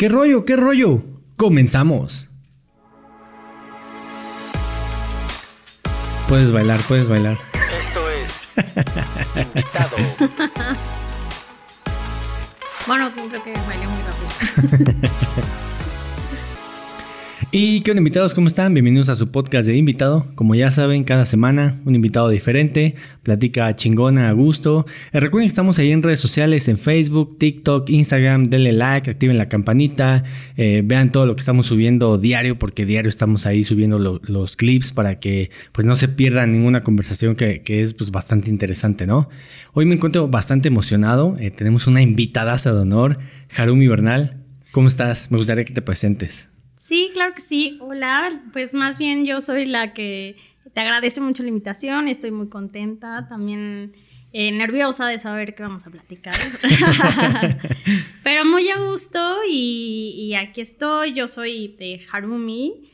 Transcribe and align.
¿Qué 0.00 0.08
rollo? 0.08 0.46
¿Qué 0.46 0.56
rollo? 0.56 1.02
Comenzamos. 1.36 2.30
Puedes 6.26 6.52
bailar, 6.52 6.80
puedes 6.88 7.06
bailar. 7.06 7.36
Esto 7.52 8.00
es 8.08 9.46
invitado. 9.46 9.96
Bueno, 12.86 13.10
creo 13.12 13.44
que 13.44 13.52
bailé 13.52 13.86
muy 13.88 14.00
rápido. 14.88 15.08
Y 17.52 17.80
qué 17.80 17.90
onda 17.90 17.98
invitados, 17.98 18.32
¿cómo 18.32 18.46
están? 18.46 18.74
Bienvenidos 18.74 19.08
a 19.08 19.16
su 19.16 19.32
podcast 19.32 19.66
de 19.66 19.76
invitado. 19.76 20.24
Como 20.36 20.54
ya 20.54 20.70
saben, 20.70 21.02
cada 21.02 21.24
semana 21.24 21.80
un 21.84 21.96
invitado 21.96 22.28
diferente, 22.28 22.94
platica 23.24 23.74
chingona 23.74 24.28
a 24.28 24.32
gusto. 24.32 24.86
Eh, 25.12 25.18
recuerden 25.18 25.46
que 25.48 25.50
estamos 25.50 25.80
ahí 25.80 25.90
en 25.90 26.04
redes 26.04 26.20
sociales, 26.20 26.68
en 26.68 26.78
Facebook, 26.78 27.38
TikTok, 27.40 27.90
Instagram, 27.90 28.50
denle 28.50 28.72
like, 28.72 29.10
activen 29.10 29.36
la 29.36 29.48
campanita, 29.48 30.22
eh, 30.56 30.82
vean 30.84 31.10
todo 31.10 31.26
lo 31.26 31.34
que 31.34 31.40
estamos 31.40 31.66
subiendo 31.66 32.18
diario, 32.18 32.56
porque 32.56 32.86
diario 32.86 33.08
estamos 33.08 33.46
ahí 33.46 33.64
subiendo 33.64 33.98
lo- 33.98 34.20
los 34.26 34.54
clips 34.54 34.92
para 34.92 35.18
que 35.18 35.50
pues 35.72 35.84
no 35.84 35.96
se 35.96 36.06
pierdan 36.06 36.52
ninguna 36.52 36.84
conversación 36.84 37.34
que, 37.34 37.62
que 37.62 37.82
es 37.82 37.94
pues 37.94 38.12
bastante 38.12 38.48
interesante, 38.48 39.08
¿no? 39.08 39.28
Hoy 39.72 39.86
me 39.86 39.96
encuentro 39.96 40.28
bastante 40.28 40.68
emocionado, 40.68 41.36
eh, 41.40 41.50
tenemos 41.50 41.88
una 41.88 42.00
invitadaza 42.00 42.72
de 42.72 42.78
honor, 42.82 43.18
Harumi 43.56 43.88
Bernal. 43.88 44.36
¿Cómo 44.70 44.86
estás? 44.86 45.32
Me 45.32 45.36
gustaría 45.36 45.64
que 45.64 45.72
te 45.74 45.82
presentes. 45.82 46.49
Sí, 46.80 47.10
claro 47.12 47.34
que 47.34 47.42
sí. 47.42 47.76
Hola, 47.82 48.40
pues 48.54 48.72
más 48.72 48.96
bien 48.96 49.26
yo 49.26 49.42
soy 49.42 49.66
la 49.66 49.92
que 49.92 50.36
te 50.72 50.80
agradece 50.80 51.20
mucho 51.20 51.42
la 51.42 51.50
invitación, 51.50 52.08
estoy 52.08 52.30
muy 52.30 52.48
contenta, 52.48 53.26
también 53.28 53.92
eh, 54.32 54.50
nerviosa 54.50 55.06
de 55.06 55.18
saber 55.18 55.54
qué 55.54 55.62
vamos 55.62 55.86
a 55.86 55.90
platicar. 55.90 56.34
Pero 58.24 58.46
muy 58.46 58.66
a 58.70 58.78
gusto 58.78 59.18
y, 59.46 60.14
y 60.16 60.34
aquí 60.36 60.62
estoy, 60.62 61.12
yo 61.12 61.28
soy 61.28 61.76
de 61.78 62.00
Harumi. 62.10 62.88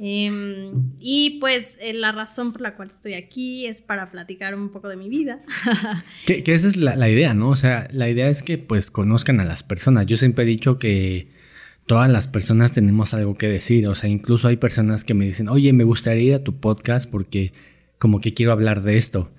em, 0.00 0.92
y 1.00 1.40
pues 1.40 1.78
eh, 1.80 1.94
la 1.94 2.12
razón 2.12 2.52
por 2.52 2.60
la 2.62 2.76
cual 2.76 2.90
estoy 2.90 3.14
aquí 3.14 3.66
es 3.66 3.82
para 3.82 4.12
platicar 4.12 4.54
un 4.54 4.68
poco 4.68 4.88
de 4.88 4.96
mi 4.96 5.08
vida. 5.08 5.40
Que, 6.26 6.44
que 6.44 6.54
esa 6.54 6.68
es 6.68 6.76
la, 6.76 6.94
la 6.94 7.10
idea, 7.10 7.34
¿no? 7.34 7.48
O 7.48 7.56
sea, 7.56 7.88
la 7.90 8.08
idea 8.08 8.28
es 8.28 8.44
que 8.44 8.56
pues 8.56 8.92
conozcan 8.92 9.40
a 9.40 9.44
las 9.44 9.64
personas. 9.64 10.06
Yo 10.06 10.16
siempre 10.16 10.44
he 10.44 10.46
dicho 10.46 10.78
que 10.78 11.41
todas 11.86 12.10
las 12.10 12.28
personas 12.28 12.72
tenemos 12.72 13.14
algo 13.14 13.36
que 13.36 13.48
decir. 13.48 13.86
O 13.86 13.94
sea, 13.94 14.10
incluso 14.10 14.48
hay 14.48 14.56
personas 14.56 15.04
que 15.04 15.14
me 15.14 15.24
dicen, 15.24 15.48
oye, 15.48 15.72
me 15.72 15.84
gustaría 15.84 16.22
ir 16.22 16.34
a 16.34 16.44
tu 16.44 16.56
podcast 16.56 17.10
porque 17.10 17.52
como 17.98 18.20
que 18.20 18.34
quiero 18.34 18.52
hablar 18.52 18.82
de 18.82 18.96
esto. 18.96 19.30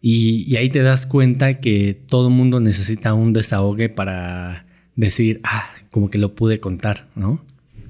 Y, 0.00 0.56
ahí 0.56 0.68
te 0.68 0.82
das 0.82 1.06
cuenta 1.06 1.60
que 1.60 2.00
todo 2.08 2.30
mundo 2.30 2.60
necesita 2.60 3.14
un 3.14 3.32
desahogue 3.32 3.88
para 3.88 4.66
decir, 4.94 5.40
ah, 5.42 5.68
como 5.90 6.08
que 6.08 6.18
lo 6.18 6.34
pude 6.34 6.60
contar, 6.60 7.08
¿no? 7.16 7.44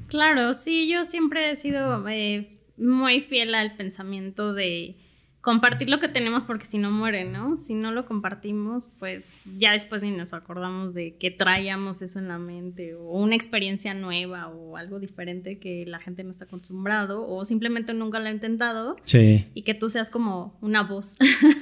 Claro, 0.09 0.55
sí, 0.55 0.89
yo 0.91 1.05
siempre 1.05 1.51
he 1.51 1.57
sido 1.57 2.09
eh, 2.09 2.49
muy 2.79 3.21
fiel 3.21 3.55
al 3.55 3.77
pensamiento 3.77 4.55
de 4.55 4.97
compartir 5.41 5.89
lo 5.89 6.01
que 6.01 6.09
tenemos 6.09 6.45
porque 6.45 6.67
si 6.67 6.79
no 6.79 6.91
muere, 6.91 7.25
¿no? 7.25 7.57
Si 7.57 7.75
no 7.75 7.93
lo 7.93 8.05
compartimos, 8.07 8.91
pues 8.99 9.39
ya 9.57 9.73
después 9.73 10.03
ni 10.03 10.11
nos 10.11 10.35
acordamos 10.35 10.95
de 10.95 11.15
que 11.17 11.31
traíamos 11.31 12.03
eso 12.03 12.19
en 12.19 12.29
la 12.29 12.39
mente 12.39 12.95
o 12.95 13.13
una 13.23 13.35
experiencia 13.37 13.95
nueva 13.95 14.49
o 14.49 14.77
algo 14.77 14.99
diferente 14.99 15.59
que 15.59 15.85
la 15.87 16.01
gente 16.01 16.25
no 16.25 16.33
está 16.33 16.45
acostumbrado 16.45 17.27
o 17.27 17.45
simplemente 17.45 17.95
nunca 17.95 18.19
lo 18.19 18.27
ha 18.27 18.33
intentado 18.33 18.97
Sí. 19.05 19.47
y 19.55 19.63
que 19.63 19.75
tú 19.75 19.89
seas 19.89 20.11
como 20.11 20.59
una 20.61 20.83
voz. 20.83 21.17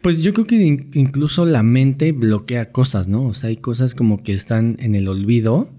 Pues 0.00 0.22
yo 0.22 0.32
creo 0.32 0.46
que 0.46 0.56
in- 0.56 0.90
incluso 0.94 1.44
la 1.44 1.62
mente 1.62 2.12
bloquea 2.12 2.72
cosas, 2.72 3.08
¿no? 3.08 3.26
O 3.26 3.34
sea, 3.34 3.48
hay 3.48 3.56
cosas 3.56 3.94
como 3.94 4.22
que 4.22 4.32
están 4.32 4.76
en 4.80 4.94
el 4.94 5.08
olvido 5.08 5.70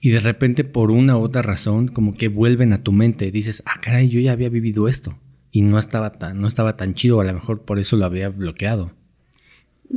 y 0.00 0.10
de 0.10 0.20
repente 0.20 0.64
por 0.64 0.90
una 0.90 1.16
u 1.18 1.22
otra 1.22 1.42
razón 1.42 1.88
como 1.88 2.14
que 2.14 2.28
vuelven 2.28 2.72
a 2.72 2.82
tu 2.82 2.92
mente. 2.92 3.30
Dices, 3.30 3.62
ah, 3.66 3.80
caray, 3.82 4.08
yo 4.08 4.20
ya 4.20 4.32
había 4.32 4.48
vivido 4.48 4.86
esto 4.88 5.18
y 5.58 5.62
no 5.62 5.76
estaba 5.76 6.12
tan, 6.12 6.40
no 6.40 6.46
estaba 6.46 6.76
tan 6.76 6.94
chido, 6.94 7.20
a 7.20 7.24
lo 7.24 7.32
mejor 7.32 7.62
por 7.62 7.80
eso 7.80 7.96
lo 7.96 8.04
había 8.04 8.28
bloqueado. 8.28 8.92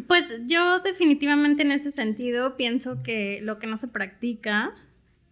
Pues 0.07 0.33
yo 0.47 0.79
definitivamente 0.79 1.61
en 1.61 1.72
ese 1.72 1.91
sentido 1.91 2.57
pienso 2.57 3.03
que 3.03 3.41
lo 3.44 3.59
que 3.59 3.67
no 3.67 3.77
se 3.77 3.88
practica, 3.88 4.72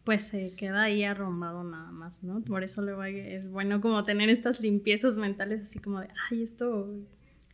pues 0.03 0.21
se 0.21 0.51
queda 0.51 0.83
ahí 0.83 1.03
arrumbado 1.03 1.63
nada 1.63 1.89
más, 1.89 2.21
¿no? 2.23 2.41
Por 2.41 2.63
eso 2.63 2.83
luego 2.83 3.03
es 3.05 3.49
bueno 3.49 3.81
como 3.81 4.03
tener 4.03 4.29
estas 4.29 4.61
limpiezas 4.61 5.17
mentales 5.17 5.63
así 5.63 5.79
como 5.79 5.99
de, 5.99 6.09
ay, 6.29 6.43
esto 6.43 6.87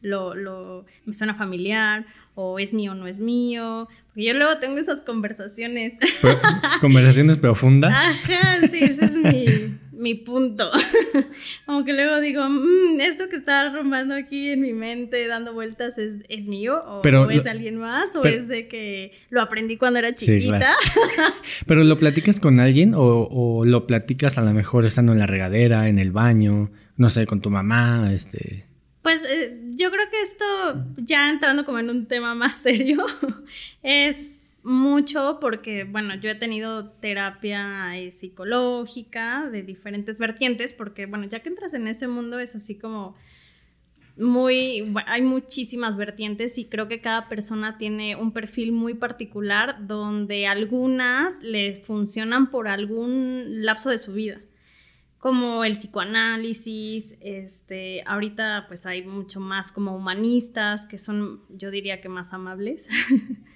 lo, 0.02 0.36
lo, 0.36 0.86
me 1.06 1.14
suena 1.14 1.34
familiar, 1.34 2.06
o 2.34 2.60
es 2.60 2.74
mío 2.74 2.92
o 2.92 2.96
no 2.96 3.08
es 3.08 3.22
mío, 3.22 3.88
porque 4.08 4.26
yo 4.26 4.34
luego 4.34 4.58
tengo 4.58 4.80
esas 4.80 5.02
conversaciones. 5.02 5.94
Conversaciones 6.82 7.38
profundas. 7.46 7.98
Ajá, 7.98 8.68
sí, 8.70 8.84
ese 8.84 9.06
es 9.06 9.18
mi, 9.18 9.78
mi 9.98 10.16
punto. 10.16 10.70
Como 11.66 11.84
que 11.86 11.94
luego 11.94 12.20
digo, 12.20 12.44
"Mm, 12.50 13.00
esto 13.00 13.28
que 13.30 13.36
está 13.38 13.62
arrumbando 13.62 14.16
aquí 14.16 14.50
en 14.52 14.62
mi 14.62 14.74
mente, 14.74 15.28
dando 15.28 15.54
vueltas, 15.54 15.98
¿es, 15.98 16.16
es 16.30 16.48
mío? 16.48 16.84
¿O, 16.86 17.02
Pero 17.02 17.24
o 17.24 17.30
es 17.30 17.46
lo- 17.46 17.52
alguien 17.52 17.78
más? 17.78 18.16
¿O 18.16 18.22
pero- 18.22 18.36
es 18.38 18.48
de 18.48 18.68
que 18.68 19.12
lo 19.30 19.42
aprendí 19.42 19.78
cuando 19.78 20.00
era 20.00 20.10
Sí, 20.10 20.26
chiquita? 20.26 20.60
claro. 20.60 21.34
Pero 21.68 21.84
lo 21.84 21.98
platicas 21.98 22.40
con 22.40 22.60
alguien 22.60 22.94
o, 22.94 23.28
o 23.32 23.66
lo 23.66 23.88
platicas 23.88 24.38
a 24.38 24.44
lo 24.44 24.54
mejor 24.54 24.86
estando 24.86 25.14
en 25.14 25.20
la 25.20 25.28
regadera, 25.28 25.88
en 25.90 26.00
el 26.00 26.12
baño, 26.12 26.72
no 26.98 27.10
sé, 27.10 27.26
con 27.26 27.42
tu 27.42 27.50
mamá, 27.50 28.12
este... 28.14 28.66
Pues 29.02 29.22
eh, 29.30 29.60
yo 29.76 29.92
creo 29.92 30.10
que 30.10 30.20
esto, 30.22 30.46
ya 30.98 31.30
entrando 31.30 31.64
como 31.64 31.78
en 31.78 31.92
un 31.92 32.08
tema 32.08 32.34
más 32.34 32.56
serio, 32.56 33.06
es 33.84 34.40
mucho 34.66 35.38
porque, 35.40 35.84
bueno, 35.84 36.16
yo 36.16 36.30
he 36.30 36.36
tenido 36.36 36.90
terapia 36.90 37.98
eh, 37.98 38.12
psicológica 38.12 39.48
de 39.50 39.64
diferentes 39.64 40.18
vertientes, 40.18 40.74
porque, 40.74 41.06
bueno, 41.06 41.26
ya 41.28 41.42
que 41.42 41.50
entras 41.50 41.74
en 41.76 41.88
ese 41.88 42.08
mundo 42.08 42.40
es 42.40 42.56
así 42.56 42.78
como 42.78 43.16
muy, 44.18 44.94
hay 45.06 45.22
muchísimas 45.22 45.96
vertientes 45.98 46.58
y 46.58 46.66
creo 46.66 46.88
que 46.88 47.00
cada 47.00 47.30
persona 47.30 47.78
tiene 47.78 48.16
un 48.16 48.32
perfil 48.32 48.72
muy 48.72 48.96
particular 48.96 49.86
donde 49.86 50.48
algunas 50.48 51.44
le 51.44 51.82
funcionan 51.84 52.50
por 52.50 52.68
algún 52.68 53.64
lapso 53.64 53.90
de 53.90 54.00
su 54.00 54.14
vida 54.14 54.42
como 55.26 55.64
el 55.64 55.74
psicoanálisis, 55.74 57.16
este, 57.20 58.04
ahorita 58.06 58.66
pues 58.68 58.86
hay 58.86 59.04
mucho 59.04 59.40
más 59.40 59.72
como 59.72 59.96
humanistas 59.96 60.86
que 60.86 61.00
son, 61.00 61.42
yo 61.50 61.72
diría 61.72 62.00
que 62.00 62.10
más 62.10 62.32
amables, 62.32 62.88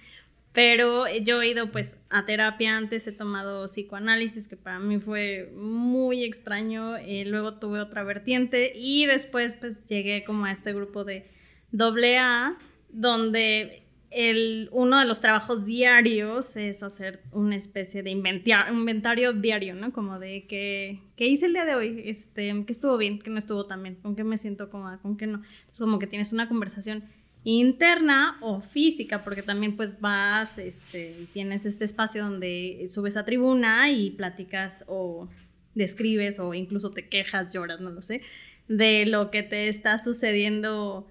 pero 0.52 1.06
yo 1.22 1.42
he 1.42 1.50
ido 1.50 1.72
pues 1.72 2.00
a 2.10 2.26
terapia 2.26 2.76
antes, 2.76 3.08
he 3.08 3.12
tomado 3.12 3.66
psicoanálisis 3.68 4.48
que 4.48 4.58
para 4.58 4.80
mí 4.80 5.00
fue 5.00 5.52
muy 5.56 6.24
extraño, 6.24 6.98
eh, 6.98 7.24
luego 7.26 7.56
tuve 7.60 7.80
otra 7.80 8.04
vertiente 8.04 8.74
y 8.76 9.06
después 9.06 9.54
pues 9.54 9.86
llegué 9.86 10.24
como 10.24 10.46
a 10.46 10.52
este 10.52 10.74
grupo 10.74 11.04
de 11.04 11.26
AA 11.72 12.58
donde 12.90 13.84
el, 14.12 14.70
uno 14.72 14.98
de 15.00 15.06
los 15.06 15.22
trabajos 15.22 15.66
diarios 15.66 16.56
es 16.56 16.82
hacer 16.82 17.22
una 17.32 17.56
especie 17.56 18.02
de 18.02 18.10
inventia- 18.10 18.66
inventario 18.72 19.34
diario, 19.34 19.76
¿no? 19.76 19.94
Como 19.94 20.18
de 20.18 20.48
que, 20.48 21.00
¿qué 21.16 21.28
hice 21.28 21.46
el 21.46 21.54
día 21.54 21.66
de 21.66 21.76
hoy? 21.76 22.02
Este, 22.06 22.66
que 22.66 22.72
estuvo 22.74 22.98
bien, 22.98 23.20
que 23.20 23.30
no 23.30 23.38
estuvo 23.38 23.68
tan 23.68 23.84
bien, 23.84 23.96
con 24.02 24.16
qué 24.16 24.24
me 24.24 24.40
siento 24.40 24.72
cómoda, 24.72 24.98
con 24.98 25.16
qué 25.16 25.28
no. 25.28 25.44
Entonces, 25.44 25.80
como 25.80 26.00
que 26.00 26.08
tienes 26.08 26.34
una 26.34 26.48
conversación 26.48 27.04
interna 27.44 28.38
o 28.42 28.62
física, 28.62 29.24
porque 29.24 29.42
también 29.42 29.76
pues 29.76 30.00
vas, 30.00 30.58
este, 30.58 31.28
tienes 31.34 31.66
este 31.66 31.86
espacio 31.86 32.24
donde 32.24 32.86
subes 32.90 33.18
a 33.18 33.26
tribuna 33.26 33.90
y 33.90 34.12
platicas 34.12 34.84
o 34.88 35.30
describes 35.76 36.40
o 36.40 36.54
incluso 36.54 36.92
te 36.92 37.08
quejas, 37.08 37.54
lloras, 37.54 37.80
no 37.80 37.90
lo 37.90 38.02
sé, 38.02 38.22
de 38.68 39.06
lo 39.06 39.32
que 39.32 39.44
te 39.44 39.70
está 39.70 39.98
sucediendo 39.98 41.08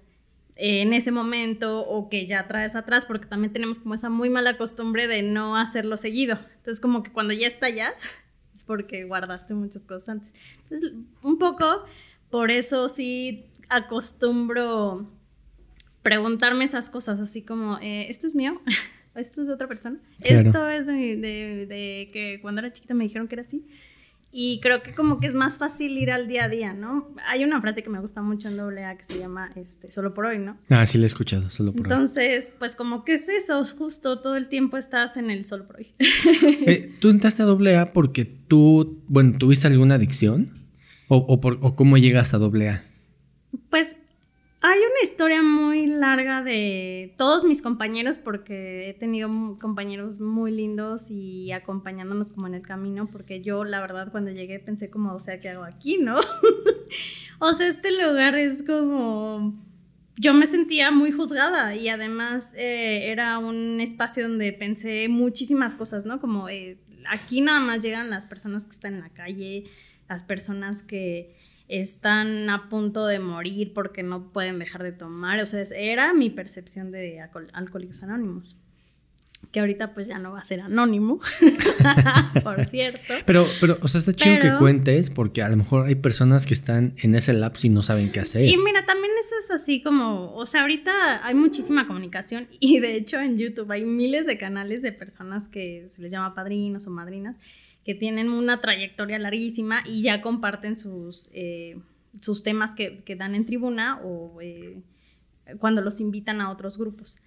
en 0.55 0.93
ese 0.93 1.11
momento 1.11 1.87
o 1.87 2.09
que 2.09 2.25
ya 2.25 2.47
traes 2.47 2.75
atrás, 2.75 3.05
porque 3.05 3.25
también 3.25 3.53
tenemos 3.53 3.79
como 3.79 3.95
esa 3.95 4.09
muy 4.09 4.29
mala 4.29 4.57
costumbre 4.57 5.07
de 5.07 5.23
no 5.23 5.55
hacerlo 5.55 5.95
seguido. 5.95 6.37
Entonces, 6.57 6.81
como 6.81 7.01
que 7.01 7.11
cuando 7.11 7.33
ya 7.33 7.47
estallas, 7.47 8.15
es 8.55 8.63
porque 8.65 9.05
guardaste 9.05 9.53
muchas 9.53 9.83
cosas 9.83 10.09
antes. 10.09 10.33
Entonces, 10.63 10.93
un 11.23 11.37
poco 11.39 11.85
por 12.29 12.51
eso 12.51 12.89
sí 12.89 13.45
acostumbro 13.69 15.09
preguntarme 16.03 16.63
esas 16.65 16.89
cosas, 16.89 17.19
así 17.19 17.41
como, 17.41 17.77
eh, 17.81 18.07
¿esto 18.09 18.27
es 18.27 18.35
mío? 18.35 18.61
¿Esto 19.15 19.41
es 19.41 19.47
de 19.47 19.53
otra 19.53 19.67
persona? 19.67 19.99
Claro. 20.23 20.39
¿Esto 20.49 20.69
es 20.69 20.85
de, 20.87 20.93
de- 21.17 21.65
de 21.65 22.09
que 22.13 22.39
cuando 22.41 22.59
era 22.61 22.71
chiquita 22.71 22.93
me 22.93 23.03
dijeron 23.03 23.27
que 23.27 23.35
era 23.35 23.41
así? 23.41 23.65
Y 24.31 24.59
creo 24.61 24.83
que 24.83 24.93
como 24.93 25.19
que 25.19 25.25
es 25.25 25.33
más 25.33 25.57
fácil 25.57 25.97
ir 25.97 26.11
al 26.11 26.27
día 26.27 26.43
a 26.45 26.49
día, 26.49 26.71
¿no? 26.73 27.09
Hay 27.27 27.43
una 27.43 27.59
frase 27.61 27.81
que 27.81 27.89
me 27.89 27.99
gusta 27.99 28.21
mucho 28.21 28.47
en 28.47 28.59
AA 28.59 28.95
que 28.95 29.03
se 29.03 29.17
llama 29.17 29.49
este, 29.55 29.91
solo 29.91 30.13
por 30.13 30.25
hoy, 30.27 30.37
¿no? 30.37 30.55
Ah, 30.69 30.85
sí, 30.85 30.99
la 30.99 31.05
he 31.05 31.07
escuchado, 31.07 31.49
solo 31.49 31.73
por 31.73 31.87
hoy. 31.87 31.91
Entonces, 31.93 32.51
pues 32.59 32.75
como 32.75 33.03
que 33.03 33.15
es 33.15 33.27
eso, 33.27 33.61
justo 33.75 34.19
todo 34.21 34.35
el 34.37 34.47
tiempo 34.47 34.77
estás 34.77 35.17
en 35.17 35.31
el 35.31 35.45
solo 35.45 35.65
por 35.65 35.77
hoy. 35.77 35.93
Eh, 36.67 36.93
¿Tú 36.99 37.09
entraste 37.09 37.41
a 37.41 37.47
AA 37.47 37.91
porque 37.91 38.23
tú, 38.25 39.01
bueno, 39.07 39.35
tuviste 39.39 39.65
alguna 39.67 39.95
adicción? 39.95 40.53
¿O, 41.07 41.17
o 41.17 41.41
por- 41.41 41.57
o 41.61 41.75
cómo 41.75 41.97
llegas 41.97 42.35
a 42.35 42.37
AA? 42.37 42.83
Pues 43.71 43.97
Hay 44.61 44.77
una 44.77 45.01
historia 45.01 45.41
muy 45.41 45.87
larga 45.87 46.43
de 46.43 47.13
todos 47.17 47.45
mis 47.45 47.61
compañeros, 47.61 48.17
porque 48.17 48.89
he 48.89 48.93
tenido 48.93 49.29
compañeros 49.57 50.19
muy 50.19 50.51
lindos 50.51 51.09
y 51.09 51.53
acompañándonos 51.53 52.31
como 52.31 52.47
en 52.47 52.55
el 52.55 52.61
camino, 52.61 53.07
porque 53.09 53.41
yo 53.41 53.63
la 53.63 53.79
verdad 53.79 54.11
cuando 54.11 54.31
llegué 54.31 54.59
pensé 54.59 54.89
como, 54.89 55.13
o 55.13 55.19
sea, 55.19 55.39
¿qué 55.39 55.49
hago 55.49 55.63
aquí, 55.63 55.97
no? 55.97 56.17
o 57.39 57.53
sea, 57.53 57.67
este 57.67 57.91
lugar 57.91 58.35
es 58.35 58.63
como... 58.63 59.53
Yo 60.17 60.33
me 60.33 60.45
sentía 60.45 60.91
muy 60.91 61.13
juzgada 61.13 61.73
y 61.77 61.87
además 61.87 62.53
eh, 62.57 63.09
era 63.11 63.37
un 63.37 63.79
espacio 63.79 64.27
donde 64.27 64.51
pensé 64.51 65.07
muchísimas 65.07 65.75
cosas, 65.75 66.03
¿no? 66.03 66.19
Como 66.19 66.49
eh, 66.49 66.77
aquí 67.09 67.39
nada 67.39 67.61
más 67.61 67.81
llegan 67.81 68.09
las 68.09 68.25
personas 68.25 68.65
que 68.65 68.71
están 68.71 68.95
en 68.95 68.99
la 68.99 69.09
calle, 69.09 69.63
las 70.09 70.25
personas 70.25 70.83
que 70.83 71.37
están 71.69 72.49
a 72.49 72.67
punto 72.67 73.05
de 73.05 73.19
morir 73.19 73.73
porque 73.73 74.01
no 74.01 74.33
pueden 74.33 74.59
dejar 74.59 74.83
de 74.83 74.91
tomar. 74.91 75.39
O 75.39 75.45
sea, 75.45 75.61
era 75.75 76.13
mi 76.13 76.31
percepción 76.31 76.91
de 76.91 77.21
Alcohólicos 77.53 78.03
Anónimos. 78.03 78.57
Que 79.51 79.61
ahorita 79.61 79.93
pues 79.93 80.07
ya 80.07 80.19
no 80.19 80.33
va 80.33 80.39
a 80.39 80.43
ser 80.43 80.59
anónimo, 80.59 81.21
por 82.43 82.67
cierto. 82.67 83.13
Pero, 83.25 83.47
pero, 83.61 83.77
o 83.81 83.87
sea, 83.87 83.99
está 83.99 84.11
chido 84.11 84.37
que 84.37 84.53
cuentes 84.59 85.09
porque 85.09 85.41
a 85.41 85.47
lo 85.47 85.55
mejor 85.55 85.87
hay 85.87 85.95
personas 85.95 86.45
que 86.45 86.53
están 86.53 86.93
en 86.97 87.15
ese 87.15 87.31
lapso 87.31 87.65
y 87.65 87.69
no 87.69 87.81
saben 87.81 88.11
qué 88.11 88.19
hacer. 88.19 88.43
Y 88.43 88.57
mira, 88.57 88.85
también 88.85 89.13
eso 89.17 89.35
es 89.39 89.49
así 89.49 89.81
como, 89.81 90.33
o 90.33 90.45
sea, 90.45 90.61
ahorita 90.61 91.25
hay 91.25 91.35
muchísima 91.35 91.87
comunicación 91.87 92.49
y 92.59 92.81
de 92.81 92.95
hecho 92.95 93.17
en 93.21 93.37
YouTube 93.37 93.71
hay 93.71 93.85
miles 93.85 94.25
de 94.25 94.37
canales 94.37 94.81
de 94.81 94.91
personas 94.91 95.47
que 95.47 95.87
se 95.87 96.01
les 96.01 96.11
llama 96.11 96.35
padrinos 96.35 96.85
o 96.85 96.89
madrinas 96.89 97.37
que 97.89 97.95
tienen 97.95 98.29
una 98.29 98.61
trayectoria 98.61 99.17
larguísima 99.17 99.81
y 99.83 100.03
ya 100.03 100.21
comparten 100.21 100.75
sus, 100.75 101.27
eh, 101.33 101.81
sus 102.21 102.43
temas 102.43 102.75
que, 102.75 103.03
dan 103.17 103.33
en 103.33 103.47
tribuna 103.47 103.99
o 104.03 104.39
eh, 104.41 104.83
cuando 105.57 105.81
los 105.81 105.99
invitan 105.99 106.39
a 106.39 106.51
otros 106.51 106.77
grupos. 106.77 107.17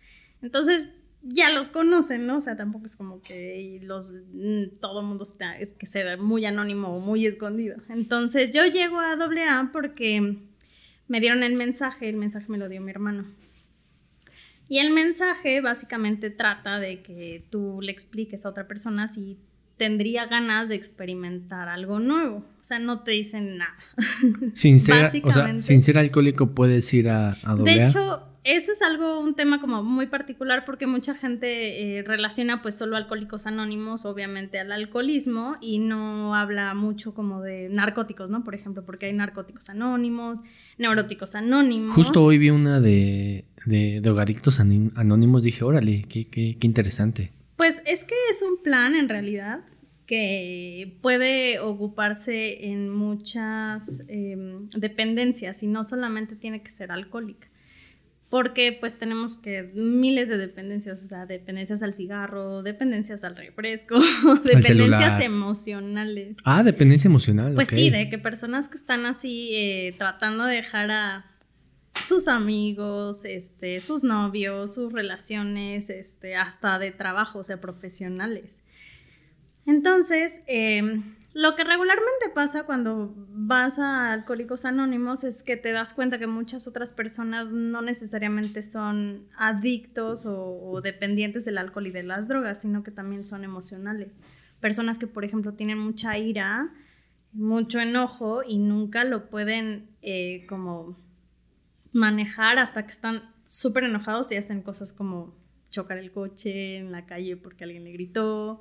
Entonces, 0.41 0.87
ya 1.21 1.51
los 1.51 1.69
conocen, 1.69 2.29
¿no? 2.29 2.37
O 2.37 2.41
sea, 2.41 2.55
tampoco 2.55 2.85
es 2.85 2.95
como 2.95 3.21
que 3.23 3.81
los, 3.83 4.13
mm, 4.13 4.79
todo 4.81 5.01
el 5.01 5.07
mundo 5.07 5.25
está, 5.25 5.59
es 5.59 5.73
que 5.73 5.87
sea 5.87 6.17
muy 6.17 6.45
anónimo 6.45 6.97
o 6.97 7.01
muy 7.01 7.27
escondido. 7.27 7.79
Entonces, 7.89 8.55
yo 8.55 8.65
llego 8.65 9.01
a 9.01 9.15
AA 9.15 9.71
porque 9.73 10.37
me 11.09 11.19
dieron 11.19 11.43
el 11.43 11.55
mensaje, 11.55 12.09
el 12.09 12.19
mensaje 12.19 12.47
me 12.49 12.59
lo 12.59 12.69
dio 12.69 12.81
mi 12.81 12.93
hermano. 12.93 13.25
Y 14.69 14.79
el 14.79 14.93
mensaje 14.93 15.61
básicamente 15.61 16.31
trata 16.31 16.79
de 16.79 17.03
que 17.03 17.45
tú 17.51 17.81
le 17.83 17.91
expliques 17.91 18.47
a 18.47 18.51
otra 18.51 18.69
persona 18.69 19.09
si 19.09 19.41
tendría 19.77 20.27
ganas 20.27 20.69
de 20.69 20.75
experimentar 20.75 21.69
algo 21.69 21.99
nuevo. 21.99 22.37
O 22.39 22.65
sea, 22.65 22.79
no 22.79 23.01
te 23.01 23.13
dicen 23.13 23.59
nada. 23.59 23.77
Sin 24.55 24.79
ser, 24.81 25.11
o 25.25 25.33
sea, 25.33 25.61
sin 25.61 25.83
ser 25.83 25.99
alcohólico 25.99 26.55
puedes 26.55 26.93
ir 26.95 27.09
a, 27.09 27.37
a 27.43 27.57
De 27.57 27.83
hecho, 27.85 28.33
eso 28.45 28.73
es 28.73 28.83
algo, 28.83 29.21
un 29.21 29.35
tema 29.35 29.61
como 29.61 29.85
muy 29.85 30.07
particular 30.07 30.65
porque 30.65 30.89
mucha 30.89 31.15
gente 31.15 31.99
eh, 31.99 32.03
relaciona 32.03 32.61
pues 32.61 32.77
solo 32.77 32.97
alcohólicos 32.97 33.47
anónimos, 33.47 34.05
obviamente, 34.05 34.59
al 34.59 34.73
alcoholismo 34.73 35.57
y 35.61 35.79
no 35.79 36.35
habla 36.35 36.75
mucho 36.75 37.15
como 37.15 37.41
de 37.41 37.69
narcóticos, 37.69 38.31
¿no? 38.31 38.43
Por 38.43 38.57
ejemplo, 38.57 38.85
porque 38.85 39.07
hay 39.07 39.13
narcóticos 39.13 39.69
anónimos, 39.69 40.39
neuróticos 40.77 41.37
anónimos. 41.37 41.95
Justo 41.95 42.25
hoy 42.25 42.39
vi 42.39 42.51
una 42.51 42.81
de, 42.81 43.45
de, 43.65 44.01
drogadictos 44.01 44.59
anónimos, 44.59 45.45
dije, 45.45 45.63
órale, 45.63 46.05
qué, 46.09 46.27
qué, 46.27 46.57
qué 46.59 46.67
interesante. 46.67 47.31
Pues 47.63 47.81
es 47.87 48.03
que 48.03 48.17
es 48.29 48.43
un 48.43 48.61
plan 48.61 48.97
en 48.97 49.09
realidad 49.09 49.61
que 50.05 50.99
puede 51.01 51.61
ocuparse 51.61 52.67
en 52.67 52.91
muchas 52.91 54.03
em, 54.09 54.69
dependencias 54.71 55.63
y 55.63 55.69
no 55.69 55.85
solamente 55.85 56.35
tiene 56.35 56.61
que 56.61 56.73
ser 56.73 56.91
alcohólica. 56.91 57.47
Porque 58.29 58.77
pues 58.81 58.99
tenemos 58.99 59.37
que 59.37 59.71
miles 59.77 60.29
de 60.29 60.39
dependencias, 60.39 61.05
o 61.05 61.07
sea, 61.07 61.25
dependencias 61.25 61.85
al 61.85 61.95
cigarro, 61.95 62.65
dependencias 62.65 63.23
al 63.23 63.37
refresco, 63.37 63.95
dependencias 64.45 65.21
emocionales. 65.21 66.39
Ah, 66.43 66.65
dependencia 66.65 67.07
emocional. 67.07 67.55
Pues 67.55 67.69
sí, 67.69 67.91
de 67.91 68.11
que 68.11 68.19
personas 68.19 68.69
que 68.69 68.77
están 68.77 69.07
así 69.07 69.51
eh, 69.53 69.95
tratando 69.99 70.47
de 70.47 70.57
dejar 70.57 70.91
a 70.91 71.32
sus 72.01 72.29
amigos, 72.29 73.25
este, 73.25 73.81
sus 73.81 74.03
novios, 74.03 74.75
sus 74.75 74.93
relaciones, 74.93 75.91
este, 75.91 76.37
hasta 76.37 76.79
de 76.79 76.91
trabajo, 76.91 77.41
o 77.41 77.43
sea, 77.43 77.61
profesionales. 77.61 78.63
Entonces, 79.67 80.43
em, 80.47 81.15
lo 81.35 81.57
que 81.57 81.65
regularmente 81.65 82.29
pasa 82.35 82.65
cuando 82.65 83.15
vas 83.17 83.79
a 83.79 84.13
Alcohólicos 84.13 84.65
Anónimos 84.65 85.25
es 85.25 85.43
que 85.43 85.57
te 85.57 85.73
das 85.73 85.95
cuenta 85.95 86.19
que 86.19 86.27
muchas 86.27 86.69
otras 86.69 86.93
personas 86.93 87.51
no 87.51 87.81
necesariamente 87.81 88.63
son 88.63 89.27
adictos 89.37 90.27
o, 90.27 90.81
dependientes 90.83 91.45
del 91.45 91.59
alcohol 91.59 91.87
y 91.87 91.91
de 91.91 92.03
las 92.03 92.29
drogas, 92.29 92.61
sino 92.61 92.83
que 92.83 92.91
también 92.91 93.25
son 93.25 93.45
emocionales. 93.45 94.13
Personas 94.61 94.99
que, 94.99 95.07
por 95.07 95.25
ejemplo, 95.25 95.55
tienen 95.55 95.79
mucha 95.79 96.19
ira, 96.19 96.71
mucho 97.33 97.81
enojo 97.81 98.43
y 98.47 98.59
nunca 98.59 99.05
lo 99.05 99.31
pueden 99.31 99.89
eh, 100.03 100.45
como 100.49 100.97
manejar 101.93 102.59
hasta 102.59 102.83
que 102.83 102.91
están 102.91 103.35
súper 103.49 103.85
enojados 103.85 104.33
y 104.33 104.37
hacen 104.37 104.63
cosas 104.63 104.93
como 104.93 105.37
chocar 105.71 105.99
el 105.99 106.13
coche 106.13 106.79
en 106.79 106.93
la 106.93 107.07
calle 107.07 107.37
porque 107.37 107.65
alguien 107.65 107.85
le 107.85 107.93
gritó, 107.93 108.61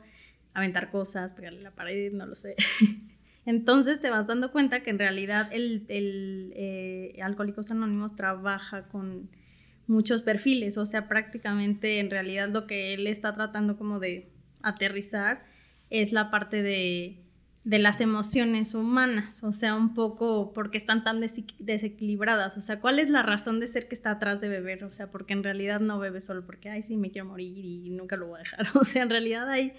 aventar 0.53 0.91
cosas, 0.91 1.33
pegarle 1.33 1.61
la 1.61 1.71
pared, 1.71 2.11
no 2.11 2.25
lo 2.25 2.35
sé. 2.35 2.55
Entonces 3.45 3.99
te 4.01 4.09
vas 4.09 4.27
dando 4.27 4.51
cuenta 4.51 4.83
que 4.83 4.91
en 4.91 4.99
realidad 4.99 5.49
el, 5.51 5.85
el 5.87 6.53
eh, 6.55 7.19
Alcohólicos 7.23 7.71
Anónimos 7.71 8.15
trabaja 8.15 8.87
con 8.87 9.29
muchos 9.87 10.21
perfiles, 10.21 10.77
o 10.77 10.85
sea, 10.85 11.07
prácticamente 11.07 11.99
en 11.99 12.09
realidad 12.09 12.49
lo 12.49 12.67
que 12.67 12.93
él 12.93 13.07
está 13.07 13.33
tratando 13.33 13.77
como 13.77 13.99
de 13.99 14.31
aterrizar 14.63 15.43
es 15.89 16.13
la 16.13 16.31
parte 16.31 16.61
de, 16.61 17.23
de 17.63 17.77
las 17.77 18.01
emociones 18.01 18.73
humanas, 18.73 19.43
o 19.43 19.51
sea, 19.51 19.75
un 19.75 19.93
poco 19.93 20.51
porque 20.51 20.77
están 20.77 21.03
tan 21.03 21.21
desequilibradas, 21.21 22.57
o 22.57 22.59
sea, 22.59 22.79
¿cuál 22.79 22.97
es 22.97 23.09
la 23.09 23.21
razón 23.21 23.59
de 23.59 23.67
ser 23.67 23.87
que 23.87 23.93
está 23.93 24.11
atrás 24.11 24.41
de 24.41 24.49
beber? 24.49 24.83
O 24.83 24.91
sea, 24.91 25.11
porque 25.11 25.33
en 25.33 25.43
realidad 25.43 25.79
no 25.79 25.99
bebe 25.99 26.21
solo 26.21 26.43
porque, 26.43 26.69
ay, 26.69 26.81
sí, 26.81 26.97
me 26.97 27.11
quiero 27.11 27.27
morir 27.27 27.63
y 27.63 27.91
nunca 27.91 28.17
lo 28.17 28.27
voy 28.27 28.37
a 28.37 28.39
dejar, 28.39 28.67
o 28.75 28.83
sea, 28.83 29.03
en 29.03 29.11
realidad 29.11 29.49
hay 29.49 29.73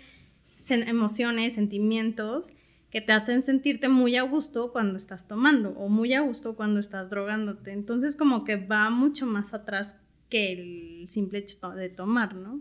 emociones, 0.70 1.55
sentimientos 1.55 2.52
que 2.93 3.00
te 3.00 3.12
hacen 3.12 3.43
sentirte 3.43 3.88
muy 3.88 4.17
a 4.17 4.23
gusto 4.23 4.70
cuando 4.70 4.99
estás 4.99 5.26
tomando 5.26 5.70
o 5.70 5.88
muy 5.88 6.12
a 6.12 6.20
gusto 6.20 6.55
cuando 6.55 6.79
estás 6.79 7.08
drogándote. 7.08 7.73
Entonces 7.73 8.17
como 8.17 8.44
que 8.44 8.56
va 8.56 8.90
mucho 8.90 9.25
más 9.25 9.55
atrás 9.55 10.02
que 10.29 10.52
el 10.52 11.08
simple 11.08 11.38
hecho 11.38 11.70
de 11.70 11.88
tomar, 11.88 12.34
¿no? 12.34 12.61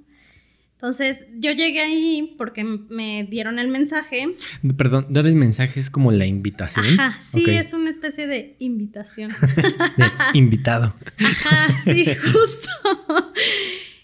Entonces 0.81 1.27
yo 1.35 1.51
llegué 1.51 1.81
ahí 1.81 2.33
porque 2.39 2.63
me 2.63 3.23
dieron 3.29 3.59
el 3.59 3.67
mensaje. 3.67 4.35
Perdón, 4.75 5.05
dar 5.11 5.27
el 5.27 5.35
mensaje 5.35 5.79
es 5.79 5.91
como 5.91 6.11
la 6.11 6.25
invitación. 6.25 6.99
Ajá, 6.99 7.21
sí, 7.21 7.43
es 7.47 7.73
una 7.73 7.91
especie 7.91 8.25
de 8.25 8.55
invitación. 8.57 9.31
invitado. 10.33 10.95
Ajá, 11.19 11.67
sí, 11.83 12.07
justo. 12.33 12.69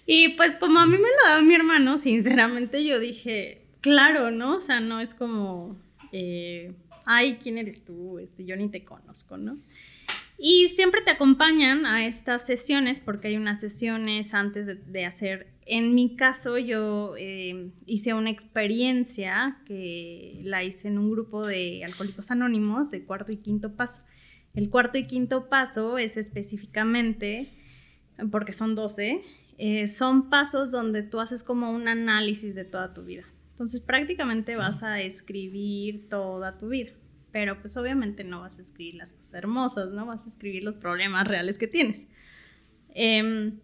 y 0.06 0.36
pues 0.36 0.56
como 0.58 0.80
a 0.80 0.86
mí 0.86 0.92
me 0.92 1.00
lo 1.00 1.30
daba 1.30 1.42
mi 1.42 1.56
hermano, 1.56 1.98
sinceramente 1.98 2.86
yo 2.86 3.00
dije, 3.00 3.64
claro, 3.82 4.30
¿no? 4.30 4.58
O 4.58 4.62
sea, 4.62 4.80
no 4.80 5.00
es 5.00 5.16
como, 5.16 5.82
eh, 6.12 6.74
ay, 7.06 7.40
¿quién 7.42 7.58
eres 7.58 7.86
tú? 7.86 8.20
Este, 8.20 8.46
yo 8.46 8.56
ni 8.56 8.70
te 8.70 8.86
conozco, 8.86 9.36
¿no? 9.36 9.58
Y 10.38 10.68
siempre 10.68 11.02
te 11.02 11.10
acompañan 11.10 11.88
a 11.88 12.06
estas 12.06 12.46
sesiones 12.46 13.00
porque 13.00 13.30
hay 13.30 13.38
unas 13.38 13.60
sesiones 13.60 14.36
antes 14.36 14.68
de, 14.86 15.06
hacer. 15.06 15.57
En 15.70 15.94
mi 15.94 16.16
caso, 16.16 16.58
yo 16.58 17.16
eh, 17.18 17.72
hice 17.86 18.14
una 18.14 18.30
experiencia 18.30 19.62
que 19.66 20.40
la 20.44 20.64
hice 20.64 20.88
en 20.88 20.98
un 20.98 21.12
grupo 21.12 21.46
de 21.46 21.84
alcohólicos 21.84 22.32
anónimos 22.32 22.90
de 22.90 23.04
cuarto 23.04 23.34
y 23.34 23.38
quinto 23.38 23.76
paso. 23.76 24.04
El 24.54 24.70
cuarto 24.70 24.98
y 24.98 25.06
quinto 25.06 25.50
paso 25.50 25.98
es 25.98 26.16
específicamente, 26.16 27.52
porque 28.32 28.54
son 28.54 28.76
12, 28.76 29.22
eh, 29.58 29.88
son 29.88 30.30
pasos 30.30 30.72
donde 30.72 31.04
tú 31.04 31.20
haces 31.20 31.44
como 31.44 31.70
un 31.72 31.90
análisis 31.90 32.56
de 32.56 32.64
toda 32.64 32.94
tu 32.94 33.04
vida. 33.04 33.26
Entonces 33.50 33.82
prácticamente 33.82 34.56
vas 34.56 34.84
a 34.84 35.02
escribir 35.02 36.08
toda 36.08 36.58
tu 36.58 36.70
vida, 36.70 36.92
pero 37.32 37.60
pues 37.60 37.76
obviamente 37.76 38.24
no 38.24 38.40
vas 38.40 38.58
a 38.58 38.62
escribir 38.62 38.96
las 38.96 39.12
cosas 39.12 39.34
hermosas, 39.34 39.90
¿no? 39.90 40.06
Vas 40.06 40.24
a 40.24 40.30
escribir 40.30 40.64
los 40.64 40.76
problemas 40.76 41.28
reales 41.28 41.58
que 41.58 41.68
tienes. 41.68 42.08
Em, 42.94 43.60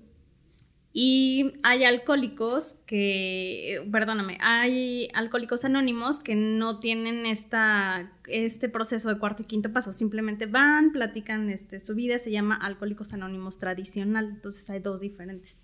y 0.96 1.56
hay 1.64 1.86
alcohólicos 1.86 2.76
que, 2.86 3.84
perdóname, 3.92 4.38
hay 4.42 5.10
alcohólicos 5.16 5.66
anónimos 5.66 6.20
que 6.20 6.36
no 6.36 6.80
tienen 6.80 7.26
esta, 7.26 8.12
este 8.28 8.70
proceso 8.70 9.10
de 9.10 9.18
cuarto 9.18 9.42
y 9.42 9.48
quinto 9.48 9.74
paso, 9.74 9.92
simplemente 9.92 10.46
van, 10.46 10.92
platican 10.92 11.50
este, 11.50 11.80
su 11.80 11.96
vida, 11.96 12.20
se 12.20 12.30
llama 12.30 12.56
alcohólicos 12.56 13.12
anónimos 13.14 13.58
tradicional, 13.58 14.30
entonces 14.36 14.70
hay 14.70 14.82
dos 14.82 15.00
diferentes. 15.00 15.60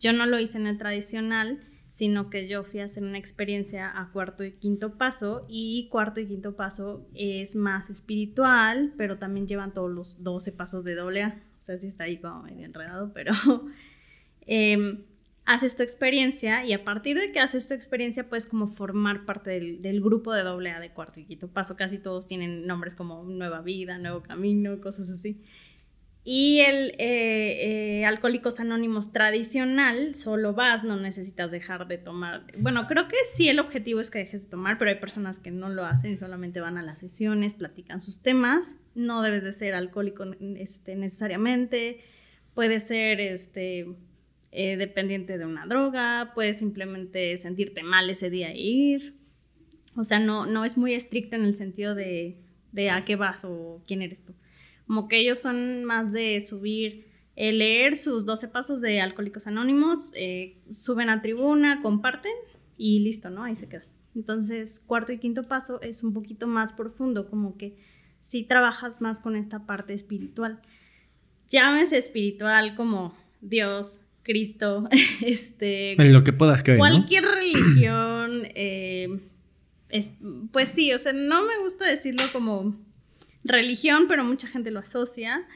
Yo 0.00 0.12
no 0.12 0.26
lo 0.26 0.40
hice 0.40 0.58
en 0.58 0.66
el 0.66 0.78
tradicional, 0.78 1.60
sino 1.92 2.28
que 2.28 2.48
yo 2.48 2.64
fui 2.64 2.80
a 2.80 2.86
hacer 2.86 3.04
una 3.04 3.18
experiencia 3.18 3.88
a 3.96 4.10
cuarto 4.10 4.42
y 4.42 4.50
quinto 4.50 4.98
paso 4.98 5.46
y 5.48 5.88
cuarto 5.90 6.20
y 6.20 6.26
quinto 6.26 6.56
paso 6.56 7.06
es 7.14 7.54
más 7.54 7.88
espiritual, 7.88 8.94
pero 8.96 9.18
también 9.18 9.46
llevan 9.46 9.74
todos 9.74 9.92
los 9.92 10.24
12 10.24 10.50
pasos 10.50 10.82
de 10.82 10.96
doble 10.96 11.22
A. 11.22 11.40
O 11.60 11.62
sea, 11.62 11.78
sí 11.78 11.86
está 11.86 12.04
ahí 12.04 12.16
como 12.16 12.42
medio 12.42 12.64
enredado, 12.64 13.12
pero 13.12 13.32
em, 14.46 15.04
haces 15.44 15.76
tu 15.76 15.82
experiencia 15.82 16.64
y 16.64 16.72
a 16.72 16.84
partir 16.84 17.18
de 17.18 17.32
que 17.32 17.40
haces 17.40 17.68
tu 17.68 17.74
experiencia 17.74 18.28
puedes 18.28 18.46
como 18.46 18.68
formar 18.68 19.24
parte 19.24 19.50
del, 19.50 20.00
grupo 20.00 20.32
de 20.32 20.42
doble 20.42 20.70
A 20.70 20.80
de 20.80 20.90
cuarto 20.90 21.20
y 21.20 21.24
quinto 21.24 21.48
paso. 21.48 21.76
Casi 21.76 21.98
todos 21.98 22.26
tienen 22.26 22.66
nombres 22.66 22.94
como 22.94 23.24
Nueva 23.24 23.60
Vida, 23.60 23.98
Nuevo 23.98 24.22
Camino, 24.22 24.80
cosas 24.80 25.08
así. 25.10 25.40
Y 26.24 26.60
el 26.60 26.94
eh, 26.98 28.00
eh, 28.00 28.04
Alcohólicos 28.04 28.60
Anónimos 28.60 29.12
tradicional, 29.12 30.14
solo 30.14 30.54
vas, 30.54 30.84
no 30.84 30.94
necesitas 30.94 31.50
dejar 31.50 31.88
de 31.88 31.98
tomar. 31.98 32.46
Bueno, 32.58 32.86
creo 32.86 33.08
que 33.08 33.16
sí 33.28 33.48
el 33.48 33.58
objetivo 33.58 33.98
es 33.98 34.08
que 34.08 34.20
dejes 34.20 34.44
de 34.44 34.48
tomar, 34.50 34.78
pero 34.78 34.92
hay 34.92 35.00
personas 35.00 35.40
que 35.40 35.50
no 35.50 35.68
lo 35.68 35.84
hacen 35.84 36.16
solamente 36.16 36.60
van 36.60 36.78
a 36.78 36.82
las 36.82 37.00
sesiones, 37.00 37.54
platican 37.54 38.00
sus 38.00 38.22
temas. 38.22 38.76
No 38.94 39.22
debes 39.22 39.42
de 39.42 39.52
ser 39.52 39.74
alcohólico 39.74 40.24
este, 40.56 40.94
necesariamente. 40.94 41.98
Puede 42.54 42.78
ser 42.78 43.20
este, 43.20 43.96
eh, 44.52 44.76
dependiente 44.76 45.38
de 45.38 45.46
una 45.46 45.66
droga, 45.66 46.32
puedes 46.34 46.58
simplemente 46.58 47.36
sentirte 47.38 47.82
mal 47.82 48.10
ese 48.10 48.28
día 48.28 48.52
e 48.52 48.60
ir. 48.60 49.16
O 49.96 50.04
sea, 50.04 50.18
no, 50.18 50.46
no 50.46 50.64
es 50.64 50.76
muy 50.76 50.92
estricto 50.94 51.36
en 51.36 51.44
el 51.44 51.54
sentido 51.54 51.94
de, 51.94 52.38
de 52.70 52.90
a 52.90 53.02
qué 53.02 53.16
vas 53.16 53.44
o 53.44 53.82
quién 53.86 54.02
eres 54.02 54.24
tú. 54.24 54.34
Como 54.86 55.08
que 55.08 55.18
ellos 55.18 55.38
son 55.38 55.84
más 55.84 56.12
de 56.12 56.40
subir, 56.40 57.06
eh, 57.34 57.52
leer 57.52 57.96
sus 57.96 58.26
12 58.26 58.48
pasos 58.48 58.82
de 58.82 59.00
Alcohólicos 59.00 59.46
Anónimos, 59.46 60.12
eh, 60.16 60.58
suben 60.70 61.08
a 61.08 61.22
tribuna, 61.22 61.80
comparten 61.80 62.34
y 62.76 63.00
listo, 63.00 63.30
¿no? 63.30 63.44
Ahí 63.44 63.56
se 63.56 63.68
queda. 63.68 63.84
Entonces, 64.14 64.80
cuarto 64.80 65.14
y 65.14 65.18
quinto 65.18 65.44
paso 65.44 65.80
es 65.80 66.02
un 66.02 66.12
poquito 66.12 66.46
más 66.46 66.74
profundo, 66.74 67.30
como 67.30 67.56
que 67.56 67.76
si 68.20 68.42
trabajas 68.44 69.00
más 69.00 69.20
con 69.20 69.34
esta 69.36 69.64
parte 69.64 69.94
espiritual. 69.94 70.60
Llámese 71.48 71.96
espiritual 71.96 72.74
como 72.74 73.14
Dios, 73.40 73.98
Cristo, 74.22 74.88
este... 75.22 75.92
En 75.92 76.12
lo 76.12 76.24
que 76.24 76.32
puedas 76.32 76.62
creer. 76.62 76.78
Cualquier 76.78 77.24
religión, 77.24 78.42
eh, 78.54 79.08
es, 79.90 80.14
pues 80.52 80.68
sí, 80.68 80.92
o 80.92 80.98
sea, 80.98 81.12
no 81.12 81.44
me 81.44 81.58
gusta 81.58 81.86
decirlo 81.86 82.24
como 82.32 82.76
religión, 83.44 84.06
pero 84.08 84.24
mucha 84.24 84.48
gente 84.48 84.70
lo 84.70 84.80
asocia. 84.80 85.46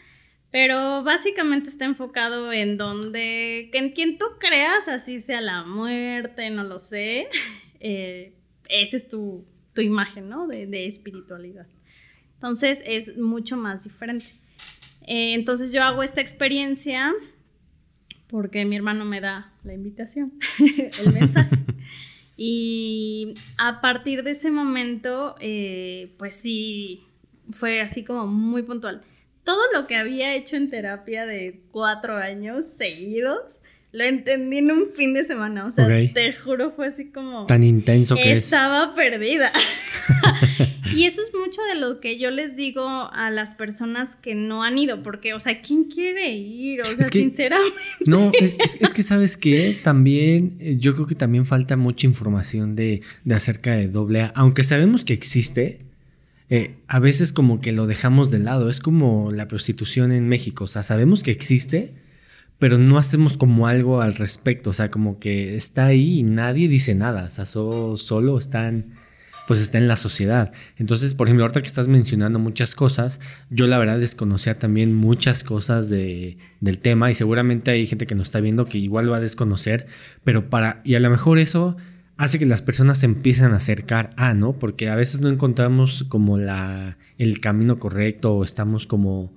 Pero 0.51 1.03
básicamente 1.03 1.69
está 1.69 1.85
enfocado 1.85 2.53
en 2.53 2.77
donde, 2.77 3.71
en 3.73 3.91
quien 3.91 4.17
tú 4.17 4.27
creas, 4.39 4.89
así 4.89 5.21
sea 5.21 5.41
la 5.41 5.65
muerte, 5.65 6.51
no 6.51 6.65
lo 6.65 6.79
sé. 6.79 7.29
Eh, 7.79 8.33
esa 8.71 8.97
es 8.97 9.07
tu, 9.07 9.45
imagen, 9.77 10.31
¿no? 10.31 10.49
De, 10.49 10.87
espiritualidad. 10.87 11.67
Entonces 12.35 12.83
es 12.87 13.19
mucho 13.19 13.59
más 13.59 13.85
diferente. 13.85 14.25
Eh, 15.03 15.35
entonces 15.35 15.73
yo 15.73 15.85
hago 15.85 16.03
esta 16.03 16.23
experiencia 16.23 17.13
porque 18.28 18.64
mi 18.64 18.76
hermano 18.76 19.04
me 19.04 19.21
da 19.21 19.52
la 19.64 19.75
invitación, 19.75 20.33
el 21.04 21.12
mensaje. 21.12 21.56
y 22.37 23.35
a 23.59 23.80
partir 23.80 24.23
de 24.23 24.33
ese 24.33 24.50
momento, 24.50 25.37
eh, 25.40 26.14
pues 26.18 26.35
sí, 26.35 27.04
fue 27.50 27.80
así 27.80 28.04
como 28.04 28.26
muy 28.26 28.62
puntual. 28.62 29.02
Todo 29.45 29.62
lo 29.73 29.87
que 29.87 29.97
había 29.97 30.35
hecho 30.35 30.56
en 30.56 30.71
terapia 30.71 31.25
de 31.25 31.61
cuatro 31.71 32.16
años 32.16 32.66
seguidos, 32.66 33.59
lo 33.92 34.04
entendí 34.04 34.59
en 34.59 34.73
un 34.73 34.88
fin 34.92 35.14
de 35.14 35.25
semana. 35.25 35.64
O 35.66 35.71
sea, 35.71 35.87
te 36.12 36.33
juro, 36.33 36.71
fue 36.71 36.88
así 36.88 37.11
como. 37.11 37.47
Tan 37.47 37.62
intenso 37.62 38.16
que 38.16 38.33
Estaba 38.33 38.95
perdida. 38.95 39.50
y 40.95 41.05
eso 41.05 41.21
es 41.21 41.33
mucho 41.35 41.61
de 41.73 41.81
lo 41.81 42.00
que 42.00 42.19
yo 42.19 42.31
les 42.31 42.57
digo 42.57 42.87
a 43.12 43.31
las 43.31 43.55
personas 43.55 44.16
que 44.16 44.35
no 44.35 44.62
han 44.62 44.78
ido, 44.78 45.02
porque, 45.02 45.35
o 45.35 45.40
sea, 45.40 45.61
¿quién 45.62 45.85
quiere 45.85 46.35
ir? 46.35 46.83
O 46.83 46.97
sea, 46.97 47.07
sinceramente. 47.07 47.75
No, 48.07 48.31
es, 48.35 48.93
que, 48.93 49.02
¿sabes 49.02 49.37
qué? 49.37 49.78
También, 49.83 50.57
eh, 50.61 50.76
yo 50.78 50.95
creo 50.95 51.07
que 51.07 51.14
también 51.14 51.47
falta 51.47 51.76
mucha 51.76 52.07
información 52.07 52.76
de, 52.76 53.02
de 53.25 53.35
acerca 53.35 53.73
de 53.73 53.88
doble 53.88 54.23
A. 54.23 54.26
Aunque 54.35 54.64
sabemos 54.64 55.05
que 55.05 55.12
existe, 55.12 55.87
eh, 56.49 56.76
a 56.87 57.00
veces 57.00 57.33
como 57.33 57.61
que 57.61 57.73
lo 57.73 57.87
dejamos 57.87 58.31
de 58.31 58.38
lado. 58.38 58.71
Es 58.71 58.81
como 58.81 59.31
la 59.33 59.49
prostitución 59.49 60.12
en 60.12 60.28
México. 60.28 60.64
O 60.64 60.69
sea, 60.69 60.83
sabemos 60.83 61.23
que 61.23 61.31
existe, 61.33 61.95
pero 62.59 62.78
no 62.78 62.99
hacemos 62.99 63.37
como 63.37 63.66
algo 63.66 64.00
al 64.00 64.14
respecto. 64.14 64.71
O 64.71 64.73
sea, 64.73 64.90
como 64.90 65.19
que 65.19 65.57
está 65.57 65.87
ahí 65.87 66.21
y 66.21 66.23
nadie 66.23 66.69
dice 66.69 66.95
nada. 66.95 67.25
O 67.25 67.31
sea, 67.31 67.47
solo 67.47 68.38
están, 68.38 68.95
pues 69.47 69.61
está 69.61 69.79
en 69.79 69.88
la 69.88 69.97
sociedad. 69.97 70.53
Entonces, 70.76 71.15
por 71.15 71.29
ejemplo, 71.29 71.45
ahorita 71.45 71.61
que 71.61 71.69
estás 71.69 71.88
mencionando 71.88 72.38
muchas 72.38 72.75
cosas, 72.75 73.21
yo 73.50 73.67
la 73.67 73.79
verdad 73.79 73.99
desconocía 73.99 74.59
también 74.59 74.95
muchas 74.95 75.45
cosas 75.45 75.88
de, 75.88 76.38
del 76.61 76.79
tema 76.79 77.11
y 77.11 77.15
seguramente 77.15 77.71
hay 77.71 77.87
gente 77.87 78.07
que 78.07 78.15
nos 78.15 78.29
está 78.29 78.41
viendo 78.41 78.67
que 78.67 78.79
igual 78.79 79.11
va 79.11 79.19
a 79.19 79.21
desconocer, 79.21 79.87
pero 80.25 80.50
para, 80.50 80.81
y 80.85 80.95
a 80.95 81.00
lo 81.00 81.11
mejor 81.11 81.38
eso 81.38 81.76
hace 82.17 82.38
que 82.38 82.47
las 82.47 82.62
personas 82.62 82.99
se 82.99 83.07
empiecen 83.07 83.53
a 83.53 83.57
acercar 83.57 84.12
a, 84.17 84.35
¿no? 84.35 84.55
Porque 84.55 84.88
a 84.88 84.97
veces 84.97 85.21
no 85.21 85.29
encontramos 85.29 86.05
como 86.09 86.38
la, 86.38 86.99
el 87.19 87.41
camino 87.41 87.79
correcto 87.79 88.35
o 88.35 88.45
estamos 88.45 88.87
como, 88.87 89.35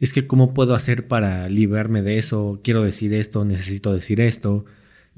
es 0.00 0.12
que 0.12 0.26
cómo 0.26 0.54
puedo 0.54 0.74
hacer 0.74 1.08
para 1.08 1.48
librarme 1.48 2.02
de 2.02 2.18
eso, 2.18 2.60
quiero 2.64 2.82
decir 2.82 3.12
esto, 3.14 3.44
necesito 3.44 3.92
decir 3.92 4.20
esto. 4.20 4.64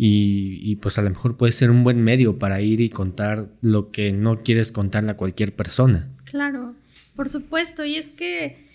Y, 0.00 0.61
y, 0.62 0.76
pues 0.76 0.97
a 0.99 1.02
lo 1.02 1.11
mejor 1.11 1.37
puede 1.37 1.50
ser 1.50 1.73
un 1.73 1.83
buen 1.83 2.00
medio 2.00 2.38
para 2.38 2.61
ir 2.61 2.81
y 2.81 2.88
contar 2.88 3.50
lo 3.61 3.90
que 3.90 4.12
no 4.12 4.45
quieres 4.45 4.71
contarle 4.71 5.11
a 5.11 5.17
cualquier 5.17 5.57
persona. 5.57 6.09
Claro, 6.25 6.76
por 7.17 7.28
supuesto. 7.28 7.85
Y 7.85 7.97
es 7.97 8.12
que 8.12 8.69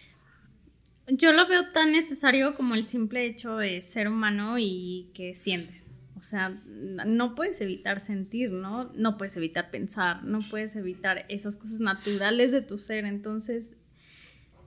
yo 1.08 1.32
lo 1.32 1.48
veo 1.48 1.72
tan 1.72 1.92
necesario 1.92 2.56
como 2.56 2.76
el 2.76 2.84
simple 2.84 3.26
hecho 3.26 3.58
de 3.58 3.82
ser 3.82 4.08
humano 4.08 4.58
y 4.60 5.12
que 5.14 5.34
sientes. 5.36 5.92
O 6.18 6.22
sea, 6.22 6.62
no 7.06 7.36
puedes 7.36 7.60
evitar 7.60 8.00
sentir, 8.00 8.52
¿no? 8.52 8.92
No 8.96 9.18
puedes 9.18 9.36
evitar 9.36 9.72
pensar, 9.72 10.24
no 10.24 10.40
puedes 10.40 10.76
evitar 10.78 11.26
esas 11.28 11.58
cosas 11.58 11.82
naturales 11.82 12.54
de 12.54 12.62
tu 12.62 12.78
ser. 12.78 13.04
Entonces, 13.04 13.76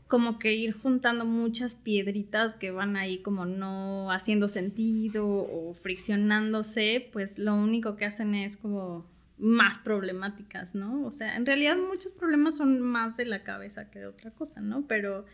como 0.06 0.38
que 0.38 0.54
ir 0.54 0.72
juntando 0.72 1.24
muchas 1.24 1.74
piedritas 1.74 2.54
que 2.54 2.70
van 2.70 2.96
ahí 2.96 3.18
como 3.18 3.44
no 3.44 4.10
haciendo 4.12 4.46
sentido 4.46 5.26
o 5.26 5.74
friccionándose, 5.74 7.08
pues 7.12 7.38
lo 7.38 7.54
único 7.54 7.96
que 7.96 8.04
hacen 8.04 8.34
es 8.34 8.56
como 8.56 9.06
más 9.38 9.78
problemáticas, 9.78 10.74
¿no? 10.74 11.04
O 11.04 11.12
sea, 11.12 11.36
en 11.36 11.44
realidad 11.44 11.76
muchos 11.76 12.12
problemas 12.12 12.56
son 12.56 12.80
más 12.80 13.16
de 13.16 13.26
la 13.26 13.42
cabeza 13.42 13.90
que 13.90 13.98
de 13.98 14.06
otra 14.06 14.30
cosa, 14.30 14.60
¿no? 14.60 14.86
Pero 14.86 15.26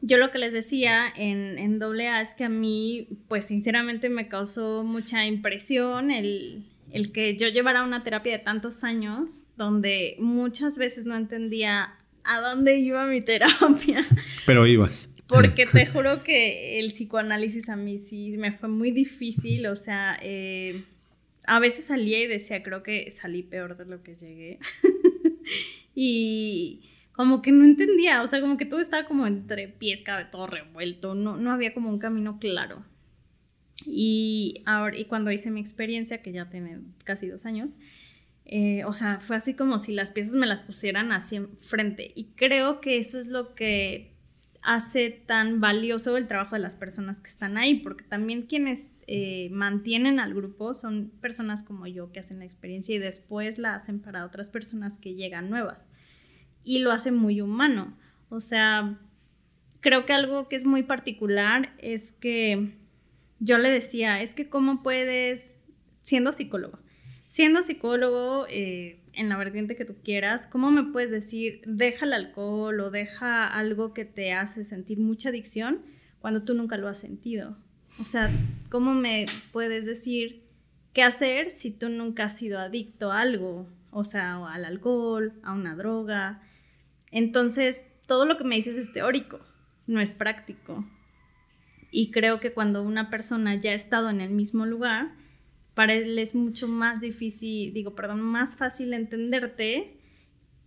yo 0.00 0.16
lo 0.16 0.30
que 0.30 0.38
les 0.38 0.52
decía 0.52 1.06
en, 1.14 1.58
en 1.58 1.82
AA 1.82 2.22
es 2.22 2.34
que 2.34 2.44
a 2.44 2.48
mí, 2.48 3.08
pues 3.28 3.46
sinceramente 3.46 4.08
me 4.08 4.28
causó 4.28 4.84
mucha 4.84 5.26
impresión 5.26 6.10
el, 6.10 6.64
el 6.92 7.12
que 7.12 7.36
yo 7.36 7.48
llevara 7.48 7.82
una 7.82 8.02
terapia 8.02 8.32
de 8.32 8.44
tantos 8.44 8.84
años, 8.84 9.44
donde 9.56 10.16
muchas 10.18 10.78
veces 10.78 11.04
no 11.04 11.16
entendía 11.16 11.99
a 12.24 12.40
dónde 12.40 12.78
iba 12.78 13.06
mi 13.06 13.20
terapia. 13.20 14.04
Pero 14.46 14.66
ibas. 14.66 15.12
Porque 15.26 15.66
te 15.66 15.86
juro 15.92 16.20
que 16.20 16.80
el 16.80 16.88
psicoanálisis 16.88 17.68
a 17.68 17.76
mí 17.76 17.98
sí 17.98 18.36
me 18.36 18.52
fue 18.52 18.68
muy 18.68 18.90
difícil, 18.90 19.66
o 19.66 19.76
sea, 19.76 20.18
eh, 20.22 20.82
a 21.46 21.60
veces 21.60 21.86
salía 21.86 22.20
y 22.22 22.26
decía, 22.26 22.62
creo 22.62 22.82
que 22.82 23.10
salí 23.10 23.42
peor 23.42 23.76
de 23.76 23.86
lo 23.86 24.02
que 24.02 24.14
llegué. 24.14 24.58
y 25.94 26.82
como 27.12 27.42
que 27.42 27.52
no 27.52 27.64
entendía, 27.64 28.22
o 28.22 28.26
sea, 28.26 28.40
como 28.40 28.56
que 28.56 28.66
todo 28.66 28.80
estaba 28.80 29.06
como 29.06 29.26
entre 29.26 29.68
pies, 29.68 30.02
cabe 30.02 30.24
todo 30.24 30.46
revuelto, 30.46 31.14
no, 31.14 31.36
no 31.36 31.52
había 31.52 31.74
como 31.74 31.90
un 31.90 31.98
camino 31.98 32.38
claro. 32.38 32.84
Y, 33.86 34.62
ahora, 34.66 34.98
y 34.98 35.04
cuando 35.06 35.30
hice 35.30 35.50
mi 35.50 35.60
experiencia, 35.60 36.22
que 36.22 36.32
ya 36.32 36.50
tiene 36.50 36.80
casi 37.04 37.28
dos 37.28 37.46
años, 37.46 37.72
eh, 38.52 38.84
o 38.84 38.92
sea, 38.92 39.20
fue 39.20 39.36
así 39.36 39.54
como 39.54 39.78
si 39.78 39.92
las 39.92 40.10
piezas 40.10 40.34
me 40.34 40.44
las 40.44 40.60
pusieran 40.60 41.12
así 41.12 41.36
enfrente. 41.36 42.10
Y 42.16 42.32
creo 42.34 42.80
que 42.80 42.98
eso 42.98 43.20
es 43.20 43.28
lo 43.28 43.54
que 43.54 44.16
hace 44.60 45.10
tan 45.10 45.60
valioso 45.60 46.16
el 46.16 46.26
trabajo 46.26 46.56
de 46.56 46.60
las 46.60 46.74
personas 46.74 47.20
que 47.20 47.30
están 47.30 47.56
ahí, 47.56 47.76
porque 47.76 48.02
también 48.02 48.42
quienes 48.42 48.92
eh, 49.06 49.50
mantienen 49.52 50.18
al 50.18 50.34
grupo 50.34 50.74
son 50.74 51.12
personas 51.20 51.62
como 51.62 51.86
yo 51.86 52.10
que 52.10 52.18
hacen 52.18 52.40
la 52.40 52.44
experiencia 52.44 52.92
y 52.92 52.98
después 52.98 53.58
la 53.58 53.76
hacen 53.76 54.00
para 54.00 54.26
otras 54.26 54.50
personas 54.50 54.98
que 54.98 55.14
llegan 55.14 55.48
nuevas 55.48 55.88
y 56.64 56.80
lo 56.80 56.90
hace 56.90 57.12
muy 57.12 57.40
humano. 57.40 57.96
O 58.30 58.40
sea, 58.40 58.98
creo 59.78 60.06
que 60.06 60.12
algo 60.12 60.48
que 60.48 60.56
es 60.56 60.64
muy 60.64 60.82
particular 60.82 61.72
es 61.78 62.10
que 62.10 62.74
yo 63.38 63.58
le 63.58 63.70
decía, 63.70 64.20
es 64.20 64.34
que 64.34 64.48
cómo 64.48 64.82
puedes, 64.82 65.56
siendo 66.02 66.32
psicólogo, 66.32 66.80
siendo 67.30 67.62
psicólogo 67.62 68.44
eh, 68.50 69.04
en 69.14 69.28
la 69.28 69.36
vertiente 69.36 69.76
que 69.76 69.84
tú 69.84 69.94
quieras, 70.02 70.48
¿cómo 70.48 70.72
me 70.72 70.82
puedes 70.82 71.12
decir, 71.12 71.62
deja 71.64 72.04
el 72.04 72.12
alcohol 72.12 72.80
o 72.80 72.90
deja 72.90 73.46
algo 73.46 73.94
que 73.94 74.04
te 74.04 74.32
hace 74.32 74.64
sentir 74.64 74.98
mucha 74.98 75.28
adicción 75.28 75.82
cuando 76.18 76.42
tú 76.42 76.54
nunca 76.54 76.76
lo 76.76 76.88
has 76.88 76.98
sentido? 76.98 77.56
O 78.00 78.04
sea, 78.04 78.30
¿cómo 78.68 78.94
me 78.94 79.26
puedes 79.52 79.86
decir 79.86 80.42
qué 80.92 81.04
hacer 81.04 81.52
si 81.52 81.70
tú 81.70 81.88
nunca 81.88 82.24
has 82.24 82.36
sido 82.36 82.58
adicto 82.58 83.12
a 83.12 83.20
algo? 83.20 83.68
O 83.92 84.02
sea, 84.02 84.44
al 84.48 84.64
alcohol, 84.64 85.32
a 85.44 85.52
una 85.52 85.76
droga, 85.76 86.42
entonces, 87.12 87.86
todo 88.08 88.24
lo 88.24 88.38
que 88.38 88.44
me 88.44 88.56
dices 88.56 88.76
es 88.76 88.92
teórico, 88.92 89.40
no 89.86 90.00
es 90.00 90.14
práctico. 90.14 90.84
Y 91.92 92.10
creo 92.10 92.40
que 92.40 92.52
cuando 92.52 92.82
una 92.82 93.08
persona 93.08 93.54
ya 93.54 93.70
ha 93.70 93.74
estado 93.74 94.10
en 94.10 94.20
el 94.20 94.30
mismo 94.30 94.66
lugar, 94.66 95.12
para 95.80 95.94
él 95.94 96.18
es 96.18 96.34
mucho 96.34 96.68
más 96.68 97.00
difícil, 97.00 97.72
digo, 97.72 97.94
perdón, 97.94 98.20
más 98.20 98.54
fácil 98.54 98.92
entenderte 98.92 99.96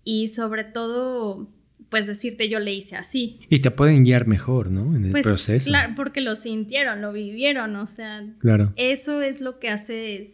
y 0.03 0.29
sobre 0.29 0.63
todo, 0.63 1.51
pues 1.89 2.07
decirte 2.07 2.49
yo 2.49 2.59
le 2.59 2.73
hice 2.73 2.95
así. 2.95 3.37
Y 3.47 3.59
te 3.59 3.69
pueden 3.69 4.03
guiar 4.05 4.25
mejor, 4.25 4.71
¿no? 4.71 4.95
En 4.95 5.05
el 5.05 5.11
Pues, 5.11 5.23
proceso. 5.23 5.67
Claro, 5.69 5.93
porque 5.95 6.19
lo 6.21 6.35
sintieron, 6.35 6.99
lo 7.01 7.13
vivieron, 7.13 7.75
o 7.75 7.85
sea, 7.85 8.25
Claro. 8.39 8.73
eso 8.75 9.21
es 9.21 9.39
lo 9.39 9.59
que 9.59 9.69
hace 9.69 10.33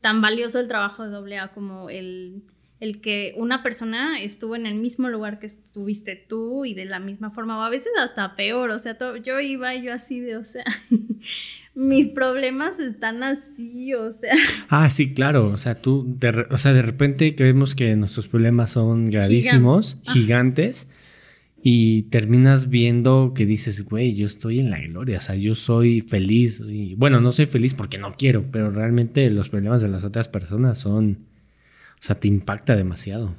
tan 0.00 0.20
valioso 0.22 0.60
el 0.60 0.68
trabajo 0.68 1.08
de 1.08 1.36
AA 1.38 1.52
como 1.52 1.90
el, 1.90 2.44
el 2.78 3.00
que 3.00 3.34
una 3.36 3.64
persona 3.64 4.22
estuvo 4.22 4.54
en 4.54 4.64
el 4.64 4.76
mismo 4.76 5.08
lugar 5.08 5.40
que 5.40 5.46
estuviste 5.48 6.14
tú 6.14 6.64
y 6.64 6.74
de 6.74 6.84
la 6.84 7.00
misma 7.00 7.32
forma, 7.32 7.58
o 7.58 7.62
a 7.62 7.68
veces 7.68 7.90
hasta 8.00 8.36
peor, 8.36 8.70
o 8.70 8.78
sea, 8.78 8.96
to- 8.96 9.16
yo 9.16 9.40
iba 9.40 9.74
y 9.74 9.82
yo 9.82 9.92
así 9.92 10.20
de, 10.20 10.36
o 10.36 10.44
sea, 10.44 10.64
mis 11.80 12.08
problemas 12.08 12.78
están 12.78 13.22
así, 13.22 13.94
o 13.94 14.12
sea, 14.12 14.34
Ah, 14.68 14.90
sí, 14.90 15.14
claro. 15.14 15.48
O 15.48 15.56
sea, 15.58 15.80
tú, 15.80 16.04
de, 16.18 16.30
re- 16.32 16.46
o 16.50 16.58
sea, 16.58 16.72
de 16.74 16.82
repente 16.82 17.34
que 17.34 17.42
vemos 17.44 17.74
que 17.74 17.96
nuestros 17.96 18.28
problemas 18.28 18.70
son 18.70 19.06
gravísimos, 19.06 19.98
Gigantes. 20.02 20.08
Ah. 20.08 20.12
gigantes, 20.12 20.88
y 21.62 22.02
terminas 22.04 22.70
viendo 22.70 23.32
que 23.34 23.44
dices, 23.46 23.84
güey, 23.84 24.14
yo 24.14 24.26
estoy 24.26 24.60
en 24.60 24.70
la 24.70 24.80
gloria, 24.80 25.18
o 25.18 25.20
sea, 25.20 25.34
yo 25.36 25.54
soy 25.54 26.00
feliz. 26.00 26.62
Y, 26.66 26.94
bueno, 26.96 27.20
no 27.20 27.32
soy 27.32 27.46
feliz 27.46 27.74
porque 27.74 27.98
no 27.98 28.14
quiero, 28.16 28.44
pero 28.50 28.70
realmente 28.70 29.30
los 29.30 29.48
problemas 29.50 29.82
de 29.82 29.88
las 29.88 30.04
otras 30.04 30.28
personas 30.28 30.78
son, 30.78 31.18
o 31.94 32.02
sea, 32.02 32.18
te 32.18 32.28
impacta 32.28 32.76
demasiado. 32.76 33.34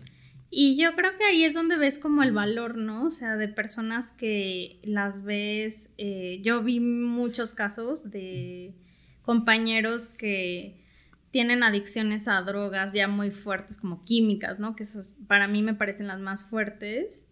Y 0.54 0.76
yo 0.76 0.94
creo 0.96 1.18
que 1.18 1.24
ahí 1.24 1.46
es 1.46 1.54
donde 1.54 1.78
ves 1.78 1.98
como 1.98 2.24
el 2.24 2.34
valor, 2.34 2.78
¿no? 2.78 3.06
O 3.06 3.10
sea, 3.10 3.38
de 3.38 3.48
personas 3.48 4.12
que 4.12 4.80
las 4.84 5.24
ves, 5.24 5.94
eh, 5.98 6.42
yo 6.44 6.62
vi 6.62 6.82
muchos 6.82 7.54
casos 7.54 8.12
de 8.12 8.76
compañeros 9.22 10.10
que 10.10 10.76
tienen 11.32 11.64
adicciones 11.64 12.28
a 12.28 12.42
drogas 12.42 12.92
ya 12.92 13.08
muy 13.08 13.32
fuertes, 13.32 13.78
como 13.78 14.04
químicas, 14.04 14.60
¿no? 14.60 14.76
Que 14.76 14.84
esas 14.84 15.16
para 15.26 15.48
mí 15.48 15.64
me 15.64 15.74
parecen 15.74 16.08
las 16.08 16.20
más 16.20 16.44
fuertes 16.44 17.26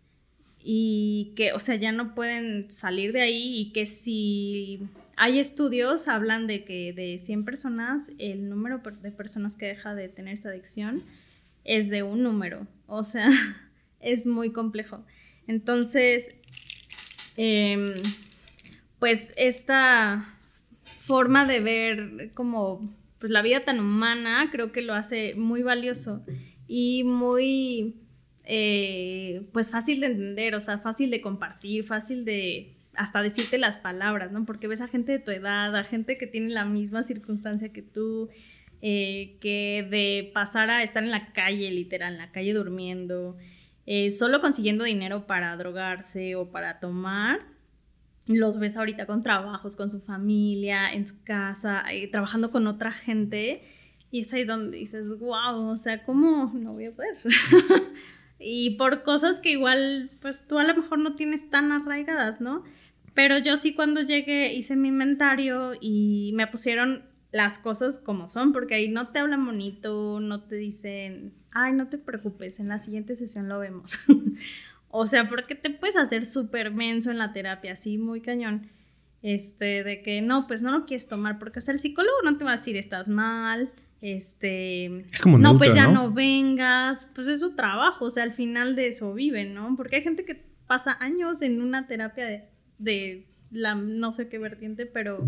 y 0.63 1.33
que, 1.35 1.51
o 1.51 1.59
sea, 1.59 1.75
ya 1.75 1.91
no 1.91 2.15
pueden 2.15 2.71
salir 2.71 3.11
de 3.11 3.21
ahí 3.21 3.59
y 3.59 3.73
que 3.73 3.85
si 3.85 4.87
hay 5.17 5.39
estudios, 5.39 6.07
hablan 6.07 6.47
de 6.47 6.63
que 6.63 6.93
de 6.93 7.17
100 7.17 7.43
personas, 7.43 8.11
el 8.17 8.47
número 8.47 8.81
de 9.01 9.11
personas 9.11 9.57
que 9.57 9.65
deja 9.65 9.93
de 9.93 10.07
tener 10.07 10.35
esa 10.35 10.49
adicción 10.49 11.03
es 11.65 11.89
de 11.89 12.03
un 12.03 12.23
número, 12.23 12.65
o 12.89 13.03
sea, 13.03 13.29
es 13.99 14.25
muy 14.25 14.51
complejo. 14.51 15.05
Entonces, 15.47 16.35
em, 17.37 17.93
pues 18.99 19.33
esta 19.37 20.35
forma 20.83 21.45
de 21.45 21.59
ver 21.59 22.31
como 22.33 22.95
pues 23.19 23.31
la 23.31 23.41
vida 23.41 23.59
tan 23.59 23.79
humana 23.79 24.49
creo 24.51 24.71
que 24.71 24.81
lo 24.81 24.93
hace 24.93 25.35
muy 25.35 25.61
valioso 25.61 26.23
y 26.67 27.03
muy 27.03 27.95
eh, 28.45 29.47
pues 29.51 29.71
fácil 29.71 29.99
de 29.99 30.07
entender, 30.07 30.55
o 30.55 30.61
sea, 30.61 30.79
fácil 30.79 31.11
de 31.11 31.21
compartir, 31.21 31.83
fácil 31.83 32.25
de 32.25 32.75
hasta 32.95 33.21
decirte 33.21 33.57
las 33.57 33.77
palabras, 33.77 34.31
¿no? 34.31 34.45
Porque 34.45 34.67
ves 34.67 34.81
a 34.81 34.87
gente 34.87 35.11
de 35.11 35.19
tu 35.19 35.31
edad, 35.31 35.75
a 35.75 35.83
gente 35.83 36.17
que 36.17 36.27
tiene 36.27 36.49
la 36.49 36.65
misma 36.65 37.03
circunstancia 37.03 37.71
que 37.71 37.81
tú, 37.81 38.29
eh, 38.81 39.37
que 39.41 39.85
de 39.89 40.31
pasar 40.33 40.69
a 40.69 40.83
estar 40.83 41.03
en 41.03 41.11
la 41.11 41.33
calle, 41.33 41.69
literal, 41.71 42.13
en 42.13 42.19
la 42.19 42.31
calle 42.31 42.53
durmiendo, 42.53 43.37
eh, 43.85 44.11
solo 44.11 44.39
consiguiendo 44.39 44.83
dinero 44.83 45.27
para 45.27 45.55
drogarse 45.57 46.35
o 46.35 46.51
para 46.51 46.79
tomar, 46.79 47.41
los 48.27 48.59
ves 48.59 48.77
ahorita 48.77 49.05
con 49.07 49.23
trabajos, 49.23 49.75
con 49.75 49.89
su 49.89 49.99
familia, 49.99 50.93
en 50.93 51.07
su 51.07 51.23
casa, 51.23 51.83
eh, 51.91 52.07
trabajando 52.07 52.51
con 52.51 52.67
otra 52.67 52.91
gente. 52.91 53.63
Y 54.11 54.21
es 54.21 54.33
ahí 54.33 54.43
donde 54.43 54.77
dices, 54.77 55.17
wow, 55.19 55.69
o 55.69 55.77
sea, 55.77 56.03
¿cómo 56.03 56.51
no 56.53 56.73
voy 56.73 56.85
a 56.85 56.91
poder? 56.91 57.15
y 58.39 58.71
por 58.71 59.01
cosas 59.01 59.39
que 59.39 59.51
igual, 59.51 60.11
pues 60.21 60.47
tú 60.47 60.59
a 60.59 60.63
lo 60.63 60.75
mejor 60.75 60.99
no 60.99 61.15
tienes 61.15 61.49
tan 61.49 61.71
arraigadas, 61.71 62.39
¿no? 62.39 62.63
Pero 63.15 63.39
yo 63.39 63.57
sí 63.57 63.73
cuando 63.73 64.01
llegué 64.01 64.53
hice 64.53 64.75
mi 64.75 64.89
inventario 64.89 65.73
y 65.81 66.31
me 66.35 66.47
pusieron 66.47 67.08
las 67.31 67.59
cosas 67.59 67.99
como 67.99 68.27
son, 68.27 68.51
porque 68.51 68.75
ahí 68.75 68.87
no 68.87 69.09
te 69.09 69.19
hablan 69.19 69.45
bonito, 69.45 70.19
no 70.19 70.43
te 70.43 70.55
dicen, 70.55 71.33
ay, 71.51 71.73
no 71.73 71.87
te 71.87 71.97
preocupes, 71.97 72.59
en 72.59 72.69
la 72.69 72.79
siguiente 72.79 73.15
sesión 73.15 73.47
lo 73.47 73.59
vemos. 73.59 73.99
o 74.89 75.05
sea, 75.05 75.27
porque 75.27 75.55
te 75.55 75.69
puedes 75.69 75.97
hacer 75.97 76.25
súper 76.25 76.71
menso 76.71 77.11
en 77.11 77.17
la 77.17 77.31
terapia, 77.33 77.73
así 77.73 77.97
muy 77.97 78.21
cañón. 78.21 78.67
Este, 79.21 79.83
de 79.83 80.01
que 80.01 80.21
no, 80.21 80.47
pues 80.47 80.61
no 80.61 80.71
lo 80.71 80.85
quieres 80.85 81.07
tomar, 81.07 81.39
porque, 81.39 81.59
o 81.59 81.61
sea, 81.61 81.73
el 81.73 81.79
psicólogo 81.79 82.17
no 82.23 82.37
te 82.37 82.45
va 82.45 82.53
a 82.53 82.55
decir 82.55 82.77
estás 82.77 83.09
mal, 83.09 83.71
este, 84.01 84.85
Es 85.11 85.21
como 85.21 85.37
no, 85.37 85.57
pues 85.57 85.75
ya 85.75 85.87
¿no? 85.87 86.05
no 86.05 86.11
vengas, 86.13 87.07
pues 87.13 87.27
es 87.27 87.41
su 87.41 87.53
trabajo, 87.53 88.05
o 88.05 88.11
sea, 88.11 88.23
al 88.23 88.31
final 88.31 88.75
de 88.75 88.87
eso 88.87 89.13
viven, 89.13 89.53
¿no? 89.53 89.75
Porque 89.75 89.97
hay 89.97 90.03
gente 90.03 90.23
que 90.23 90.41
pasa 90.67 90.97
años 91.01 91.41
en 91.41 91.61
una 91.61 91.85
terapia 91.85 92.25
de, 92.25 92.45
de 92.77 93.27
la 93.51 93.75
no 93.75 94.13
sé 94.13 94.29
qué 94.29 94.39
vertiente, 94.39 94.85
pero 94.85 95.27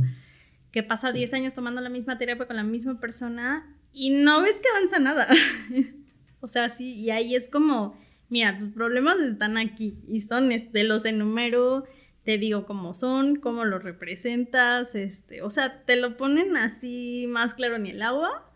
que 0.72 0.84
pasa 0.84 1.12
10 1.12 1.34
años 1.34 1.54
tomando 1.54 1.82
la 1.82 1.90
misma 1.90 2.18
terapia 2.18 2.48
con 2.48 2.56
la 2.56 2.64
misma 2.64 3.00
persona 3.00 3.78
y 3.94 4.10
no 4.10 4.42
ves 4.42 4.60
que 4.62 4.70
avanza 4.70 5.00
nada. 5.00 5.28
o 6.40 6.48
sea, 6.48 6.70
sí, 6.70 6.94
y 6.96 7.10
ahí 7.12 7.36
es 7.36 7.50
como, 7.50 7.98
mira, 8.30 8.58
tus 8.58 8.70
problemas 8.70 9.20
están 9.20 9.58
aquí 9.58 10.00
y 10.08 10.22
son, 10.22 10.52
este, 10.52 10.84
los 10.84 11.06
enumero, 11.06 11.86
te 12.24 12.38
digo 12.38 12.66
cómo 12.66 12.94
son, 12.94 13.36
cómo 13.36 13.66
los 13.66 13.84
representas, 13.84 14.96
este, 14.96 15.42
o 15.42 15.50
sea, 15.50 15.84
te 15.84 15.98
lo 15.98 16.18
ponen 16.18 16.56
así 16.56 17.26
más 17.28 17.54
claro 17.54 17.76
en 17.76 17.88
el 17.88 18.02
agua 18.02 18.50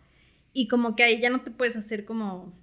y 0.53 0.67
como 0.67 0.95
que 0.95 1.03
ahí 1.03 1.19
ya 1.19 1.29
no 1.29 1.41
te 1.41 1.51
puedes 1.51 1.75
hacer 1.75 2.05
como, 2.05 2.53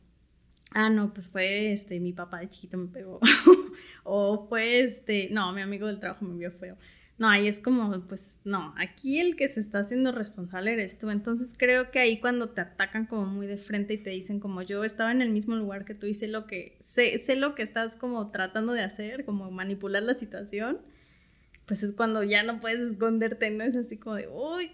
ah, 0.72 0.88
no, 0.88 1.12
pues 1.12 1.28
fue, 1.28 1.72
este, 1.72 2.00
mi 2.00 2.14
papá 2.14 2.40
de 2.40 2.48
chiquito 2.48 2.78
me 2.78 2.88
pegó, 2.88 3.20
o 4.04 4.46
fue, 4.48 4.80
este, 4.80 5.28
no, 5.30 5.52
mi 5.52 5.60
amigo 5.60 5.88
del 5.88 6.00
trabajo 6.00 6.24
me 6.24 6.38
vio 6.38 6.50
feo. 6.50 6.78
No, 7.18 7.28
ahí 7.28 7.46
es 7.46 7.60
como, 7.60 8.00
pues 8.08 8.40
no, 8.44 8.74
aquí 8.76 9.20
el 9.20 9.36
que 9.36 9.46
se 9.46 9.60
está 9.60 9.80
haciendo 9.80 10.12
responsable 10.12 10.72
eres 10.72 10.98
tú. 10.98 11.10
Entonces 11.10 11.54
creo 11.56 11.90
que 11.90 12.00
ahí 12.00 12.18
cuando 12.20 12.50
te 12.50 12.62
atacan 12.62 13.06
como 13.06 13.26
muy 13.26 13.46
de 13.46 13.58
frente 13.58 13.94
y 13.94 13.98
te 13.98 14.10
dicen 14.10 14.40
como 14.40 14.62
yo 14.62 14.82
estaba 14.82 15.12
en 15.12 15.22
el 15.22 15.30
mismo 15.30 15.54
lugar 15.54 15.84
que 15.84 15.94
tú 15.94 16.06
y 16.06 16.14
sé 16.14 16.26
lo 16.26 16.46
que, 16.46 16.76
sé, 16.80 17.18
sé 17.18 17.36
lo 17.36 17.54
que 17.54 17.62
estás 17.62 17.96
como 17.96 18.30
tratando 18.30 18.72
de 18.72 18.82
hacer, 18.82 19.24
como 19.24 19.50
manipular 19.50 20.02
la 20.02 20.14
situación, 20.14 20.80
pues 21.66 21.82
es 21.82 21.92
cuando 21.92 22.22
ya 22.24 22.42
no 22.42 22.60
puedes 22.60 22.80
esconderte, 22.80 23.50
¿no? 23.50 23.64
Es 23.64 23.76
así 23.76 23.98
como 23.98 24.16
de, 24.16 24.28
uy, 24.28 24.72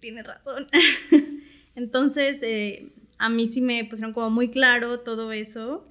tiene 0.00 0.22
razón. 0.22 0.66
Entonces, 1.74 2.42
eh, 2.42 2.92
a 3.18 3.28
mí 3.28 3.46
sí 3.46 3.60
me 3.60 3.84
pusieron 3.84 4.12
como 4.12 4.30
muy 4.30 4.50
claro 4.50 5.00
todo 5.00 5.32
eso. 5.32 5.86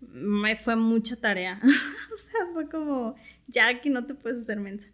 Me 0.00 0.56
fue 0.56 0.76
mucha 0.76 1.16
tarea. 1.16 1.60
o 2.14 2.18
sea, 2.18 2.40
fue 2.52 2.68
como, 2.68 3.16
ya 3.46 3.68
aquí 3.68 3.88
no 3.88 4.04
te 4.04 4.14
puedes 4.14 4.40
hacer 4.40 4.60
mensa. 4.60 4.88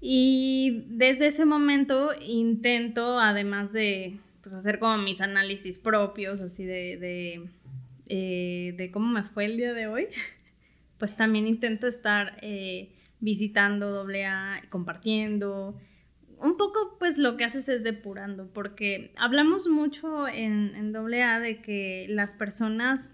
Y 0.00 0.84
desde 0.88 1.28
ese 1.28 1.44
momento 1.44 2.10
intento, 2.20 3.18
además 3.18 3.72
de 3.72 4.20
pues, 4.42 4.54
hacer 4.54 4.78
como 4.78 4.98
mis 4.98 5.20
análisis 5.20 5.78
propios, 5.78 6.40
así 6.40 6.64
de, 6.64 6.96
de, 6.96 7.48
eh, 8.08 8.74
de 8.76 8.90
cómo 8.90 9.12
me 9.12 9.24
fue 9.24 9.46
el 9.46 9.56
día 9.56 9.72
de 9.72 9.86
hoy, 9.86 10.06
pues 10.98 11.16
también 11.16 11.46
intento 11.46 11.86
estar 11.86 12.38
eh, 12.42 12.92
visitando 13.20 14.06
AA, 14.06 14.62
compartiendo. 14.70 15.76
Un 16.38 16.56
poco, 16.58 16.96
pues 16.98 17.16
lo 17.16 17.36
que 17.36 17.44
haces 17.44 17.68
es 17.68 17.82
depurando, 17.82 18.52
porque 18.52 19.12
hablamos 19.16 19.68
mucho 19.68 20.28
en, 20.28 20.74
en 20.76 20.94
AA 20.94 21.40
de 21.40 21.62
que 21.62 22.06
las 22.10 22.34
personas 22.34 23.12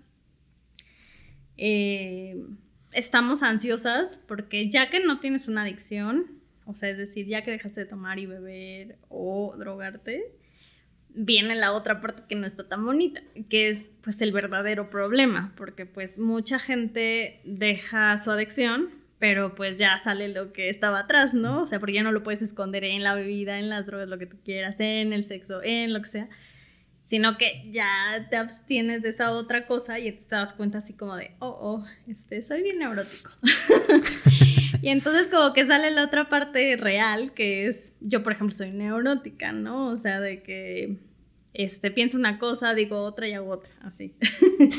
eh, 1.56 2.44
estamos 2.92 3.42
ansiosas 3.42 4.22
porque 4.26 4.68
ya 4.68 4.90
que 4.90 5.00
no 5.00 5.20
tienes 5.20 5.48
una 5.48 5.62
adicción, 5.62 6.41
o 6.66 6.74
sea, 6.74 6.88
es 6.90 6.98
decir, 6.98 7.26
ya 7.26 7.42
que 7.42 7.50
dejaste 7.50 7.80
de 7.80 7.86
tomar 7.86 8.18
y 8.18 8.26
beber 8.26 8.98
o 9.08 9.54
drogarte, 9.58 10.32
viene 11.14 11.54
la 11.54 11.72
otra 11.72 12.00
parte 12.00 12.22
que 12.28 12.34
no 12.34 12.46
está 12.46 12.68
tan 12.68 12.84
bonita, 12.84 13.22
que 13.48 13.68
es 13.68 13.90
pues 14.02 14.22
el 14.22 14.32
verdadero 14.32 14.90
problema, 14.90 15.52
porque 15.56 15.86
pues 15.86 16.18
mucha 16.18 16.58
gente 16.58 17.40
deja 17.44 18.16
su 18.18 18.30
adicción, 18.30 18.90
pero 19.18 19.54
pues 19.54 19.78
ya 19.78 19.98
sale 19.98 20.28
lo 20.28 20.52
que 20.52 20.68
estaba 20.68 21.00
atrás, 21.00 21.34
¿no? 21.34 21.62
O 21.62 21.66
sea, 21.66 21.78
porque 21.78 21.94
ya 21.94 22.02
no 22.02 22.12
lo 22.12 22.22
puedes 22.22 22.42
esconder 22.42 22.84
en 22.84 23.02
la 23.02 23.14
bebida, 23.14 23.58
en 23.58 23.68
las 23.68 23.86
drogas, 23.86 24.08
lo 24.08 24.18
que 24.18 24.26
tú 24.26 24.38
quieras, 24.44 24.80
en 24.80 25.12
el 25.12 25.24
sexo, 25.24 25.62
en 25.62 25.92
lo 25.92 26.00
que 26.00 26.08
sea, 26.08 26.28
sino 27.02 27.36
que 27.36 27.68
ya 27.70 28.26
te 28.30 28.36
abstienes 28.36 29.02
de 29.02 29.10
esa 29.10 29.32
otra 29.32 29.66
cosa 29.66 29.98
y 29.98 30.10
te 30.10 30.26
das 30.28 30.52
cuenta 30.52 30.78
así 30.78 30.94
como 30.94 31.16
de, 31.16 31.32
oh, 31.40 31.56
oh, 31.60 31.86
este, 32.08 32.42
soy 32.42 32.62
bien 32.62 32.78
neurótico. 32.78 33.30
y 34.82 34.88
entonces 34.88 35.28
como 35.28 35.52
que 35.52 35.64
sale 35.64 35.90
la 35.90 36.04
otra 36.04 36.28
parte 36.28 36.76
real, 36.76 37.32
que 37.32 37.66
es, 37.66 37.96
yo 38.00 38.22
por 38.22 38.32
ejemplo 38.32 38.54
soy 38.54 38.72
neurótica, 38.72 39.52
¿no? 39.52 39.86
O 39.86 39.96
sea, 39.96 40.20
de 40.20 40.42
que 40.42 40.98
este, 41.54 41.90
pienso 41.90 42.16
una 42.16 42.38
cosa, 42.38 42.74
digo 42.74 43.00
otra 43.02 43.28
y 43.28 43.32
hago 43.34 43.50
otra, 43.50 43.72
así. 43.82 44.14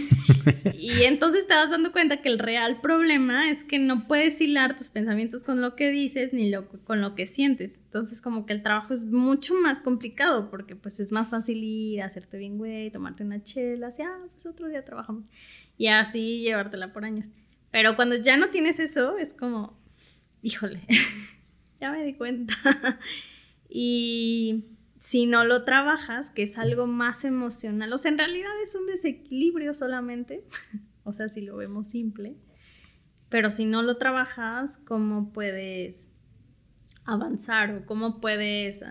y 0.73 1.03
entonces 1.03 1.45
te 1.47 1.53
vas 1.53 1.69
dando 1.69 1.91
cuenta 1.91 2.21
que 2.21 2.29
el 2.29 2.39
real 2.39 2.81
problema 2.81 3.49
es 3.49 3.63
que 3.63 3.77
no 3.77 4.07
puedes 4.07 4.41
hilar 4.41 4.75
tus 4.75 4.89
pensamientos 4.89 5.43
con 5.43 5.61
lo 5.61 5.75
que 5.75 5.91
dices 5.91 6.33
ni 6.33 6.49
lo, 6.49 6.67
con 6.67 6.99
lo 6.99 7.13
que 7.13 7.27
sientes. 7.27 7.77
Entonces 7.77 8.21
como 8.21 8.47
que 8.47 8.53
el 8.53 8.63
trabajo 8.63 8.93
es 8.93 9.03
mucho 9.03 9.53
más 9.53 9.81
complicado 9.81 10.49
porque 10.49 10.75
pues 10.75 10.99
es 10.99 11.11
más 11.11 11.29
fácil 11.29 11.63
ir, 11.63 12.01
hacerte 12.01 12.39
bien 12.39 12.57
güey, 12.57 12.89
tomarte 12.89 13.23
una 13.23 13.43
chela, 13.43 13.87
así, 13.87 14.01
ah, 14.01 14.19
pues 14.31 14.45
otro 14.47 14.67
día 14.67 14.83
trabajamos. 14.83 15.25
Y 15.77 15.87
así 15.87 16.41
llevártela 16.41 16.91
por 16.91 17.05
años. 17.05 17.27
Pero 17.69 17.95
cuando 17.95 18.15
ya 18.15 18.35
no 18.37 18.49
tienes 18.49 18.79
eso, 18.79 19.17
es 19.17 19.33
como, 19.33 19.79
híjole, 20.43 20.81
ya 21.81 21.91
me 21.91 22.05
di 22.05 22.13
cuenta. 22.13 22.53
y 23.69 24.65
si 24.99 25.25
no 25.25 25.43
lo 25.45 25.63
trabajas, 25.63 26.29
que 26.29 26.43
es 26.43 26.57
algo 26.57 26.85
más 26.85 27.25
emocional, 27.25 27.91
o 27.91 27.97
sea, 27.97 28.11
en 28.11 28.19
realidad 28.19 28.51
es 28.63 28.75
un 28.75 28.85
desequilibrio 28.85 29.73
solamente, 29.73 30.45
o 31.03 31.13
sea, 31.13 31.29
si 31.29 31.41
lo 31.41 31.57
vemos 31.57 31.87
simple, 31.87 32.37
pero 33.29 33.49
si 33.49 33.65
no 33.65 33.81
lo 33.81 33.97
trabajas, 33.97 34.77
¿cómo 34.77 35.33
puedes 35.33 36.11
avanzar 37.05 37.73
o 37.75 37.85
cómo 37.85 38.21
puedes 38.21 38.83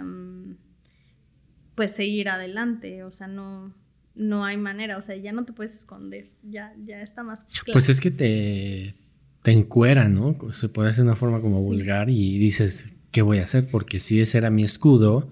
pues 1.77 1.95
seguir 1.95 2.29
adelante? 2.29 3.05
O 3.05 3.13
sea, 3.13 3.29
no, 3.29 3.73
no 4.17 4.45
hay 4.45 4.57
manera, 4.57 4.99
o 4.99 5.03
sea, 5.03 5.17
ya 5.17 5.33
no 5.33 5.45
te 5.45 5.53
puedes 5.53 5.75
esconder, 5.75 6.31
ya, 6.43 6.75
ya 6.83 7.03
está 7.03 7.23
más 7.23 7.45
claro. 7.45 7.73
Pues 7.73 7.89
es 7.89 8.01
que 8.01 8.11
te, 8.11 9.02
te 9.43 9.51
encuera, 9.51 10.09
¿no? 10.09 10.37
Se 10.53 10.69
puede 10.69 10.91
hacer 10.91 11.05
una 11.05 11.15
forma 11.15 11.41
como 11.41 11.63
vulgar 11.63 12.09
y 12.09 12.39
dices, 12.39 12.93
¿qué 13.11 13.23
voy 13.23 13.39
a 13.39 13.45
hacer? 13.45 13.67
Porque 13.67 13.99
si 13.99 14.21
ese 14.21 14.39
era 14.39 14.51
mi 14.51 14.63
escudo, 14.63 15.31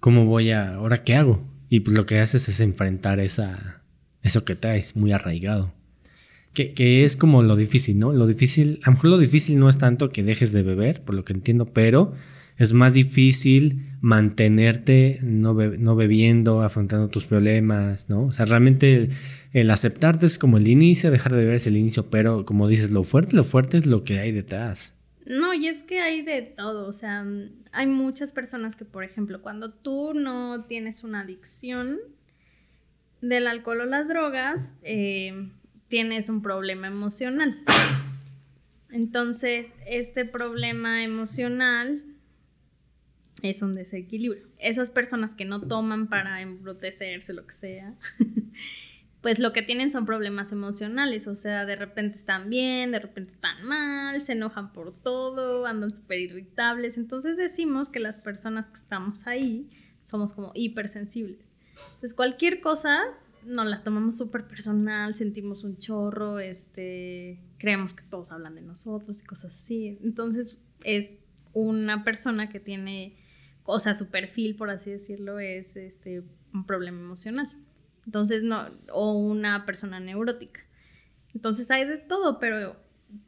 ¿cómo 0.00 0.26
voy 0.26 0.50
a, 0.50 0.74
ahora 0.74 1.04
qué 1.04 1.14
hago? 1.14 1.42
Y 1.68 1.80
pues 1.80 1.96
lo 1.96 2.06
que 2.06 2.18
haces 2.18 2.48
es 2.48 2.60
enfrentar 2.60 3.20
esa, 3.20 3.82
eso 4.22 4.44
que 4.44 4.56
traes 4.56 4.96
muy 4.96 5.12
arraigado. 5.12 5.72
Que, 6.52 6.72
que, 6.72 7.04
es 7.04 7.16
como 7.16 7.42
lo 7.42 7.54
difícil, 7.54 7.98
¿no? 7.98 8.12
Lo 8.12 8.26
difícil, 8.26 8.80
a 8.82 8.90
lo 8.90 8.96
mejor 8.96 9.10
lo 9.10 9.18
difícil 9.18 9.58
no 9.58 9.68
es 9.68 9.78
tanto 9.78 10.10
que 10.10 10.22
dejes 10.22 10.52
de 10.52 10.62
beber, 10.62 11.02
por 11.02 11.14
lo 11.14 11.24
que 11.24 11.32
entiendo, 11.32 11.66
pero 11.66 12.14
es 12.58 12.72
más 12.72 12.94
difícil 12.94 13.86
mantenerte 14.00 15.18
no, 15.22 15.54
no 15.54 15.96
bebiendo, 15.96 16.62
afrontando 16.62 17.08
tus 17.08 17.26
problemas, 17.26 18.08
¿no? 18.08 18.24
O 18.24 18.32
sea, 18.32 18.46
realmente 18.46 19.10
el, 19.52 19.70
aceptarte 19.70 20.26
es 20.26 20.38
como 20.38 20.58
el 20.58 20.68
inicio, 20.68 21.10
dejar 21.10 21.32
de 21.32 21.38
beber 21.38 21.56
es 21.56 21.66
el 21.66 21.76
inicio, 21.76 22.08
pero 22.08 22.44
como 22.44 22.68
dices, 22.68 22.90
lo 22.90 23.04
fuerte, 23.04 23.36
lo 23.36 23.44
fuerte 23.44 23.78
es 23.78 23.86
lo 23.86 24.04
que 24.04 24.18
hay 24.18 24.32
detrás. 24.32 24.94
No, 25.26 25.54
y 25.54 25.66
es 25.66 25.82
que 25.82 26.00
hay 26.00 26.22
de 26.22 26.42
todo, 26.42 26.86
o 26.86 26.92
sea, 26.92 27.26
hay 27.72 27.86
muchas 27.86 28.30
personas 28.32 28.76
que, 28.76 28.84
por 28.84 29.02
ejemplo, 29.02 29.42
cuando 29.42 29.72
tú 29.72 30.14
no 30.14 30.64
tienes 30.66 31.02
una 31.02 31.22
adicción 31.22 31.98
del 33.20 33.48
alcohol 33.48 33.80
o 33.80 33.86
las 33.86 34.08
drogas, 34.08 34.76
eh, 34.82 35.48
tienes 35.88 36.28
un 36.28 36.42
problema 36.42 36.86
emocional. 36.86 37.60
Entonces, 38.90 39.72
este 39.86 40.24
problema 40.24 41.02
emocional 41.02 42.02
es 43.42 43.62
un 43.62 43.74
desequilibrio. 43.74 44.48
Esas 44.58 44.90
personas 44.90 45.34
que 45.34 45.44
no 45.44 45.60
toman 45.60 46.08
para 46.08 46.40
embrutecerse, 46.40 47.32
lo 47.32 47.46
que 47.46 47.54
sea, 47.54 47.94
pues 49.20 49.38
lo 49.38 49.52
que 49.52 49.62
tienen 49.62 49.90
son 49.90 50.06
problemas 50.06 50.52
emocionales, 50.52 51.26
o 51.26 51.34
sea, 51.34 51.66
de 51.66 51.76
repente 51.76 52.16
están 52.16 52.48
bien, 52.48 52.92
de 52.92 52.98
repente 52.98 53.32
están 53.32 53.64
mal, 53.64 54.20
se 54.22 54.32
enojan 54.32 54.72
por 54.72 54.94
todo, 54.94 55.66
andan 55.66 55.94
súper 55.94 56.20
irritables, 56.20 56.96
entonces 56.96 57.36
decimos 57.36 57.88
que 57.88 58.00
las 58.00 58.18
personas 58.18 58.68
que 58.68 58.76
estamos 58.76 59.26
ahí 59.26 59.68
somos 60.02 60.32
como 60.32 60.52
hipersensibles. 60.54 61.46
Entonces 61.94 62.14
cualquier 62.14 62.60
cosa 62.60 63.02
nos 63.46 63.66
la 63.66 63.82
tomamos 63.82 64.18
súper 64.18 64.46
personal, 64.46 65.14
sentimos 65.14 65.62
un 65.64 65.78
chorro, 65.78 66.40
este, 66.40 67.40
creemos 67.58 67.94
que 67.94 68.02
todos 68.04 68.32
hablan 68.32 68.54
de 68.54 68.62
nosotros 68.62 69.20
y 69.20 69.24
cosas 69.24 69.54
así. 69.54 69.98
Entonces 70.02 70.60
es 70.82 71.20
una 71.52 72.04
persona 72.04 72.48
que 72.48 72.60
tiene, 72.60 73.16
o 73.66 73.80
sea, 73.80 73.94
su 73.94 74.10
perfil, 74.10 74.56
por 74.56 74.70
así 74.70 74.90
decirlo, 74.90 75.38
es 75.38 75.76
este, 75.76 76.22
un 76.54 76.66
problema 76.66 77.00
emocional. 77.00 77.50
Entonces, 78.04 78.42
no, 78.42 78.70
o 78.92 79.14
una 79.14 79.66
persona 79.66 80.00
neurótica. 80.00 80.60
Entonces 81.34 81.70
hay 81.70 81.84
de 81.84 81.98
todo, 81.98 82.38
pero 82.38 82.76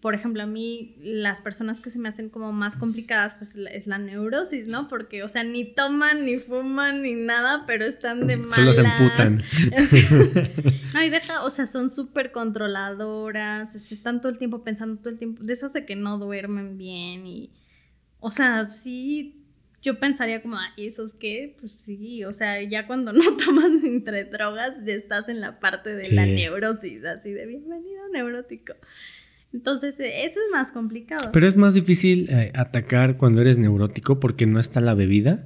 por 0.01 0.15
ejemplo, 0.15 0.43
a 0.43 0.47
mí 0.47 0.97
las 0.99 1.41
personas 1.41 1.81
que 1.81 1.91
se 1.91 1.99
me 1.99 2.09
hacen 2.09 2.31
como 2.31 2.53
más 2.53 2.77
complicadas, 2.77 3.37
pues 3.37 3.57
es 3.57 3.87
la 3.87 3.99
neurosis, 3.99 4.67
¿no? 4.67 4.89
Porque, 4.89 5.23
o 5.23 5.29
sea, 5.29 5.45
ni 5.45 5.65
toman, 5.65 6.25
ni 6.25 6.39
fuman, 6.39 7.03
ni 7.03 7.15
nada, 7.15 7.65
pero 7.67 7.85
están 7.85 8.27
de 8.27 8.37
malas. 8.37 8.55
Solo 8.55 8.75
se 8.75 8.83
emputan. 8.83 9.43
no, 10.95 11.03
y 11.05 11.11
deja, 11.11 11.45
o 11.45 11.51
sea, 11.51 11.67
son 11.67 11.91
súper 11.91 12.33
controladoras, 12.33 13.75
este, 13.75 13.95
están 13.95 14.21
todo 14.21 14.33
el 14.33 14.39
tiempo 14.39 14.63
pensando 14.63 15.01
todo 15.01 15.11
el 15.11 15.19
tiempo, 15.19 15.43
de 15.43 15.53
esas 15.53 15.73
de 15.73 15.85
que 15.85 15.97
no 15.97 16.19
duermen 16.19 16.77
bien 16.77 17.27
y, 17.27 17.53
o 18.21 18.31
sea, 18.31 18.67
sí 18.67 19.38
yo 19.83 19.99
pensaría 19.99 20.43
como, 20.43 20.59
ay, 20.59 20.87
¿esos 20.87 21.15
qué? 21.15 21.55
Pues 21.59 21.73
sí, 21.73 22.25
o 22.25 22.33
sea, 22.33 22.63
ya 22.63 22.87
cuando 22.87 23.13
no 23.15 23.37
tomas 23.37 23.71
entre 23.85 24.25
drogas, 24.25 24.85
ya 24.85 24.95
estás 24.95 25.29
en 25.29 25.41
la 25.41 25.59
parte 25.59 25.95
de 25.95 26.11
la 26.13 26.27
neurosis, 26.27 27.05
así 27.05 27.33
de 27.33 27.47
bienvenido 27.47 28.09
neurótico. 28.13 28.75
Entonces, 29.53 29.99
eh, 29.99 30.25
eso 30.25 30.41
es 30.41 30.53
más 30.53 30.73
complicado. 30.73 31.31
Pero 31.33 31.49
es 31.49 31.57
más 31.57 31.75
difícil 31.75 32.29
eh, 32.31 32.53
atacar 32.55 33.17
cuando 33.17 33.41
eres 33.41 33.57
neurótico 33.57 34.21
porque 34.21 34.47
no 34.47 34.61
está 34.61 34.81
la 34.81 34.95
bebida. 34.95 35.45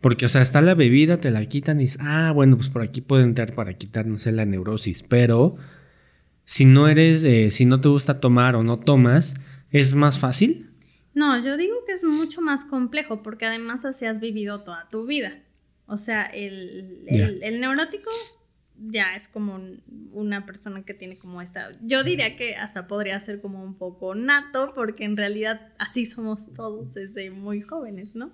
Porque, 0.00 0.26
o 0.26 0.28
sea, 0.28 0.42
está 0.42 0.60
la 0.62 0.74
bebida, 0.74 1.18
te 1.18 1.30
la 1.30 1.44
quitan 1.46 1.78
y 1.78 1.84
dices, 1.84 1.98
ah, 2.00 2.32
bueno, 2.32 2.56
pues 2.56 2.70
por 2.70 2.82
aquí 2.82 3.00
puede 3.00 3.22
entrar 3.22 3.54
para 3.54 3.74
quitar, 3.74 4.06
no 4.06 4.18
sé, 4.18 4.32
la 4.32 4.44
neurosis. 4.44 5.02
Pero 5.02 5.56
si 6.44 6.64
no 6.64 6.88
eres, 6.88 7.22
eh, 7.24 7.50
si 7.50 7.66
no 7.66 7.80
te 7.80 7.88
gusta 7.88 8.18
tomar 8.18 8.56
o 8.56 8.64
no 8.64 8.78
tomas, 8.80 9.36
es 9.70 9.94
más 9.94 10.18
fácil. 10.18 10.71
No, 11.14 11.38
yo 11.42 11.56
digo 11.56 11.84
que 11.86 11.92
es 11.92 12.04
mucho 12.04 12.40
más 12.40 12.64
complejo 12.64 13.22
porque 13.22 13.46
además 13.46 13.84
así 13.84 14.06
has 14.06 14.20
vivido 14.20 14.62
toda 14.62 14.88
tu 14.90 15.06
vida. 15.06 15.42
O 15.86 15.98
sea, 15.98 16.24
el, 16.24 17.04
el, 17.08 17.60
neurótico 17.60 18.10
ya 18.78 19.14
es 19.14 19.28
como 19.28 19.60
una 20.12 20.46
persona 20.46 20.84
que 20.84 20.94
tiene 20.94 21.18
como 21.18 21.42
esta, 21.42 21.72
yo 21.82 22.02
diría 22.02 22.34
que 22.36 22.56
hasta 22.56 22.86
podría 22.86 23.20
ser 23.20 23.40
como 23.40 23.62
un 23.62 23.74
poco 23.74 24.14
nato 24.14 24.72
porque 24.74 25.04
en 25.04 25.16
realidad 25.16 25.72
así 25.78 26.06
somos 26.06 26.52
todos 26.54 26.94
desde 26.94 27.30
muy 27.30 27.60
jóvenes, 27.60 28.14
¿no? 28.14 28.32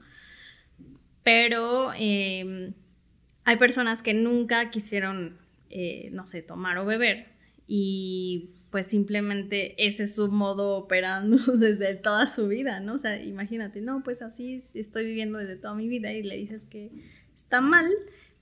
Pero 1.24 1.92
em, 1.98 2.74
hay 3.44 3.56
personas 3.56 4.02
que 4.02 4.14
nunca 4.14 4.70
quisieron, 4.70 5.38
eh, 5.70 6.10
no 6.12 6.26
sé, 6.26 6.42
tomar 6.42 6.78
o 6.78 6.86
beber 6.86 7.32
y 7.66 8.50
pues 8.70 8.86
simplemente 8.86 9.74
ese 9.86 10.04
es 10.04 10.14
su 10.14 10.30
modo 10.30 10.76
operando 10.76 11.38
desde 11.58 11.94
toda 11.94 12.26
su 12.26 12.48
vida, 12.48 12.80
¿no? 12.80 12.94
O 12.94 12.98
sea, 12.98 13.22
imagínate, 13.22 13.80
no, 13.80 14.02
pues 14.02 14.22
así 14.22 14.60
estoy 14.74 15.04
viviendo 15.06 15.38
desde 15.38 15.56
toda 15.56 15.74
mi 15.74 15.88
vida 15.88 16.12
y 16.12 16.22
le 16.22 16.36
dices 16.36 16.66
que 16.66 16.90
está 17.34 17.60
mal, 17.60 17.86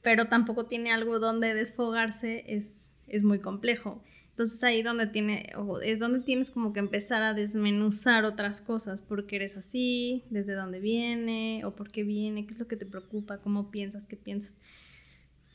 pero 0.03 0.27
tampoco 0.29 0.67
tiene 0.67 0.93
algo 0.93 1.19
donde 1.19 1.55
desfogarse, 1.55 2.45
es, 2.49 2.91
es 3.07 3.23
muy 3.23 3.39
complejo. 3.39 4.03
Entonces 4.31 4.63
ahí 4.65 4.83
donde 4.83 5.07
tiene, 5.07 5.51
es 5.83 6.01
donde 6.01 6.21
tienes 6.21 6.51
como 6.51 6.75
que 6.75 6.81
empezar 6.81 7.23
a 7.23 7.33
desmenuzar 7.33 8.27
otras 8.27 8.61
cosas, 8.61 9.01
por 9.01 9.27
qué 9.27 9.37
eres 9.37 9.57
así, 9.57 10.25
desde 10.29 10.53
dónde 10.53 10.79
viene, 10.79 11.65
o 11.65 11.75
por 11.75 11.91
qué 11.91 12.03
viene, 12.03 12.47
qué 12.47 12.53
es 12.53 12.61
lo 12.61 12.69
que 12.69 12.77
te 12.77 12.85
preocupa, 12.85 13.39
cómo 13.39 13.71
piensas, 13.71 14.07
qué 14.07 14.17
piensas. 14.17 14.55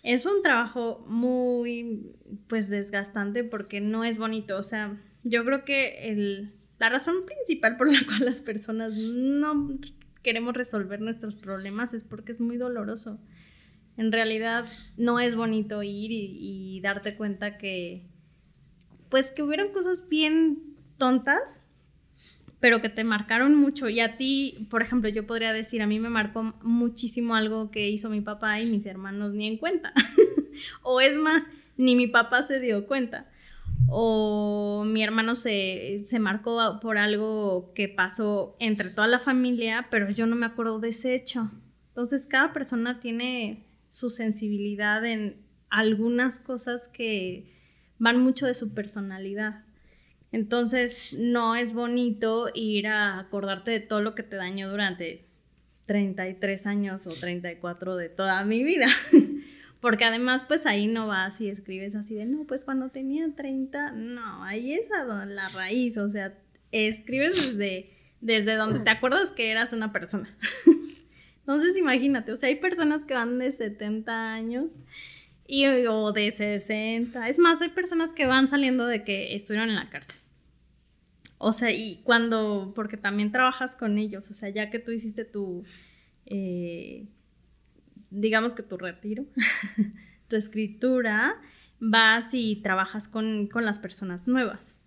Es 0.03 0.25
un 0.25 0.41
trabajo 0.41 1.05
muy, 1.07 2.15
pues, 2.47 2.69
desgastante 2.69 3.43
porque 3.43 3.81
no 3.81 4.03
es 4.03 4.17
bonito. 4.17 4.57
O 4.57 4.63
sea, 4.63 4.99
yo 5.23 5.45
creo 5.45 5.63
que 5.63 6.09
el, 6.09 6.53
la 6.79 6.89
razón 6.89 7.25
principal 7.25 7.77
por 7.77 7.91
la 7.91 7.99
cual 8.05 8.25
las 8.25 8.41
personas 8.41 8.93
no 8.93 9.79
queremos 10.23 10.53
resolver 10.53 11.01
nuestros 11.01 11.35
problemas 11.35 11.93
es 11.93 12.03
porque 12.03 12.31
es 12.31 12.39
muy 12.39 12.57
doloroso. 12.57 13.19
En 13.97 14.11
realidad 14.11 14.65
no 14.97 15.19
es 15.19 15.35
bonito 15.35 15.83
ir 15.83 16.11
y, 16.11 16.37
y 16.39 16.81
darte 16.81 17.15
cuenta 17.15 17.57
que, 17.57 18.07
pues, 19.09 19.31
que 19.31 19.43
hubieron 19.43 19.71
cosas 19.71 20.07
bien 20.09 20.75
tontas 20.97 21.70
pero 22.61 22.79
que 22.79 22.89
te 22.89 23.03
marcaron 23.03 23.55
mucho. 23.55 23.89
Y 23.89 23.99
a 23.99 24.15
ti, 24.15 24.67
por 24.69 24.83
ejemplo, 24.83 25.09
yo 25.09 25.25
podría 25.25 25.51
decir, 25.51 25.81
a 25.81 25.87
mí 25.87 25.99
me 25.99 26.09
marcó 26.09 26.53
muchísimo 26.61 27.35
algo 27.35 27.71
que 27.71 27.89
hizo 27.89 28.09
mi 28.09 28.21
papá 28.21 28.61
y 28.61 28.67
mis 28.67 28.85
hermanos 28.85 29.33
ni 29.33 29.47
en 29.47 29.57
cuenta. 29.57 29.91
o 30.83 31.01
es 31.01 31.17
más, 31.17 31.43
ni 31.75 31.95
mi 31.95 32.07
papá 32.07 32.43
se 32.43 32.59
dio 32.59 32.85
cuenta. 32.85 33.27
O 33.87 34.85
mi 34.85 35.03
hermano 35.03 35.33
se, 35.33 36.03
se 36.05 36.19
marcó 36.19 36.79
por 36.79 36.99
algo 36.99 37.73
que 37.73 37.89
pasó 37.89 38.55
entre 38.59 38.91
toda 38.91 39.07
la 39.07 39.19
familia, 39.19 39.87
pero 39.89 40.09
yo 40.11 40.27
no 40.27 40.35
me 40.35 40.45
acuerdo 40.45 40.79
de 40.79 40.89
ese 40.89 41.15
hecho. 41.15 41.51
Entonces, 41.89 42.27
cada 42.27 42.53
persona 42.53 42.99
tiene 42.99 43.65
su 43.89 44.11
sensibilidad 44.11 45.03
en 45.03 45.41
algunas 45.71 46.39
cosas 46.39 46.87
que 46.87 47.51
van 47.97 48.19
mucho 48.19 48.45
de 48.45 48.53
su 48.53 48.75
personalidad. 48.75 49.63
Entonces, 50.31 51.13
no 51.17 51.55
es 51.55 51.73
bonito 51.73 52.49
ir 52.53 52.87
a 52.87 53.19
acordarte 53.19 53.71
de 53.71 53.79
todo 53.81 54.01
lo 54.01 54.15
que 54.15 54.23
te 54.23 54.37
dañó 54.37 54.69
durante 54.69 55.25
33 55.87 56.67
años 56.67 57.07
o 57.07 57.13
34 57.13 57.97
de 57.97 58.09
toda 58.09 58.45
mi 58.45 58.63
vida. 58.63 58.87
Porque 59.81 60.05
además, 60.05 60.45
pues 60.47 60.65
ahí 60.65 60.87
no 60.87 61.07
vas 61.07 61.41
y 61.41 61.49
escribes 61.49 61.95
así 61.95 62.15
de, 62.15 62.25
no, 62.25 62.45
pues 62.45 62.63
cuando 62.63 62.89
tenía 62.89 63.27
30, 63.35 63.91
no, 63.91 64.43
ahí 64.43 64.73
es 64.73 64.91
a 64.91 65.03
la 65.25 65.49
raíz, 65.49 65.97
o 65.97 66.07
sea, 66.07 66.37
escribes 66.71 67.35
desde, 67.35 67.89
desde 68.21 68.55
donde 68.55 68.79
te 68.81 68.91
acuerdas 68.91 69.31
que 69.31 69.49
eras 69.49 69.73
una 69.73 69.91
persona. 69.91 70.37
Entonces 71.39 71.77
imagínate, 71.79 72.31
o 72.31 72.35
sea, 72.35 72.49
hay 72.49 72.55
personas 72.55 73.03
que 73.03 73.15
van 73.15 73.39
de 73.39 73.51
70 73.51 74.33
años 74.33 74.75
y, 75.51 75.65
o 75.85 76.13
de 76.13 76.31
60. 76.31 77.27
Es 77.27 77.37
más, 77.37 77.61
hay 77.61 77.67
personas 77.69 78.13
que 78.13 78.25
van 78.25 78.47
saliendo 78.47 78.85
de 78.85 79.03
que 79.03 79.35
estuvieron 79.35 79.67
en 79.69 79.75
la 79.75 79.89
cárcel. 79.89 80.21
O 81.37 81.51
sea, 81.51 81.71
y 81.71 81.99
cuando, 82.05 82.71
porque 82.73 82.95
también 82.95 83.33
trabajas 83.33 83.75
con 83.75 83.97
ellos, 83.97 84.31
o 84.31 84.33
sea, 84.33 84.47
ya 84.47 84.69
que 84.69 84.79
tú 84.79 84.91
hiciste 84.91 85.25
tu, 85.25 85.65
eh, 86.25 87.05
digamos 88.11 88.53
que 88.53 88.63
tu 88.63 88.77
retiro, 88.77 89.25
tu 90.29 90.37
escritura, 90.37 91.35
vas 91.81 92.33
y 92.33 92.55
trabajas 92.57 93.09
con, 93.09 93.47
con 93.47 93.65
las 93.65 93.79
personas 93.79 94.29
nuevas. 94.29 94.79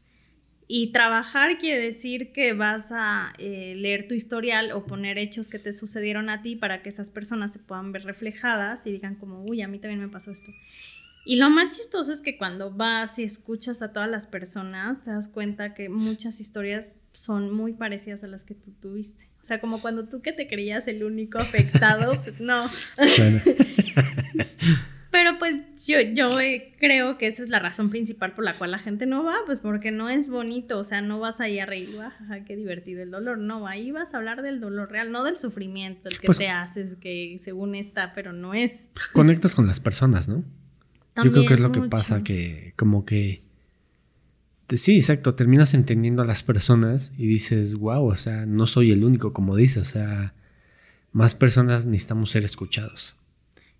Y 0.66 0.92
trabajar 0.92 1.58
quiere 1.58 1.78
decir 1.82 2.32
que 2.32 2.54
vas 2.54 2.90
a 2.90 3.32
eh, 3.38 3.74
leer 3.76 4.08
tu 4.08 4.14
historial 4.14 4.72
o 4.72 4.86
poner 4.86 5.18
hechos 5.18 5.48
que 5.48 5.58
te 5.58 5.72
sucedieron 5.72 6.30
a 6.30 6.40
ti 6.40 6.56
para 6.56 6.82
que 6.82 6.88
esas 6.88 7.10
personas 7.10 7.52
se 7.52 7.58
puedan 7.58 7.92
ver 7.92 8.04
reflejadas 8.04 8.86
y 8.86 8.92
digan 8.92 9.16
como, 9.16 9.44
uy, 9.44 9.60
a 9.60 9.68
mí 9.68 9.78
también 9.78 10.00
me 10.00 10.08
pasó 10.08 10.30
esto. 10.30 10.52
Y 11.26 11.36
lo 11.36 11.48
más 11.48 11.74
chistoso 11.74 12.12
es 12.12 12.20
que 12.20 12.36
cuando 12.36 12.70
vas 12.70 13.18
y 13.18 13.24
escuchas 13.24 13.80
a 13.80 13.92
todas 13.92 14.10
las 14.10 14.26
personas, 14.26 15.02
te 15.02 15.10
das 15.10 15.28
cuenta 15.28 15.72
que 15.72 15.88
muchas 15.88 16.38
historias 16.38 16.94
son 17.12 17.50
muy 17.50 17.72
parecidas 17.72 18.24
a 18.24 18.26
las 18.26 18.44
que 18.44 18.54
tú 18.54 18.72
tuviste. 18.72 19.30
O 19.40 19.44
sea, 19.44 19.60
como 19.60 19.80
cuando 19.80 20.08
tú 20.08 20.20
que 20.20 20.32
te 20.32 20.46
creías 20.48 20.86
el 20.86 21.02
único 21.04 21.38
afectado, 21.38 22.20
pues 22.22 22.40
no. 22.40 22.70
Pero 25.14 25.38
pues 25.38 25.86
yo, 25.86 25.98
yo 26.12 26.40
eh, 26.40 26.74
creo 26.80 27.18
que 27.18 27.28
esa 27.28 27.44
es 27.44 27.48
la 27.48 27.60
razón 27.60 27.88
principal 27.88 28.34
por 28.34 28.42
la 28.42 28.58
cual 28.58 28.72
la 28.72 28.80
gente 28.80 29.06
no 29.06 29.22
va, 29.22 29.36
pues 29.46 29.60
porque 29.60 29.92
no 29.92 30.08
es 30.08 30.28
bonito, 30.28 30.76
o 30.76 30.82
sea, 30.82 31.02
no 31.02 31.20
vas 31.20 31.40
ahí 31.40 31.60
a 31.60 31.66
reír, 31.66 31.96
jaja, 31.96 32.44
qué 32.44 32.56
divertido 32.56 33.00
el 33.00 33.12
dolor, 33.12 33.38
no, 33.38 33.68
ahí 33.68 33.92
vas 33.92 34.12
a 34.12 34.16
hablar 34.16 34.42
del 34.42 34.58
dolor 34.58 34.90
real, 34.90 35.12
no 35.12 35.22
del 35.22 35.38
sufrimiento, 35.38 36.08
el 36.08 36.18
que 36.18 36.26
pues 36.26 36.38
te 36.38 36.48
haces, 36.48 36.96
que 36.96 37.36
según 37.38 37.76
está, 37.76 38.12
pero 38.12 38.32
no 38.32 38.54
es. 38.54 38.88
Conectas 39.12 39.54
con 39.54 39.68
las 39.68 39.78
personas, 39.78 40.28
¿no? 40.28 40.42
yo 41.22 41.30
creo 41.30 41.46
que 41.46 41.54
es 41.54 41.60
lo 41.60 41.70
que 41.70 41.82
pasa, 41.82 42.24
que 42.24 42.74
como 42.74 43.04
que... 43.04 43.44
Sí, 44.70 44.96
exacto, 44.96 45.36
terminas 45.36 45.74
entendiendo 45.74 46.22
a 46.22 46.26
las 46.26 46.42
personas 46.42 47.12
y 47.16 47.28
dices, 47.28 47.74
wow, 47.74 48.04
o 48.04 48.16
sea, 48.16 48.46
no 48.46 48.66
soy 48.66 48.90
el 48.90 49.04
único, 49.04 49.32
como 49.32 49.54
dices, 49.54 49.90
o 49.90 49.90
sea, 49.92 50.34
más 51.12 51.36
personas 51.36 51.86
necesitamos 51.86 52.32
ser 52.32 52.44
escuchados. 52.44 53.14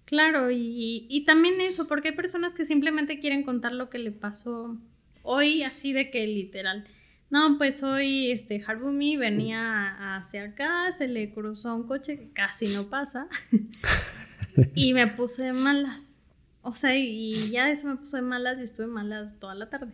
Claro, 0.04 0.50
y, 0.50 1.24
también 1.26 1.60
eso, 1.60 1.86
porque 1.86 2.08
hay 2.08 2.14
personas 2.14 2.54
que 2.54 2.64
simplemente 2.64 3.20
quieren 3.20 3.42
contar 3.42 3.72
lo 3.72 3.88
que 3.88 3.98
le 3.98 4.12
pasó 4.12 4.76
hoy, 5.22 5.62
así 5.62 5.92
de 5.92 6.10
que 6.10 6.26
literal. 6.26 6.84
No, 7.30 7.56
pues 7.56 7.82
hoy 7.82 8.30
este 8.30 8.62
Harbumi 8.64 9.16
venía 9.16 10.16
hacia 10.16 10.44
acá, 10.44 10.92
se 10.92 11.08
le 11.08 11.32
cruzó 11.32 11.74
un 11.74 11.86
coche 11.86 12.18
que 12.18 12.30
casi 12.32 12.68
no 12.68 12.88
pasa. 12.90 13.28
y 14.74 14.92
me 14.92 15.06
puse 15.06 15.52
malas. 15.52 16.18
O 16.60 16.74
sea, 16.74 16.96
y 16.96 17.50
ya 17.50 17.70
eso 17.70 17.88
me 17.88 17.96
puse 17.96 18.20
malas 18.20 18.60
y 18.60 18.64
estuve 18.64 18.86
malas 18.86 19.38
toda 19.38 19.54
la 19.54 19.70
tarde. 19.70 19.92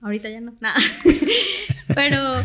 Ahorita 0.00 0.30
ya 0.30 0.40
no, 0.40 0.54
nada. 0.60 0.78
Pero, 1.94 2.44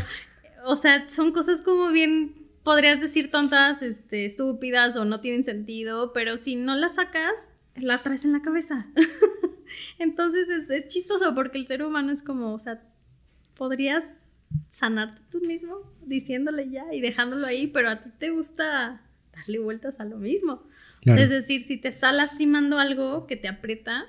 o 0.65 0.75
sea, 0.75 1.07
son 1.07 1.31
cosas 1.31 1.61
como 1.61 1.91
bien 1.91 2.46
podrías 2.67 2.99
decir 2.99 3.31
tontas, 3.31 3.81
este, 3.81 4.25
estúpidas 4.25 4.97
o 4.97 5.05
no 5.05 5.21
tienen 5.21 5.45
sentido, 5.45 6.11
pero 6.11 6.35
si 6.35 6.57
no 6.57 6.75
las 6.75 6.95
sacas, 6.95 7.55
la 7.75 8.03
traes 8.03 8.25
en 8.25 8.33
la 8.33 8.41
cabeza. 8.41 8.87
Entonces 9.99 10.69
es, 10.69 10.87
chistoso 10.87 11.33
porque 11.33 11.59
el 11.59 11.65
ser 11.65 11.81
humano 11.81 12.11
es 12.11 12.21
como, 12.21 12.53
o 12.53 12.59
sea, 12.59 12.83
podrías 13.55 14.03
sanarte 14.69 15.21
tú 15.31 15.39
mismo 15.39 15.77
diciéndole 16.01 16.69
ya 16.69 16.93
y 16.93 16.99
dejándolo 16.99 17.47
ahí, 17.47 17.67
pero 17.67 17.89
a 17.89 18.01
ti 18.01 18.09
te 18.17 18.31
gusta 18.31 19.01
darle 19.33 19.59
vueltas 19.59 20.01
a 20.01 20.03
lo 20.03 20.17
mismo. 20.17 20.67
Es 21.05 21.29
decir, 21.29 21.61
si 21.61 21.77
te 21.77 21.87
está 21.87 22.11
lastimando 22.11 22.79
algo 22.79 23.27
que 23.27 23.37
te 23.37 23.47
aprieta, 23.47 24.07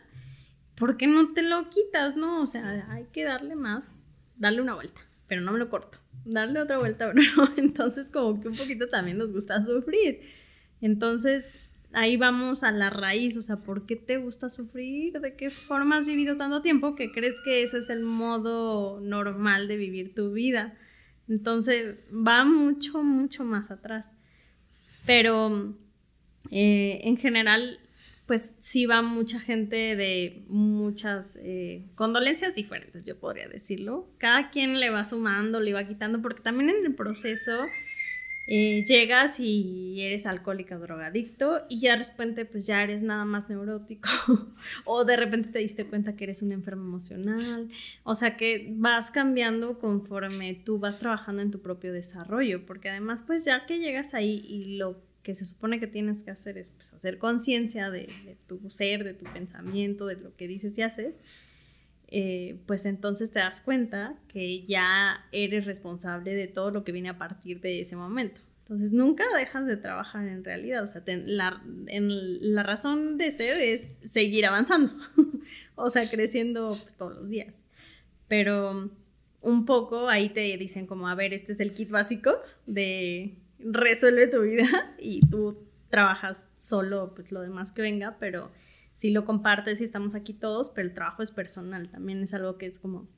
¿por 0.75 0.97
qué 0.97 1.07
no 1.07 1.33
te 1.33 1.43
lo 1.43 1.71
quitas, 1.71 2.17
no? 2.17 2.43
O 2.43 2.49
sea, 2.49 2.89
hay 2.91 3.05
que 3.13 3.23
darle 3.23 3.55
más, 3.55 3.93
darle 4.37 4.63
una 4.63 4.75
vuelta, 4.75 5.01
pero 5.29 5.43
no 5.43 5.53
me 5.53 5.61
lo 5.61 5.71
corto 5.71 5.99
darle 6.25 6.61
otra 6.61 6.79
vuelta, 6.79 7.13
¿no? 7.15 7.49
Entonces 7.57 8.11
como 8.11 8.41
que 8.41 8.49
un 8.49 8.57
poquito 8.57 8.89
también 8.89 9.19
nos 9.19 9.33
gusta 9.33 9.65
sufrir. 9.65 10.21
Entonces 10.81 11.51
ahí 11.93 12.17
vamos 12.17 12.63
a 12.63 12.71
la 12.71 12.91
raíz, 12.91 13.37
o 13.37 13.41
sea, 13.41 13.57
¿por 13.57 13.87
qué 13.87 13.97
te 13.97 14.19
gusta 14.19 14.51
sufrir? 14.51 15.21
¿De 15.21 15.35
qué 15.37 15.51
forma 15.51 15.97
has 15.97 16.07
vivido 16.07 16.37
tanto 16.37 16.63
tiempo 16.63 16.95
que 16.95 17.11
crees 17.13 17.37
que 17.43 17.63
eso 17.63 17.79
es 17.79 17.91
el 17.91 18.03
modo 18.03 19.01
normal 19.01 19.69
de 19.69 19.77
vivir 19.77 20.15
tu 20.15 20.33
vida? 20.33 20.77
Entonces 21.29 21.97
va 22.11 22.45
mucho, 22.45 23.03
mucho 23.03 23.45
más 23.45 23.71
atrás. 23.71 24.15
Pero 25.07 25.75
eh, 26.51 27.01
en 27.05 27.17
general 27.17 27.79
pues 28.29 28.57
sí 28.59 28.85
va 28.85 29.01
mucha 29.01 29.41
gente 29.41 29.97
de 29.97 30.45
muchas 30.49 31.39
eh, 31.43 31.87
condolencias 31.95 32.55
diferentes, 32.55 33.03
yo 33.03 33.19
podría 33.19 33.49
decirlo. 33.49 34.07
Cada 34.19 34.51
quien 34.51 34.79
le 34.79 34.91
va 34.91 35.07
sumando, 35.07 35.61
le 35.61 35.73
va 35.73 35.89
quitando, 35.89 36.21
porque 36.21 36.43
también 36.43 36.69
en 36.69 36.85
el 36.85 36.95
proceso 36.95 37.59
eh, 38.47 38.85
llegas 38.85 39.41
y 39.41 40.03
eres 40.03 40.27
alcohólica 40.27 40.77
o 40.77 40.79
drogadicto 40.79 41.65
y 41.71 41.81
ya 41.81 41.97
de 41.97 42.03
repente 42.03 42.45
pues 42.45 42.67
ya 42.67 42.83
eres 42.83 43.03
nada 43.03 43.25
más 43.25 43.49
neurótico 43.49 44.09
o 44.85 45.05
de 45.05 45.17
repente 45.17 45.49
te 45.49 45.59
diste 45.61 45.87
cuenta 45.87 46.15
que 46.15 46.25
eres 46.25 46.43
un 46.43 46.53
enfermo 46.53 46.85
emocional. 46.85 47.71
O 48.05 48.15
sea 48.15 48.37
que 48.37 48.69
vas 48.77 49.11
cambiando 49.11 49.79
conforme 49.79 50.53
tú 50.53 50.79
vas 50.79 50.99
trabajando 50.99 51.41
en 51.41 51.51
tu 51.51 51.63
propio 51.63 51.95
desarrollo, 51.95 52.67
porque 52.67 52.91
además 52.91 53.23
pues 53.23 53.47
ya 53.47 53.65
que 53.65 53.79
llegas 53.79 54.13
ahí 54.13 54.45
y 54.47 54.77
lo 54.77 55.08
que 55.29 55.35
se 55.35 55.45
supone 55.45 55.79
que 55.79 55.87
tienes 55.87 56.23
que 56.23 56.31
hacer 56.31 56.57
es 56.57 56.71
pues, 56.71 56.91
hacer 56.95 57.19
conciencia 57.19 57.91
de, 57.91 58.39
tu 58.47 58.71
ser, 58.71 59.05
de 59.05 59.13
tu 59.13 59.27
pensamiento, 59.27 60.07
de 60.07 60.17
lo 60.17 60.35
que 60.35 60.49
dices 60.49 60.79
y 60.79 60.81
haces, 60.81 61.17
eh, 62.07 62.63
pues 62.65 62.87
entonces 62.87 63.31
te 63.31 63.39
das 63.39 63.61
cuenta 63.61 64.19
que 64.29 64.65
ya 64.65 65.27
eres 65.31 65.67
responsable 65.67 66.35
de 66.35 66.47
todo 66.47 66.71
lo 66.71 66.83
que 66.83 66.93
viene 66.93 67.11
a 67.11 67.19
partir 67.19 67.61
de 67.61 67.79
ese 67.79 67.95
momento. 67.95 68.41
Entonces 68.61 68.93
nunca 68.93 69.23
dejas 69.37 69.67
de 69.67 69.77
trabajar 69.77 70.27
en 70.27 70.45
realidad, 70.45 70.83
o 70.83 70.87
sea, 70.87 71.03
la, 71.07 71.63
en, 71.89 72.55
la 72.55 72.63
razón 72.63 73.19
de 73.19 73.31
ser 73.31 73.61
es 73.61 74.01
seguir 74.07 74.47
avanzando, 74.47 74.95
o 75.75 75.91
sea, 75.91 76.09
creciendo 76.09 76.71
pues, 76.71 76.97
todos 76.97 77.15
los 77.15 77.29
días. 77.29 77.53
Pero 78.29 78.91
un 79.43 79.67
poco 79.67 80.09
ahí 80.09 80.31
te 80.31 80.57
dicen 80.57 80.87
como, 80.87 81.07
a 81.07 81.15
ver, 81.15 81.35
este 81.35 81.53
es 81.53 81.61
el 81.61 81.75
kit 81.75 81.91
básico 81.91 82.35
de 82.65 83.37
resuelve 83.59 84.27
tu 84.27 84.43
vida 84.43 84.69
y 84.99 85.21
tú 85.29 85.67
trabajas 85.91 86.55
solo, 86.59 87.15
pues 87.15 87.33
lo 87.33 87.41
demás 87.41 87.73
que 87.73 87.83
venga, 87.83 88.17
pero 88.19 88.51
si 88.95 89.11
lo 89.11 89.25
compartes 89.25 89.81
y 89.81 89.85
estamos 89.85 90.15
aquí 90.15 90.35
todos, 90.35 90.71
pero 90.71 90.89
el 90.89 90.95
trabajo 90.95 91.23
es 91.23 91.31
personal, 91.31 91.89
también 91.89 92.23
es 92.23 92.35
algo 92.35 92.59
que 92.59 92.67
es 92.67 92.79
como 92.79 93.09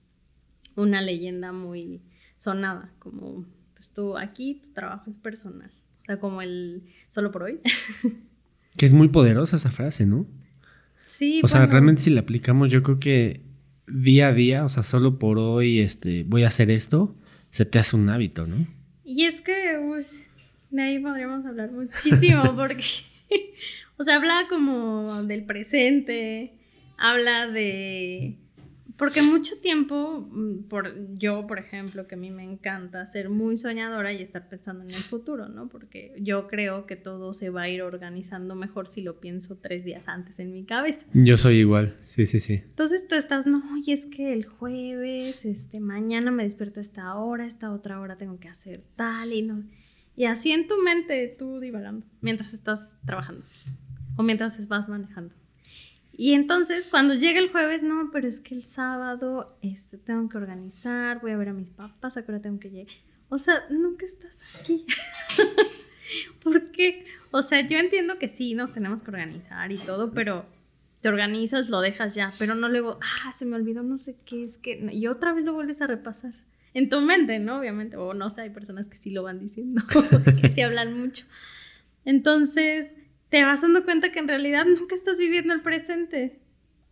una 0.77 1.01
leyenda 1.01 1.53
muy 1.53 2.03
sonada, 2.37 2.93
como 2.99 3.47
pues 3.75 3.93
tú 3.93 4.17
aquí, 4.17 4.61
tu 4.63 4.73
trabajo 4.73 5.09
es 5.09 5.19
personal, 5.19 5.73
o 6.03 6.05
sea, 6.05 6.21
como 6.21 6.43
el 6.43 6.85
solo 7.09 7.33
por 7.33 7.45
hoy. 7.45 7.61
que 8.77 8.87
es 8.87 8.93
muy 8.93 9.09
poderosa 9.09 9.57
esa 9.57 9.71
frase, 9.71 10.07
¿no? 10.07 10.27
Sí. 11.07 11.41
O 11.43 11.49
sea, 11.49 11.67
realmente 11.67 12.03
si 12.03 12.11
la 12.11 12.21
aplicamos, 12.21 12.71
yo 12.71 12.83
creo 12.83 13.01
que 13.01 13.41
día 13.89 14.29
a 14.29 14.33
día, 14.33 14.65
o 14.65 14.69
sea, 14.69 14.83
solo 14.83 15.19
por 15.19 15.39
hoy, 15.39 15.81
este, 15.81 16.25
voy 16.25 16.45
a 16.45 16.49
hacer 16.49 16.71
esto, 16.71 17.17
se 17.51 17.65
te 17.65 17.79
hace 17.79 17.97
un 17.97 18.09
hábito, 18.09 18.47
¿no? 18.47 18.67
Y 19.05 19.25
es 19.25 19.41
que, 19.41 19.77
de 20.71 20.83
ahí 20.83 20.99
podríamos 20.99 21.45
hablar 21.45 21.73
muchísimo 21.73 22.43
porque, 22.57 22.85
o 23.97 24.05
sea, 24.05 24.17
habla 24.17 24.47
como 24.49 25.23
del 25.25 25.45
presente, 25.45 26.55
habla 26.97 27.49
de... 27.49 28.37
Porque 28.97 29.23
mucho 29.23 29.57
tiempo, 29.63 30.29
mm, 30.31 30.65
por, 30.69 30.95
yo, 31.17 31.47
por 31.47 31.59
ejemplo, 31.59 32.07
que 32.07 32.17
a 32.17 32.19
mí 32.19 32.31
me 32.31 32.45
encanta 32.45 33.07
ser 33.07 33.31
muy 33.31 33.57
soñadora 33.57 34.13
y 34.13 34.21
estar 34.21 34.47
pensando 34.51 34.85
en 34.85 34.91
el 34.91 35.03
futuro, 35.03 35.49
¿no? 35.49 35.71
Porque 35.71 36.15
yo 36.21 36.49
creo 36.49 36.85
que 36.85 36.97
todo 36.97 37.33
se 37.33 37.49
va 37.49 37.63
a 37.63 37.69
ir 37.71 37.81
organizando 37.81 38.55
mejor 38.57 38.89
si 38.89 39.01
lo 39.01 39.19
pienso 39.19 39.57
tres 39.57 39.87
días 39.87 40.07
antes 40.07 40.39
en 40.39 40.53
mi 40.53 40.65
cabeza. 40.65 41.07
Yo 41.15 41.39
soy 41.39 41.61
igual, 41.61 41.97
sí, 42.05 42.27
sí, 42.27 42.41
sí. 42.41 42.61
Entonces 42.63 43.09
tú 43.09 43.15
estás, 43.15 43.47
no, 43.47 43.63
y 43.87 43.93
es 43.93 44.05
que 44.05 44.35
el 44.35 44.45
jueves, 44.45 45.47
este, 45.47 45.81
mañana 45.81 46.31
me 46.31 46.43
despierto 46.43 46.81
a 46.81 46.83
esta 46.83 47.15
hora, 47.15 47.47
esta 47.47 47.73
otra 47.73 48.01
hora 48.01 48.19
tengo 48.19 48.39
que 48.39 48.49
hacer 48.49 48.83
tal 48.97 49.33
y 49.33 49.41
no 49.41 49.65
y 50.21 50.27
así 50.27 50.53
en 50.53 50.69
tu 50.69 50.77
mente 50.83 51.35
tú 51.39 51.61
divagando 51.61 52.07
mientras 52.21 52.53
estás 52.53 52.99
trabajando 53.07 53.43
o 54.17 54.23
mientras 54.23 54.69
vas 54.69 54.87
manejando. 54.87 55.35
Y 56.13 56.35
entonces 56.35 56.89
cuando 56.89 57.15
llega 57.15 57.39
el 57.39 57.51
jueves, 57.51 57.83
no, 57.83 58.11
pero 58.13 58.29
es 58.29 58.39
que 58.41 58.55
el 58.55 58.63
sábado 58.63 59.57
este, 59.63 59.97
tengo 59.97 60.29
que 60.29 60.37
organizar, 60.37 61.23
voy 61.23 61.31
a 61.31 61.39
ver 61.39 61.49
a 61.49 61.53
mis 61.55 61.71
papás, 61.71 62.19
a 62.19 62.27
qué 62.27 62.39
tengo 62.39 62.61
que 62.61 62.69
llegar. 62.69 62.93
O 63.31 63.39
sea, 63.39 63.65
nunca 63.71 64.05
estás 64.05 64.43
aquí. 64.61 64.85
¿Por 66.45 66.71
qué? 66.71 67.07
O 67.31 67.41
sea, 67.41 67.67
yo 67.67 67.79
entiendo 67.79 68.19
que 68.19 68.29
sí, 68.29 68.53
nos 68.53 68.73
tenemos 68.73 69.03
que 69.03 69.13
organizar 69.13 69.73
y 69.73 69.79
todo, 69.79 70.13
pero 70.13 70.45
te 71.01 71.09
organizas, 71.09 71.71
lo 71.71 71.81
dejas 71.81 72.15
ya, 72.15 72.35
pero 72.39 72.55
no 72.55 72.69
luego, 72.69 72.99
ah, 73.01 73.33
se 73.33 73.47
me 73.47 73.57
olvidó, 73.57 73.83
no 73.83 73.97
sé 73.97 74.19
qué 74.27 74.43
es 74.43 74.59
que, 74.59 74.87
y 74.93 75.07
otra 75.07 75.33
vez 75.33 75.47
lo 75.47 75.55
vuelves 75.55 75.81
a 75.81 75.87
repasar. 75.87 76.35
En 76.73 76.89
tu 76.89 77.01
mente, 77.01 77.39
¿no? 77.39 77.59
Obviamente, 77.59 77.97
o 77.97 78.15
no 78.15 78.31
sé, 78.31 78.43
hay 78.43 78.51
personas 78.51 78.87
que 78.87 78.97
sí 78.97 79.11
lo 79.11 79.23
van 79.23 79.41
diciendo, 79.41 79.83
que 80.41 80.49
sí 80.49 80.61
hablan 80.61 80.99
mucho. 80.99 81.27
Entonces, 82.05 82.95
te 83.29 83.43
vas 83.43 83.63
dando 83.63 83.85
cuenta 83.85 84.13
que 84.13 84.19
en 84.19 84.29
realidad 84.29 84.67
nunca 84.67 84.95
estás 84.95 85.19
viviendo 85.19 85.53
el 85.55 85.63
presente. 85.63 86.41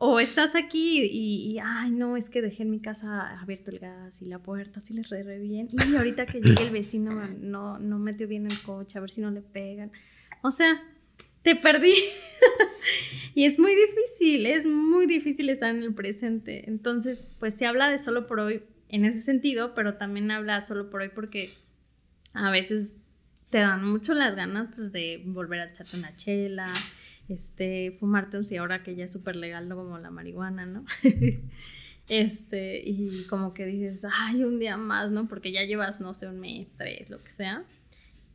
O 0.01 0.21
estás 0.21 0.55
aquí 0.55 1.03
y, 1.03 1.59
ay, 1.61 1.91
no, 1.91 2.17
es 2.17 2.31
que 2.31 2.41
dejé 2.41 2.63
en 2.63 2.71
mi 2.71 2.79
casa 2.79 3.37
abierto 3.41 3.73
el 3.73 3.81
gas 3.81 4.23
y 4.23 4.27
la 4.27 4.39
puerta, 4.39 4.79
así 4.79 4.95
le 4.95 5.03
re, 5.03 5.41
bien. 5.41 5.67
Y 5.73 5.97
ahorita 5.97 6.25
que 6.25 6.41
llegue 6.41 6.63
el 6.63 6.71
vecino 6.71 7.11
no, 7.41 7.81
no 7.81 7.99
metió 7.99 8.29
bien 8.29 8.47
el 8.47 8.63
coche, 8.63 8.97
a 8.97 9.01
ver 9.01 9.11
si 9.11 9.21
no 9.21 9.33
le 9.33 9.43
pegan. 9.43 9.91
O 10.43 10.53
sea, 10.53 10.81
te 11.43 11.57
perdí. 11.57 11.95
y 13.35 13.47
es 13.47 13.59
muy 13.59 13.75
difícil, 13.75 14.47
es 14.47 14.67
muy 14.67 15.07
difícil 15.07 15.51
estar 15.51 15.75
en 15.75 15.83
el 15.83 15.93
presente. 15.93 16.69
Entonces, 16.69 17.27
pues 17.41 17.57
se 17.57 17.67
habla 17.67 17.89
de 17.89 17.99
solo 17.99 18.29
por 18.29 18.39
hoy 18.39 18.63
en 18.89 19.05
ese 19.05 19.21
sentido, 19.21 19.75
pero 19.75 19.95
también 19.95 20.31
habla 20.31 20.63
solo 20.63 20.91
por 20.91 21.03
hoy 21.03 21.11
porque 21.15 21.53
a 22.33 22.51
veces 22.51 22.97
te 23.51 23.59
dan 23.59 23.85
mucho 23.85 24.15
las 24.15 24.37
ganas 24.37 24.69
pues, 24.75 24.93
de 24.93 25.23
volver 25.25 25.61
a 25.61 25.71
echarte 25.71 25.97
una 25.97 26.15
chela, 26.15 26.73
este, 27.29 27.97
fumarte 27.99 28.37
un 28.37 28.45
sí 28.45 28.57
ahora 28.57 28.83
que 28.83 28.95
ya 28.95 29.05
es 29.05 29.13
súper 29.13 29.37
legal, 29.37 29.69
no 29.69 29.77
como 29.77 29.99
la 29.99 30.11
marihuana, 30.11 30.67
¿no? 30.67 30.85
este, 32.09 32.83
y 32.85 33.25
como 33.25 33.55
que 33.55 33.67
dices, 33.67 34.07
ay, 34.11 34.45
un 34.45 34.59
día 34.59 34.77
más, 34.77 35.11
¿no? 35.11 35.29
Porque 35.29 35.53
ya 35.53 35.65
llevas, 35.65 36.01
no 36.01 36.15
sé, 36.15 36.29
un 36.29 36.41
mes, 36.41 36.69
tres, 36.77 37.11
lo 37.11 37.19
que 37.23 37.31
sea 37.31 37.65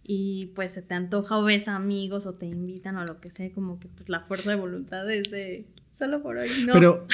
y 0.03 0.47
pues 0.47 0.71
se 0.71 0.81
te 0.81 0.93
antoja 0.93 1.37
o 1.37 1.43
ves 1.43 1.69
amigos 1.69 2.25
o 2.25 2.33
te 2.33 2.45
invitan 2.45 2.97
o 2.97 3.05
lo 3.05 3.21
que 3.21 3.29
sea, 3.29 3.49
como 3.51 3.79
que 3.79 3.87
pues 3.87 4.09
la 4.09 4.19
fuerza 4.19 4.49
de 4.49 4.57
voluntad 4.57 5.09
es 5.09 5.31
de 5.31 5.65
solo 5.89 6.21
por 6.21 6.37
hoy, 6.37 6.49
no. 6.65 6.73
Pero, 6.73 7.07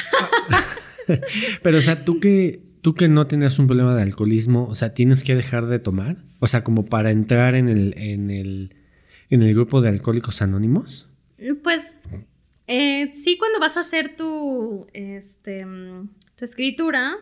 pero 1.63 1.77
o 1.77 1.81
sea, 1.81 2.03
tú 2.03 2.19
que, 2.19 2.63
tú 2.81 2.93
que 2.93 3.07
no 3.07 3.27
tienes 3.27 3.59
un 3.59 3.67
problema 3.67 3.95
de 3.95 4.01
alcoholismo, 4.01 4.67
o 4.67 4.75
sea, 4.75 4.93
tienes 4.93 5.23
que 5.23 5.35
dejar 5.35 5.67
de 5.67 5.79
tomar, 5.79 6.17
o 6.39 6.47
sea, 6.47 6.63
como 6.63 6.85
para 6.85 7.11
entrar 7.11 7.55
en 7.55 7.69
el, 7.69 7.93
en 7.97 8.29
el, 8.31 8.75
en 9.29 9.41
el 9.43 9.53
grupo 9.53 9.81
de 9.81 9.89
alcohólicos 9.89 10.41
anónimos. 10.41 11.07
Pues 11.63 11.93
eh, 12.67 13.09
sí, 13.13 13.37
cuando 13.37 13.59
vas 13.59 13.77
a 13.77 13.81
hacer 13.81 14.15
tu, 14.15 14.87
este, 14.93 15.65
tu 16.35 16.45
escritura, 16.45 17.17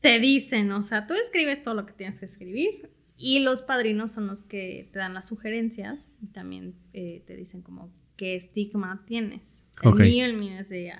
te 0.00 0.18
dicen, 0.20 0.70
o 0.72 0.82
sea, 0.82 1.06
tú 1.06 1.14
escribes 1.14 1.62
todo 1.62 1.74
lo 1.74 1.86
que 1.86 1.94
tienes 1.94 2.20
que 2.20 2.26
escribir 2.26 2.90
y 3.16 3.40
los 3.40 3.62
padrinos 3.62 4.12
son 4.12 4.26
los 4.26 4.44
que 4.44 4.88
te 4.92 4.98
dan 4.98 5.14
las 5.14 5.28
sugerencias 5.28 6.12
y 6.22 6.26
también 6.26 6.74
eh, 6.92 7.22
te 7.26 7.36
dicen 7.36 7.62
como 7.62 7.90
qué 8.16 8.36
estigma 8.36 9.02
tienes. 9.06 9.64
El 9.82 9.94
mío, 9.94 10.24
el 10.24 10.34
mío 10.34 10.58
es 10.58 10.68
de 10.68 10.92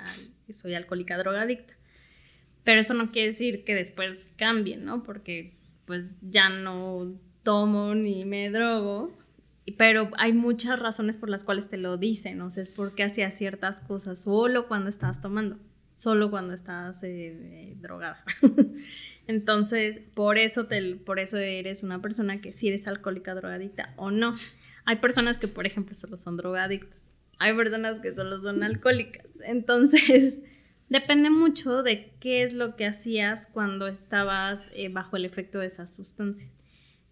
soy 0.51 0.75
alcohólica 0.75 1.19
drogadicta. 1.19 1.75
Pero 2.65 2.81
eso 2.81 2.95
no 2.95 3.13
quiere 3.13 3.29
decir 3.29 3.65
que 3.65 3.75
después 3.75 4.33
cambien, 4.37 4.85
¿no? 4.85 5.03
Porque 5.03 5.55
pues 5.85 6.11
ya 6.23 6.49
no 6.49 7.13
tomo 7.43 7.95
ni 7.95 8.25
me 8.25 8.51
drogo. 8.51 9.17
Pero 9.79 10.11
hay 10.19 10.33
muchas 10.33 10.79
razones 10.81 11.17
por 11.17 11.31
las 11.31 11.45
cuales 11.45 11.69
te 11.69 11.79
lo 11.79 11.97
dicen, 11.97 12.41
o 12.43 12.51
sea, 12.51 12.63
es 12.63 12.69
porque 12.69 13.03
hacías 13.03 13.35
ciertas 13.35 13.81
cosas 13.81 14.23
solo 14.25 14.69
cuando 14.69 14.91
estabas 14.91 15.23
tomando, 15.23 15.59
solo 15.95 16.31
cuando 16.31 16.53
estabas 16.53 17.03
eh, 17.03 17.29
eh, 17.33 17.77
drogada. 17.81 18.23
Entonces, 19.27 20.01
por 20.13 20.37
eso, 20.37 20.67
te, 20.67 20.97
por 20.97 21.19
eso 21.19 21.39
eres 21.39 21.83
una 21.83 22.03
persona 22.03 22.43
que 22.43 22.53
si 22.53 22.69
eres 22.69 22.87
alcohólica, 22.87 23.35
drogadicta 23.35 23.95
o 23.97 24.11
no. 24.11 24.37
Hay 24.85 24.97
personas 24.97 25.39
que, 25.39 25.49
por 25.49 25.67
ejemplo, 25.67 25.95
solo 25.95 26.19
son 26.19 26.37
drogadictos. 26.37 27.07
Hay 27.39 27.55
personas 27.57 28.01
que 28.01 28.15
solo 28.15 28.43
son 28.43 28.63
alcohólicas. 28.63 29.27
Entonces, 29.45 30.43
depende 30.95 31.29
mucho 31.29 31.83
de 31.83 32.13
qué 32.21 32.45
es 32.45 32.53
lo 32.55 32.77
que 32.77 32.87
hacías 32.87 33.49
cuando 33.49 33.89
estabas 33.89 34.71
eh, 34.75 34.89
bajo 34.89 35.17
el 35.17 35.25
efecto 35.25 35.59
de 35.59 35.67
esa 35.67 35.89
sustancia. 35.89 36.49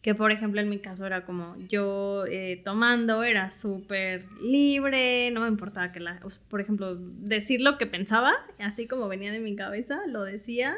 Que, 0.03 0.15
por 0.15 0.31
ejemplo, 0.31 0.61
en 0.61 0.69
mi 0.69 0.79
caso 0.79 1.05
era 1.05 1.25
como 1.25 1.57
yo 1.69 2.25
eh, 2.27 2.63
tomando, 2.65 3.25
era 3.25 3.51
súper 3.51 4.27
libre, 4.41 5.33
no 5.33 5.41
me 5.41 5.49
importaba 5.49 5.91
que 5.91 5.99
la, 5.99 6.21
por 6.49 6.61
ejemplo, 6.61 6.95
decir 6.97 7.61
lo 7.61 7.77
que 7.77 7.87
pensaba, 7.87 8.33
así 8.61 8.87
como 8.87 9.09
venía 9.09 9.33
de 9.33 9.41
mi 9.41 9.57
cabeza, 9.57 10.01
lo 10.07 10.23
decía 10.23 10.77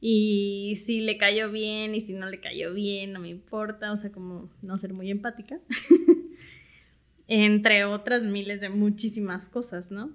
y 0.00 0.74
si 0.84 1.00
le 1.00 1.18
cayó 1.18 1.52
bien 1.52 1.94
y 1.94 2.00
si 2.00 2.12
no 2.12 2.28
le 2.28 2.40
cayó 2.40 2.74
bien, 2.74 3.12
no 3.12 3.20
me 3.20 3.28
importa, 3.28 3.92
o 3.92 3.96
sea, 3.96 4.10
como 4.10 4.50
no 4.62 4.78
ser 4.78 4.94
muy 4.94 5.12
empática. 5.12 5.60
Entre 7.28 7.84
otras 7.84 8.24
miles 8.24 8.60
de 8.60 8.68
muchísimas 8.68 9.48
cosas, 9.48 9.92
¿no? 9.92 10.10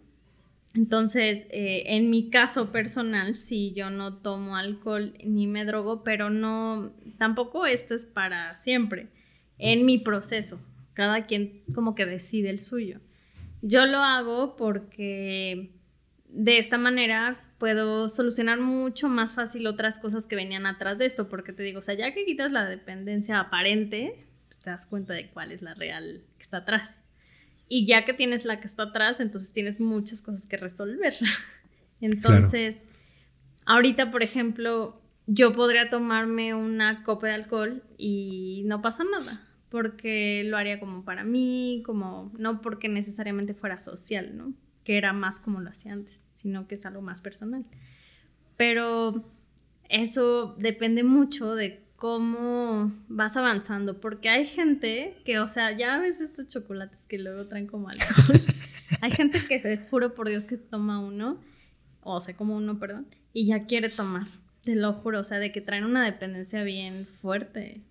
Entonces, 0.78 1.48
eh, 1.50 1.84
en 1.88 2.12
mi 2.12 2.30
caso 2.30 2.72
personal, 2.72 3.34
sí, 3.34 3.74
yo 3.76 3.90
no 3.90 4.18
tomo 4.18 4.58
alcohol 4.58 5.16
ni 5.26 5.48
me 5.48 5.66
drogo, 5.66 6.04
pero 6.04 6.30
no, 6.30 6.94
tampoco 7.18 7.66
esto 7.66 7.96
es 7.96 8.06
para 8.06 8.56
siempre. 8.58 9.08
En 9.58 9.88
mi 9.88 9.98
proceso, 9.98 10.62
cada 10.94 11.26
quien 11.26 11.64
como 11.74 11.96
que 11.96 12.06
decide 12.06 12.52
el 12.52 12.60
suyo. 12.60 13.00
Yo 13.64 13.88
lo 13.88 13.98
hago 13.98 14.56
porque 14.56 15.72
de 16.30 16.60
esta 16.60 16.78
manera 16.78 17.44
puedo 17.58 18.08
solucionar 18.08 18.60
mucho 18.60 19.10
más 19.10 19.34
fácil 19.34 19.66
otras 19.66 19.98
cosas 19.98 20.28
que 20.28 20.36
venían 20.36 20.68
atrás 20.68 21.00
de 21.00 21.08
esto, 21.08 21.28
porque 21.28 21.54
te 21.54 21.64
digo, 21.64 21.80
o 21.80 21.82
sea, 21.82 21.96
ya 21.96 22.14
que 22.14 22.24
quitas 22.24 22.52
la 22.52 22.66
dependencia 22.70 23.40
aparente, 23.40 24.28
pues 24.48 24.60
te 24.60 24.70
das 24.70 24.86
cuenta 24.86 25.16
de 25.16 25.32
cuál 25.32 25.52
es 25.52 25.64
la 25.64 25.74
real 25.74 26.22
que 26.38 26.44
está 26.44 26.58
atrás. 26.58 27.02
Y 27.70 27.86
ya 27.86 28.06
que 28.06 28.14
tienes 28.14 28.46
la 28.46 28.60
que 28.60 28.68
está 28.68 28.84
atrás, 28.84 29.20
entonces 29.20 29.52
tienes 29.52 29.80
muchas 29.80 30.22
cosas 30.22 30.46
que 30.46 30.58
resolver. 30.58 31.16
entonces, 32.02 32.84
ahorita, 33.66 34.12
por 34.12 34.24
ejemplo, 34.24 35.02
yo 35.26 35.52
podría 35.52 35.90
tomarme 35.90 36.54
una 36.54 37.04
copa 37.04 37.28
de 37.28 37.34
alcohol 37.34 37.84
y 37.98 38.64
no 38.66 38.82
pasa 38.82 39.04
nada, 39.04 39.46
porque 39.70 40.44
lo 40.46 40.58
haría 40.58 40.80
como 40.80 41.04
para 41.04 41.24
mí, 41.24 41.84
como 41.86 42.32
no 42.38 42.62
porque 42.62 42.88
necesariamente 42.88 43.54
fuera 43.54 43.80
social, 43.80 44.38
¿no? 44.38 44.54
Que 44.84 44.98
era 44.98 45.12
más 45.12 45.40
como 45.40 45.60
lo 45.60 45.70
hacía 45.70 45.94
antes 45.94 46.24
sino 46.38 46.68
que 46.68 46.76
es 46.76 46.86
algo 46.86 47.02
más 47.02 47.22
personal. 47.22 47.66
Pero 48.56 49.26
eso 49.90 50.56
depende 50.58 51.04
mucho 51.04 51.56
de 51.56 51.84
cómo 51.98 52.92
vas 53.10 53.36
avanzando, 53.38 54.00
porque 54.00 54.30
hay 54.30 54.46
gente 54.46 55.18
que, 55.26 55.40
o 55.40 55.48
sea, 55.48 55.76
ya 55.76 55.98
ves 55.98 56.22
estos 56.22 56.48
chocolates 56.48 57.08
que 57.08 57.18
luego 57.18 57.48
traen 57.48 57.68
como 57.68 57.90
alcohol. 57.90 58.40
hay 59.02 59.12
gente 59.12 59.46
que, 59.46 59.60
te 59.60 59.78
juro 59.78 60.14
por 60.14 60.30
Dios, 60.30 60.46
que 60.46 60.58
toma 60.58 61.00
uno, 61.00 61.42
o 62.02 62.22
sea, 62.22 62.38
como 62.38 62.56
uno, 62.56 62.80
perdón, 62.80 63.08
y 63.34 63.48
ya 63.48 63.66
quiere 63.66 63.90
tomar, 63.90 64.28
te 64.64 64.76
lo 64.76 64.94
juro, 64.94 65.20
o 65.20 65.24
sea, 65.24 65.40
de 65.40 65.52
que 65.52 65.60
traen 65.60 65.84
una 65.84 66.06
dependencia 66.06 66.64
bien 66.64 67.08
fuerte. 67.08 67.82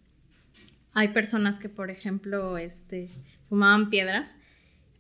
Hay 0.94 1.08
personas 1.08 1.58
que, 1.58 1.68
por 1.68 1.90
ejemplo, 1.90 2.58
este, 2.58 3.10
fumaban 3.48 3.90
piedra 3.90 4.32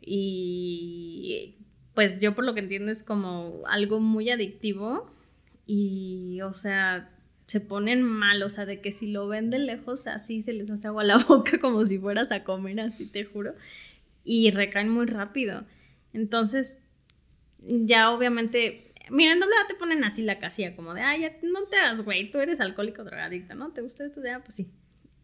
y 0.02 1.56
pues 1.94 2.20
yo 2.20 2.34
por 2.34 2.44
lo 2.44 2.52
que 2.52 2.60
entiendo 2.60 2.92
es 2.92 3.02
como 3.02 3.62
algo 3.68 4.00
muy 4.00 4.30
adictivo 4.30 5.08
y, 5.64 6.40
o 6.42 6.52
sea, 6.52 7.15
se 7.46 7.60
ponen 7.60 8.02
mal, 8.02 8.42
o 8.42 8.50
sea, 8.50 8.66
de 8.66 8.80
que 8.80 8.90
si 8.92 9.06
lo 9.06 9.28
ven 9.28 9.50
de 9.50 9.60
lejos 9.60 10.08
así 10.08 10.42
se 10.42 10.52
les 10.52 10.68
hace 10.68 10.88
agua 10.88 11.04
la 11.04 11.16
boca 11.28 11.58
como 11.58 11.86
si 11.86 11.98
fueras 11.98 12.32
a 12.32 12.44
comer, 12.44 12.80
así 12.80 13.06
te 13.06 13.24
juro, 13.24 13.54
y 14.24 14.50
recaen 14.50 14.88
muy 14.88 15.06
rápido. 15.06 15.64
Entonces, 16.12 16.80
ya 17.60 18.10
obviamente, 18.10 18.92
mira, 19.10 19.32
en 19.32 19.40
doble 19.40 19.54
te 19.68 19.74
ponen 19.74 20.04
así 20.04 20.22
la 20.22 20.38
casilla, 20.38 20.74
como 20.74 20.92
de, 20.92 21.02
ay, 21.02 21.22
ya 21.22 21.36
no 21.42 21.64
te 21.64 21.76
hagas, 21.76 22.02
güey, 22.02 22.30
tú 22.30 22.38
eres 22.38 22.60
alcohólico 22.60 23.04
drogadicto, 23.04 23.54
¿no? 23.54 23.72
¿Te 23.72 23.80
gusta 23.80 24.04
esto? 24.04 24.20
Ya, 24.22 24.40
pues 24.40 24.56
sí 24.56 24.70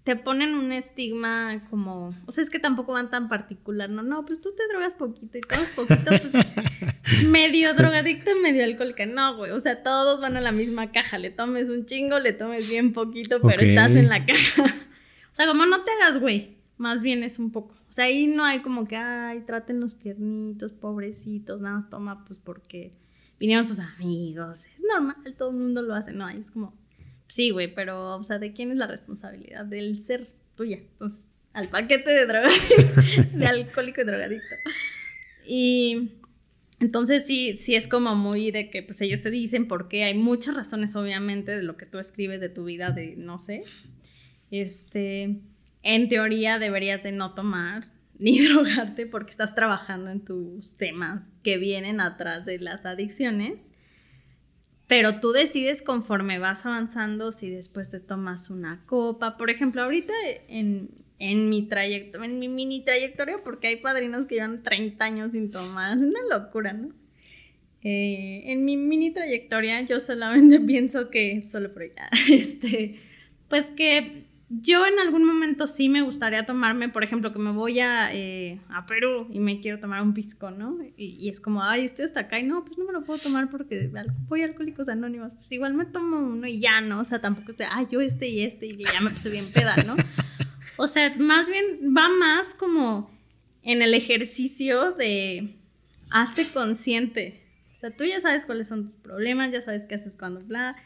te 0.05 0.17
ponen 0.17 0.55
un 0.55 0.73
estigma 0.73 1.63
como, 1.71 2.13
o 2.27 2.33
sea, 2.33 2.43
es 2.43 2.51
que 2.51 2.59
tampoco 2.59 2.93
van 2.93 3.11
tan 3.11 3.29
particular, 3.29 3.89
no, 3.89 4.03
no, 4.03 4.25
pues 4.27 4.41
tú 4.41 4.51
te 4.57 4.67
drogas 4.69 4.95
poquito 4.95 5.39
y 5.39 5.41
tomas 5.43 5.73
poquito, 5.73 6.05
pues 6.05 6.33
medio 7.29 7.75
drogadicto, 7.75 8.31
medio 8.43 8.65
alcohólica, 8.65 9.07
no, 9.07 9.37
güey, 9.37 9.51
o 9.51 9.61
sea, 9.61 9.83
todos 9.83 10.21
van 10.21 10.37
a 10.37 10.41
la 10.41 10.53
misma 10.53 10.93
caja, 10.93 11.19
le 11.19 11.31
tomes 11.31 11.71
un 11.71 11.85
chingo, 11.85 12.19
le 12.19 12.33
tomes 12.33 12.69
bien 12.69 12.93
poquito, 12.93 13.41
pero 13.41 13.63
estás 13.63 13.93
en 13.93 14.09
la 14.09 14.25
caja. 14.27 14.65
o 15.33 15.35
sea, 15.35 15.47
como 15.47 15.67
no 15.67 15.85
te 15.85 15.91
hagas, 15.93 16.21
güey, 16.21 16.57
más 16.77 17.03
bien 17.03 17.23
es 17.23 17.39
un 17.39 17.53
poco, 17.53 17.75
o 17.89 17.93
sea, 17.93 18.07
ahí 18.07 18.27
no 18.27 18.45
hay 18.45 18.61
como 18.61 18.87
que, 18.87 18.97
ay, 18.97 19.41
traten 19.43 19.81
los 19.81 19.99
tiernitos, 19.99 20.73
pobrecitos, 20.73 21.61
nada 21.61 21.77
más 21.77 21.91
toma, 21.91 22.25
pues 22.25 22.39
porque 22.39 22.93
vinieron 23.39 23.65
sus 23.65 23.79
amigos, 23.81 24.65
es 24.67 24.83
normal, 24.89 25.35
todo 25.37 25.51
el 25.51 25.57
mundo 25.57 25.83
lo 25.83 25.95
hace, 25.95 26.13
no, 26.13 26.29
es 26.29 26.51
como 26.51 26.81
Sí, 27.33 27.49
güey, 27.49 27.73
pero, 27.73 28.17
o 28.17 28.25
sea, 28.25 28.39
¿de 28.39 28.53
quién 28.53 28.73
es 28.73 28.77
la 28.77 28.87
responsabilidad? 28.87 29.65
Del 29.65 30.01
ser 30.01 30.29
tuya. 30.55 30.77
Entonces, 30.77 31.29
al 31.55 31.69
paquete 31.69 32.11
de 32.11 32.27
droga, 32.27 32.51
de 33.33 33.47
alcohólico 33.47 34.03
y 34.03 34.05
drogadicto. 34.05 34.55
Y 35.47 36.11
entonces 36.83 37.25
sí, 37.25 37.57
sí 37.59 37.77
es 37.77 37.87
como 37.87 38.17
muy 38.17 38.51
de 38.51 38.69
que 38.69 38.83
pues 38.83 39.01
ellos 39.03 39.21
te 39.21 39.31
dicen 39.31 39.69
porque 39.69 40.03
hay 40.03 40.15
muchas 40.15 40.57
razones 40.57 40.97
obviamente 40.97 41.55
de 41.55 41.63
lo 41.63 41.77
que 41.77 41.87
tú 41.87 42.01
escribes 42.01 42.41
de 42.41 42.49
tu 42.49 42.65
vida, 42.65 42.91
de 42.91 43.15
no 43.17 43.39
sé. 43.39 43.63
Este, 44.51 45.37
en 45.85 46.09
teoría 46.09 46.59
deberías 46.59 47.05
de 47.05 47.13
no 47.13 47.35
tomar 47.35 47.87
ni 48.19 48.45
drogarte 48.45 49.07
porque 49.07 49.31
estás 49.31 49.55
trabajando 49.55 50.11
en 50.11 50.25
tus 50.25 50.75
temas 50.75 51.31
que 51.45 51.57
vienen 51.57 52.01
atrás 52.01 52.45
de 52.47 52.59
las 52.59 52.85
adicciones. 52.85 53.71
Pero 54.89 55.21
tú 55.21 55.31
decides 55.31 55.83
conforme 55.83 56.41
vas 56.41 56.67
avanzando 56.67 57.31
si 57.31 57.49
después 57.49 57.91
te 57.91 58.01
tomas 58.01 58.51
una 58.51 58.85
copa. 58.87 59.37
Por 59.37 59.51
ejemplo, 59.51 59.83
ahorita 59.83 60.15
en, 60.49 60.91
en 61.23 61.49
mi 61.49 61.63
trayectoria, 61.63 62.27
en 62.27 62.41
mi 62.41 62.49
mini 62.49 62.81
trayectoria, 62.81 63.45
porque 63.45 63.69
hay 63.69 63.77
padrinos 63.77 64.27
que 64.27 64.35
llevan 64.35 64.65
30 64.65 65.05
años 65.05 65.33
sin 65.33 65.53
tomar. 65.53 65.97
Es 65.97 66.03
una 66.03 66.19
locura, 66.29 66.73
¿no? 66.73 66.89
Eh, 67.85 68.43
en 68.47 68.65
mi 68.65 68.77
mini 68.77 69.13
trayectoria 69.13 69.81
yo 69.83 70.01
solamente 70.01 70.59
pienso 70.67 71.11
que, 71.11 71.43
solo 71.45 71.73
por 71.73 71.83
allá, 71.83 72.11
este, 72.31 72.99
pues 73.49 73.71
que 73.71 74.25
yo 74.49 74.85
en 74.85 74.99
algún 74.99 75.25
momento 75.25 75.69
sí 75.69 75.89
me 75.89 76.03
gustaría 76.03 76.45
tomarme, 76.45 76.89
por 76.89 77.05
ejemplo, 77.05 77.33
que 77.33 77.39
me 77.39 77.53
voy 77.53 77.79
a, 77.79 78.13
eh, 78.13 78.61
a 78.69 78.85
Perú 78.85 79.29
y 79.31 79.39
me 79.39 79.61
quiero 79.61 79.79
tomar 79.79 80.03
un 80.03 80.15
pisco, 80.15 80.51
¿no? 80.51 80.77
Y, 80.97 81.29
es 81.29 81.39
como, 81.41 81.63
ay, 81.63 81.85
estoy 81.85 82.05
hasta 82.05 82.21
acá 82.21 82.41
y 82.41 82.43
no, 82.43 82.65
pues 82.65 82.77
no 82.79 82.85
me 82.85 82.93
lo 82.93 83.05
puedo 83.05 83.21
tomar 83.21 83.49
porque 83.49 83.89
voy 84.27 84.43
a 84.43 84.45
Alcohólicos 84.47 84.89
Anónimos. 84.89 85.33
Pues 85.35 85.51
igual 85.53 85.75
me 85.75 85.85
tomo 85.85 86.19
uno 86.19 86.49
y 86.49 86.59
ya, 86.61 86.81
¿no? 86.81 86.99
O 86.99 87.05
sea, 87.05 87.21
tampoco 87.21 87.53
estoy, 87.53 87.67
ay, 87.71 87.87
yo 87.93 88.01
este 88.01 88.29
y 88.29 88.43
este 88.43 88.67
y 88.67 88.77
ya 88.77 89.01
me 89.01 89.11
puse 89.11 89.31
bien 89.31 89.53
peda, 89.53 89.77
¿no? 89.87 89.95
O 90.83 90.87
sea, 90.87 91.15
más 91.19 91.49
bien 91.49 91.95
va 91.97 92.09
más 92.09 92.55
como 92.55 93.11
en 93.63 93.83
el 93.83 93.95
ejercicio 93.95 94.93
de 94.93 95.57
hazte 96.11 96.47
consciente. 96.53 97.43
O 97.73 97.77
sea, 97.77 97.97
tú 97.97 98.05
ya 98.05 98.21
sabes 98.21 98.47
cuáles 98.47 98.69
son 98.69 98.85
tus 98.85 98.95
problemas, 98.95 99.53
ya 99.53 99.61
sabes 99.61 99.87
qué 99.87 99.95
haces 99.95 100.17
cuando 100.17 100.41
bla. 100.41 100.77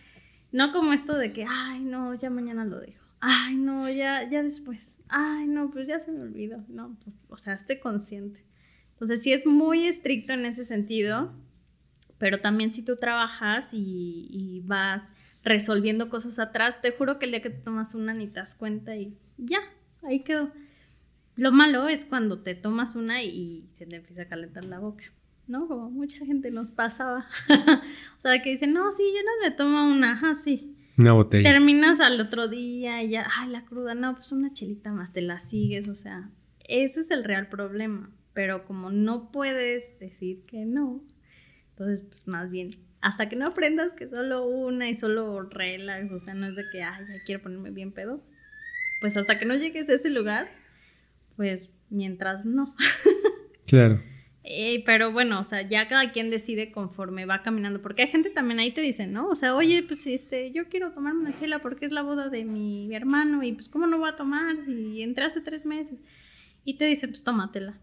No 0.53 0.73
como 0.73 0.93
esto 0.93 1.17
de 1.17 1.33
que, 1.33 1.47
ay, 1.49 1.81
no, 1.81 2.15
ya 2.15 2.31
mañana 2.31 2.65
lo 2.65 2.81
dejo 2.81 3.07
ay, 3.21 3.57
no, 3.57 3.91
ya, 3.91 4.29
ya 4.29 4.43
después, 4.43 5.01
ay, 5.09 5.47
no, 5.47 5.71
pues 5.71 5.89
ya 5.89 5.99
se 6.01 6.13
me 6.13 6.23
olvidó, 6.23 6.65
no, 6.69 6.97
pues, 7.03 7.17
o 7.29 7.39
sea, 7.39 7.55
esté 7.55 7.81
consciente. 7.81 8.45
Entonces, 8.93 9.23
sí 9.23 9.33
es 9.33 9.47
muy 9.47 9.87
estricto 9.87 10.33
en 10.33 10.47
ese 10.47 10.65
sentido, 10.65 11.33
pero 12.19 12.41
también 12.41 12.73
si 12.73 12.85
tú 12.85 12.97
trabajas 12.97 13.71
y, 13.73 14.63
vas 14.65 15.13
resolviendo 15.43 16.09
cosas 16.09 16.39
atrás, 16.41 16.81
te 16.83 16.91
juro 16.91 17.19
que 17.19 17.27
el 17.27 17.31
día 17.31 17.43
que 17.43 17.51
te 17.51 17.63
tomas 17.63 17.95
una 17.95 18.15
ni 18.15 18.27
te 18.27 18.41
das 18.41 18.57
cuenta 18.57 18.97
y 18.97 19.17
ya, 19.39 19.61
ahí 20.07 20.21
quedó. 20.21 20.53
Lo 21.37 21.53
malo 21.53 21.89
es 21.89 22.05
cuando 22.05 22.41
te 22.43 22.55
tomas 22.55 22.97
una 22.97 23.23
y 23.23 23.69
se 23.73 23.87
te 23.87 23.97
empieza 23.97 24.23
a 24.23 24.29
calentar 24.29 24.65
la 24.65 24.79
boca, 24.79 25.05
¿no? 25.47 25.69
Como 25.69 25.91
mucha 25.91 26.25
gente 26.25 26.51
nos 26.51 26.73
pasaba. 26.73 27.27
o 28.19 28.23
sea, 28.23 28.41
que 28.43 28.51
dicen, 28.51 28.73
no, 28.73 28.91
sí, 28.91 29.03
yo 29.15 29.23
no 29.23 29.49
me 29.49 29.55
tomo 29.55 29.87
una, 29.87 30.13
ajá, 30.13 30.35
sí. 30.35 30.75
Una 30.97 31.13
botella. 31.13 31.51
Terminas 31.51 32.01
al 32.01 32.19
otro 32.21 32.49
día 32.49 33.03
y 33.03 33.11
ya, 33.11 33.29
ay, 33.37 33.51
la 33.51 33.67
cruda, 33.67 33.95
no, 33.95 34.15
pues 34.15 34.33
una 34.33 34.51
chelita 34.51 34.93
más, 34.93 35.13
te 35.13 35.21
la 35.21 35.39
sigues, 35.39 35.89
o 35.89 35.95
sea, 35.95 36.31
ese 36.61 37.01
es 37.01 37.11
el 37.11 37.23
real 37.23 37.49
problema. 37.49 38.11
Pero 38.33 38.65
como 38.65 38.91
no 38.91 39.31
puedes 39.31 39.99
decir 39.99 40.45
que 40.47 40.65
no, 40.65 41.03
entonces, 41.71 42.07
pues 42.09 42.27
más 42.27 42.51
bien, 42.51 42.71
hasta 43.03 43.29
que 43.29 43.37
no 43.37 43.47
aprendas 43.47 43.93
que 43.93 44.09
solo 44.09 44.47
una 44.47 44.89
y 44.89 44.97
solo 44.97 45.43
relax, 45.43 46.11
o 46.11 46.19
sea, 46.19 46.33
no 46.33 46.47
es 46.47 46.57
de 46.57 46.65
que, 46.73 46.83
ay, 46.83 47.05
ya 47.07 47.23
quiero 47.25 47.43
ponerme 47.43 47.71
bien 47.71 47.93
pedo, 47.93 48.23
pues 49.01 49.17
hasta 49.17 49.39
que 49.39 49.45
no 49.45 49.55
llegues 49.55 49.89
a 49.89 49.95
ese 49.95 50.11
lugar, 50.11 50.49
pues 51.37 51.79
mientras 51.91 52.45
no. 52.45 52.75
Claro. 53.67 54.01
Eh, 54.49 54.85
pero 54.87 55.11
bueno, 55.11 55.41
o 55.41 55.45
sea, 55.45 55.63
ya 55.63 55.89
cada 55.89 56.13
quien 56.13 56.31
decide 56.31 56.71
conforme 56.71 57.27
va 57.27 57.43
caminando, 57.43 57.83
porque 57.83 58.03
hay 58.03 58.09
gente 58.09 58.31
también 58.31 58.61
ahí 58.61 58.71
te 58.71 58.81
dice, 58.81 59.09
¿no? 59.09 59.27
O 59.27 59.35
sea, 59.35 59.57
oye, 59.57 59.83
pues 59.83 60.07
este, 60.07 60.53
yo 60.53 60.69
quiero 60.69 60.93
tomarme 60.93 61.23
una 61.23 61.37
chela 61.37 61.59
porque 61.59 61.85
es 61.85 61.91
la 61.91 62.03
boda 62.03 62.29
de 62.29 62.45
mi 62.45 62.95
hermano 62.95 63.43
y 63.43 63.55
pues 63.55 63.69
cómo 63.69 63.89
no 63.89 63.99
voy 63.99 64.09
a 64.09 64.15
tomar 64.15 64.55
y 64.69 65.03
entré 65.03 65.25
hace 65.25 65.41
tres 65.41 65.67
meses. 65.67 65.99
Y 66.65 66.79
te 66.79 66.85
dice, 66.85 67.09
pues 67.09 67.25
tómatela. 67.25 67.77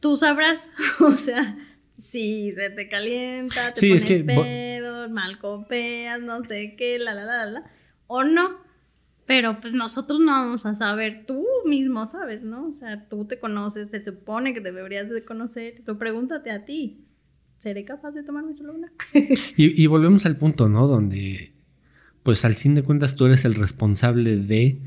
Tú 0.00 0.18
sabrás, 0.18 0.70
o 1.00 1.12
sea, 1.12 1.56
si 1.96 2.52
se 2.52 2.68
te 2.68 2.86
calienta, 2.86 3.72
te 3.72 3.88
pones 3.88 4.04
pedo, 4.04 5.08
mal 5.08 5.38
copeas, 5.38 6.20
no 6.20 6.42
sé 6.42 6.74
qué, 6.76 6.98
la, 6.98 7.14
la, 7.14 7.24
la, 7.24 7.46
la, 7.46 7.70
o 8.08 8.24
no. 8.24 8.63
Pero 9.26 9.58
pues 9.60 9.72
nosotros 9.72 10.20
no 10.20 10.32
vamos 10.32 10.66
a 10.66 10.74
saber, 10.74 11.24
tú 11.26 11.44
mismo 11.64 12.04
sabes, 12.04 12.42
¿no? 12.42 12.68
O 12.68 12.72
sea, 12.72 13.08
tú 13.08 13.24
te 13.24 13.38
conoces, 13.38 13.90
te 13.90 14.04
supone 14.04 14.52
que 14.52 14.60
deberías 14.60 15.08
de 15.08 15.24
conocer, 15.24 15.82
tú 15.84 15.96
pregúntate 15.96 16.50
a 16.50 16.64
ti, 16.64 17.06
¿seré 17.56 17.84
capaz 17.84 18.12
de 18.12 18.22
tomarme 18.22 18.52
solo 18.52 18.74
una? 18.74 18.92
y, 19.14 19.82
y 19.82 19.86
volvemos 19.86 20.26
al 20.26 20.36
punto, 20.36 20.68
¿no? 20.68 20.86
Donde, 20.86 21.54
pues 22.22 22.44
al 22.44 22.54
fin 22.54 22.74
de 22.74 22.82
cuentas 22.82 23.16
tú 23.16 23.24
eres 23.26 23.44
el 23.46 23.54
responsable 23.54 24.36
de 24.36 24.82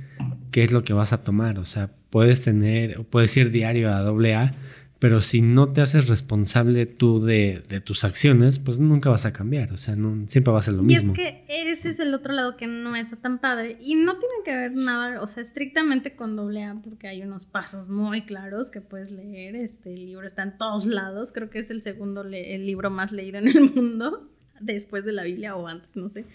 qué 0.52 0.64
es 0.64 0.72
lo 0.72 0.84
que 0.84 0.94
vas 0.94 1.14
a 1.14 1.24
tomar, 1.24 1.58
o 1.58 1.66
sea, 1.66 1.92
puedes 2.10 2.44
tener, 2.44 3.06
puedes 3.06 3.36
ir 3.38 3.52
diario 3.52 3.92
a 3.92 4.02
doble 4.02 4.36
A, 4.36 4.56
pero 5.00 5.22
si 5.22 5.42
no 5.42 5.72
te 5.72 5.82
haces 5.82 6.08
responsable 6.08 6.86
tú 6.88 7.20
de, 7.20 7.62
tus 7.84 8.04
acciones, 8.04 8.58
pues 8.58 8.80
nunca 8.80 9.10
vas 9.10 9.26
a 9.26 9.34
cambiar. 9.34 9.72
O 9.72 9.78
sea, 9.78 9.96
no, 9.96 10.28
siempre 10.28 10.52
va 10.52 10.60
a 10.60 10.64
ser 10.64 10.74
lo 10.74 10.84
mismo. 10.84 11.10
Y 11.10 11.12
es 11.12 11.18
que 11.18 11.44
ese 11.48 11.90
es 11.90 12.00
el 12.00 12.14
otro 12.14 12.34
lado 12.34 12.58
que 12.58 12.66
no 12.66 12.96
está 12.96 13.16
tan 13.18 13.40
padre. 13.40 13.78
Y 13.82 13.96
no 13.96 14.18
tiene 14.18 14.36
que 14.44 14.56
ver 14.56 14.74
nada, 14.74 15.22
o 15.22 15.28
sea, 15.28 15.44
estrictamente 15.44 16.16
con 16.16 16.36
doble 16.36 16.64
A, 16.64 16.76
porque 16.76 17.08
hay 17.08 17.22
unos 17.22 17.46
pasos 17.46 17.88
muy 17.88 18.24
claros 18.24 18.72
que 18.72 18.82
puedes 18.82 19.12
leer. 19.12 19.56
Este 19.56 19.96
libro 19.96 20.26
está 20.26 20.44
en 20.44 20.58
todos 20.58 20.88
lados. 20.88 21.32
Creo 21.32 21.50
que 21.50 21.60
es 21.60 21.70
el 21.70 21.84
segundo 21.84 22.22
el 22.22 22.66
libro 22.66 22.90
más 22.90 23.12
leído 23.12 23.38
en 23.38 23.48
el 23.48 23.72
mundo, 23.76 24.32
después 24.60 25.06
de 25.06 25.14
la 25.14 25.24
Biblia 25.24 25.56
o 25.56 25.68
antes, 25.68 25.96
no 25.96 26.10
sé. 26.10 26.26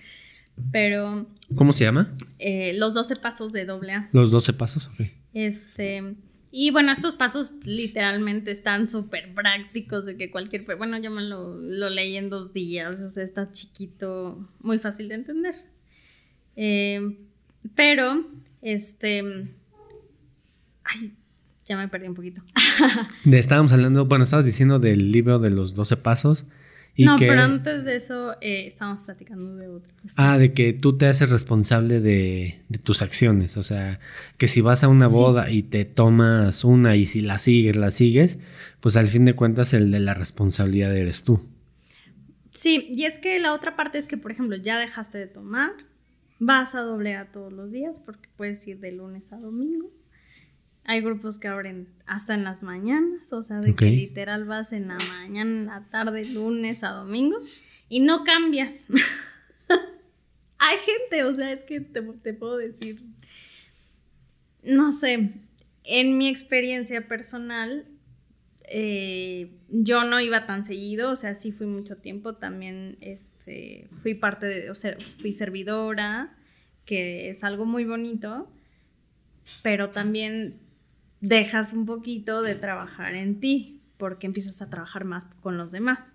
Pero. 0.70 1.26
¿Cómo 1.56 1.72
se 1.72 1.84
llama? 1.84 2.14
Eh, 2.38 2.74
los 2.74 2.94
12 2.94 3.16
pasos 3.16 3.52
de 3.52 3.64
doble 3.64 3.92
A. 3.92 4.08
Los 4.12 4.30
12 4.30 4.52
pasos, 4.52 4.88
ok. 4.88 5.08
Este. 5.34 6.14
Y 6.54 6.70
bueno, 6.70 6.92
estos 6.92 7.14
pasos 7.14 7.54
literalmente 7.64 8.50
están 8.50 8.86
súper 8.86 9.32
prácticos 9.34 10.04
de 10.04 10.18
que 10.18 10.30
cualquier... 10.30 10.64
Bueno, 10.76 10.98
yo 10.98 11.10
me 11.10 11.22
lo, 11.22 11.58
leí 11.58 12.18
en 12.18 12.28
dos 12.28 12.52
días, 12.52 13.00
o 13.00 13.08
sea, 13.08 13.24
está 13.24 13.50
chiquito, 13.50 14.50
muy 14.60 14.78
fácil 14.78 15.08
de 15.08 15.14
entender. 15.14 15.54
Eh, 16.54 17.16
pero, 17.74 18.26
este... 18.60 19.48
Ay, 20.84 21.14
ya 21.64 21.78
me 21.78 21.88
perdí 21.88 22.08
un 22.08 22.14
poquito. 22.14 22.42
estábamos 23.24 23.72
hablando, 23.72 24.04
bueno, 24.04 24.24
estabas 24.24 24.44
diciendo 24.44 24.78
del 24.78 25.10
libro 25.10 25.38
de 25.38 25.48
los 25.48 25.74
12 25.74 25.96
pasos 25.96 26.44
no, 26.98 27.16
pero 27.16 27.40
antes 27.40 27.84
de 27.84 27.96
eso 27.96 28.36
eh, 28.40 28.66
estábamos 28.66 29.02
platicando 29.02 29.56
de 29.56 29.68
otra 29.68 29.94
cuestión. 30.00 30.26
Ah, 30.26 30.36
de 30.36 30.52
que 30.52 30.72
tú 30.72 30.98
te 30.98 31.06
haces 31.06 31.30
responsable 31.30 32.00
de, 32.00 32.60
tus 32.82 33.00
acciones. 33.00 33.56
O 33.56 33.62
sea, 33.62 33.98
que 34.36 34.46
si 34.46 34.60
vas 34.60 34.84
a 34.84 34.88
una 34.88 35.08
boda 35.08 35.50
y 35.50 35.62
te 35.62 35.84
tomas 35.84 36.64
una 36.64 36.96
y 36.96 37.06
si 37.06 37.22
la 37.22 37.38
sigues, 37.38 37.76
la 37.76 37.90
sigues, 37.90 38.38
pues 38.80 38.96
al 38.96 39.06
fin 39.06 39.24
de 39.24 39.34
cuentas 39.34 39.72
el 39.72 39.90
de 39.90 40.00
la 40.00 40.14
responsabilidad 40.14 40.94
eres 40.94 41.24
tú. 41.24 41.40
Sí, 42.52 42.88
y 42.94 43.04
es 43.04 43.18
que 43.18 43.38
la 43.38 43.54
otra 43.54 43.76
parte 43.76 43.96
es 43.96 44.06
que, 44.06 44.18
por 44.18 44.30
ejemplo, 44.30 44.56
ya 44.56 44.78
dejaste 44.78 45.16
de 45.16 45.26
tomar, 45.26 45.72
vas 46.38 46.74
a 46.74 46.80
doble 46.80 47.16
A 47.16 47.32
todos 47.32 47.52
los 47.52 47.72
días 47.72 48.00
porque 48.00 48.28
puedes 48.36 48.66
ir 48.68 48.80
de 48.80 48.92
lunes 48.92 49.32
a 49.32 49.38
domingo. 49.38 49.90
Hay 50.84 51.00
grupos 51.00 51.38
que 51.38 51.48
abren 51.48 51.88
hasta 52.06 52.34
en 52.34 52.42
las 52.42 52.64
mañanas, 52.64 53.32
o 53.32 53.42
sea, 53.42 53.60
de 53.60 53.74
que 53.74 53.86
literal 53.86 54.44
vas 54.44 54.72
en 54.72 54.88
la 54.88 54.98
mañana, 54.98 55.50
en 55.50 55.66
la 55.66 55.86
tarde, 55.90 56.24
lunes 56.24 56.82
a 56.82 56.90
domingo, 56.90 57.38
y 57.88 58.00
no 58.00 58.24
cambias. 58.24 58.86
Hay 60.58 60.76
gente, 60.78 61.24
o 61.24 61.34
sea, 61.34 61.52
es 61.52 61.62
que 61.62 61.80
te, 61.80 62.02
puedo 62.34 62.56
decir, 62.56 63.02
no 64.62 64.92
sé, 64.92 65.30
en 65.84 66.18
mi 66.18 66.28
experiencia 66.28 67.06
personal, 67.06 67.86
eh, 68.68 69.52
yo 69.68 70.04
no 70.04 70.20
iba 70.20 70.46
tan 70.46 70.64
seguido, 70.64 71.10
o 71.10 71.16
sea, 71.16 71.34
sí 71.34 71.52
fui 71.52 71.66
mucho 71.66 71.96
tiempo, 71.96 72.34
también 72.34 72.96
este, 73.00 73.88
fui 73.90 74.14
parte 74.14 74.46
de, 74.46 74.70
o 74.70 74.74
sea, 74.74 74.96
fui 75.20 75.32
servidora, 75.32 76.36
que 76.84 77.28
es 77.30 77.44
algo 77.44 77.66
muy 77.66 77.84
bonito, 77.84 78.48
pero 79.62 79.90
también 79.90 80.60
dejas 81.22 81.72
un 81.72 81.86
poquito 81.86 82.42
de 82.42 82.56
trabajar 82.56 83.14
en 83.14 83.40
ti 83.40 83.80
porque 83.96 84.26
empiezas 84.26 84.60
a 84.60 84.68
trabajar 84.68 85.04
más 85.04 85.24
con 85.40 85.56
los 85.56 85.72
demás. 85.72 86.12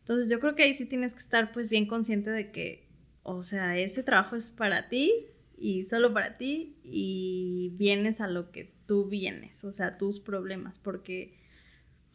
Entonces 0.00 0.30
yo 0.30 0.38
creo 0.38 0.54
que 0.54 0.62
ahí 0.62 0.74
sí 0.74 0.86
tienes 0.86 1.14
que 1.14 1.20
estar 1.20 1.50
pues 1.52 1.68
bien 1.68 1.86
consciente 1.86 2.30
de 2.30 2.52
que, 2.52 2.86
o 3.22 3.42
sea, 3.42 3.78
ese 3.78 4.02
trabajo 4.02 4.36
es 4.36 4.50
para 4.50 4.88
ti 4.88 5.26
y 5.56 5.84
solo 5.84 6.12
para 6.12 6.36
ti 6.36 6.76
y 6.84 7.72
vienes 7.76 8.20
a 8.20 8.28
lo 8.28 8.52
que 8.52 8.74
tú 8.86 9.06
vienes, 9.06 9.64
o 9.64 9.72
sea, 9.72 9.96
tus 9.96 10.20
problemas, 10.20 10.78
porque 10.78 11.38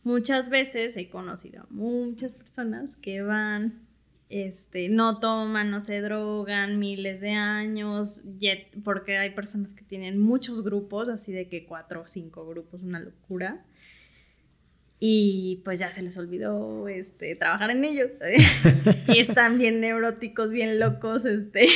muchas 0.03 0.49
veces 0.49 0.95
he 0.95 1.09
conocido 1.09 1.63
a 1.63 1.67
muchas 1.71 2.33
personas 2.33 2.97
que 2.97 3.23
van 3.23 3.86
este, 4.29 4.89
no 4.89 5.19
toman, 5.19 5.71
no 5.71 5.79
se 5.79 6.01
drogan 6.01 6.79
miles 6.79 7.21
de 7.21 7.31
años, 7.31 8.21
porque 8.83 9.17
hay 9.17 9.29
personas 9.29 9.73
que 9.73 9.83
tienen 9.83 10.19
muchos 10.19 10.63
grupos, 10.63 11.07
así 11.07 11.31
de 11.31 11.47
que 11.47 11.65
cuatro 11.65 12.01
o 12.01 12.07
cinco 12.07 12.45
grupos, 12.47 12.83
una 12.83 12.99
locura. 12.99 13.65
Y 14.99 15.61
pues 15.63 15.79
ya 15.79 15.91
se 15.91 16.01
les 16.01 16.17
olvidó 16.17 16.87
este, 16.87 17.35
trabajar 17.35 17.69
en 17.69 17.85
ellos. 17.85 18.09
y 19.07 19.19
están 19.19 19.57
bien 19.57 19.79
neuróticos, 19.79 20.51
bien 20.51 20.79
locos. 20.79 21.23
Este. 21.25 21.67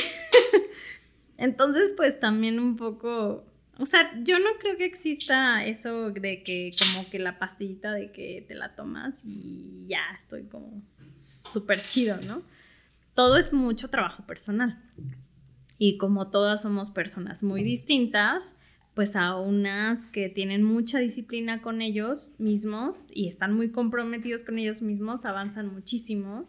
Entonces, 1.37 1.93
pues 1.95 2.19
también 2.19 2.59
un 2.59 2.75
poco, 2.75 3.45
O 3.77 3.85
sea, 3.85 4.11
yo 4.23 4.39
no 4.39 4.49
creo 4.59 4.75
que 4.75 4.85
exista 4.85 5.63
eso 5.65 6.11
de 6.11 6.43
que 6.43 6.71
como 6.79 7.09
que 7.09 7.19
la 7.19 7.37
pastillita 7.39 7.93
de 7.93 8.11
que 8.11 8.43
te 8.47 8.55
la 8.55 8.75
tomas 8.75 9.23
y 9.25 9.85
ya 9.87 10.01
estoy 10.15 10.43
como 10.43 10.83
súper 11.51 11.81
chido, 11.81 12.17
¿no? 12.27 12.41
Todo 13.13 13.37
es 13.37 13.53
mucho 13.53 13.89
trabajo 13.89 14.25
personal. 14.25 14.81
Y 15.77 15.97
como 15.97 16.29
todas 16.29 16.61
somos 16.61 16.91
personas 16.91 17.43
muy 17.43 17.63
distintas, 17.63 18.55
pues 18.93 19.15
a 19.15 19.35
unas 19.35 20.07
que 20.07 20.29
tienen 20.29 20.63
mucha 20.63 20.99
disciplina 20.99 21.61
con 21.61 21.81
ellos 21.81 22.35
mismos 22.37 23.07
y 23.11 23.27
están 23.27 23.53
muy 23.53 23.71
comprometidos 23.71 24.43
con 24.43 24.59
ellos 24.59 24.81
mismos, 24.81 25.25
avanzan 25.25 25.73
muchísimo 25.73 26.47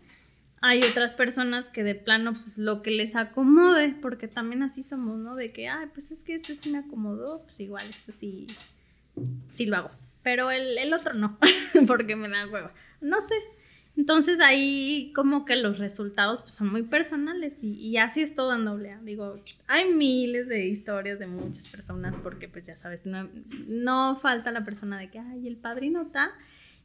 hay 0.65 0.85
otras 0.85 1.13
personas 1.13 1.69
que 1.69 1.83
de 1.83 1.97
plano, 1.97 2.33
pues 2.35 2.57
lo 2.57 2.83
que 2.83 2.93
les 2.93 3.17
acomode, 3.17 3.97
porque 4.01 4.29
también 4.29 4.63
así 4.63 4.85
somos, 4.85 5.19
¿no? 5.19 5.35
De 5.35 5.53
que, 5.53 5.69
ay, 5.69 5.89
pues 5.93 6.13
es 6.13 6.23
que 6.23 6.37
este 6.37 6.55
sí 6.55 6.71
me 6.71 6.79
acomodó, 6.79 7.43
pues 7.43 7.59
igual, 7.59 7.85
este 7.91 8.13
sí, 8.13 8.47
sí 9.51 9.67
lo 9.67 9.77
hago. 9.77 9.91
Pero 10.23 10.53
el, 10.53 10.79
el 10.79 10.95
otro 10.95 11.15
no, 11.15 11.37
porque 11.89 12.15
me 12.15 12.29
da 12.29 12.47
huevo. 12.47 12.71
No 13.01 13.21
sé. 13.21 13.35
Entonces 13.97 14.41
ahí 14.41 15.13
como 15.15 15.45
que 15.45 15.55
los 15.57 15.79
resultados 15.79 16.43
pues, 16.43 16.55
son 16.55 16.71
muy 16.71 16.83
personales 16.83 17.63
y, 17.63 17.75
y 17.75 17.99
así 17.99 18.23
es 18.23 18.35
todo 18.35 18.55
en 18.55 18.65
doble 18.65 18.97
Digo, 19.03 19.39
hay 19.67 19.93
miles 19.93 20.49
de 20.49 20.67
historias 20.67 21.19
de 21.19 21.27
muchas 21.27 21.67
personas 21.67 22.15
porque 22.23 22.49
pues 22.49 22.67
ya 22.67 22.75
sabes, 22.75 23.05
no, 23.05 23.29
no 23.67 24.17
falta 24.17 24.51
la 24.51 24.65
persona 24.65 24.99
de 24.99 25.11
que, 25.11 25.19
ay, 25.19 25.47
el 25.47 25.57
padrino 25.57 26.03
está 26.03 26.33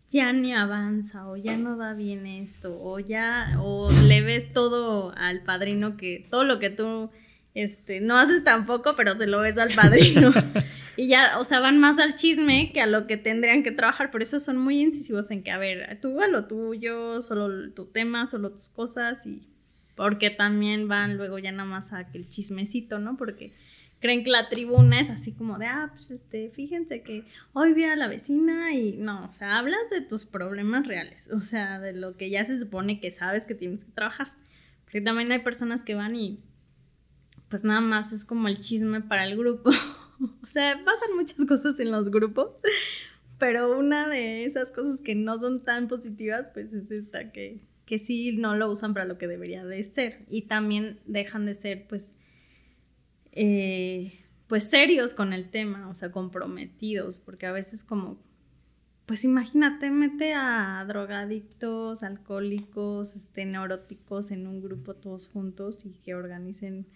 ya 0.09 0.31
ni 0.31 0.53
avanza 0.53 1.27
o 1.27 1.35
ya 1.35 1.57
no 1.57 1.77
da 1.77 1.93
bien 1.93 2.25
esto 2.25 2.77
o 2.81 2.99
ya 2.99 3.57
o 3.61 3.91
le 3.91 4.21
ves 4.21 4.53
todo 4.53 5.13
al 5.17 5.43
padrino 5.43 5.97
que 5.97 6.25
todo 6.29 6.43
lo 6.43 6.59
que 6.59 6.69
tú 6.69 7.09
este 7.63 7.99
no 7.99 8.17
haces 8.17 8.43
tampoco 8.43 8.95
pero 8.95 9.17
se 9.17 9.27
lo 9.27 9.41
ves 9.41 9.57
al 9.57 9.69
padrino. 9.73 10.33
Y 10.99 11.09
ya 11.09 11.37
o 11.37 11.43
sea 11.43 11.59
van 11.59 11.79
más 11.79 11.99
al 11.99 12.15
chisme 12.15 12.71
que 12.73 12.81
a 12.81 12.87
lo 12.87 13.05
que 13.05 13.17
tendrían 13.17 13.61
que 13.61 13.71
trabajar. 13.71 14.09
Por 14.09 14.23
eso 14.23 14.39
son 14.39 14.57
muy 14.57 14.81
incisivos 14.81 15.29
en 15.29 15.43
que 15.43 15.51
a 15.51 15.59
ver 15.59 15.99
tú 16.01 16.19
a 16.23 16.27
lo 16.27 16.45
tuyo 16.45 17.21
solo 17.21 17.71
tu 17.71 17.85
tema 17.85 18.25
solo 18.25 18.49
tus 18.49 18.69
cosas 18.69 19.23
y 19.27 19.43
porque 19.95 20.31
también 20.31 20.87
van 20.87 21.17
luego 21.17 21.37
ya 21.37 21.51
nada 21.51 21.69
más 21.69 21.93
a 21.93 21.99
aquel 21.99 22.27
chismecito 22.27 22.97
no 22.97 23.15
porque 23.15 23.53
creen 23.99 24.23
que 24.23 24.29
la 24.29 24.49
tribuna 24.49 24.99
es 24.99 25.09
así 25.09 25.31
como 25.31 25.57
de, 25.57 25.65
ah, 25.65 25.91
pues 25.93 26.11
este, 26.11 26.49
fíjense 26.49 27.01
que 27.01 27.23
hoy 27.53 27.73
vi 27.73 27.83
a 27.85 27.95
la 27.95 28.07
vecina 28.07 28.73
y 28.73 28.97
no, 28.97 29.25
o 29.25 29.31
sea, 29.31 29.57
hablas 29.57 29.89
de 29.91 30.01
tus 30.01 30.25
problemas 30.25 30.85
reales, 30.85 31.29
o 31.31 31.41
sea, 31.41 31.79
de 31.79 31.93
lo 31.93 32.15
que 32.15 32.29
ya 32.29 32.45
se 32.45 32.59
supone 32.59 32.99
que 32.99 33.11
sabes 33.11 33.45
que 33.45 33.55
tienes 33.55 33.83
que 33.83 33.91
trabajar. 33.91 34.33
Porque 34.85 35.01
también 35.01 35.31
hay 35.31 35.39
personas 35.39 35.83
que 35.83 35.95
van 35.95 36.15
y 36.15 36.39
pues 37.49 37.63
nada 37.63 37.81
más 37.81 38.11
es 38.11 38.25
como 38.25 38.47
el 38.47 38.59
chisme 38.59 39.01
para 39.01 39.25
el 39.25 39.37
grupo. 39.37 39.69
o 40.43 40.45
sea, 40.45 40.81
pasan 40.83 41.15
muchas 41.15 41.45
cosas 41.45 41.79
en 41.79 41.91
los 41.91 42.09
grupos, 42.09 42.51
pero 43.37 43.77
una 43.77 44.07
de 44.07 44.45
esas 44.45 44.71
cosas 44.71 45.01
que 45.01 45.15
no 45.15 45.39
son 45.39 45.63
tan 45.63 45.87
positivas, 45.87 46.49
pues 46.53 46.73
es 46.73 46.91
esta 46.91 47.31
que, 47.31 47.61
que 47.85 47.99
sí 47.99 48.35
no 48.37 48.55
lo 48.55 48.69
usan 48.69 48.93
para 48.93 49.05
lo 49.05 49.17
que 49.17 49.27
debería 49.27 49.65
de 49.65 49.83
ser. 49.83 50.25
Y 50.27 50.43
también 50.43 50.99
dejan 51.05 51.45
de 51.45 51.53
ser, 51.53 51.87
pues, 51.87 52.15
eh, 53.31 54.13
pues 54.47 54.69
serios 54.69 55.13
con 55.13 55.33
el 55.33 55.49
tema, 55.49 55.89
o 55.89 55.95
sea, 55.95 56.11
comprometidos, 56.11 57.19
porque 57.19 57.45
a 57.45 57.51
veces 57.51 57.83
como, 57.83 58.17
pues 59.05 59.23
imagínate, 59.23 59.89
mete 59.91 60.33
a 60.33 60.83
drogadictos, 60.87 62.03
alcohólicos, 62.03 63.15
este, 63.15 63.45
neuróticos 63.45 64.31
en 64.31 64.47
un 64.47 64.61
grupo 64.61 64.95
todos 64.95 65.27
juntos 65.27 65.85
y 65.85 65.91
que 65.93 66.15
organicen 66.15 66.87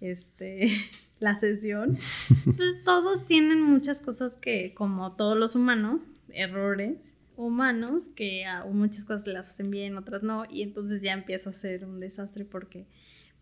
este, 0.00 0.68
la 1.20 1.36
sesión. 1.36 1.96
Entonces 2.46 2.82
todos 2.84 3.26
tienen 3.26 3.62
muchas 3.62 4.00
cosas 4.00 4.36
que, 4.36 4.74
como 4.74 5.16
todos 5.16 5.36
los 5.36 5.56
humanos, 5.56 6.00
errores 6.30 7.12
humanos, 7.36 8.08
que 8.08 8.44
a 8.44 8.64
muchas 8.64 9.04
cosas 9.04 9.28
las 9.28 9.50
hacen 9.50 9.70
bien, 9.70 9.96
otras 9.96 10.24
no, 10.24 10.44
y 10.50 10.62
entonces 10.62 11.02
ya 11.02 11.12
empieza 11.12 11.50
a 11.50 11.52
ser 11.52 11.84
un 11.84 12.00
desastre 12.00 12.44
porque 12.44 12.86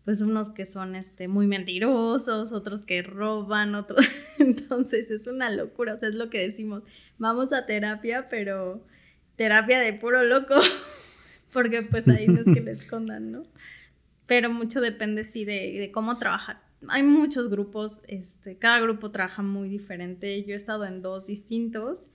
pues 0.07 0.21
unos 0.21 0.51
que 0.51 0.65
son 0.65 0.95
este, 0.95 1.27
muy 1.27 1.47
mentirosos, 1.47 2.53
otros 2.53 2.83
que 2.83 3.01
roban, 3.01 3.75
otros... 3.75 4.07
Entonces 4.39 5.11
es 5.11 5.27
una 5.27 5.49
locura, 5.49 5.95
o 5.95 5.99
sea, 5.99 6.07
es 6.07 6.15
lo 6.15 6.29
que 6.29 6.47
decimos, 6.47 6.83
vamos 7.17 7.51
a 7.51 7.65
terapia, 7.65 8.29
pero 8.29 8.85
terapia 9.35 9.81
de 9.81 9.91
puro 9.91 10.23
loco, 10.23 10.55
porque 11.51 11.81
pues 11.81 12.07
ahí 12.07 12.25
no 12.25 12.39
es 12.39 12.45
que 12.45 12.61
le 12.61 12.71
escondan, 12.71 13.33
¿no? 13.33 13.43
Pero 14.27 14.51
mucho 14.51 14.81
depende, 14.81 15.23
sí, 15.23 15.45
de, 15.45 15.79
de 15.79 15.91
cómo 15.91 16.17
trabaja. 16.17 16.61
Hay 16.89 17.01
muchos 17.01 17.49
grupos, 17.49 18.01
este, 18.07 18.57
cada 18.57 18.79
grupo 18.79 19.09
trabaja 19.09 19.41
muy 19.41 19.69
diferente. 19.69 20.43
Yo 20.43 20.53
he 20.53 20.57
estado 20.57 20.85
en 20.85 21.01
dos 21.01 21.25
distintos. 21.25 22.09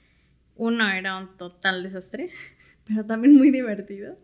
Uno 0.55 0.89
era 0.89 1.19
un 1.19 1.37
total 1.37 1.83
desastre, 1.83 2.29
pero 2.85 3.05
también 3.05 3.35
muy 3.35 3.51
divertido. 3.51 4.17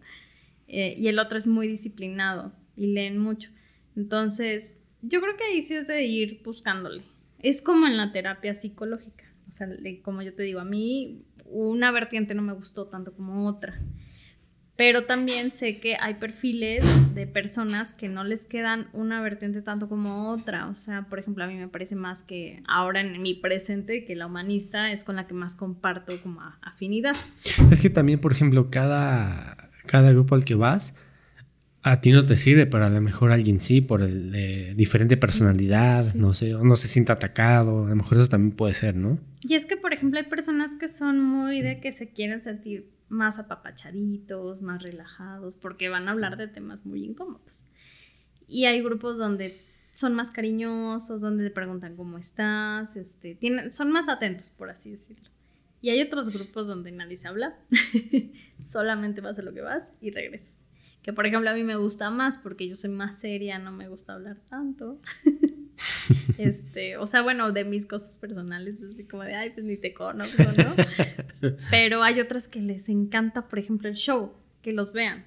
Eh, 0.68 0.94
y 0.98 1.08
el 1.08 1.18
otro 1.18 1.38
es 1.38 1.46
muy 1.46 1.66
disciplinado 1.66 2.52
y 2.76 2.88
leen 2.88 3.18
mucho. 3.18 3.50
Entonces, 3.96 4.76
yo 5.02 5.20
creo 5.20 5.36
que 5.36 5.44
ahí 5.44 5.62
sí 5.62 5.74
es 5.74 5.88
de 5.88 6.04
ir 6.04 6.42
buscándole. 6.44 7.02
Es 7.40 7.62
como 7.62 7.86
en 7.86 7.96
la 7.96 8.12
terapia 8.12 8.54
psicológica. 8.54 9.24
O 9.48 9.52
sea, 9.52 9.68
como 10.02 10.22
yo 10.22 10.34
te 10.34 10.42
digo, 10.42 10.60
a 10.60 10.64
mí 10.64 11.24
una 11.46 11.90
vertiente 11.90 12.34
no 12.34 12.42
me 12.42 12.52
gustó 12.52 12.86
tanto 12.86 13.14
como 13.14 13.46
otra. 13.46 13.80
Pero 14.78 15.06
también 15.06 15.50
sé 15.50 15.80
que 15.80 15.96
hay 16.00 16.14
perfiles 16.14 16.84
de 17.12 17.26
personas 17.26 17.92
que 17.92 18.08
no 18.08 18.22
les 18.22 18.46
quedan 18.46 18.86
una 18.92 19.20
vertiente 19.20 19.60
tanto 19.60 19.88
como 19.88 20.30
otra. 20.30 20.68
O 20.68 20.76
sea, 20.76 21.08
por 21.08 21.18
ejemplo, 21.18 21.42
a 21.42 21.48
mí 21.48 21.56
me 21.56 21.66
parece 21.66 21.96
más 21.96 22.22
que 22.22 22.62
ahora 22.68 23.00
en 23.00 23.20
mi 23.20 23.34
presente 23.34 24.04
que 24.04 24.14
la 24.14 24.26
humanista 24.26 24.92
es 24.92 25.02
con 25.02 25.16
la 25.16 25.26
que 25.26 25.34
más 25.34 25.56
comparto 25.56 26.12
como 26.22 26.42
afinidad. 26.62 27.16
Es 27.72 27.82
que 27.82 27.90
también, 27.90 28.20
por 28.20 28.30
ejemplo, 28.30 28.70
cada, 28.70 29.56
cada 29.84 30.12
grupo 30.12 30.36
al 30.36 30.44
que 30.44 30.54
vas, 30.54 30.94
a 31.82 32.00
ti 32.00 32.12
no 32.12 32.24
te 32.24 32.36
sirve, 32.36 32.66
pero 32.66 32.86
a 32.86 32.88
lo 32.88 33.00
mejor 33.00 33.32
alguien 33.32 33.58
sí, 33.58 33.80
por 33.80 34.02
el, 34.02 34.30
de 34.30 34.74
diferente 34.76 35.16
personalidad, 35.16 36.14
no 36.14 36.34
sé, 36.34 36.54
o 36.54 36.62
no 36.62 36.76
se 36.76 36.86
sienta 36.86 37.14
atacado, 37.14 37.86
a 37.86 37.88
lo 37.88 37.96
mejor 37.96 38.18
eso 38.18 38.28
también 38.28 38.54
puede 38.54 38.74
ser, 38.74 38.94
¿no? 38.94 39.18
Y 39.42 39.54
es 39.54 39.66
que, 39.66 39.76
por 39.76 39.92
ejemplo, 39.92 40.20
hay 40.20 40.26
personas 40.26 40.76
que 40.76 40.86
son 40.86 41.20
muy 41.20 41.62
de 41.62 41.80
que 41.80 41.90
se 41.90 42.10
quieren 42.10 42.38
sentir 42.38 42.96
más 43.08 43.38
apapachaditos, 43.38 44.62
más 44.62 44.82
relajados, 44.82 45.56
porque 45.56 45.88
van 45.88 46.08
a 46.08 46.12
hablar 46.12 46.36
de 46.36 46.48
temas 46.48 46.86
muy 46.86 47.04
incómodos. 47.04 47.66
Y 48.46 48.64
hay 48.64 48.82
grupos 48.82 49.18
donde 49.18 49.60
son 49.94 50.14
más 50.14 50.30
cariñosos, 50.30 51.20
donde 51.20 51.44
te 51.44 51.50
preguntan 51.50 51.96
cómo 51.96 52.18
estás, 52.18 52.96
este, 52.96 53.34
tienen, 53.34 53.72
son 53.72 53.90
más 53.90 54.08
atentos, 54.08 54.48
por 54.50 54.70
así 54.70 54.90
decirlo. 54.90 55.28
Y 55.80 55.90
hay 55.90 56.00
otros 56.00 56.30
grupos 56.32 56.66
donde 56.66 56.92
nadie 56.92 57.16
se 57.16 57.28
habla, 57.28 57.58
solamente 58.60 59.20
vas 59.20 59.38
a 59.38 59.42
lo 59.42 59.52
que 59.52 59.60
vas 59.60 59.84
y 60.00 60.10
regresas. 60.10 60.54
Que 61.02 61.12
por 61.12 61.26
ejemplo 61.26 61.50
a 61.50 61.54
mí 61.54 61.62
me 61.64 61.76
gusta 61.76 62.10
más 62.10 62.38
porque 62.38 62.68
yo 62.68 62.76
soy 62.76 62.90
más 62.90 63.20
seria, 63.20 63.58
no 63.58 63.72
me 63.72 63.88
gusta 63.88 64.14
hablar 64.14 64.38
tanto. 64.48 65.00
este, 66.38 66.96
o 66.96 67.06
sea, 67.06 67.22
bueno, 67.22 67.52
de 67.52 67.64
mis 67.64 67.86
cosas 67.86 68.16
personales, 68.16 68.76
así 68.82 69.04
como 69.04 69.24
de, 69.24 69.34
ay, 69.34 69.50
pues 69.50 69.64
ni 69.64 69.76
te 69.76 69.94
conozco, 69.94 70.42
¿no? 70.42 70.74
Pero 71.70 72.02
hay 72.02 72.20
otras 72.20 72.48
que 72.48 72.60
les 72.60 72.88
encanta, 72.88 73.48
por 73.48 73.58
ejemplo, 73.58 73.88
el 73.88 73.94
show, 73.94 74.32
que 74.62 74.72
los 74.72 74.92
vean. 74.92 75.24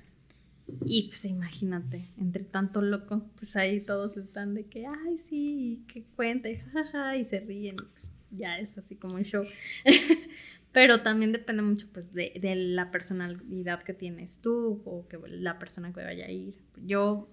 Y 0.86 1.08
pues 1.10 1.26
imagínate, 1.26 2.10
entre 2.18 2.43
tanto 2.43 2.82
loco, 2.82 3.26
pues 3.36 3.56
ahí 3.56 3.82
todos 3.82 4.16
están 4.18 4.54
de 4.54 4.66
que, 4.66 4.86
ay, 4.88 5.18
sí, 5.18 5.84
que 5.88 6.04
cuente, 6.16 6.60
jajaja, 6.60 7.18
y 7.18 7.26
se 7.26 7.41
ríen, 7.41 7.76
y 7.76 7.84
pues 7.91 8.12
ya 8.32 8.58
es 8.58 8.78
así 8.78 8.95
como 8.95 9.16
un 9.16 9.24
show. 9.24 9.43
Pero 10.72 11.02
también 11.02 11.34
depende 11.34 11.62
mucho 11.64 11.88
pues 11.91 12.14
de, 12.14 12.32
de, 12.39 12.56
la 12.56 12.91
personalidad 12.91 13.84
que 13.84 13.93
tienes 13.93 14.39
tú 14.39 14.82
o 14.86 15.06
que 15.10 15.20
la 15.28 15.60
persona 15.60 15.91
que 15.91 16.02
vaya 16.02 16.26
a 16.28 16.32
ir. 16.32 16.56
Yo 16.86 17.28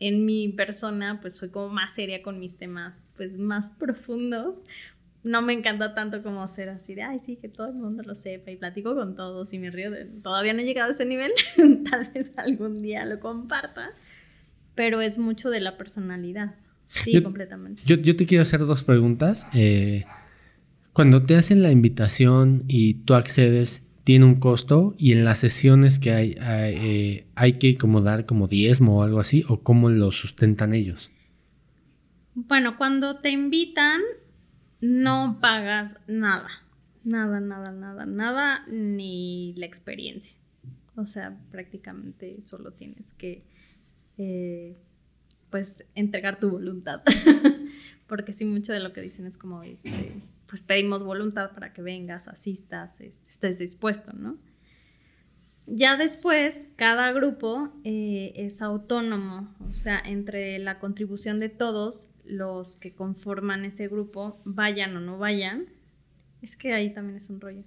en 0.00 0.24
mi 0.24 0.48
persona 0.48 1.20
pues 1.20 1.36
soy 1.36 1.50
como 1.50 1.68
más 1.68 1.94
seria 1.94 2.22
con 2.22 2.38
mis 2.38 2.56
temas 2.56 3.00
pues 3.16 3.36
más 3.38 3.70
profundos. 3.78 4.58
No 5.24 5.42
me 5.42 5.52
encanta 5.52 5.94
tanto 5.94 6.22
como 6.22 6.46
ser 6.46 6.68
así 6.68 6.94
de, 6.94 7.02
ay 7.02 7.18
sí, 7.18 7.36
que 7.36 7.48
todo 7.48 7.66
el 7.68 7.74
mundo 7.74 8.02
lo 8.04 8.14
sepa 8.14 8.50
y 8.50 8.56
platico 8.56 8.94
con 8.94 9.14
todos 9.14 9.52
y 9.52 9.58
me 9.58 9.70
río. 9.70 9.90
De, 9.90 10.04
todavía 10.04 10.52
no 10.54 10.60
he 10.60 10.64
llegado 10.64 10.90
a 10.90 10.94
ese 10.94 11.06
nivel, 11.06 11.32
tal 11.90 12.10
vez 12.14 12.32
algún 12.36 12.78
día 12.78 13.04
lo 13.04 13.18
comparta, 13.18 13.90
pero 14.74 15.00
es 15.00 15.18
mucho 15.18 15.50
de 15.50 15.60
la 15.60 15.76
personalidad. 15.76 16.54
Sí, 16.88 17.20
completamente. 17.22 17.82
Yo, 17.84 17.96
yo, 17.96 18.16
te 18.16 18.24
quiero 18.24 18.42
hacer 18.42 18.60
dos 18.60 18.82
preguntas. 18.82 19.48
Eh, 19.52 20.06
cuando 20.94 21.22
te 21.22 21.36
hacen 21.36 21.62
la 21.62 21.70
invitación 21.70 22.64
y 22.66 22.94
tú 22.94 23.14
accedes, 23.14 23.87
tiene 24.08 24.24
un 24.24 24.36
costo 24.36 24.94
y 24.96 25.12
en 25.12 25.22
las 25.22 25.38
sesiones 25.38 25.98
que 25.98 26.12
hay, 26.12 26.34
hay, 26.40 27.26
eh, 27.36 27.58
que 27.58 27.76
como 27.76 28.00
dar 28.00 28.24
como 28.24 28.46
diezmo 28.46 29.00
o 29.00 29.02
algo 29.02 29.20
así, 29.20 29.44
o 29.50 29.62
cómo 29.62 29.90
lo 29.90 30.12
sustentan 30.12 30.72
ellos. 30.72 31.10
Bueno, 32.32 32.78
cuando 32.78 33.18
te 33.18 33.28
invitan, 33.28 34.00
no 34.80 35.40
pagas 35.42 35.96
nada, 36.06 36.48
nada, 37.04 37.40
nada, 37.40 37.70
nada, 37.70 38.06
nada, 38.06 38.64
ni 38.68 39.52
la 39.58 39.66
experiencia. 39.66 40.38
O 40.96 41.06
sea, 41.06 41.38
prácticamente 41.50 42.40
solo 42.40 42.72
tienes 42.72 43.12
que, 43.12 43.44
eh, 44.16 44.78
pues, 45.50 45.84
entregar 45.94 46.40
tu 46.40 46.48
voluntad. 46.48 47.02
porque 48.06 48.32
sí, 48.32 48.46
mucho 48.46 48.72
de 48.72 48.80
lo 48.80 48.94
que 48.94 49.02
dicen 49.02 49.26
es 49.26 49.36
como, 49.36 49.62
este, 49.64 50.14
pues 50.48 50.62
pedimos 50.62 51.02
voluntad 51.02 51.52
para 51.52 51.72
que 51.72 51.82
vengas, 51.82 52.26
asistas, 52.28 53.00
estés 53.00 53.58
dispuesto, 53.58 54.12
¿no? 54.12 54.38
Ya 55.66 55.98
después, 55.98 56.68
cada 56.76 57.12
grupo 57.12 57.70
eh, 57.84 58.32
es 58.36 58.62
autónomo, 58.62 59.54
o 59.68 59.74
sea, 59.74 60.00
entre 60.02 60.58
la 60.58 60.78
contribución 60.78 61.38
de 61.38 61.50
todos 61.50 62.10
los 62.24 62.76
que 62.76 62.94
conforman 62.94 63.66
ese 63.66 63.86
grupo, 63.88 64.40
vayan 64.44 64.96
o 64.96 65.00
no 65.00 65.18
vayan, 65.18 65.66
es 66.40 66.56
que 66.56 66.72
ahí 66.72 66.94
también 66.94 67.18
es 67.18 67.28
un 67.28 67.42
rollo, 67.42 67.64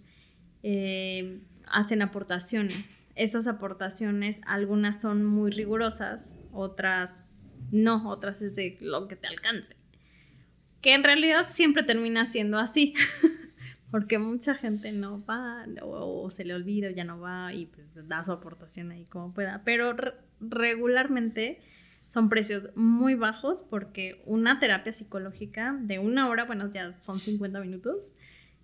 eh, 0.64 1.42
hacen 1.68 2.02
aportaciones. 2.02 3.06
Esas 3.14 3.46
aportaciones, 3.46 4.42
algunas 4.48 5.00
son 5.00 5.24
muy 5.24 5.52
rigurosas, 5.52 6.38
otras 6.52 7.26
no, 7.72 8.10
otras 8.10 8.42
es 8.42 8.56
de 8.56 8.78
lo 8.82 9.08
que 9.08 9.16
te 9.16 9.28
alcance. 9.28 9.76
Que 10.82 10.94
en 10.94 11.04
realidad 11.04 11.48
siempre 11.52 11.84
termina 11.84 12.26
siendo 12.26 12.58
así. 12.58 12.94
porque 13.92 14.18
mucha 14.18 14.56
gente 14.56 14.94
no 14.94 15.24
va 15.26 15.66
o, 15.82 16.30
se 16.32 16.46
le 16.46 16.56
olvida 16.56 16.88
o 16.88 16.92
ya 16.92 17.04
no 17.04 17.20
va 17.20 17.54
y 17.54 17.66
pues 17.66 17.92
da 18.08 18.24
su 18.24 18.32
aportación 18.32 18.90
ahí 18.92 19.04
como 19.06 19.34
pueda. 19.34 19.62
Pero 19.66 19.94
regularmente 20.40 21.60
son 22.08 22.30
precios 22.30 22.70
muy 22.76 23.16
bajos 23.16 23.62
porque 23.62 24.22
una 24.26 24.60
terapia 24.60 24.94
psicológica 24.94 25.78
de 25.80 26.00
una 26.00 26.30
hora, 26.30 26.46
bueno, 26.46 26.72
ya 26.72 26.98
son 27.02 27.20
50 27.20 27.60
minutos, 27.60 28.12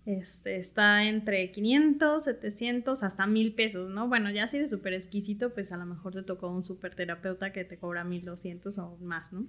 este, 0.05 0.55
está 0.55 1.03
entre 1.03 1.51
500, 1.51 2.23
700, 2.23 3.03
hasta 3.03 3.27
1000 3.27 3.53
pesos, 3.53 3.89
¿no? 3.89 4.07
Bueno, 4.07 4.31
ya 4.31 4.47
si 4.47 4.55
eres 4.55 4.71
súper 4.71 4.93
exquisito, 4.93 5.53
pues 5.53 5.73
a 5.73 5.77
lo 5.77 5.85
mejor 5.85 6.13
te 6.13 6.23
tocó 6.23 6.49
un 6.49 6.63
súper 6.63 6.95
terapeuta 6.95 7.51
que 7.51 7.65
te 7.65 7.77
cobra 7.77 8.05
1200 8.05 8.77
o 8.77 8.97
más, 9.01 9.33
¿no? 9.33 9.45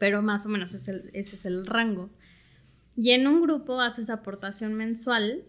Pero 0.00 0.20
más 0.20 0.44
o 0.46 0.48
menos 0.48 0.74
ese 0.74 1.12
es 1.12 1.44
el 1.44 1.66
rango. 1.66 2.10
Y 2.96 3.12
en 3.12 3.28
un 3.28 3.40
grupo 3.40 3.80
haces 3.80 4.10
aportación 4.10 4.74
mensual 4.74 5.44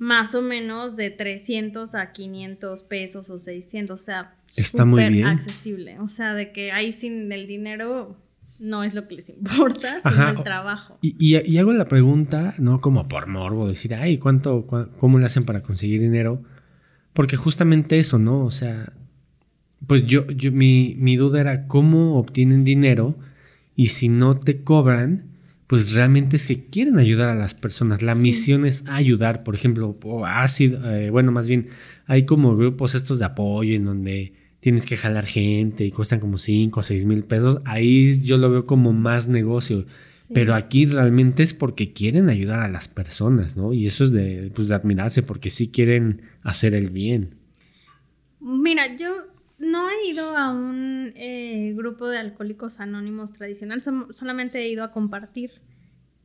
más 0.00 0.34
o 0.34 0.40
menos 0.40 0.96
de 0.96 1.10
300 1.10 1.94
a 1.94 2.12
500 2.12 2.84
pesos 2.84 3.28
o 3.28 3.38
600, 3.38 4.00
o 4.00 4.02
sea, 4.02 4.34
está 4.56 4.86
muy 4.86 5.04
bien. 5.04 5.26
accesible. 5.26 5.98
O 6.00 6.08
sea, 6.08 6.32
de 6.32 6.52
que 6.52 6.72
ahí 6.72 6.90
sin 6.90 7.30
el 7.30 7.46
dinero 7.46 8.16
no 8.58 8.82
es 8.82 8.94
lo 8.94 9.06
que 9.06 9.16
les 9.16 9.28
importa, 9.28 10.00
sino 10.00 10.30
el 10.30 10.42
trabajo. 10.42 10.98
Y, 11.02 11.36
hago 11.58 11.74
la 11.74 11.84
pregunta, 11.84 12.54
no 12.58 12.80
como 12.80 13.08
por 13.08 13.26
morbo, 13.26 13.68
decir, 13.68 13.94
ay, 13.94 14.16
¿cuánto, 14.16 14.66
cómo 14.66 15.18
le 15.18 15.26
hacen 15.26 15.44
para 15.44 15.62
conseguir 15.62 16.00
dinero? 16.00 16.42
Porque 17.12 17.36
justamente 17.36 17.98
eso, 17.98 18.18
¿no? 18.18 18.46
O 18.46 18.50
sea, 18.50 18.94
pues 19.86 20.06
yo, 20.06 20.26
yo 20.28 20.50
mi, 20.50 20.94
mi 20.96 21.16
duda 21.16 21.42
era 21.42 21.66
cómo 21.66 22.18
obtienen 22.18 22.64
dinero 22.64 23.18
y 23.80 23.86
si 23.86 24.10
no 24.10 24.38
te 24.38 24.62
cobran, 24.62 25.30
pues 25.66 25.94
realmente 25.94 26.36
es 26.36 26.46
que 26.46 26.66
quieren 26.66 26.98
ayudar 26.98 27.30
a 27.30 27.34
las 27.34 27.54
personas. 27.54 28.02
La 28.02 28.14
misión 28.14 28.66
es 28.66 28.84
ayudar, 28.88 29.42
por 29.42 29.54
ejemplo, 29.54 29.96
o 30.02 30.26
ha 30.26 30.46
sido, 30.48 30.92
eh, 30.92 31.08
bueno, 31.08 31.32
más 31.32 31.48
bien, 31.48 31.68
hay 32.04 32.26
como 32.26 32.54
grupos 32.58 32.94
estos 32.94 33.18
de 33.18 33.24
apoyo 33.24 33.74
en 33.74 33.86
donde 33.86 34.34
tienes 34.60 34.84
que 34.84 34.98
jalar 34.98 35.24
gente 35.24 35.86
y 35.86 35.92
cuestan 35.92 36.20
como 36.20 36.36
5 36.36 36.78
o 36.78 36.82
6 36.82 37.06
mil 37.06 37.24
pesos. 37.24 37.62
Ahí 37.64 38.20
yo 38.20 38.36
lo 38.36 38.50
veo 38.50 38.66
como 38.66 38.92
más 38.92 39.28
negocio. 39.28 39.86
Pero 40.34 40.54
aquí 40.54 40.84
realmente 40.84 41.42
es 41.42 41.54
porque 41.54 41.94
quieren 41.94 42.28
ayudar 42.28 42.60
a 42.60 42.68
las 42.68 42.86
personas, 42.88 43.56
¿no? 43.56 43.72
Y 43.72 43.86
eso 43.86 44.04
es 44.04 44.12
de, 44.12 44.52
pues, 44.54 44.68
de 44.68 44.74
admirarse 44.74 45.22
porque 45.22 45.48
sí 45.48 45.70
quieren 45.70 46.20
hacer 46.42 46.74
el 46.74 46.90
bien. 46.90 47.36
Mira, 48.40 48.94
yo 48.94 49.08
no 49.60 49.90
he 49.90 50.08
ido 50.08 50.36
a 50.36 50.50
un 50.50 51.12
eh, 51.16 51.72
grupo 51.76 52.08
de 52.08 52.18
alcohólicos 52.18 52.80
anónimos 52.80 53.32
tradicional, 53.32 53.82
solamente 53.82 54.58
he 54.58 54.68
ido 54.68 54.82
a 54.82 54.90
compartir, 54.90 55.60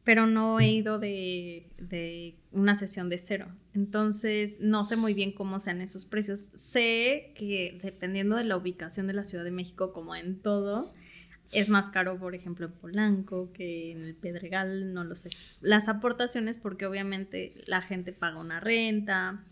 pero 0.06 0.26
no 0.26 0.60
he 0.60 0.72
ido 0.72 1.00
de, 1.00 1.68
de, 1.78 2.36
una 2.52 2.76
sesión 2.76 3.10
de 3.10 3.18
cero. 3.18 3.48
Entonces, 3.74 4.60
no 4.62 4.86
sé 4.86 4.96
muy 4.96 5.14
bien 5.14 5.34
cómo 5.34 5.60
sean 5.60 5.82
esos 5.82 6.06
precios. 6.06 6.52
Sé 6.56 7.34
que 7.36 7.80
dependiendo 7.84 8.38
de 8.38 8.46
la 8.46 8.56
ubicación 8.56 9.08
de 9.08 9.14
la 9.14 9.26
Ciudad 9.26 9.44
de 9.44 9.52
México, 9.52 9.92
como 9.92 10.16
en 10.16 10.40
todo, 10.40 10.94
es 11.52 11.70
más 11.70 11.90
caro, 11.90 12.18
por 12.18 12.36
ejemplo, 12.36 12.68
en 12.68 12.72
Polanco 12.74 13.52
que 13.52 13.92
en 13.92 14.02
el 14.02 14.16
Pedregal, 14.16 14.94
no 14.94 15.04
lo 15.04 15.16
sé. 15.16 15.30
Las 15.60 15.90
aportaciones, 15.90 16.58
porque 16.58 16.86
obviamente 16.86 17.54
la 17.66 17.82
gente 17.82 18.14
paga 18.14 18.40
una 18.40 18.60
renta, 18.60 19.44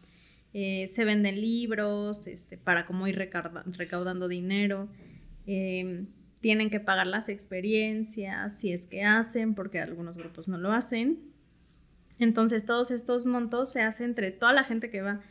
eh, 0.54 0.88
se 0.88 1.04
venden 1.06 1.41
libros 1.41 2.28
este, 2.28 2.58
para 2.58 2.86
cómo 2.86 3.08
ir 3.08 3.16
recaudando 3.16 4.28
dinero. 4.28 4.88
Em, 5.45 6.08
tienen 6.41 6.70
que 6.70 6.80
pagar 6.80 7.08
las 7.08 7.30
experiencias, 7.30 8.60
si 8.60 8.72
es 8.72 8.86
que 8.86 9.04
hacen, 9.04 9.56
porque 9.56 9.80
algunos 9.80 10.18
grupos 10.18 10.47
no 10.47 10.58
lo 10.58 10.72
hacen. 10.72 11.20
Entonces 12.20 12.66
todos 12.66 12.91
estos 12.91 13.26
montos 13.26 13.72
se 13.72 13.82
hacen 13.82 14.08
entre 14.10 14.32
toda 14.32 14.54
la 14.54 14.64
gente 14.64 14.89
que 14.89 15.01
va. 15.01 15.22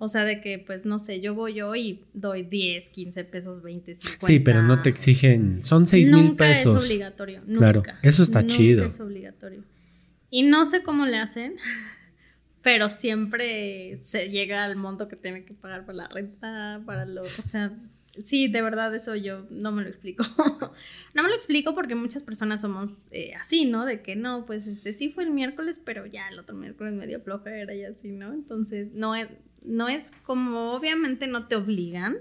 O 0.00 0.06
sea, 0.06 0.24
de 0.24 0.40
que, 0.40 0.60
pues, 0.60 0.84
no 0.84 1.00
sé, 1.00 1.20
yo 1.20 1.34
voy 1.34 1.54
yo 1.54 1.74
y 1.74 2.04
doy 2.12 2.44
10, 2.44 2.90
15 2.90 3.24
pesos, 3.24 3.62
20, 3.62 3.96
50. 3.96 4.26
Sí, 4.26 4.38
pero 4.38 4.62
no 4.62 4.80
te 4.80 4.90
exigen, 4.90 5.64
son 5.64 5.88
6 5.88 6.12
mil 6.12 6.36
pesos. 6.36 6.72
es 6.72 6.84
obligatorio, 6.84 7.42
nunca. 7.46 7.58
Claro, 7.58 7.82
eso 8.02 8.22
está 8.22 8.42
nunca 8.42 8.54
chido. 8.54 8.84
es 8.84 9.00
obligatorio. 9.00 9.64
Y 10.30 10.44
no 10.44 10.64
sé 10.66 10.84
cómo 10.84 11.04
le 11.04 11.18
hacen, 11.18 11.56
pero 12.62 12.88
siempre 12.88 14.00
se 14.02 14.30
llega 14.30 14.64
al 14.64 14.76
monto 14.76 15.08
que 15.08 15.16
tiene 15.16 15.44
que 15.44 15.54
pagar 15.54 15.86
para 15.86 15.98
la 15.98 16.08
renta, 16.08 16.82
para 16.84 17.06
lo, 17.06 17.22
o 17.22 17.26
sea, 17.26 17.72
sí, 18.22 18.48
de 18.48 18.62
verdad 18.62 18.94
eso 18.94 19.14
yo 19.14 19.46
no 19.50 19.72
me 19.72 19.82
lo 19.82 19.88
explico. 19.88 20.24
no 21.14 21.22
me 21.22 21.28
lo 21.28 21.34
explico 21.34 21.74
porque 21.74 21.94
muchas 21.94 22.22
personas 22.22 22.60
somos 22.60 23.08
eh, 23.10 23.34
así, 23.34 23.64
¿no? 23.64 23.84
De 23.84 24.02
que 24.02 24.16
no, 24.16 24.46
pues 24.46 24.66
este 24.66 24.92
sí 24.92 25.08
fue 25.10 25.24
el 25.24 25.30
miércoles, 25.30 25.80
pero 25.84 26.06
ya 26.06 26.28
el 26.28 26.38
otro 26.38 26.56
miércoles 26.56 26.94
medio 26.94 27.20
flojera 27.20 27.74
y 27.74 27.84
así, 27.84 28.10
¿no? 28.10 28.32
Entonces, 28.32 28.92
no 28.92 29.14
es, 29.14 29.28
no 29.62 29.88
es 29.88 30.10
como, 30.22 30.72
obviamente 30.72 31.26
no 31.26 31.46
te 31.46 31.56
obligan, 31.56 32.16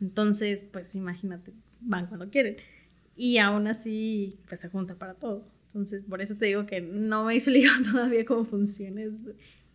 entonces, 0.00 0.64
pues 0.64 0.94
imagínate, 0.96 1.52
van 1.80 2.06
cuando 2.06 2.28
quieren. 2.28 2.56
Y 3.14 3.38
aún 3.38 3.68
así, 3.68 4.38
pues 4.48 4.60
se 4.60 4.68
junta 4.68 4.96
para 4.98 5.14
todo. 5.14 5.46
Entonces, 5.66 6.02
por 6.08 6.20
eso 6.20 6.36
te 6.36 6.46
digo 6.46 6.66
que 6.66 6.80
no 6.80 7.24
me 7.24 7.32
he 7.34 7.36
explicado 7.36 7.92
todavía 7.92 8.24
cómo 8.24 8.44
funciona 8.44 9.02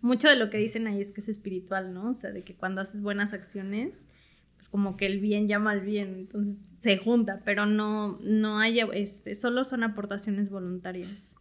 mucho 0.02 0.30
de 0.30 0.36
lo 0.36 0.50
que 0.50 0.58
dicen 0.58 0.88
ahí 0.88 1.02
es 1.02 1.12
que 1.12 1.22
es 1.22 1.30
espiritual, 1.30 1.93
¿no? 1.93 2.12
O 2.12 2.16
sea, 2.16 2.32
de 2.32 2.43
que 2.43 2.56
cuando 2.56 2.82
haces 2.82 3.02
buenas 3.02 3.34
acciones, 3.34 4.06
pues 4.56 4.70
como 4.70 4.98
que 4.98 5.06
el 5.06 5.20
bien 5.20 5.48
llama 5.48 5.72
al 5.72 5.82
bien, 5.82 6.16
entonces 6.16 6.62
se 6.80 6.98
junta, 6.98 7.41
pero 7.45 7.66
no, 7.66 8.20
no 8.22 8.60
hay, 8.60 8.80
este, 8.93 9.36
solo 9.36 9.64
son 9.64 9.84
aportaciones 9.84 10.50
voluntarias. 10.50 11.36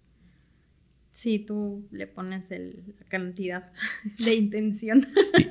Sí, 1.13 1.39
tú 1.39 1.89
le 1.91 2.07
pones 2.07 2.51
el, 2.51 2.95
la 2.99 3.07
cantidad 3.09 3.73
de 4.19 4.35
intención. 4.35 5.07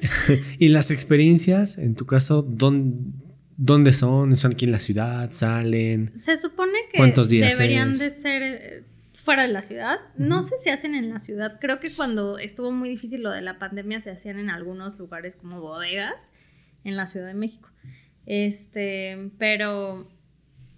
¿Y, 0.59 0.67
las 0.67 0.91
experiencias, 0.91 1.79
en 1.79 1.95
tu 1.95 2.05
caso, 2.05 2.43
dónde, 2.43 3.91
son? 3.91 4.35
¿Son 4.37 4.51
aquí 4.51 4.65
en 4.65 4.71
la 4.71 4.79
ciudad? 4.79 5.31
¿Salen? 5.31 6.11
Se 6.17 6.37
supone 6.37 6.73
que 6.91 6.97
¿Cuántos 6.97 7.29
días 7.29 7.57
deberían 7.57 7.97
de 7.97 8.11
ser 8.11 8.43
eh, 8.43 8.83
fuera 9.15 9.43
de 9.43 9.47
la 9.47 9.61
ciudad. 9.61 9.99
No 10.17 10.43
sé 10.43 10.55
si 10.59 10.69
hacen 10.69 10.95
en 10.95 11.09
la 11.09 11.19
ciudad. 11.19 11.59
Creo 11.59 11.79
que 11.79 11.93
cuando 11.93 12.37
estuvo 12.37 12.71
muy 12.71 12.89
difícil 12.89 13.23
lo 13.23 13.31
de 13.31 13.41
la 13.41 13.57
pandemia 13.59 14.01
se 14.01 14.11
hacían 14.11 14.39
en 14.39 14.49
algunos 14.49 14.99
lugares 14.99 15.35
como 15.35 15.61
bodegas 15.61 16.31
en 16.83 16.95
la 16.95 17.07
Ciudad 17.07 17.27
de 17.27 17.33
México. 17.33 17.69
Este, 18.25 19.31
pero 19.37 20.07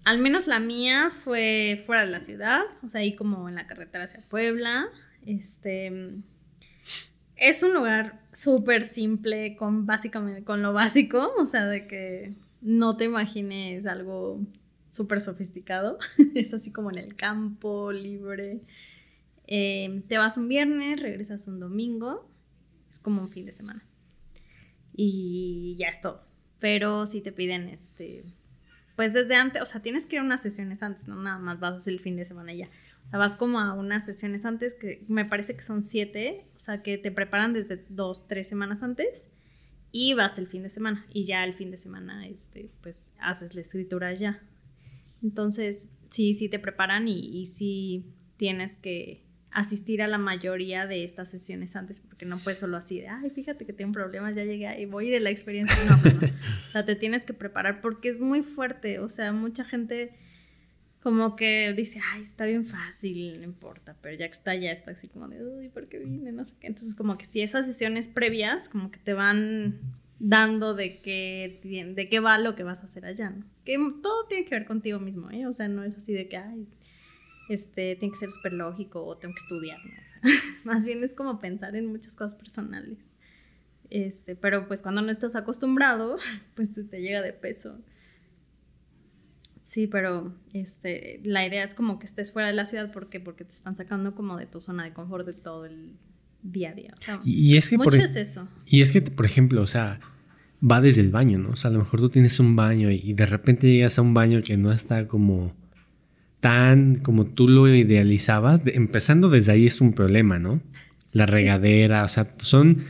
al 0.04 0.18
menos 0.18 0.46
la 0.46 0.60
mía 0.60 1.10
fue 1.10 1.82
fuera 1.86 2.04
de 2.04 2.10
la 2.10 2.20
ciudad, 2.20 2.62
o 2.82 2.88
sea, 2.88 3.00
ahí 3.00 3.14
como 3.14 3.48
en 3.48 3.56
la 3.56 3.66
carretera 3.66 4.04
hacia 4.04 4.22
Puebla. 4.28 4.88
Este, 5.26 5.92
es 7.36 7.62
un 7.62 7.74
lugar 7.74 8.20
súper 8.32 8.84
simple 8.84 9.56
con 9.56 9.86
básicamente 9.86 10.44
con 10.44 10.62
lo 10.62 10.72
básico, 10.72 11.32
o 11.38 11.46
sea, 11.46 11.66
de 11.66 11.86
que 11.86 12.34
no 12.60 12.96
te 12.96 13.04
imagines 13.04 13.86
algo 13.86 14.40
súper 14.90 15.20
sofisticado. 15.20 15.98
es 16.34 16.54
así 16.54 16.72
como 16.72 16.90
en 16.90 16.98
el 16.98 17.16
campo, 17.16 17.92
libre. 17.92 18.62
Eh, 19.46 20.02
te 20.08 20.18
vas 20.18 20.36
un 20.36 20.48
viernes, 20.48 21.00
regresas 21.00 21.46
un 21.48 21.60
domingo. 21.60 22.28
Es 22.88 22.98
como 22.98 23.22
un 23.22 23.30
fin 23.30 23.46
de 23.46 23.52
semana. 23.52 23.84
Y 24.94 25.76
ya 25.78 25.88
es 25.88 26.00
todo. 26.00 26.24
Pero 26.58 27.06
si 27.06 27.20
te 27.20 27.32
piden 27.32 27.68
este. 27.68 28.24
Pues 28.96 29.12
desde 29.12 29.36
antes, 29.36 29.62
o 29.62 29.66
sea, 29.66 29.80
tienes 29.80 30.06
que 30.06 30.16
ir 30.16 30.20
a 30.20 30.24
unas 30.24 30.42
sesiones 30.42 30.82
antes, 30.82 31.06
no 31.06 31.14
nada 31.22 31.38
más 31.38 31.60
vas 31.60 31.86
el 31.86 32.00
fin 32.00 32.16
de 32.16 32.24
semana 32.24 32.52
ya. 32.52 32.68
O 33.06 33.10
sea, 33.10 33.18
vas 33.20 33.36
como 33.36 33.60
a 33.60 33.72
unas 33.74 34.04
sesiones 34.04 34.44
antes 34.44 34.74
que 34.74 35.04
me 35.06 35.24
parece 35.24 35.54
que 35.54 35.62
son 35.62 35.84
siete, 35.84 36.46
o 36.56 36.58
sea, 36.58 36.82
que 36.82 36.98
te 36.98 37.12
preparan 37.12 37.52
desde 37.52 37.84
dos, 37.88 38.26
tres 38.26 38.48
semanas 38.48 38.82
antes 38.82 39.28
y 39.92 40.14
vas 40.14 40.38
el 40.38 40.46
fin 40.46 40.62
de 40.62 40.68
semana 40.68 41.06
y 41.12 41.24
ya 41.24 41.44
el 41.44 41.54
fin 41.54 41.70
de 41.70 41.78
semana, 41.78 42.26
este, 42.26 42.70
pues 42.82 43.10
haces 43.20 43.54
la 43.54 43.60
escritura 43.60 44.12
ya. 44.14 44.42
Entonces, 45.22 45.88
sí, 46.10 46.34
sí 46.34 46.48
te 46.48 46.58
preparan 46.58 47.08
y, 47.08 47.18
y 47.18 47.46
sí 47.46 48.06
tienes 48.36 48.76
que 48.76 49.28
asistir 49.50 50.02
a 50.02 50.08
la 50.08 50.18
mayoría 50.18 50.86
de 50.86 51.04
estas 51.04 51.30
sesiones 51.30 51.74
antes, 51.74 52.00
porque 52.00 52.26
no 52.26 52.38
puedes 52.38 52.58
solo 52.58 52.76
así 52.76 53.00
de, 53.00 53.08
ay, 53.08 53.30
fíjate 53.30 53.64
que 53.66 53.72
tengo 53.72 53.92
problemas, 53.92 54.36
ya 54.36 54.44
llegué 54.44 54.80
y 54.80 54.86
voy 54.86 55.06
a 55.06 55.08
ir 55.08 55.16
a 55.16 55.20
la 55.20 55.30
experiencia. 55.30 55.76
No, 55.88 55.96
O 56.68 56.72
sea, 56.72 56.84
te 56.84 56.96
tienes 56.96 57.24
que 57.24 57.34
preparar 57.34 57.80
porque 57.80 58.08
es 58.08 58.20
muy 58.20 58.42
fuerte. 58.42 58.98
O 58.98 59.08
sea, 59.08 59.32
mucha 59.32 59.64
gente 59.64 60.12
como 61.02 61.36
que 61.36 61.72
dice, 61.74 62.00
ay, 62.12 62.22
está 62.22 62.44
bien 62.44 62.66
fácil, 62.66 63.38
no 63.38 63.44
importa, 63.44 63.96
pero 64.02 64.16
ya 64.16 64.26
que 64.26 64.32
está 64.32 64.54
ya 64.54 64.72
está 64.72 64.90
así 64.90 65.08
como 65.08 65.28
de, 65.28 65.42
uy, 65.44 65.68
¿por 65.68 65.88
qué 65.88 65.98
vine? 65.98 66.32
No 66.32 66.44
sé 66.44 66.54
qué. 66.60 66.66
Entonces, 66.66 66.94
como 66.94 67.16
que 67.16 67.24
si 67.24 67.40
esas 67.40 67.66
sesiones 67.66 68.08
previas, 68.08 68.68
como 68.68 68.90
que 68.90 68.98
te 68.98 69.14
van 69.14 69.78
dando 70.20 70.74
de 70.74 71.00
qué, 71.00 71.60
de 71.94 72.08
qué 72.08 72.20
va 72.20 72.38
lo 72.38 72.56
que 72.56 72.64
vas 72.64 72.82
a 72.82 72.86
hacer 72.86 73.04
allá, 73.04 73.30
¿no? 73.30 73.44
Que 73.64 73.76
todo 74.02 74.26
tiene 74.26 74.44
que 74.44 74.54
ver 74.54 74.66
contigo 74.66 74.98
mismo, 74.98 75.30
¿eh? 75.30 75.46
O 75.46 75.52
sea, 75.52 75.68
no 75.68 75.84
es 75.84 75.96
así 75.96 76.12
de 76.12 76.28
que, 76.28 76.36
ay, 76.36 76.66
este, 77.48 77.96
tiene 77.96 78.12
que 78.12 78.18
ser 78.18 78.30
súper 78.30 78.52
lógico 78.52 79.04
o 79.04 79.16
tengo 79.16 79.34
que 79.34 79.40
estudiar, 79.42 79.78
¿no? 79.84 79.92
Más 80.64 80.84
bien 80.84 81.02
es 81.04 81.14
como 81.14 81.38
pensar 81.38 81.76
en 81.76 81.86
muchas 81.86 82.16
cosas 82.16 82.34
personales. 82.34 82.98
Este, 83.90 84.36
pero 84.36 84.68
pues 84.68 84.82
cuando 84.82 85.00
no 85.00 85.10
estás 85.10 85.34
acostumbrado, 85.34 86.18
pues 86.54 86.74
te 86.74 86.98
llega 86.98 87.22
de 87.22 87.32
peso. 87.32 87.78
Sí, 89.62 89.86
pero 89.86 90.34
este, 90.54 91.20
la 91.24 91.46
idea 91.46 91.62
es 91.62 91.74
como 91.74 91.98
que 91.98 92.06
estés 92.06 92.32
fuera 92.32 92.48
de 92.48 92.54
la 92.54 92.64
ciudad, 92.64 92.90
¿por 92.90 93.10
qué? 93.10 93.20
Porque 93.20 93.44
te 93.44 93.52
están 93.52 93.76
sacando 93.76 94.14
como 94.14 94.36
de 94.36 94.46
tu 94.46 94.60
zona 94.60 94.84
de 94.84 94.94
confort 94.94 95.26
de 95.26 95.34
todo 95.34 95.66
el 95.66 95.98
día 96.42 96.70
a 96.70 96.74
día. 96.74 96.94
y, 97.24 97.56
es 97.56 97.70
que 97.70 97.78
mucho 97.78 97.90
por, 97.90 98.00
es 98.00 98.16
eso. 98.16 98.48
Y 98.66 98.82
es 98.82 98.92
que, 98.92 99.02
por 99.02 99.26
ejemplo, 99.26 99.62
o 99.62 99.66
sea, 99.66 100.00
va 100.62 100.80
desde 100.80 101.00
el 101.02 101.10
baño, 101.10 101.38
¿no? 101.38 101.50
O 101.50 101.56
sea, 101.56 101.70
a 101.70 101.72
lo 101.72 101.80
mejor 101.80 102.00
tú 102.00 102.08
tienes 102.08 102.40
un 102.40 102.56
baño 102.56 102.90
y 102.90 103.12
de 103.12 103.26
repente 103.26 103.68
llegas 103.68 103.98
a 103.98 104.02
un 104.02 104.14
baño 104.14 104.42
que 104.42 104.56
no 104.56 104.72
está 104.72 105.06
como 105.06 105.54
tan 106.40 106.96
como 106.96 107.26
tú 107.26 107.48
lo 107.48 107.68
idealizabas. 107.68 108.60
empezando 108.66 109.28
desde 109.28 109.52
ahí 109.52 109.66
es 109.66 109.80
un 109.80 109.92
problema, 109.92 110.38
¿no? 110.38 110.60
La 111.12 111.26
regadera, 111.26 112.04
o 112.04 112.08
sea, 112.08 112.34
son 112.38 112.84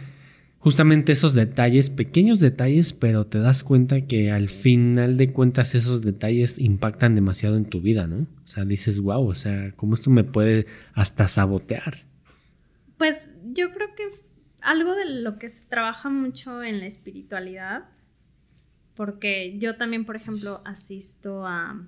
justamente 0.58 1.12
esos 1.12 1.34
detalles, 1.34 1.88
pequeños 1.88 2.40
detalles, 2.40 2.92
pero 2.92 3.26
te 3.26 3.38
das 3.38 3.62
cuenta 3.62 4.02
que 4.02 4.30
al 4.32 4.48
final 4.48 5.16
de 5.16 5.32
cuentas 5.32 5.74
esos 5.74 6.02
detalles 6.02 6.58
impactan 6.58 7.14
demasiado 7.14 7.56
en 7.56 7.64
tu 7.64 7.80
vida, 7.80 8.06
¿no? 8.06 8.26
O 8.44 8.48
sea, 8.48 8.64
dices, 8.64 9.00
wow, 9.00 9.26
o 9.26 9.34
sea, 9.34 9.72
¿cómo 9.76 9.94
esto 9.94 10.10
me 10.10 10.24
puede 10.24 10.66
hasta 10.94 11.28
sabotear? 11.28 12.04
Pues 12.98 13.30
yo 13.52 13.72
creo 13.72 13.94
que 13.94 14.04
algo 14.62 14.94
de 14.94 15.06
lo 15.06 15.38
que 15.38 15.48
se 15.48 15.66
trabaja 15.66 16.08
mucho 16.08 16.62
en 16.62 16.80
la 16.80 16.86
espiritualidad, 16.86 17.88
porque 18.94 19.56
yo 19.58 19.76
también, 19.76 20.04
por 20.04 20.16
ejemplo, 20.16 20.60
asisto 20.64 21.46
a 21.46 21.86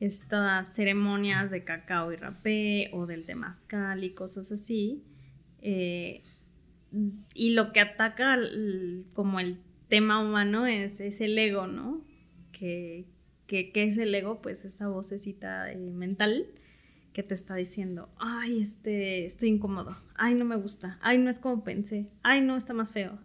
estas 0.00 0.74
ceremonias 0.74 1.50
de 1.50 1.64
cacao 1.64 2.12
y 2.12 2.16
rapé 2.16 2.90
o 2.92 3.06
del 3.06 3.24
temazcal 3.24 4.04
y 4.04 4.10
cosas 4.10 4.52
así. 4.52 5.02
Eh, 5.62 6.22
y 7.34 7.50
lo 7.50 7.72
que 7.72 7.80
ataca 7.80 8.38
como 9.14 9.40
el 9.40 9.58
tema 9.88 10.22
humano 10.22 10.66
es, 10.66 11.00
el 11.00 11.38
ego, 11.38 11.66
¿no? 11.66 12.04
Que, 12.52 13.06
es 13.48 13.98
el 13.98 14.14
ego, 14.14 14.42
pues 14.42 14.64
esa 14.64 14.88
vocecita 14.88 15.72
eh, 15.72 15.76
mental 15.76 16.46
que 17.12 17.22
te 17.22 17.34
está 17.34 17.54
diciendo, 17.54 18.10
ay, 18.18 18.60
este, 18.60 19.24
estoy 19.24 19.50
incómodo, 19.50 19.96
ay, 20.14 20.34
no 20.34 20.44
me 20.44 20.56
gusta, 20.56 20.98
ay, 21.02 21.18
no 21.18 21.30
es 21.30 21.38
como 21.38 21.64
pensé, 21.64 22.08
ay, 22.22 22.40
no, 22.40 22.56
está 22.56 22.74
más 22.74 22.92
feo. 22.92 23.18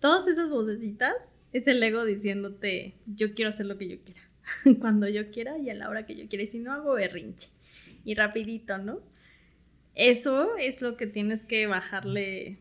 Todas 0.00 0.26
esas 0.26 0.50
vocecitas 0.50 1.14
es 1.52 1.66
el 1.66 1.82
ego 1.82 2.04
diciéndote, 2.04 2.96
yo 3.06 3.34
quiero 3.34 3.50
hacer 3.50 3.66
lo 3.66 3.78
que 3.78 3.88
yo 3.88 3.96
quiera, 4.02 4.20
cuando 4.80 5.08
yo 5.08 5.30
quiera 5.30 5.58
y 5.58 5.70
a 5.70 5.74
la 5.74 5.88
hora 5.88 6.06
que 6.06 6.16
yo 6.16 6.28
quiera, 6.28 6.44
y 6.44 6.46
si 6.46 6.58
no 6.58 6.72
hago 6.72 6.94
berrinche, 6.94 7.50
y 8.04 8.14
rapidito, 8.14 8.78
¿no? 8.78 9.00
Eso 9.94 10.56
es 10.56 10.82
lo 10.82 10.96
que 10.96 11.06
tienes 11.06 11.44
que 11.44 11.66
bajarle 11.66 12.58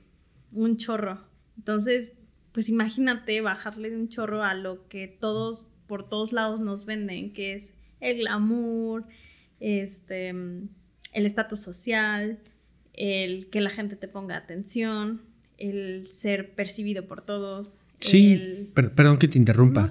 un 0.52 0.78
chorro. 0.78 1.26
Entonces, 1.58 2.18
pues 2.52 2.70
imagínate 2.70 3.42
bajarle 3.42 3.96
un 3.96 4.08
chorro 4.08 4.44
a 4.44 4.54
lo 4.54 4.88
que 4.88 5.08
todos, 5.08 5.68
por 5.88 6.08
todos 6.08 6.32
lados 6.32 6.62
nos 6.62 6.86
venden, 6.86 7.34
que 7.34 7.54
es 7.54 7.74
el 8.00 8.20
glamour, 8.20 9.06
este, 9.60 10.30
el 10.30 11.26
estatus 11.26 11.64
social, 11.64 12.40
el 12.94 13.50
que 13.50 13.62
la 13.62 13.70
gente 13.70 13.96
te 13.96 14.08
ponga 14.08 14.38
atención, 14.38 15.22
el 15.58 16.06
ser 16.08 16.54
percibido 16.54 17.08
por 17.08 17.22
todos. 17.22 17.78
Sí, 18.00 18.70
perdón 18.74 19.18
que 19.18 19.28
te 19.28 19.38
interrumpa. 19.38 19.88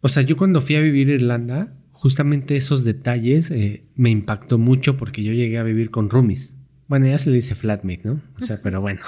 O 0.00 0.08
sea, 0.08 0.22
yo 0.22 0.36
cuando 0.36 0.60
fui 0.60 0.76
a 0.76 0.80
vivir 0.80 1.08
Irlanda, 1.08 1.76
justamente 1.92 2.56
esos 2.56 2.84
detalles 2.84 3.50
eh, 3.50 3.84
me 3.94 4.10
impactó 4.10 4.58
mucho 4.58 4.96
porque 4.96 5.22
yo 5.22 5.32
llegué 5.32 5.58
a 5.58 5.62
vivir 5.62 5.90
con 5.90 6.08
roomies. 6.08 6.54
Bueno, 6.86 7.06
ya 7.06 7.18
se 7.18 7.30
le 7.30 7.36
dice 7.36 7.54
flatmate, 7.54 8.02
¿no? 8.04 8.22
O 8.36 8.40
sea, 8.40 8.60
pero 8.62 8.80
bueno. 8.80 9.00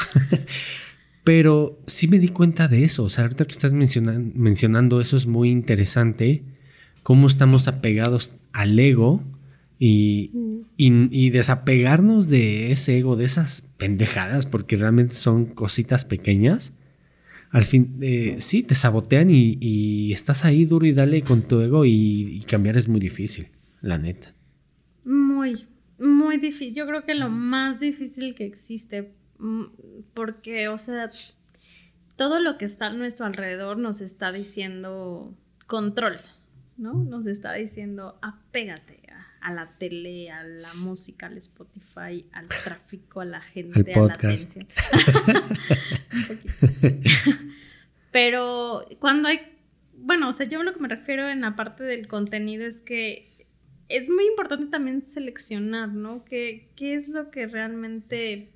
pero 1.25 1.81
sí 1.87 2.09
me 2.09 2.19
di 2.19 2.29
cuenta 2.29 2.69
de 2.69 2.85
eso. 2.85 3.05
O 3.05 3.09
sea, 3.09 3.25
ahorita 3.25 3.47
que 3.47 3.53
estás 3.53 3.73
mencionando 3.73 5.01
eso 5.01 5.17
es 5.17 5.27
muy 5.27 5.51
interesante. 5.51 6.43
Cómo 7.03 7.27
estamos 7.27 7.69
apegados 7.69 8.35
al 8.53 8.79
ego 8.79 9.25
y, 9.83 10.31
y, 10.77 11.31
desapegarnos 11.31 12.29
de 12.29 12.71
ese 12.71 12.99
ego, 12.99 13.17
de 13.17 13.25
esas 13.25 13.63
pendejadas, 13.79 14.45
porque 14.45 14.77
realmente 14.77 15.15
son 15.15 15.47
cositas 15.47 16.05
pequeñas. 16.05 16.77
Al 17.51 17.65
fin, 17.65 17.99
eh, 18.03 18.37
sí, 18.41 18.63
te 18.63 18.75
sabotean 18.75 19.29
y, 19.31 20.13
estás 20.13 20.45
ahí 20.45 20.67
duro 20.67 20.85
y 20.85 20.93
dale 20.93 21.23
con 21.23 21.41
tu 21.41 21.61
ego 21.61 21.87
y 21.87 22.45
cambiar 22.47 22.77
es 22.77 22.89
muy 22.89 23.01
difícil, 23.01 23.49
la 23.81 23.97
neta. 23.97 24.35
Muy, 25.03 25.67
muy 25.99 26.37
difícil. 26.37 26.75
Yo 26.75 26.87
creo 26.87 27.05
que 27.07 27.15
lo 27.15 27.31
más 27.31 27.81
difícil 27.81 28.35
que 28.35 28.45
existe, 28.45 29.13
mm, 29.39 29.65
porque, 30.13 30.69
o 30.69 30.77
sea, 30.77 31.11
todo 32.17 32.39
lo 32.39 32.59
que 32.59 32.67
está 32.67 32.89
a 32.89 32.93
nuestro 32.93 33.25
alrededor 33.25 33.79
nos 33.79 34.03
está 34.03 34.31
diciendo 34.31 35.35
control, 35.67 36.19
¿no? 36.77 36.93
Nos 36.93 37.25
está 37.27 37.55
diciendo 37.55 38.13
apégate 38.21 39.00
a, 39.41 39.53
la 39.53 39.79
tele, 39.79 40.31
a 40.31 40.43
la 40.45 40.75
música, 40.75 41.27
al 41.27 41.37
Spotify, 41.39 42.27
al 42.33 42.49
tráfico, 42.49 43.21
a 43.21 43.25
la 43.25 43.41
gente, 43.53 43.93
a 43.93 44.01
la 44.01 44.13
atención. 44.13 44.67
Un 46.13 46.27
poquito, 46.27 46.99
Pero 48.13 48.85
cuando 48.99 49.29
hay, 49.29 49.41
bueno, 49.95 50.29
o 50.29 50.33
sea, 50.33 50.47
yo 50.47 50.63
lo 50.63 50.73
que 50.73 50.81
me 50.81 50.89
refiero 50.89 51.29
en 51.29 51.43
la 51.43 51.55
parte 51.55 51.85
del 51.85 52.09
contenido 52.09 52.67
es 52.67 52.83
que 52.83 53.47
es 53.89 54.09
muy 54.09 54.27
importante 54.27 54.67
también 54.67 55.07
seleccionar, 55.07 55.89
¿no? 55.89 56.25
¿Qué, 56.25 56.71
¿Qué, 56.77 56.95
es 56.95 57.09
lo 57.09 57.31
que 57.31 57.47
realmente... 57.47 58.53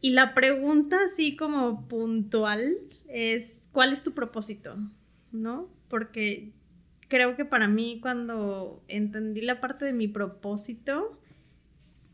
Y 0.00 0.10
la 0.10 0.34
pregunta 0.34 0.98
así 1.04 1.34
como 1.34 1.88
puntual 1.88 2.76
es, 3.08 3.68
¿cuál 3.72 3.92
es 3.92 4.04
tu 4.04 4.12
propósito? 4.12 4.76
¿No? 5.32 5.68
Porque 5.88 6.52
creo 7.08 7.36
que 7.36 7.44
para 7.44 7.68
mí 7.68 7.98
cuando 8.00 8.84
entendí 8.88 9.40
la 9.40 9.60
parte 9.60 9.84
de 9.84 9.92
mi 9.92 10.08
propósito, 10.08 11.18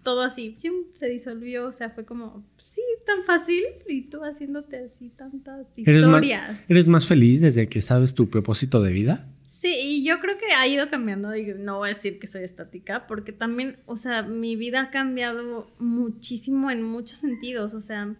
todo 0.02 0.22
así 0.22 0.56
se 0.92 1.08
disolvió, 1.08 1.66
o 1.66 1.72
sea, 1.72 1.90
fue 1.90 2.04
como, 2.04 2.44
sí, 2.56 2.82
es 2.96 3.04
tan 3.04 3.24
fácil 3.24 3.62
y 3.88 4.02
tú 4.02 4.22
haciéndote 4.22 4.76
así 4.78 5.08
tantas 5.10 5.76
historias. 5.76 6.70
¿Eres 6.70 6.88
más 6.88 7.06
feliz 7.06 7.40
desde 7.40 7.68
que 7.68 7.82
sabes 7.82 8.14
tu 8.14 8.28
propósito 8.28 8.82
de 8.82 8.92
vida? 8.92 9.30
Sí, 9.46 9.74
y 9.80 10.04
yo 10.04 10.20
creo 10.20 10.36
que 10.36 10.52
ha 10.52 10.66
ido 10.66 10.90
cambiando, 10.90 11.34
y 11.36 11.54
no 11.54 11.78
voy 11.78 11.86
a 11.86 11.88
decir 11.90 12.18
que 12.18 12.26
soy 12.26 12.42
estática, 12.42 13.06
porque 13.06 13.32
también, 13.32 13.78
o 13.86 13.96
sea, 13.96 14.22
mi 14.22 14.56
vida 14.56 14.80
ha 14.80 14.90
cambiado 14.90 15.70
muchísimo 15.78 16.70
en 16.70 16.82
muchos 16.82 17.18
sentidos, 17.18 17.72
o 17.72 17.80
sea, 17.80 18.16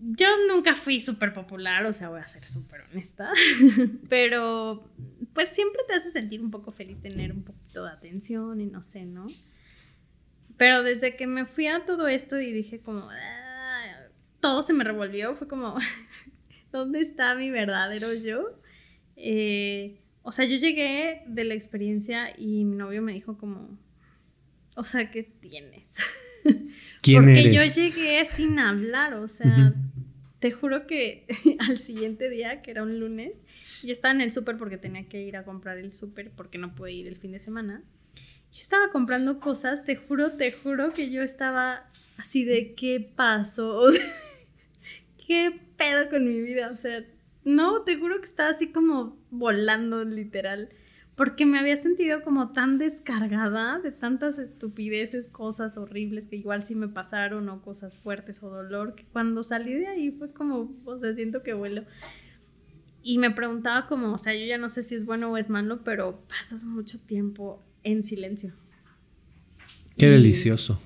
yo 0.00 0.26
nunca 0.48 0.74
fui 0.74 1.00
súper 1.00 1.32
popular, 1.32 1.84
o 1.86 1.92
sea, 1.92 2.08
voy 2.08 2.20
a 2.20 2.28
ser 2.28 2.44
súper 2.44 2.82
honesta, 2.82 3.32
pero 4.08 4.88
pues 5.32 5.50
siempre 5.50 5.82
te 5.86 5.94
hace 5.94 6.10
sentir 6.10 6.40
un 6.40 6.50
poco 6.50 6.72
feliz 6.72 7.00
tener 7.00 7.32
un 7.32 7.42
poquito 7.42 7.84
de 7.84 7.90
atención 7.90 8.60
y 8.60 8.66
no 8.66 8.82
sé, 8.82 9.04
¿no? 9.04 9.26
Pero 10.56 10.82
desde 10.82 11.16
que 11.16 11.26
me 11.26 11.44
fui 11.44 11.66
a 11.66 11.84
todo 11.84 12.08
esto 12.08 12.40
y 12.40 12.52
dije 12.52 12.80
como, 12.80 13.08
ah", 13.10 14.08
todo 14.40 14.62
se 14.62 14.72
me 14.72 14.84
revolvió, 14.84 15.34
fue 15.36 15.48
como, 15.48 15.76
¿dónde 16.72 17.00
está 17.00 17.34
mi 17.34 17.50
verdadero 17.50 18.12
yo? 18.14 18.58
Eh, 19.16 20.00
o 20.22 20.32
sea, 20.32 20.44
yo 20.44 20.56
llegué 20.56 21.22
de 21.26 21.44
la 21.44 21.54
experiencia 21.54 22.32
y 22.36 22.64
mi 22.64 22.76
novio 22.76 23.02
me 23.02 23.12
dijo 23.12 23.38
como, 23.38 23.78
o 24.76 24.84
sea, 24.84 25.10
¿qué 25.10 25.22
tienes? 25.22 25.98
¿Quién 27.06 27.24
Porque 27.24 27.52
yo 27.52 27.62
llegué 27.62 28.26
sin 28.26 28.58
hablar, 28.58 29.14
o 29.14 29.28
sea, 29.28 29.74
te 30.40 30.50
juro 30.50 30.86
que 30.86 31.26
al 31.60 31.78
siguiente 31.78 32.28
día, 32.28 32.62
que 32.62 32.70
era 32.70 32.82
un 32.82 32.98
lunes, 32.98 33.32
yo 33.82 33.90
estaba 33.92 34.12
en 34.12 34.20
el 34.20 34.32
súper 34.32 34.56
porque 34.56 34.76
tenía 34.76 35.08
que 35.08 35.22
ir 35.22 35.36
a 35.36 35.44
comprar 35.44 35.78
el 35.78 35.92
súper 35.92 36.30
porque 36.30 36.58
no 36.58 36.74
pude 36.74 36.92
ir 36.92 37.08
el 37.08 37.16
fin 37.16 37.32
de 37.32 37.38
semana. 37.38 37.82
Yo 38.52 38.62
estaba 38.62 38.90
comprando 38.90 39.38
cosas, 39.38 39.84
te 39.84 39.96
juro, 39.96 40.32
te 40.32 40.50
juro 40.50 40.92
que 40.92 41.10
yo 41.10 41.22
estaba 41.22 41.88
así 42.16 42.44
de 42.44 42.74
qué 42.74 43.00
pasó, 43.00 43.76
o 43.78 43.90
sea, 43.90 44.04
qué 45.26 45.60
pedo 45.76 46.08
con 46.10 46.26
mi 46.26 46.40
vida, 46.40 46.70
o 46.70 46.76
sea, 46.76 47.04
no, 47.44 47.82
te 47.82 47.96
juro 47.96 48.18
que 48.18 48.24
estaba 48.24 48.50
así 48.50 48.72
como 48.72 49.16
volando, 49.30 50.04
literal. 50.04 50.70
Porque 51.16 51.46
me 51.46 51.58
había 51.58 51.76
sentido 51.76 52.22
como 52.22 52.52
tan 52.52 52.76
descargada 52.76 53.78
de 53.78 53.90
tantas 53.90 54.38
estupideces, 54.38 55.28
cosas 55.28 55.78
horribles 55.78 56.26
que 56.26 56.36
igual 56.36 56.64
sí 56.64 56.74
me 56.74 56.88
pasaron, 56.88 57.48
o 57.48 57.62
cosas 57.62 57.96
fuertes 57.96 58.42
o 58.42 58.50
dolor, 58.50 58.94
que 58.94 59.04
cuando 59.04 59.42
salí 59.42 59.72
de 59.72 59.86
ahí 59.86 60.10
fue 60.10 60.30
como, 60.30 60.74
o 60.84 60.98
sea, 60.98 61.14
siento 61.14 61.42
que 61.42 61.54
vuelo. 61.54 61.84
Y 63.02 63.16
me 63.16 63.30
preguntaba 63.30 63.86
como, 63.86 64.12
o 64.12 64.18
sea, 64.18 64.34
yo 64.34 64.44
ya 64.44 64.58
no 64.58 64.68
sé 64.68 64.82
si 64.82 64.94
es 64.94 65.06
bueno 65.06 65.32
o 65.32 65.38
es 65.38 65.48
malo, 65.48 65.82
pero 65.84 66.20
pasas 66.28 66.66
mucho 66.66 67.00
tiempo 67.00 67.60
en 67.82 68.04
silencio. 68.04 68.52
Qué 69.96 70.10
delicioso. 70.10 70.78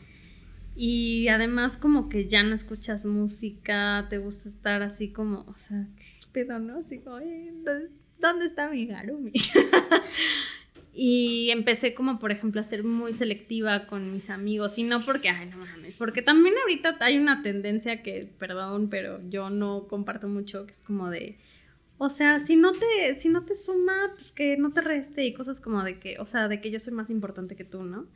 Y 0.76 1.26
además 1.28 1.76
como 1.76 2.08
que 2.08 2.28
ya 2.28 2.44
no 2.44 2.54
escuchas 2.54 3.04
música, 3.04 4.06
te 4.08 4.18
gusta 4.18 4.48
estar 4.48 4.82
así 4.82 5.10
como, 5.10 5.40
o 5.48 5.54
sea, 5.56 5.88
qué 5.96 6.26
pedo, 6.30 6.58
¿no? 6.60 6.78
Así 6.78 7.00
como, 7.00 7.18
¿dónde 8.20 8.46
está 8.46 8.68
mi 8.68 8.86
Garumi? 8.86 9.32
y 10.92 11.50
empecé 11.50 11.94
como, 11.94 12.18
por 12.18 12.32
ejemplo, 12.32 12.60
a 12.60 12.64
ser 12.64 12.84
muy 12.84 13.12
selectiva 13.12 13.86
con 13.86 14.12
mis 14.12 14.30
amigos, 14.30 14.78
y 14.78 14.82
no 14.82 15.04
porque, 15.04 15.28
ay, 15.28 15.46
no 15.46 15.58
mames, 15.58 15.96
porque 15.96 16.22
también 16.22 16.54
ahorita 16.62 16.96
hay 17.00 17.18
una 17.18 17.42
tendencia 17.42 18.02
que, 18.02 18.30
perdón, 18.38 18.88
pero 18.88 19.20
yo 19.28 19.50
no 19.50 19.86
comparto 19.88 20.28
mucho, 20.28 20.66
que 20.66 20.72
es 20.72 20.82
como 20.82 21.10
de, 21.10 21.38
o 21.98 22.10
sea, 22.10 22.40
si 22.40 22.56
no 22.56 22.72
te, 22.72 23.14
si 23.18 23.28
no 23.28 23.44
te 23.44 23.54
suma, 23.54 24.12
pues 24.14 24.32
que 24.32 24.56
no 24.56 24.72
te 24.72 24.80
reste 24.80 25.24
y 25.24 25.34
cosas 25.34 25.60
como 25.60 25.82
de 25.82 25.98
que, 25.98 26.18
o 26.18 26.26
sea, 26.26 26.48
de 26.48 26.60
que 26.60 26.70
yo 26.70 26.78
soy 26.78 26.94
más 26.94 27.10
importante 27.10 27.56
que 27.56 27.64
tú, 27.64 27.82
¿no? 27.82 28.06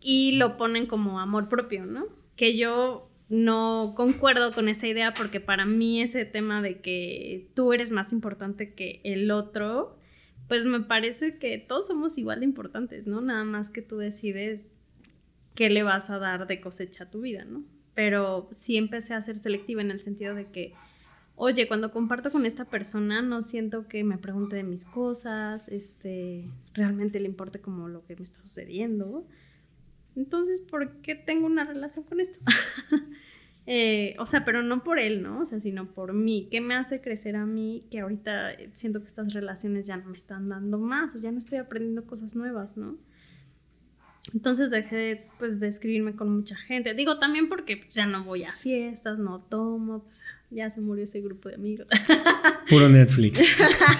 y 0.00 0.32
lo 0.32 0.56
ponen 0.56 0.86
como 0.86 1.20
amor 1.20 1.48
propio, 1.48 1.84
¿no? 1.84 2.06
Que 2.36 2.56
yo 2.56 3.09
no 3.30 3.94
concuerdo 3.96 4.52
con 4.52 4.68
esa 4.68 4.88
idea 4.88 5.14
porque 5.14 5.40
para 5.40 5.64
mí 5.64 6.02
ese 6.02 6.24
tema 6.24 6.60
de 6.60 6.80
que 6.80 7.48
tú 7.54 7.72
eres 7.72 7.92
más 7.92 8.12
importante 8.12 8.74
que 8.74 9.00
el 9.04 9.30
otro, 9.30 9.96
pues 10.48 10.64
me 10.64 10.80
parece 10.80 11.38
que 11.38 11.56
todos 11.58 11.86
somos 11.86 12.18
igual 12.18 12.40
de 12.40 12.46
importantes, 12.46 13.06
¿no? 13.06 13.20
Nada 13.20 13.44
más 13.44 13.70
que 13.70 13.82
tú 13.82 13.98
decides 13.98 14.74
qué 15.54 15.70
le 15.70 15.84
vas 15.84 16.10
a 16.10 16.18
dar 16.18 16.48
de 16.48 16.60
cosecha 16.60 17.04
a 17.04 17.10
tu 17.10 17.20
vida, 17.20 17.44
¿no? 17.44 17.62
Pero 17.94 18.48
sí 18.50 18.76
empecé 18.76 19.14
a 19.14 19.22
ser 19.22 19.36
selectiva 19.36 19.80
en 19.80 19.92
el 19.92 20.00
sentido 20.00 20.34
de 20.34 20.50
que, 20.50 20.74
oye, 21.36 21.68
cuando 21.68 21.92
comparto 21.92 22.32
con 22.32 22.46
esta 22.46 22.64
persona 22.64 23.22
no 23.22 23.42
siento 23.42 23.86
que 23.86 24.02
me 24.02 24.18
pregunte 24.18 24.56
de 24.56 24.64
mis 24.64 24.84
cosas, 24.84 25.68
este, 25.68 26.48
realmente 26.74 27.20
le 27.20 27.26
importe 27.26 27.60
como 27.60 27.86
lo 27.86 28.04
que 28.04 28.16
me 28.16 28.24
está 28.24 28.42
sucediendo. 28.42 29.24
Entonces, 30.20 30.60
¿por 30.60 31.00
qué 31.00 31.14
tengo 31.14 31.46
una 31.46 31.64
relación 31.64 32.04
con 32.04 32.20
esto? 32.20 32.38
Eh, 33.72 34.16
o 34.18 34.26
sea, 34.26 34.44
pero 34.44 34.64
no 34.64 34.82
por 34.82 34.98
él, 34.98 35.22
¿no? 35.22 35.42
O 35.42 35.44
sea, 35.44 35.60
sino 35.60 35.92
por 35.92 36.12
mí. 36.12 36.48
¿Qué 36.50 36.60
me 36.60 36.74
hace 36.74 37.00
crecer 37.00 37.36
a 37.36 37.46
mí 37.46 37.86
que 37.88 38.00
ahorita 38.00 38.48
siento 38.72 38.98
que 38.98 39.04
estas 39.04 39.32
relaciones 39.32 39.86
ya 39.86 39.96
no 39.96 40.06
me 40.06 40.16
están 40.16 40.48
dando 40.48 40.78
más 40.78 41.14
o 41.14 41.20
ya 41.20 41.30
no 41.30 41.38
estoy 41.38 41.58
aprendiendo 41.58 42.04
cosas 42.04 42.34
nuevas, 42.34 42.76
¿no? 42.76 42.98
Entonces 44.34 44.70
dejé 44.70 45.28
pues 45.38 45.60
de 45.60 45.68
escribirme 45.68 46.16
con 46.16 46.34
mucha 46.34 46.56
gente. 46.56 46.94
Digo 46.94 47.20
también 47.20 47.48
porque 47.48 47.76
pues, 47.76 47.94
ya 47.94 48.06
no 48.06 48.24
voy 48.24 48.42
a 48.42 48.54
fiestas, 48.54 49.18
no 49.20 49.40
tomo, 49.40 50.02
pues 50.02 50.22
ya 50.50 50.70
se 50.70 50.80
murió 50.80 51.04
ese 51.04 51.20
grupo 51.20 51.48
de 51.48 51.54
amigos. 51.54 51.86
Puro 52.68 52.88
Netflix. 52.88 53.40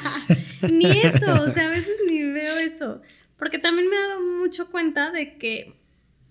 ni 0.68 0.86
eso, 0.86 1.44
o 1.44 1.48
sea, 1.50 1.68
a 1.68 1.70
veces 1.70 1.94
ni 2.08 2.24
veo 2.24 2.58
eso. 2.58 3.02
Porque 3.40 3.58
también 3.58 3.88
me 3.88 3.96
he 3.96 4.00
dado 4.00 4.20
mucho 4.20 4.70
cuenta 4.70 5.10
de 5.12 5.38
que 5.38 5.79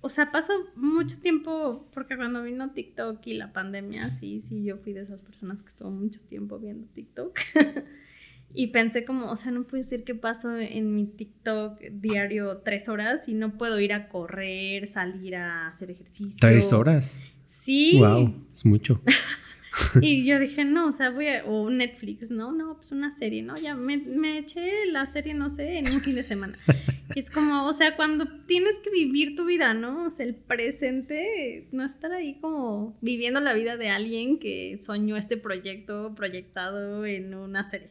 o 0.01 0.09
sea, 0.09 0.31
pasa 0.31 0.53
mucho 0.75 1.19
tiempo, 1.21 1.87
porque 1.93 2.15
cuando 2.15 2.43
vino 2.43 2.71
TikTok 2.71 3.25
y 3.27 3.33
la 3.33 3.51
pandemia, 3.51 4.11
sí, 4.11 4.41
sí, 4.41 4.63
yo 4.63 4.77
fui 4.77 4.93
de 4.93 5.01
esas 5.01 5.21
personas 5.21 5.61
que 5.61 5.69
estuvo 5.69 5.91
mucho 5.91 6.21
tiempo 6.21 6.57
viendo 6.57 6.87
TikTok. 6.87 7.37
y 8.53 8.67
pensé 8.67 9.03
como, 9.03 9.29
o 9.29 9.35
sea, 9.35 9.51
no 9.51 9.67
puede 9.67 9.83
ser 9.83 10.05
que 10.05 10.15
paso 10.15 10.57
en 10.57 10.95
mi 10.95 11.05
TikTok 11.05 11.81
diario 11.91 12.57
tres 12.59 12.87
horas 12.87 13.27
y 13.27 13.33
no 13.33 13.57
puedo 13.57 13.79
ir 13.79 13.91
a 13.91 14.07
correr, 14.07 14.87
salir 14.87 15.35
a 15.35 15.67
hacer 15.67 15.91
ejercicio. 15.91 16.37
¿Tres 16.39 16.71
horas? 16.71 17.19
Sí. 17.45 17.97
Wow, 17.99 18.47
es 18.53 18.65
mucho. 18.65 19.01
y 20.01 20.25
yo 20.25 20.39
dije, 20.39 20.65
no, 20.65 20.87
o 20.87 20.91
sea, 20.91 21.09
voy 21.09 21.27
a, 21.27 21.45
o 21.45 21.69
Netflix, 21.69 22.31
no, 22.31 22.51
no, 22.51 22.75
pues 22.75 22.91
una 22.91 23.15
serie, 23.15 23.43
¿no? 23.43 23.57
Ya 23.57 23.75
me, 23.75 23.97
me 23.97 24.39
eché 24.39 24.85
la 24.87 25.05
serie, 25.05 25.33
no 25.33 25.49
sé, 25.49 25.77
en 25.77 25.91
un 25.91 26.01
fin 26.01 26.15
de 26.15 26.23
semana. 26.23 26.57
es 27.15 27.31
como, 27.31 27.65
o 27.65 27.73
sea, 27.73 27.95
cuando 27.95 28.27
tienes 28.45 28.79
que 28.79 28.89
vivir 28.89 29.35
tu 29.35 29.45
vida, 29.45 29.73
¿no? 29.73 30.07
O 30.07 30.11
sea, 30.11 30.25
el 30.25 30.35
presente, 30.35 31.67
no 31.71 31.83
estar 31.85 32.11
ahí 32.11 32.39
como 32.39 32.97
viviendo 33.01 33.39
la 33.39 33.53
vida 33.53 33.77
de 33.77 33.89
alguien 33.89 34.39
que 34.39 34.79
soñó 34.81 35.17
este 35.17 35.37
proyecto 35.37 36.13
proyectado 36.15 37.05
en 37.05 37.33
una 37.33 37.63
serie. 37.63 37.89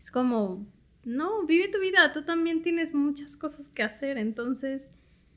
Es 0.00 0.10
como, 0.10 0.66
no, 1.04 1.46
vive 1.46 1.68
tu 1.68 1.80
vida, 1.80 2.12
tú 2.12 2.22
también 2.22 2.62
tienes 2.62 2.94
muchas 2.94 3.36
cosas 3.36 3.68
que 3.68 3.82
hacer, 3.82 4.18
entonces 4.18 4.90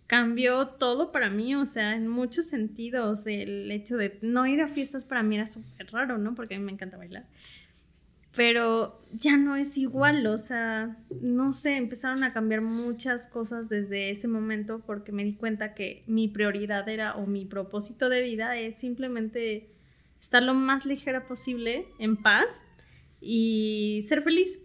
cambió 0.07 0.67
todo 0.67 1.11
para 1.11 1.29
mí, 1.29 1.55
o 1.55 1.65
sea, 1.65 1.95
en 1.95 2.07
muchos 2.07 2.45
sentidos. 2.45 3.25
El 3.25 3.71
hecho 3.71 3.97
de 3.97 4.17
no 4.21 4.45
ir 4.45 4.61
a 4.61 4.67
fiestas 4.67 5.03
para 5.03 5.23
mí 5.23 5.35
era 5.35 5.47
súper 5.47 5.91
raro, 5.91 6.17
¿no? 6.17 6.35
Porque 6.35 6.55
a 6.55 6.59
mí 6.59 6.65
me 6.65 6.71
encanta 6.71 6.97
bailar. 6.97 7.25
Pero 8.35 9.01
ya 9.13 9.37
no 9.37 9.55
es 9.55 9.77
igual, 9.77 10.27
o 10.27 10.37
sea, 10.37 10.97
no 11.21 11.53
sé, 11.53 11.77
empezaron 11.77 12.23
a 12.25 12.33
cambiar 12.33 12.59
muchas 12.59 13.27
cosas 13.27 13.69
desde 13.69 14.09
ese 14.09 14.27
momento 14.27 14.83
porque 14.85 15.13
me 15.13 15.23
di 15.23 15.35
cuenta 15.35 15.73
que 15.73 16.03
mi 16.05 16.27
prioridad 16.27 16.87
era 16.89 17.15
o 17.15 17.25
mi 17.25 17.45
propósito 17.45 18.09
de 18.09 18.21
vida 18.21 18.57
es 18.57 18.77
simplemente 18.77 19.69
estar 20.19 20.43
lo 20.43 20.53
más 20.53 20.85
ligera 20.85 21.25
posible, 21.25 21.87
en 21.97 22.17
paz 22.17 22.65
y 23.21 24.01
ser 24.03 24.21
feliz. 24.21 24.64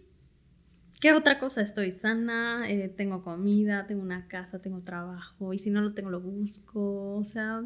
¿Qué 1.01 1.13
otra 1.13 1.39
cosa? 1.39 1.61
Estoy 1.61 1.91
sana, 1.91 2.69
eh, 2.69 2.87
tengo 2.87 3.23
comida, 3.23 3.87
tengo 3.87 4.03
una 4.03 4.27
casa, 4.27 4.61
tengo 4.61 4.81
trabajo 4.83 5.51
y 5.51 5.57
si 5.57 5.71
no 5.71 5.81
lo 5.81 5.95
tengo 5.95 6.11
lo 6.11 6.21
busco. 6.21 7.15
O 7.15 7.23
sea, 7.23 7.63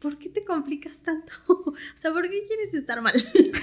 ¿por 0.00 0.18
qué 0.18 0.30
te 0.30 0.42
complicas 0.42 1.02
tanto? 1.02 1.32
o 1.48 1.74
sea, 1.94 2.12
¿por 2.12 2.30
qué 2.30 2.46
quieres 2.46 2.72
estar 2.72 3.02
mal? 3.02 3.12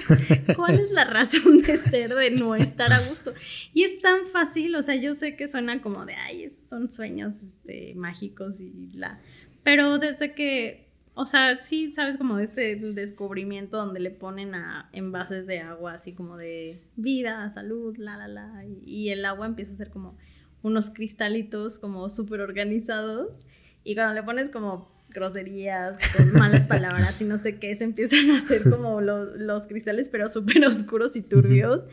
¿Cuál 0.56 0.78
es 0.78 0.92
la 0.92 1.02
razón 1.02 1.60
de 1.60 1.76
ser, 1.76 2.14
de 2.14 2.30
no 2.30 2.54
estar 2.54 2.92
a 2.92 3.00
gusto? 3.00 3.34
Y 3.74 3.82
es 3.82 4.00
tan 4.00 4.26
fácil, 4.26 4.76
o 4.76 4.82
sea, 4.82 4.94
yo 4.94 5.12
sé 5.12 5.34
que 5.34 5.48
suena 5.48 5.82
como 5.82 6.06
de, 6.06 6.14
ay, 6.14 6.48
son 6.48 6.92
sueños 6.92 7.34
este, 7.42 7.94
mágicos 7.96 8.60
y 8.60 8.92
la... 8.92 9.20
Pero 9.64 9.98
desde 9.98 10.36
que 10.36 10.89
o 11.14 11.26
sea, 11.26 11.60
sí, 11.60 11.90
sabes 11.92 12.16
como 12.16 12.38
este 12.38 12.76
descubrimiento 12.76 13.76
donde 13.76 14.00
le 14.00 14.10
ponen 14.10 14.54
a 14.54 14.88
envases 14.92 15.46
de 15.46 15.60
agua 15.60 15.94
así 15.94 16.12
como 16.12 16.36
de 16.36 16.82
vida, 16.96 17.50
salud, 17.50 17.96
la, 17.98 18.16
la, 18.16 18.28
la, 18.28 18.64
y 18.84 19.10
el 19.10 19.24
agua 19.24 19.46
empieza 19.46 19.72
a 19.72 19.76
ser 19.76 19.90
como 19.90 20.16
unos 20.62 20.90
cristalitos 20.90 21.78
como 21.78 22.08
súper 22.08 22.40
organizados 22.40 23.46
y 23.82 23.94
cuando 23.94 24.14
le 24.14 24.22
pones 24.22 24.50
como 24.50 24.90
groserías, 25.08 25.98
malas 26.34 26.64
palabras 26.64 27.20
y 27.20 27.24
no 27.24 27.38
sé 27.38 27.58
qué, 27.58 27.74
se 27.74 27.84
empiezan 27.84 28.30
a 28.30 28.38
hacer 28.38 28.68
como 28.70 29.00
los, 29.00 29.36
los 29.36 29.66
cristales 29.66 30.08
pero 30.08 30.28
súper 30.28 30.64
oscuros 30.64 31.16
y 31.16 31.22
turbios, 31.22 31.86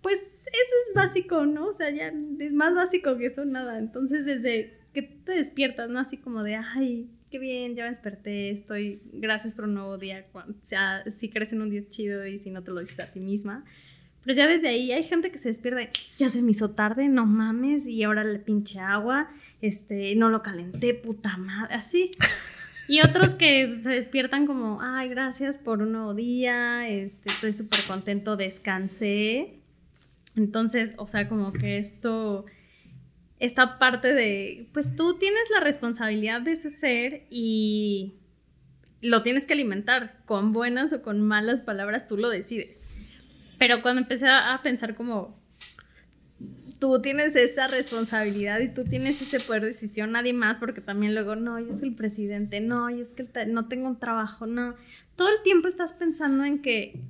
pues 0.00 0.18
eso 0.18 0.74
es 0.88 0.94
básico, 0.94 1.46
¿no? 1.46 1.68
O 1.68 1.72
sea, 1.72 1.90
ya 1.90 2.12
es 2.38 2.52
más 2.52 2.74
básico 2.74 3.16
que 3.16 3.26
eso, 3.26 3.44
nada. 3.44 3.78
Entonces 3.78 4.24
desde 4.24 4.80
que 4.92 5.02
te 5.02 5.32
despiertas, 5.32 5.88
¿no? 5.88 6.00
Así 6.00 6.16
como 6.16 6.42
de, 6.42 6.56
ay, 6.56 7.10
qué 7.30 7.38
bien, 7.38 7.74
ya 7.74 7.84
me 7.84 7.90
desperté, 7.90 8.50
estoy, 8.50 9.00
gracias 9.12 9.52
por 9.52 9.64
un 9.64 9.74
nuevo 9.74 9.98
día, 9.98 10.26
o 10.34 10.42
sea, 10.62 11.04
si 11.10 11.28
crees 11.28 11.52
en 11.52 11.62
un 11.62 11.70
día 11.70 11.78
es 11.78 11.88
chido 11.88 12.26
y 12.26 12.38
si 12.38 12.50
no 12.50 12.62
te 12.62 12.72
lo 12.72 12.80
dices 12.80 13.00
a 13.00 13.10
ti 13.10 13.20
misma. 13.20 13.64
Pero 14.22 14.36
ya 14.36 14.46
desde 14.46 14.68
ahí 14.68 14.92
hay 14.92 15.02
gente 15.02 15.30
que 15.30 15.38
se 15.38 15.48
despierta, 15.48 15.80
ya 16.18 16.28
se 16.28 16.42
me 16.42 16.50
hizo 16.50 16.72
tarde, 16.72 17.08
no 17.08 17.24
mames, 17.24 17.86
y 17.86 18.02
ahora 18.02 18.24
le 18.24 18.38
pinche 18.38 18.80
agua, 18.80 19.30
este, 19.62 20.14
no 20.16 20.28
lo 20.28 20.42
calenté, 20.42 20.92
puta 20.92 21.36
madre, 21.36 21.74
así. 21.74 22.10
Y 22.86 23.00
otros 23.02 23.34
que 23.34 23.78
se 23.82 23.90
despiertan 23.90 24.46
como, 24.46 24.80
ay, 24.82 25.08
gracias 25.08 25.56
por 25.56 25.80
un 25.80 25.92
nuevo 25.92 26.12
día, 26.12 26.88
este, 26.88 27.30
estoy 27.30 27.52
súper 27.52 27.80
contento, 27.86 28.36
descansé. 28.36 29.60
Entonces, 30.34 30.92
o 30.96 31.06
sea, 31.06 31.28
como 31.28 31.52
que 31.52 31.78
esto 31.78 32.46
esta 33.40 33.78
parte 33.78 34.14
de, 34.14 34.68
pues 34.72 34.94
tú 34.94 35.18
tienes 35.18 35.42
la 35.50 35.60
responsabilidad 35.60 36.42
de 36.42 36.52
ese 36.52 36.70
ser 36.70 37.26
y 37.30 38.14
lo 39.00 39.22
tienes 39.22 39.46
que 39.46 39.54
alimentar, 39.54 40.22
con 40.26 40.52
buenas 40.52 40.92
o 40.92 41.02
con 41.02 41.20
malas 41.20 41.62
palabras, 41.62 42.06
tú 42.06 42.16
lo 42.16 42.28
decides. 42.28 42.78
Pero 43.58 43.82
cuando 43.82 44.02
empecé 44.02 44.28
a 44.28 44.60
pensar 44.62 44.94
como, 44.94 45.40
tú 46.80 47.00
tienes 47.00 47.36
esa 47.36 47.68
responsabilidad 47.68 48.58
y 48.60 48.68
tú 48.68 48.84
tienes 48.84 49.20
ese 49.22 49.38
poder 49.38 49.62
de 49.62 49.68
decisión, 49.68 50.12
nadie 50.12 50.32
más, 50.32 50.58
porque 50.58 50.80
también 50.80 51.14
luego, 51.14 51.36
no, 51.36 51.60
yo 51.60 51.72
soy 51.72 51.90
el 51.90 51.94
presidente, 51.94 52.60
no, 52.60 52.90
y 52.90 53.00
es 53.00 53.12
que 53.12 53.28
no 53.46 53.68
tengo 53.68 53.86
un 53.86 53.98
trabajo, 53.98 54.46
no. 54.46 54.74
Todo 55.14 55.28
el 55.28 55.42
tiempo 55.42 55.68
estás 55.68 55.92
pensando 55.92 56.44
en 56.44 56.62
que 56.62 57.00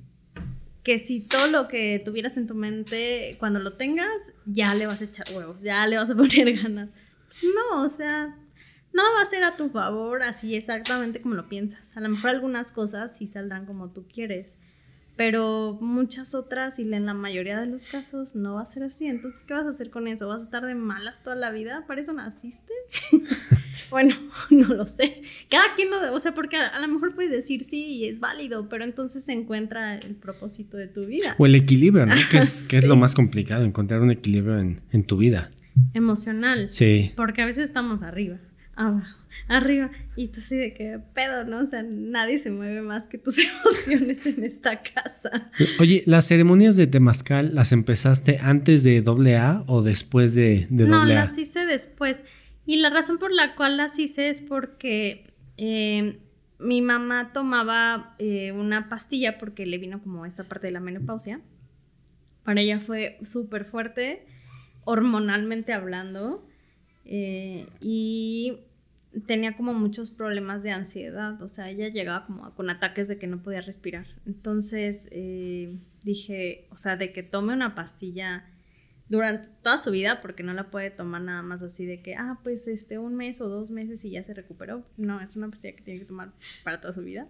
que 0.83 0.97
si 0.97 1.21
todo 1.21 1.47
lo 1.47 1.67
que 1.67 2.01
tuvieras 2.03 2.37
en 2.37 2.47
tu 2.47 2.55
mente, 2.55 3.35
cuando 3.39 3.59
lo 3.59 3.73
tengas, 3.73 4.33
ya 4.45 4.73
le 4.73 4.87
vas 4.87 5.01
a 5.01 5.05
echar 5.05 5.27
huevos, 5.33 5.61
ya 5.61 5.85
le 5.87 5.97
vas 5.97 6.09
a 6.09 6.15
poner 6.17 6.53
ganas. 6.53 6.89
Pues 7.29 7.43
no, 7.43 7.83
o 7.83 7.89
sea, 7.89 8.35
no 8.93 9.03
va 9.15 9.21
a 9.21 9.25
ser 9.25 9.43
a 9.43 9.55
tu 9.55 9.69
favor 9.69 10.23
así 10.23 10.55
exactamente 10.55 11.21
como 11.21 11.35
lo 11.35 11.47
piensas. 11.47 11.95
A 11.95 12.01
lo 12.01 12.09
mejor 12.09 12.31
algunas 12.31 12.71
cosas 12.71 13.15
sí 13.15 13.27
saldrán 13.27 13.65
como 13.65 13.91
tú 13.91 14.05
quieres, 14.11 14.55
pero 15.15 15.77
muchas 15.81 16.33
otras 16.33 16.79
y 16.79 16.81
en 16.81 17.05
la 17.05 17.13
mayoría 17.13 17.59
de 17.59 17.67
los 17.67 17.85
casos 17.85 18.35
no 18.35 18.55
va 18.55 18.61
a 18.61 18.65
ser 18.65 18.83
así. 18.83 19.05
Entonces, 19.05 19.43
¿qué 19.43 19.53
vas 19.53 19.65
a 19.65 19.69
hacer 19.69 19.91
con 19.91 20.07
eso? 20.07 20.27
¿Vas 20.27 20.41
a 20.41 20.45
estar 20.45 20.65
de 20.65 20.75
malas 20.75 21.21
toda 21.21 21.35
la 21.35 21.51
vida? 21.51 21.85
¿Para 21.87 22.01
eso 22.01 22.13
naciste? 22.13 22.73
Bueno, 23.89 24.15
no 24.49 24.67
lo 24.73 24.85
sé. 24.85 25.21
Cada 25.49 25.73
quien 25.75 25.89
lo, 25.89 26.13
o 26.13 26.19
sea, 26.19 26.33
porque 26.33 26.57
a, 26.57 26.67
a 26.67 26.79
lo 26.79 26.87
mejor 26.87 27.15
puedes 27.15 27.31
decir 27.31 27.63
sí 27.63 27.85
y 27.85 28.05
es 28.07 28.19
válido, 28.19 28.69
pero 28.69 28.83
entonces 28.83 29.23
se 29.23 29.33
encuentra 29.33 29.97
el 29.97 30.15
propósito 30.15 30.77
de 30.77 30.87
tu 30.87 31.05
vida. 31.05 31.35
O 31.37 31.45
el 31.45 31.55
equilibrio, 31.55 32.05
¿no? 32.05 32.15
Que 32.29 32.37
es, 32.39 32.63
que 32.63 32.77
es 32.77 32.83
Sí. 32.83 32.87
lo 32.89 32.95
más 32.95 33.13
complicado, 33.15 33.63
encontrar 33.65 34.01
un 34.01 34.11
equilibrio 34.11 34.59
en, 34.59 34.81
en 34.91 35.03
tu 35.03 35.17
vida. 35.17 35.51
Emocional. 35.93 36.67
Sí. 36.71 37.11
Porque 37.15 37.41
a 37.41 37.45
veces 37.45 37.63
estamos 37.65 38.03
arriba, 38.03 38.37
abajo, 38.75 39.17
arriba. 39.47 39.89
Y 40.15 40.27
tú 40.27 40.41
sí 40.41 40.55
de 40.57 40.73
que 40.73 40.99
pedo, 41.13 41.45
¿no? 41.45 41.59
O 41.61 41.65
sea, 41.65 41.81
nadie 41.83 42.37
se 42.37 42.51
mueve 42.51 42.81
más 42.81 43.07
que 43.07 43.17
tus 43.17 43.37
emociones 43.63 44.25
en 44.25 44.43
esta 44.43 44.81
casa. 44.81 45.49
Oye, 45.79 46.03
¿las 46.05 46.27
ceremonias 46.27 46.75
de 46.75 46.87
Temazcal 46.87 47.55
las 47.55 47.71
empezaste 47.71 48.37
antes 48.39 48.83
de 48.83 49.03
AA 49.05 49.63
o 49.67 49.81
después 49.81 50.35
de, 50.35 50.67
de 50.69 50.87
no, 50.87 51.01
AA? 51.01 51.05
las 51.05 51.37
hice 51.37 51.65
después. 51.65 52.19
Y 52.71 52.77
la 52.77 52.89
razón 52.89 53.17
por 53.17 53.33
la 53.33 53.53
cual 53.55 53.75
las 53.75 53.99
hice 53.99 54.29
es 54.29 54.39
porque 54.39 55.25
eh, 55.57 56.21
mi 56.57 56.81
mamá 56.81 57.33
tomaba 57.33 58.15
eh, 58.17 58.53
una 58.53 58.87
pastilla 58.87 59.37
porque 59.37 59.65
le 59.65 59.77
vino 59.77 60.01
como 60.01 60.25
esta 60.25 60.45
parte 60.45 60.67
de 60.67 60.71
la 60.71 60.79
menopausia. 60.79 61.41
Para 62.43 62.61
ella 62.61 62.79
fue 62.79 63.17
súper 63.23 63.65
fuerte, 63.65 64.25
hormonalmente 64.85 65.73
hablando. 65.73 66.47
eh, 67.03 67.65
y 67.81 68.59
tenía 69.27 69.57
como 69.57 69.73
muchos 69.73 70.09
problemas 70.09 70.63
de 70.63 70.71
ansiedad. 70.71 71.41
O 71.41 71.49
sea, 71.49 71.69
ella 71.69 71.89
llegaba 71.89 72.25
como 72.25 72.55
con 72.55 72.69
ataques 72.69 73.09
de 73.09 73.19
que 73.19 73.27
no 73.27 73.43
podía 73.43 73.59
respirar. 73.59 74.07
Entonces 74.25 75.09
dije, 76.05 76.69
o 76.71 76.77
sea, 76.77 76.95
de 76.95 77.11
que 77.11 77.21
tome 77.21 77.51
una 77.51 77.75
pastilla 77.75 78.45
durante 79.11 79.49
toda 79.61 79.77
su 79.77 79.91
vida, 79.91 80.21
porque 80.21 80.41
no 80.41 80.53
la 80.53 80.71
puede 80.71 80.89
tomar 80.89 81.21
nada 81.21 81.43
más 81.43 81.61
así 81.61 81.85
de 81.85 82.01
que, 82.01 82.15
ah, 82.15 82.39
pues 82.43 82.65
este, 82.69 82.97
un 82.97 83.15
mes 83.15 83.41
o 83.41 83.49
dos 83.49 83.69
meses 83.69 84.05
y 84.05 84.11
ya 84.11 84.23
se 84.23 84.33
recuperó. 84.33 84.85
No, 84.95 85.19
es 85.19 85.35
una 85.35 85.49
pastilla 85.49 85.75
que 85.75 85.83
tiene 85.83 85.99
que 85.99 86.05
tomar 86.05 86.31
para 86.63 86.79
toda 86.79 86.93
su 86.93 87.01
vida. 87.01 87.27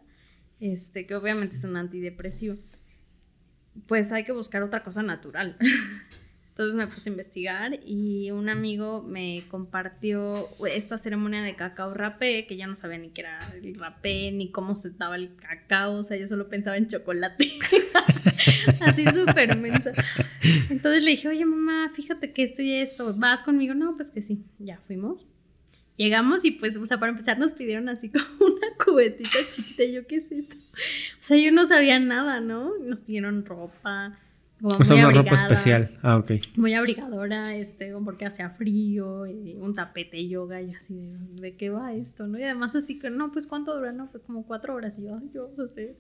Este, 0.60 1.08
que 1.08 1.16
obviamente 1.16 1.56
es 1.56 1.64
un 1.64 1.76
antidepresivo. 1.76 2.58
Pues 3.88 4.12
hay 4.12 4.24
que 4.24 4.32
buscar 4.32 4.62
otra 4.62 4.84
cosa 4.84 5.02
natural. 5.02 5.58
Entonces 6.52 6.76
me 6.76 6.86
puse 6.86 7.10
a 7.10 7.14
investigar 7.14 7.80
y 7.86 8.30
un 8.32 8.50
amigo 8.50 9.04
me 9.04 9.42
compartió 9.50 10.50
esta 10.68 10.98
ceremonia 10.98 11.42
de 11.42 11.56
cacao 11.56 11.94
rapé, 11.94 12.46
que 12.46 12.58
ya 12.58 12.68
no 12.68 12.76
sabía 12.76 12.98
ni 12.98 13.10
qué 13.10 13.22
era 13.22 13.40
el 13.54 13.74
rapé, 13.76 14.32
ni 14.34 14.52
cómo 14.52 14.76
se 14.76 14.90
daba 14.90 15.16
el 15.16 15.34
cacao, 15.38 15.94
o 15.94 16.04
sea, 16.04 16.18
yo 16.18 16.28
solo 16.28 16.50
pensaba 16.50 16.76
en 16.76 16.88
chocolate. 16.88 17.48
Así 18.82 19.06
súper 19.06 19.58
mensa. 19.58 19.94
Entonces 20.70 21.06
le 21.06 21.12
dije, 21.12 21.30
oye 21.30 21.46
mamá, 21.46 21.90
fíjate 21.90 22.34
que 22.34 22.44
esto 22.44 22.62
y 22.62 22.74
esto, 22.74 23.14
¿vas 23.16 23.44
conmigo? 23.44 23.74
No, 23.74 23.96
pues 23.96 24.12
que 24.12 24.22
sí, 24.22 24.44
ya 24.60 24.78
fuimos. 24.86 25.28
Llegamos 25.96 26.44
y 26.44 26.52
pues, 26.52 26.76
o 26.76 26.86
sea, 26.86 27.00
para 27.00 27.12
empezar 27.12 27.40
nos 27.40 27.54
pidieron 27.54 27.88
así 27.88 28.10
como 28.10 28.26
una 28.56 28.68
cubetita 28.84 29.40
chiquita, 29.50 29.86
yo, 29.86 30.06
¿qué 30.06 30.16
es 30.16 30.34
esto? 30.34 30.58
O 30.58 31.22
sea, 31.22 31.38
yo 31.38 31.52
no 31.54 31.66
sabía 31.66 31.98
nada, 31.98 32.42
¿no? 32.42 32.78
Nos 32.80 33.02
pidieron 33.02 33.46
ropa. 33.46 34.20
Como 34.62 34.78
O 34.78 34.84
sea, 34.84 34.96
una 34.96 35.08
ropa 35.08 35.20
abrigada, 35.20 35.42
especial. 35.42 35.92
Ah, 36.02 36.18
ok. 36.18 36.32
Muy 36.56 36.74
abrigadora, 36.74 37.56
este, 37.56 37.94
porque 38.06 38.26
hacía 38.26 38.50
frío, 38.52 39.26
y 39.26 39.56
un 39.56 39.74
tapete 39.74 40.18
de 40.18 40.28
yoga, 40.28 40.62
y 40.62 40.72
así 40.72 40.96
de, 40.96 41.18
¿de 41.42 41.56
qué 41.56 41.70
va 41.70 41.94
esto? 41.94 42.28
¿no? 42.28 42.38
Y 42.38 42.44
además 42.44 42.76
así 42.76 43.00
que, 43.00 43.10
no, 43.10 43.32
pues 43.32 43.48
¿cuánto 43.48 43.76
dura? 43.76 43.92
No, 43.92 44.10
pues 44.12 44.24
como 44.24 44.46
cuatro 44.46 44.76
horas, 44.76 44.98
y 45.00 45.04
yo, 45.04 45.16
ay, 45.16 45.30
yo 45.34 45.52
no 45.58 45.68
sé. 45.68 45.98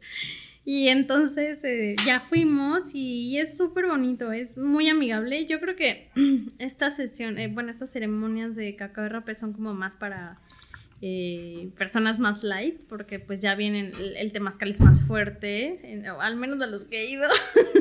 Y 0.63 0.89
entonces 0.89 1.63
eh, 1.63 1.95
ya 2.05 2.19
fuimos 2.19 2.93
y 2.93 3.37
es 3.39 3.57
súper 3.57 3.87
bonito, 3.87 4.31
es 4.31 4.59
muy 4.59 4.89
amigable. 4.89 5.45
Yo 5.45 5.59
creo 5.59 5.75
que 5.75 6.09
esta 6.59 6.91
sesión, 6.91 7.39
eh, 7.39 7.47
bueno, 7.47 7.71
estas 7.71 7.91
ceremonias 7.91 8.55
de 8.55 8.75
cacao 8.75 9.05
y 9.05 9.09
rapé 9.09 9.33
son 9.33 9.53
como 9.53 9.73
más 9.73 9.97
para 9.97 10.39
eh, 11.03 11.71
personas 11.77 12.19
más 12.19 12.43
light, 12.43 12.79
porque 12.87 13.19
pues 13.19 13.41
ya 13.41 13.55
vienen, 13.55 13.91
el, 13.99 14.15
el 14.17 14.31
temazcal 14.31 14.69
es 14.69 14.81
más 14.81 15.01
fuerte, 15.01 16.03
al 16.19 16.35
menos 16.35 16.59
de 16.59 16.67
los 16.67 16.85
que 16.85 17.01
he 17.01 17.11
ido. 17.11 17.27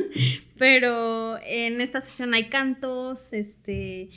Pero 0.57 1.39
en 1.45 1.81
esta 1.81 2.01
sesión 2.01 2.33
hay 2.33 2.49
cantos, 2.49 3.31
este, 3.33 4.09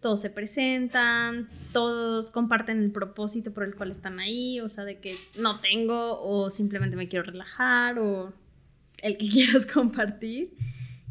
todos 0.00 0.20
se 0.20 0.28
presentan, 0.28 1.48
todos 1.72 2.30
comparten 2.30 2.82
el 2.82 2.92
propósito 2.92 3.54
por 3.54 3.64
el 3.64 3.74
cual 3.74 3.90
están 3.90 4.20
ahí, 4.20 4.60
o 4.60 4.68
sea, 4.68 4.84
de 4.84 4.98
que 4.98 5.16
no 5.38 5.60
tengo 5.60 6.20
o 6.20 6.50
simplemente 6.50 6.96
me 6.96 7.08
quiero 7.08 7.24
relajar 7.24 7.98
o 7.98 8.34
el 9.02 9.16
que 9.16 9.28
quieras 9.32 9.64
compartir. 9.64 10.54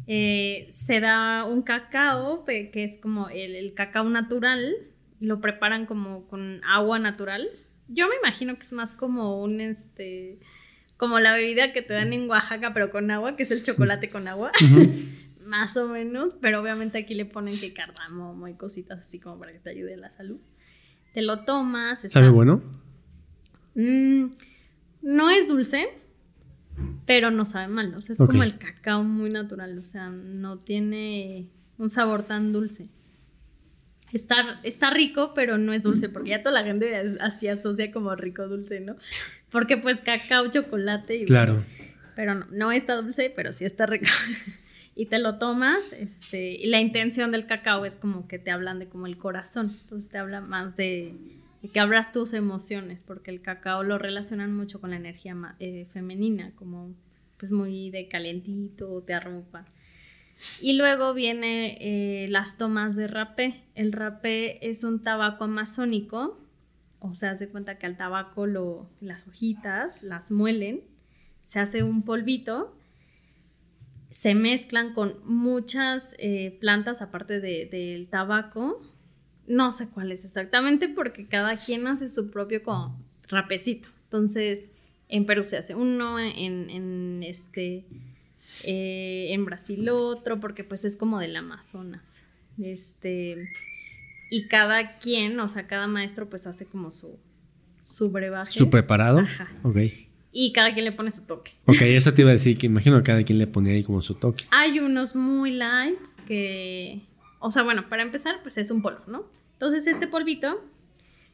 Eh, 0.06 0.68
se 0.70 1.00
da 1.00 1.44
un 1.44 1.62
cacao, 1.62 2.44
que 2.44 2.70
es 2.72 2.98
como 2.98 3.28
el, 3.28 3.56
el 3.56 3.74
cacao 3.74 4.08
natural, 4.08 4.76
lo 5.20 5.40
preparan 5.40 5.86
como 5.86 6.26
con 6.28 6.60
agua 6.64 6.98
natural. 6.98 7.48
Yo 7.88 8.08
me 8.08 8.14
imagino 8.16 8.56
que 8.56 8.62
es 8.62 8.72
más 8.72 8.94
como 8.94 9.42
un, 9.42 9.60
este, 9.60 10.38
como 10.96 11.20
la 11.20 11.34
bebida 11.34 11.72
que 11.72 11.82
te 11.82 11.94
dan 11.94 12.12
en 12.12 12.28
Oaxaca, 12.28 12.72
pero 12.74 12.90
con 12.90 13.10
agua, 13.10 13.36
que 13.36 13.44
es 13.44 13.50
el 13.50 13.62
chocolate 13.62 14.10
con 14.10 14.28
agua. 14.28 14.50
más 15.46 15.76
o 15.76 15.86
menos, 15.88 16.34
pero 16.40 16.60
obviamente 16.60 16.98
aquí 16.98 17.14
le 17.14 17.24
ponen 17.24 17.58
que 17.60 17.72
cardamomo 17.72 18.48
y 18.48 18.54
cositas 18.54 18.98
así 18.98 19.20
como 19.20 19.38
para 19.38 19.52
que 19.52 19.60
te 19.60 19.70
ayude 19.70 19.94
a 19.94 19.98
la 19.98 20.10
salud. 20.10 20.38
Te 21.14 21.22
lo 21.22 21.44
tomas. 21.44 22.04
está- 22.04 22.18
¿Sabe 22.20 22.30
bueno? 22.30 22.60
Mm, 23.74 24.26
no 25.02 25.30
es 25.30 25.48
dulce, 25.48 25.86
pero 27.06 27.30
no 27.30 27.46
sabe 27.46 27.68
mal. 27.68 27.94
O 27.94 28.00
sea, 28.02 28.14
es 28.14 28.18
como 28.18 28.42
el 28.42 28.58
cacao 28.58 29.04
muy 29.04 29.30
natural. 29.30 29.78
O 29.78 29.84
sea, 29.84 30.08
no 30.10 30.58
tiene 30.58 31.48
un 31.78 31.90
sabor 31.90 32.24
tan 32.24 32.52
dulce. 32.52 32.88
Está, 34.12 34.60
está 34.62 34.90
rico, 34.90 35.32
pero 35.34 35.58
no 35.58 35.72
es 35.72 35.82
dulce, 35.82 36.08
porque 36.08 36.30
ya 36.30 36.42
toda 36.42 36.60
la 36.60 36.64
gente 36.66 36.94
así 37.20 37.48
asocia 37.48 37.90
como 37.90 38.14
rico 38.14 38.46
dulce, 38.46 38.80
¿no? 38.80 38.96
Porque 39.50 39.76
pues 39.76 40.00
cacao, 40.00 40.48
chocolate 40.48 41.16
y 41.16 41.24
Claro. 41.24 41.62
pero 42.14 42.34
no, 42.34 42.46
no 42.50 42.72
está 42.72 42.94
dulce, 42.94 43.32
pero 43.34 43.52
sí 43.52 43.64
está 43.64 43.86
rico. 43.86 44.06
y 44.94 45.06
te 45.06 45.18
lo 45.18 45.38
tomas, 45.38 45.92
este, 45.92 46.52
y 46.52 46.66
la 46.66 46.80
intención 46.80 47.30
del 47.32 47.46
cacao 47.46 47.84
es 47.84 47.96
como 47.96 48.28
que 48.28 48.38
te 48.38 48.50
hablan 48.50 48.78
de 48.78 48.88
como 48.88 49.06
el 49.06 49.16
corazón, 49.18 49.76
entonces 49.82 50.08
te 50.10 50.18
habla 50.18 50.40
más 50.40 50.76
de, 50.76 51.12
de 51.62 51.68
que 51.68 51.80
abras 51.80 52.12
tus 52.12 52.32
emociones, 52.32 53.02
porque 53.02 53.30
el 53.32 53.42
cacao 53.42 53.82
lo 53.82 53.98
relacionan 53.98 54.54
mucho 54.54 54.80
con 54.80 54.90
la 54.90 54.96
energía 54.96 55.36
eh, 55.58 55.84
femenina, 55.92 56.52
como 56.54 56.94
pues 57.38 57.52
muy 57.52 57.90
de 57.90 58.08
calentito, 58.08 59.02
te 59.02 59.12
arropa. 59.14 59.66
Y 60.60 60.74
luego 60.74 61.14
viene 61.14 61.78
eh, 61.80 62.28
las 62.28 62.58
tomas 62.58 62.94
de 62.96 63.08
rapé. 63.08 63.62
El 63.74 63.92
rapé 63.92 64.66
es 64.68 64.84
un 64.84 65.00
tabaco 65.02 65.44
amazónico, 65.44 66.38
o 66.98 67.14
sea, 67.14 67.34
de 67.34 67.48
cuenta 67.48 67.78
que 67.78 67.86
al 67.86 67.96
tabaco 67.96 68.46
lo, 68.46 68.90
las 69.00 69.26
hojitas 69.26 70.02
las 70.02 70.30
muelen, 70.30 70.82
se 71.44 71.60
hace 71.60 71.82
un 71.82 72.02
polvito, 72.02 72.76
se 74.10 74.34
mezclan 74.34 74.94
con 74.94 75.14
muchas 75.24 76.14
eh, 76.18 76.56
plantas 76.60 77.02
aparte 77.02 77.40
de- 77.40 77.66
del 77.66 78.08
tabaco. 78.08 78.80
No 79.46 79.72
sé 79.72 79.88
cuál 79.90 80.10
es 80.12 80.24
exactamente 80.24 80.88
porque 80.88 81.26
cada 81.28 81.56
quien 81.56 81.86
hace 81.86 82.08
su 82.08 82.30
propio 82.30 82.62
rapecito. 83.28 83.88
Entonces, 84.04 84.70
en 85.08 85.26
Perú 85.26 85.44
se 85.44 85.56
hace 85.58 85.74
uno, 85.74 86.18
en, 86.18 86.70
en 86.70 87.22
este 87.22 87.86
eh, 88.64 89.28
en 89.30 89.44
Brasil 89.44 89.88
otro, 89.88 90.40
porque 90.40 90.64
pues 90.64 90.84
es 90.84 90.96
como 90.96 91.18
del 91.18 91.36
Amazonas. 91.36 92.24
Este, 92.62 93.48
y 94.30 94.48
cada 94.48 94.98
quien, 94.98 95.38
o 95.40 95.48
sea, 95.48 95.66
cada 95.66 95.86
maestro 95.86 96.28
pues 96.28 96.46
hace 96.46 96.66
como 96.66 96.92
su, 96.92 97.18
su 97.84 98.10
brebaje. 98.10 98.52
¿Su 98.52 98.70
preparado? 98.70 99.20
Ajá. 99.20 99.48
Ok. 99.62 99.78
Y 100.32 100.52
cada 100.52 100.74
quien 100.74 100.84
le 100.84 100.92
pone 100.92 101.10
su 101.12 101.26
toque. 101.26 101.52
Ok, 101.64 101.80
eso 101.82 102.12
te 102.12 102.22
iba 102.22 102.30
a 102.30 102.34
decir 102.34 102.58
que 102.58 102.66
imagino 102.66 102.98
que 102.98 103.04
cada 103.04 103.22
quien 103.22 103.38
le 103.38 103.46
ponía 103.46 103.72
ahí 103.72 103.82
como 103.82 104.02
su 104.02 104.14
toque. 104.14 104.44
Hay 104.50 104.80
unos 104.80 105.16
muy 105.16 105.52
lights 105.52 106.18
que, 106.26 107.00
o 107.38 107.50
sea, 107.50 107.62
bueno, 107.62 107.88
para 107.88 108.02
empezar 108.02 108.42
pues 108.42 108.58
es 108.58 108.70
un 108.70 108.82
polvo, 108.82 109.00
¿no? 109.06 109.30
Entonces 109.54 109.86
este 109.86 110.06
polvito 110.06 110.62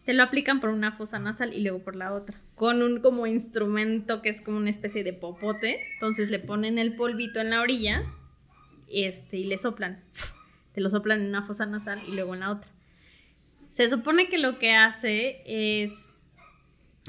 te 0.04 0.14
lo 0.14 0.22
aplican 0.24 0.60
por 0.60 0.70
una 0.70 0.90
fosa 0.90 1.18
nasal 1.18 1.54
y 1.54 1.62
luego 1.62 1.80
por 1.80 1.94
la 1.94 2.12
otra, 2.12 2.40
con 2.54 2.82
un 2.82 3.00
como 3.00 3.26
instrumento 3.26 4.20
que 4.20 4.30
es 4.30 4.40
como 4.40 4.56
una 4.56 4.70
especie 4.70 5.04
de 5.04 5.12
popote. 5.12 5.78
Entonces 5.94 6.30
le 6.30 6.40
ponen 6.40 6.78
el 6.78 6.94
polvito 6.94 7.40
en 7.40 7.50
la 7.50 7.60
orilla 7.60 8.04
este, 8.88 9.38
y 9.38 9.44
le 9.44 9.58
soplan. 9.58 10.02
Te 10.72 10.80
lo 10.80 10.90
soplan 10.90 11.20
en 11.20 11.28
una 11.28 11.42
fosa 11.42 11.66
nasal 11.66 12.02
y 12.06 12.12
luego 12.12 12.34
en 12.34 12.40
la 12.40 12.50
otra. 12.50 12.70
Se 13.68 13.88
supone 13.88 14.28
que 14.28 14.38
lo 14.38 14.58
que 14.58 14.74
hace 14.74 15.42
es, 15.46 16.08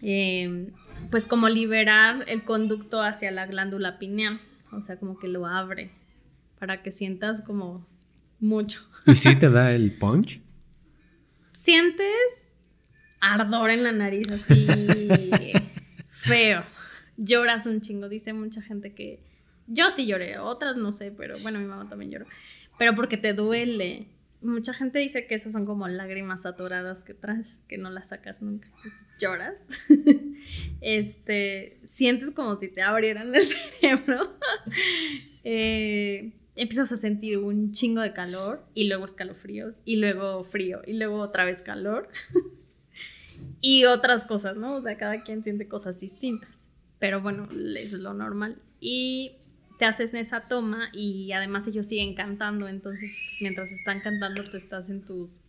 eh, 0.01 0.71
pues 1.09 1.25
como 1.25 1.49
liberar 1.49 2.23
el 2.27 2.45
conducto 2.45 3.01
hacia 3.01 3.31
la 3.31 3.47
glándula 3.47 3.99
pineal, 3.99 4.39
o 4.71 4.81
sea, 4.81 4.97
como 4.97 5.17
que 5.17 5.27
lo 5.27 5.45
abre 5.45 5.91
para 6.59 6.83
que 6.83 6.91
sientas 6.91 7.41
como 7.41 7.85
mucho. 8.39 8.87
¿Y 9.05 9.15
sí 9.15 9.35
te 9.35 9.49
da 9.49 9.73
el 9.73 9.97
punch? 9.97 10.41
Sientes 11.51 12.52
ardor 13.23 13.69
en 13.69 13.83
la 13.83 13.91
nariz 13.91 14.29
así 14.29 14.67
feo. 16.07 16.63
Lloras 17.17 17.67
un 17.67 17.81
chingo, 17.81 18.09
dice 18.09 18.33
mucha 18.33 18.61
gente 18.61 18.93
que 18.93 19.19
yo 19.67 19.89
sí 19.89 20.05
lloré, 20.05 20.37
otras 20.39 20.75
no 20.75 20.91
sé, 20.91 21.11
pero 21.11 21.39
bueno, 21.39 21.59
mi 21.59 21.65
mamá 21.65 21.87
también 21.87 22.11
lloró. 22.11 22.25
Pero 22.77 22.95
porque 22.95 23.17
te 23.17 23.33
duele. 23.33 24.07
mucha 24.41 24.73
gente 24.73 24.99
dice 24.99 25.25
que 25.25 25.35
esas 25.35 25.53
son 25.53 25.65
como 25.65 25.87
lágrimas 25.87 26.45
atoradas 26.45 27.03
que 27.03 27.13
traes, 27.13 27.59
que 27.67 27.77
no 27.77 27.89
las 27.89 28.09
sacas 28.09 28.41
nunca. 28.41 28.67
Entonces 28.75 29.07
lloras. 29.19 29.55
este, 30.81 31.79
sientes 31.85 32.31
como 32.31 32.57
si 32.57 32.67
te 32.67 32.81
abrieran 32.81 33.33
el 33.33 33.41
cerebro. 33.41 34.37
eh, 35.43 36.33
empiezas 36.55 36.91
a 36.91 36.97
sentir 36.97 37.37
un 37.37 37.71
chingo 37.71 38.01
de 38.01 38.11
calor 38.13 38.65
y 38.73 38.87
luego 38.87 39.05
escalofríos 39.05 39.75
y 39.85 39.95
luego 39.97 40.43
frío 40.43 40.81
y 40.85 40.93
luego 40.93 41.19
otra 41.19 41.45
vez 41.45 41.61
calor 41.61 42.09
y 43.63 43.85
otras 43.85 44.25
cosas, 44.25 44.57
¿no? 44.57 44.75
O 44.75 44.81
sea, 44.81 44.97
cada 44.97 45.23
quien 45.23 45.41
siente 45.41 45.69
cosas 45.69 45.97
distintas. 45.97 46.49
Pero 46.99 47.21
bueno, 47.21 47.47
eso 47.77 47.95
es 47.95 48.01
lo 48.01 48.13
normal. 48.13 48.61
Y 48.81 49.37
te 49.79 49.85
haces 49.85 50.13
en 50.13 50.19
esa 50.19 50.49
toma 50.49 50.89
y 50.91 51.31
además 51.31 51.65
ellos 51.67 51.87
siguen 51.87 52.13
cantando, 52.13 52.67
entonces 52.67 53.13
pues, 53.13 53.41
mientras 53.41 53.71
están 53.71 54.01
cantando 54.01 54.43
tú 54.43 54.57
estás 54.57 54.89
en 54.89 55.01
tus 55.01 55.39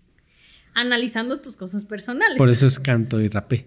analizando 0.75 1.41
tus 1.41 1.57
cosas 1.57 1.85
personales. 1.85 2.39
Por 2.39 2.51
eso 2.51 2.69
es 2.69 2.79
canto 2.79 3.21
y 3.21 3.29
rapé. 3.29 3.67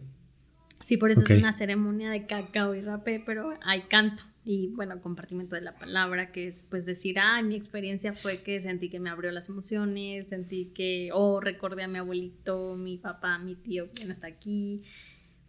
Sí, 0.79 0.95
por 0.95 1.11
eso 1.11 1.21
es 1.21 1.31
una 1.31 1.51
ceremonia 1.51 2.09
de 2.09 2.25
cacao 2.25 2.73
y 2.73 2.81
rapé, 2.81 3.21
pero 3.25 3.53
hay 3.63 3.81
canto 3.83 4.23
y 4.49 4.67
bueno, 4.67 5.01
compartimiento 5.01 5.57
de 5.57 5.61
la 5.61 5.77
palabra, 5.77 6.31
que 6.31 6.47
es 6.47 6.61
pues 6.61 6.85
decir, 6.85 7.19
ah, 7.19 7.43
mi 7.43 7.57
experiencia 7.57 8.13
fue 8.13 8.43
que 8.43 8.61
sentí 8.61 8.89
que 8.89 8.97
me 8.97 9.09
abrió 9.09 9.29
las 9.31 9.49
emociones, 9.49 10.29
sentí 10.29 10.67
que, 10.67 11.09
oh, 11.11 11.41
recordé 11.41 11.83
a 11.83 11.89
mi 11.89 11.97
abuelito, 11.97 12.77
mi 12.77 12.97
papá, 12.97 13.39
mi 13.39 13.55
tío, 13.55 13.91
que 13.91 14.05
no 14.05 14.13
está 14.13 14.27
aquí, 14.27 14.83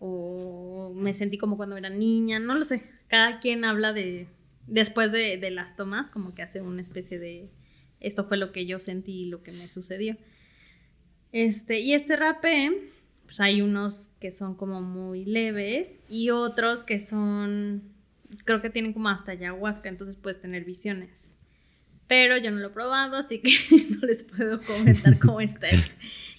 o 0.00 0.92
me 0.96 1.14
sentí 1.14 1.38
como 1.38 1.56
cuando 1.56 1.76
era 1.76 1.90
niña, 1.90 2.40
no 2.40 2.56
lo 2.56 2.64
sé, 2.64 2.82
cada 3.06 3.38
quien 3.38 3.64
habla 3.64 3.92
de, 3.92 4.26
después 4.66 5.12
de, 5.12 5.36
de, 5.36 5.50
las 5.52 5.76
tomas, 5.76 6.08
como 6.08 6.34
que 6.34 6.42
hace 6.42 6.60
una 6.60 6.82
especie 6.82 7.20
de, 7.20 7.52
esto 8.00 8.24
fue 8.24 8.36
lo 8.36 8.50
que 8.50 8.66
yo 8.66 8.80
sentí 8.80 9.26
y 9.26 9.26
lo 9.26 9.44
que 9.44 9.52
me 9.52 9.68
sucedió. 9.68 10.16
Este, 11.30 11.78
y 11.78 11.94
este 11.94 12.16
rapé, 12.16 12.72
pues 13.22 13.38
hay 13.38 13.62
unos 13.62 14.08
que 14.18 14.32
son 14.32 14.56
como 14.56 14.82
muy 14.82 15.24
leves 15.24 16.00
y 16.08 16.30
otros 16.30 16.82
que 16.82 16.98
son, 16.98 17.96
creo 18.44 18.60
que 18.60 18.70
tienen 18.70 18.92
como 18.92 19.08
hasta 19.08 19.32
ayahuasca, 19.32 19.88
entonces 19.88 20.16
puedes 20.16 20.40
tener 20.40 20.64
visiones. 20.64 21.34
Pero 22.06 22.36
yo 22.38 22.50
no 22.50 22.58
lo 22.58 22.68
he 22.68 22.70
probado, 22.70 23.16
así 23.16 23.40
que 23.40 23.52
no 23.90 24.06
les 24.06 24.24
puedo 24.24 24.60
comentar 24.60 25.18
cómo 25.20 25.40
está. 25.40 25.68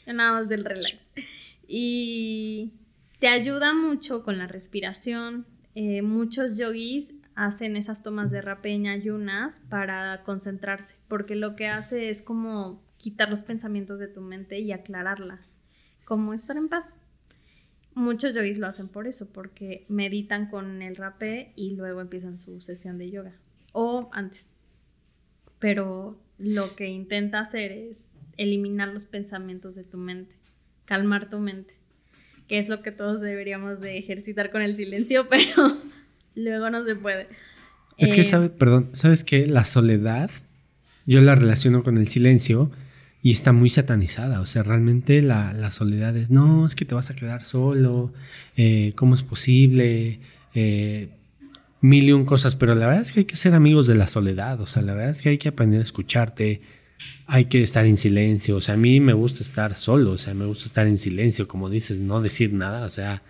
Yo 0.06 0.14
nada 0.14 0.34
más 0.34 0.50
del 0.50 0.66
relax. 0.66 0.98
Y 1.68 2.74
te 3.20 3.28
ayuda 3.28 3.74
mucho 3.74 4.24
con 4.24 4.38
la 4.38 4.48
respiración. 4.48 5.46
Eh, 5.76 6.02
muchos 6.02 6.58
yogis 6.58 7.14
hacen 7.36 7.78
esas 7.78 8.02
tomas 8.02 8.32
de 8.32 8.42
rapeña 8.42 8.92
ayunas 8.92 9.62
para 9.70 10.20
concentrarse, 10.26 10.96
porque 11.08 11.36
lo 11.36 11.56
que 11.56 11.68
hace 11.68 12.10
es 12.10 12.22
como 12.22 12.84
quitar 12.98 13.30
los 13.30 13.44
pensamientos 13.44 14.00
de 14.00 14.08
tu 14.08 14.20
mente 14.20 14.60
y 14.60 14.72
aclararlas, 14.74 15.56
como 16.04 16.34
estar 16.34 16.58
en 16.58 16.68
paz. 16.68 17.00
Muchos 18.00 18.34
yogis 18.34 18.60
lo 18.60 18.68
hacen 18.68 18.88
por 18.88 19.08
eso, 19.08 19.28
porque 19.28 19.84
meditan 19.90 20.50
con 20.50 20.82
el 20.82 20.96
rapé 20.96 21.52
y 21.56 21.76
luego 21.76 22.02
empiezan 22.02 22.40
su 22.40 22.62
sesión 22.62 22.98
de 22.98 23.12
yoga, 23.12 23.34
o 23.74 24.10
antes. 24.14 24.52
Pero 25.60 26.18
lo 26.38 26.76
que 26.76 26.88
intenta 26.88 27.42
hacer 27.42 27.74
es 27.74 28.14
eliminar 28.38 28.88
los 28.88 29.06
pensamientos 29.06 29.76
de 29.76 29.84
tu 29.84 29.98
mente, 29.98 30.36
calmar 30.86 31.30
tu 31.30 31.40
mente, 31.40 31.74
que 32.48 32.60
es 32.60 32.70
lo 32.70 32.82
que 32.82 32.92
todos 32.92 33.20
deberíamos 33.20 33.82
de 33.82 33.98
ejercitar 33.98 34.50
con 34.50 34.62
el 34.62 34.76
silencio, 34.78 35.28
pero 35.30 35.78
Luego 36.36 36.70
no 36.70 36.86
se 36.86 36.96
puede. 36.96 37.28
Es 37.98 38.14
que, 38.14 38.22
eh, 38.22 38.26
sabe, 38.26 38.50
perdón, 38.50 38.90
¿sabes 38.94 39.24
qué? 39.24 39.46
La 39.46 39.66
soledad, 39.66 40.32
yo 41.06 41.20
la 41.22 41.36
relaciono 41.36 41.84
con 41.84 41.98
el 41.98 42.08
silencio 42.08 42.72
y 43.22 43.32
está 43.32 43.52
muy 43.52 43.70
satanizada. 43.70 44.42
O 44.42 44.46
sea, 44.46 44.64
realmente 44.64 45.22
la, 45.22 45.72
soledad 45.72 46.16
es, 46.16 46.32
no, 46.32 46.66
es 46.66 46.76
que 46.76 46.86
te 46.86 46.96
vas 46.96 47.10
a 47.10 47.16
quedar 47.16 47.44
solo, 47.44 48.14
eh, 48.58 48.94
¿cómo 48.96 49.14
es 49.14 49.24
posible? 49.24 50.20
Eh, 50.54 51.10
mil 51.82 52.06
y 52.06 52.12
un 52.12 52.26
cosas, 52.26 52.56
pero 52.56 52.76
la 52.76 52.88
verdad 52.88 53.02
es 53.02 53.14
que 53.14 53.22
hay 53.22 53.26
que 53.26 53.36
ser 53.36 53.56
amigos 53.56 53.88
de 53.88 53.96
la 53.96 54.08
soledad. 54.08 54.60
O 54.62 54.68
sea, 54.68 54.82
la 54.82 54.94
verdad 54.94 55.12
es 55.12 55.22
que 55.22 55.30
hay 55.30 55.38
que 55.38 55.50
aprender 55.50 55.80
a 55.80 55.84
escucharte, 55.84 56.62
hay 57.28 57.46
que 57.46 57.62
estar 57.62 57.86
en 57.86 57.98
silencio. 57.98 58.58
O 58.58 58.62
sea, 58.62 58.76
a 58.76 58.78
mí 58.78 59.00
me 59.00 59.14
gusta 59.14 59.44
estar 59.44 59.76
solo, 59.76 60.12
o 60.12 60.18
sea, 60.18 60.34
me 60.34 60.46
gusta 60.46 60.66
estar 60.66 60.88
en 60.88 60.98
silencio, 60.98 61.48
como 61.48 61.70
dices, 61.70 62.00
no 62.00 62.22
decir 62.22 62.54
nada, 62.54 62.86
o 62.86 62.90
sea 62.90 63.22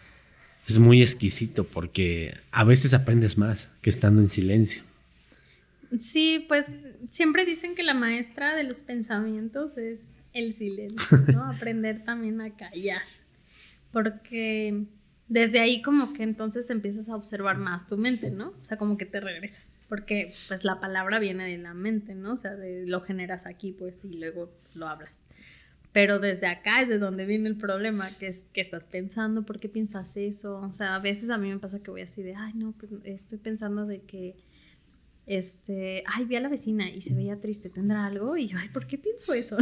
es 0.70 0.78
muy 0.78 1.02
exquisito 1.02 1.64
porque 1.64 2.38
a 2.52 2.64
veces 2.64 2.94
aprendes 2.94 3.40
más 3.40 3.72
que 3.82 3.90
estando 3.90 4.22
en 4.22 4.30
silencio. 4.30 4.84
Sí, 6.00 6.46
pues 6.48 6.78
siempre 7.10 7.46
dicen 7.46 7.76
que 7.76 7.84
la 7.84 7.94
maestra 7.94 8.56
de 8.56 8.64
los 8.64 8.84
pensamientos 8.84 9.78
es 9.78 10.14
el 10.34 10.54
silencio, 10.54 11.18
¿no? 11.34 11.44
Aprender 11.44 12.04
también 12.04 12.42
a 12.42 12.56
callar. 12.56 13.02
Porque 13.92 14.86
desde 15.28 15.60
ahí 15.60 15.82
como 15.82 16.14
que 16.14 16.24
entonces 16.24 16.70
empiezas 16.70 17.10
a 17.10 17.16
observar 17.16 17.58
más 17.58 17.88
tu 17.88 17.98
mente, 17.98 18.32
¿no? 18.32 18.50
O 18.60 18.64
sea, 18.64 18.78
como 18.78 18.98
que 18.98 19.06
te 19.06 19.20
regresas. 19.20 19.72
Porque 19.88 20.34
pues 20.48 20.64
la 20.64 20.80
palabra 20.80 21.20
viene 21.20 21.46
de 21.46 21.58
la 21.58 21.74
mente, 21.74 22.14
¿no? 22.16 22.34
O 22.34 22.38
sea, 22.38 22.56
lo 22.58 23.02
generas 23.02 23.46
aquí 23.46 23.72
pues 23.72 24.04
y 24.06 24.10
luego 24.10 24.52
pues, 24.62 24.76
lo 24.76 24.88
hablas. 24.88 25.14
Pero 25.92 26.20
desde 26.20 26.48
acá 26.48 26.82
es 26.82 26.90
de 26.90 27.00
donde 27.00 27.26
viene 27.26 27.50
el 27.50 27.56
problema, 27.56 28.16
que 28.18 28.28
es 28.28 28.44
que 28.44 28.62
estás 28.62 28.86
pensando, 28.86 29.44
¿por 29.44 29.60
qué 29.60 29.70
piensas 29.70 30.16
eso? 30.18 30.60
O 30.60 30.74
sea, 30.74 30.96
a 30.96 31.00
veces 31.00 31.32
a 31.32 31.38
mí 31.38 31.50
me 31.50 31.58
pasa 31.58 31.82
que 31.82 31.90
voy 31.90 32.02
así 32.02 32.22
de, 32.22 32.36
ay, 32.36 32.54
no, 32.54 32.74
pues 32.74 32.92
estoy 33.06 33.40
pensando 33.40 33.88
de 33.88 34.02
que, 34.02 34.36
este, 35.30 36.04
ay, 36.08 36.26
vi 36.26 36.36
a 36.36 36.42
la 36.42 36.50
vecina 36.50 36.90
y 36.90 37.02
se 37.02 37.14
veía 37.14 37.40
triste, 37.40 37.70
¿tendrá 37.70 38.06
algo? 38.06 38.36
Y 38.36 38.48
yo, 38.48 38.58
ay, 38.60 38.68
¿por 38.70 38.88
qué 38.88 38.98
pienso 38.98 39.34
eso? 39.34 39.58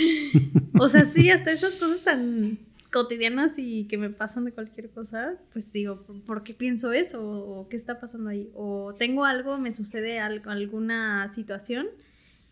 o 0.78 0.86
sea, 0.86 1.04
sí, 1.04 1.30
hasta 1.30 1.50
esas 1.50 1.74
cosas 1.76 2.02
tan 2.02 2.58
cotidianas 2.92 3.54
y 3.56 3.84
que 3.88 3.96
me 3.96 4.10
pasan 4.10 4.44
de 4.44 4.52
cualquier 4.52 4.90
cosa, 4.90 5.34
pues 5.52 5.72
digo, 5.72 6.04
¿por 6.26 6.42
qué 6.42 6.52
pienso 6.54 6.92
eso? 6.92 7.26
¿O 7.26 7.68
qué 7.68 7.76
está 7.76 7.98
pasando 7.98 8.28
ahí? 8.28 8.50
O 8.54 8.94
tengo 8.98 9.24
algo, 9.24 9.58
me 9.58 9.72
sucede 9.72 10.20
algo, 10.20 10.50
alguna 10.50 11.32
situación 11.32 11.88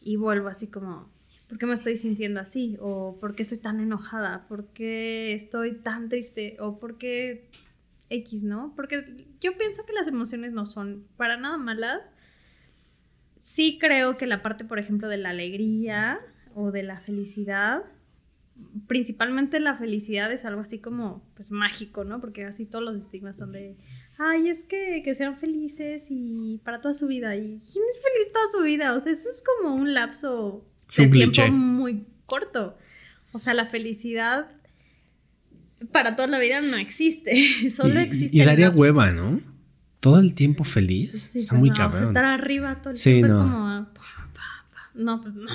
y 0.00 0.16
vuelvo 0.16 0.48
así 0.48 0.66
como 0.68 1.10
¿por 1.50 1.58
qué 1.58 1.66
me 1.66 1.74
estoy 1.74 1.96
sintiendo 1.96 2.38
así? 2.38 2.76
¿O 2.80 3.18
por 3.20 3.34
qué 3.34 3.42
estoy 3.42 3.58
tan 3.58 3.80
enojada? 3.80 4.46
¿Por 4.46 4.68
qué 4.68 5.34
estoy 5.34 5.74
tan 5.74 6.08
triste? 6.08 6.56
¿O 6.60 6.78
por 6.78 6.96
qué 6.96 7.50
X, 8.08 8.44
no? 8.44 8.72
Porque 8.76 9.26
yo 9.40 9.58
pienso 9.58 9.84
que 9.84 9.92
las 9.92 10.06
emociones 10.06 10.52
no 10.52 10.64
son 10.64 11.04
para 11.16 11.36
nada 11.36 11.58
malas. 11.58 12.12
Sí 13.40 13.78
creo 13.80 14.16
que 14.16 14.26
la 14.26 14.42
parte, 14.42 14.64
por 14.64 14.78
ejemplo, 14.78 15.08
de 15.08 15.16
la 15.16 15.30
alegría 15.30 16.20
o 16.54 16.70
de 16.70 16.82
la 16.82 17.00
felicidad, 17.00 17.82
principalmente 18.86 19.60
la 19.60 19.76
felicidad 19.76 20.30
es 20.32 20.44
algo 20.44 20.60
así 20.60 20.78
como, 20.78 21.24
pues 21.34 21.50
mágico, 21.50 22.04
¿no? 22.04 22.20
Porque 22.20 22.44
así 22.44 22.66
todos 22.66 22.84
los 22.84 22.96
estigmas 22.96 23.38
son 23.38 23.52
de, 23.52 23.76
ay, 24.18 24.48
es 24.48 24.64
que, 24.64 25.02
que 25.04 25.14
sean 25.14 25.36
felices 25.36 26.08
y 26.10 26.60
para 26.64 26.80
toda 26.80 26.94
su 26.94 27.06
vida. 27.06 27.36
¿Y 27.36 27.40
quién 27.40 27.84
es 27.90 28.00
feliz 28.02 28.32
toda 28.32 28.44
su 28.52 28.62
vida? 28.62 28.94
O 28.94 29.00
sea, 29.00 29.12
eso 29.12 29.28
es 29.30 29.42
como 29.42 29.74
un 29.74 29.94
lapso 29.94 30.66
de 30.96 31.06
tiempo 31.08 31.48
muy 31.48 32.06
corto. 32.26 32.76
O 33.32 33.38
sea, 33.38 33.54
la 33.54 33.64
felicidad 33.64 34.50
para 35.92 36.16
toda 36.16 36.28
la 36.28 36.38
vida 36.38 36.60
no 36.60 36.76
existe. 36.76 37.70
Solo 37.70 38.00
existe. 38.00 38.36
Y 38.36 38.44
daría 38.44 38.70
hueva, 38.70 39.10
¿no? 39.12 39.40
Todo 40.00 40.18
el 40.18 40.34
tiempo 40.34 40.64
feliz. 40.64 41.36
Está 41.36 41.54
muy 41.54 41.70
cabrón. 41.70 42.02
estar 42.02 42.24
arriba 42.24 42.80
todo 42.80 42.92
el 42.92 43.00
tiempo 43.00 43.26
es 43.26 43.34
como. 43.34 43.86
No, 44.94 45.20
pues 45.20 45.34
no. 45.34 45.46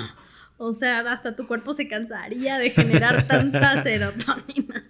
O 0.58 0.72
sea, 0.72 1.00
hasta 1.00 1.34
tu 1.34 1.46
cuerpo 1.46 1.72
se 1.72 1.88
cansaría 1.88 2.58
de 2.58 2.70
generar 2.70 3.22
tanta 3.28 3.82
serotonina. 3.82 4.84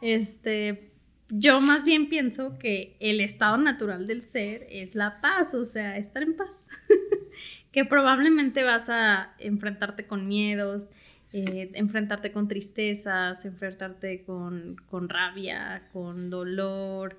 Este. 0.00 0.86
Yo 1.32 1.60
más 1.60 1.84
bien 1.84 2.08
pienso 2.08 2.58
que 2.58 2.96
el 2.98 3.20
estado 3.20 3.56
natural 3.56 4.08
del 4.08 4.24
ser 4.24 4.66
es 4.68 4.96
la 4.96 5.20
paz, 5.20 5.54
o 5.54 5.64
sea, 5.64 5.96
estar 5.96 6.24
en 6.24 6.34
paz. 6.34 6.66
que 7.70 7.84
probablemente 7.84 8.64
vas 8.64 8.88
a 8.88 9.34
enfrentarte 9.38 10.06
con 10.06 10.26
miedos, 10.26 10.90
eh, 11.32 11.70
enfrentarte 11.74 12.32
con 12.32 12.48
tristezas, 12.48 13.44
enfrentarte 13.44 14.24
con, 14.24 14.76
con, 14.90 15.08
rabia, 15.08 15.88
con 15.92 16.30
dolor, 16.30 17.16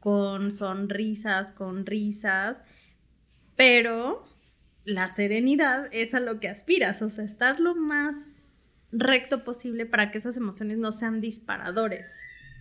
con 0.00 0.50
sonrisas, 0.50 1.52
con 1.52 1.86
risas, 1.86 2.58
pero 3.56 4.24
la 4.84 5.08
serenidad 5.08 5.88
es 5.92 6.14
a 6.14 6.20
lo 6.20 6.40
que 6.40 6.48
aspiras, 6.48 7.02
o 7.02 7.10
sea, 7.10 7.24
estar 7.24 7.60
lo 7.60 7.74
más 7.74 8.34
recto 8.90 9.44
posible 9.44 9.86
para 9.86 10.10
que 10.10 10.18
esas 10.18 10.36
emociones 10.36 10.78
no 10.78 10.90
sean 10.92 11.20
disparadores. 11.20 12.20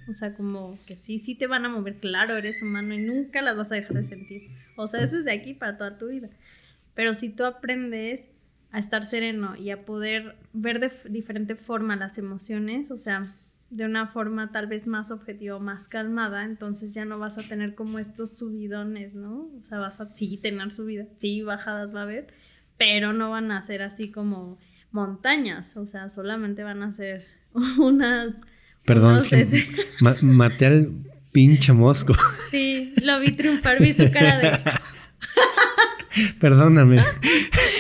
O 0.09 0.13
sea, 0.13 0.33
como 0.33 0.77
que 0.85 0.97
sí, 0.97 1.17
sí 1.17 1.35
te 1.35 1.47
van 1.47 1.65
a 1.65 1.69
mover, 1.69 1.97
claro, 1.99 2.35
eres 2.35 2.61
humano 2.61 2.93
y 2.93 2.97
nunca 2.99 3.41
las 3.41 3.55
vas 3.55 3.71
a 3.71 3.75
dejar 3.75 3.97
de 3.97 4.03
sentir. 4.03 4.49
O 4.75 4.87
sea, 4.87 5.03
eso 5.03 5.17
es 5.17 5.25
de 5.25 5.31
aquí 5.31 5.53
para 5.53 5.77
toda 5.77 5.97
tu 5.97 6.07
vida. 6.07 6.29
Pero 6.95 7.13
si 7.13 7.29
tú 7.29 7.45
aprendes 7.45 8.29
a 8.71 8.79
estar 8.79 9.05
sereno 9.05 9.55
y 9.55 9.69
a 9.71 9.85
poder 9.85 10.35
ver 10.53 10.79
de 10.79 10.91
diferente 11.09 11.55
forma 11.55 11.95
las 11.95 12.17
emociones, 12.17 12.91
o 12.91 12.97
sea, 12.97 13.35
de 13.69 13.85
una 13.85 14.07
forma 14.07 14.51
tal 14.51 14.65
vez 14.67 14.87
más 14.87 15.11
objetiva, 15.11 15.59
más 15.59 15.87
calmada, 15.87 16.43
entonces 16.43 16.93
ya 16.93 17.05
no 17.05 17.19
vas 17.19 17.37
a 17.37 17.43
tener 17.43 17.75
como 17.75 17.99
estos 17.99 18.35
subidones, 18.37 19.13
¿no? 19.13 19.41
O 19.59 19.63
sea, 19.67 19.77
vas 19.77 19.99
a 20.01 20.13
sí 20.15 20.37
tener 20.37 20.71
subida, 20.71 21.05
sí 21.17 21.43
bajadas 21.43 21.93
va 21.93 21.99
a 21.99 22.03
haber, 22.03 22.27
pero 22.77 23.13
no 23.13 23.29
van 23.29 23.51
a 23.51 23.61
ser 23.61 23.83
así 23.83 24.09
como 24.09 24.57
montañas, 24.91 25.77
o 25.77 25.85
sea, 25.85 26.09
solamente 26.09 26.63
van 26.63 26.81
a 26.81 26.91
ser 26.91 27.25
unas... 27.77 28.35
Perdón, 28.85 29.17
es 29.17 29.27
que 29.27 29.67
ma- 30.01 30.15
maté 30.21 30.65
al 30.65 30.89
pinche 31.31 31.71
mosco. 31.73 32.15
Sí, 32.49 32.93
lo 33.03 33.19
vi 33.19 33.33
triunfar, 33.33 33.79
vi 33.79 33.93
su 33.93 34.09
cara 34.11 34.39
de... 34.39 34.51
Perdóname, 36.39 37.01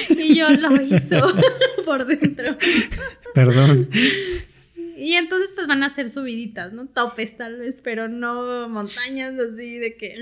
Y 0.09 0.35
yo 0.35 0.49
lo 0.51 0.79
hizo 0.81 1.19
por 1.85 2.05
dentro. 2.05 2.55
perdón. 3.33 3.89
Y 4.99 5.13
entonces 5.13 5.51
pues 5.55 5.65
van 5.67 5.81
a 5.83 5.89
ser 5.89 6.09
subiditas, 6.11 6.73
¿no? 6.73 6.87
Topes 6.87 7.37
tal 7.37 7.57
vez, 7.59 7.79
pero 7.81 8.07
no 8.09 8.67
montañas 8.67 9.33
así 9.39 9.77
de 9.77 9.95
que, 9.95 10.15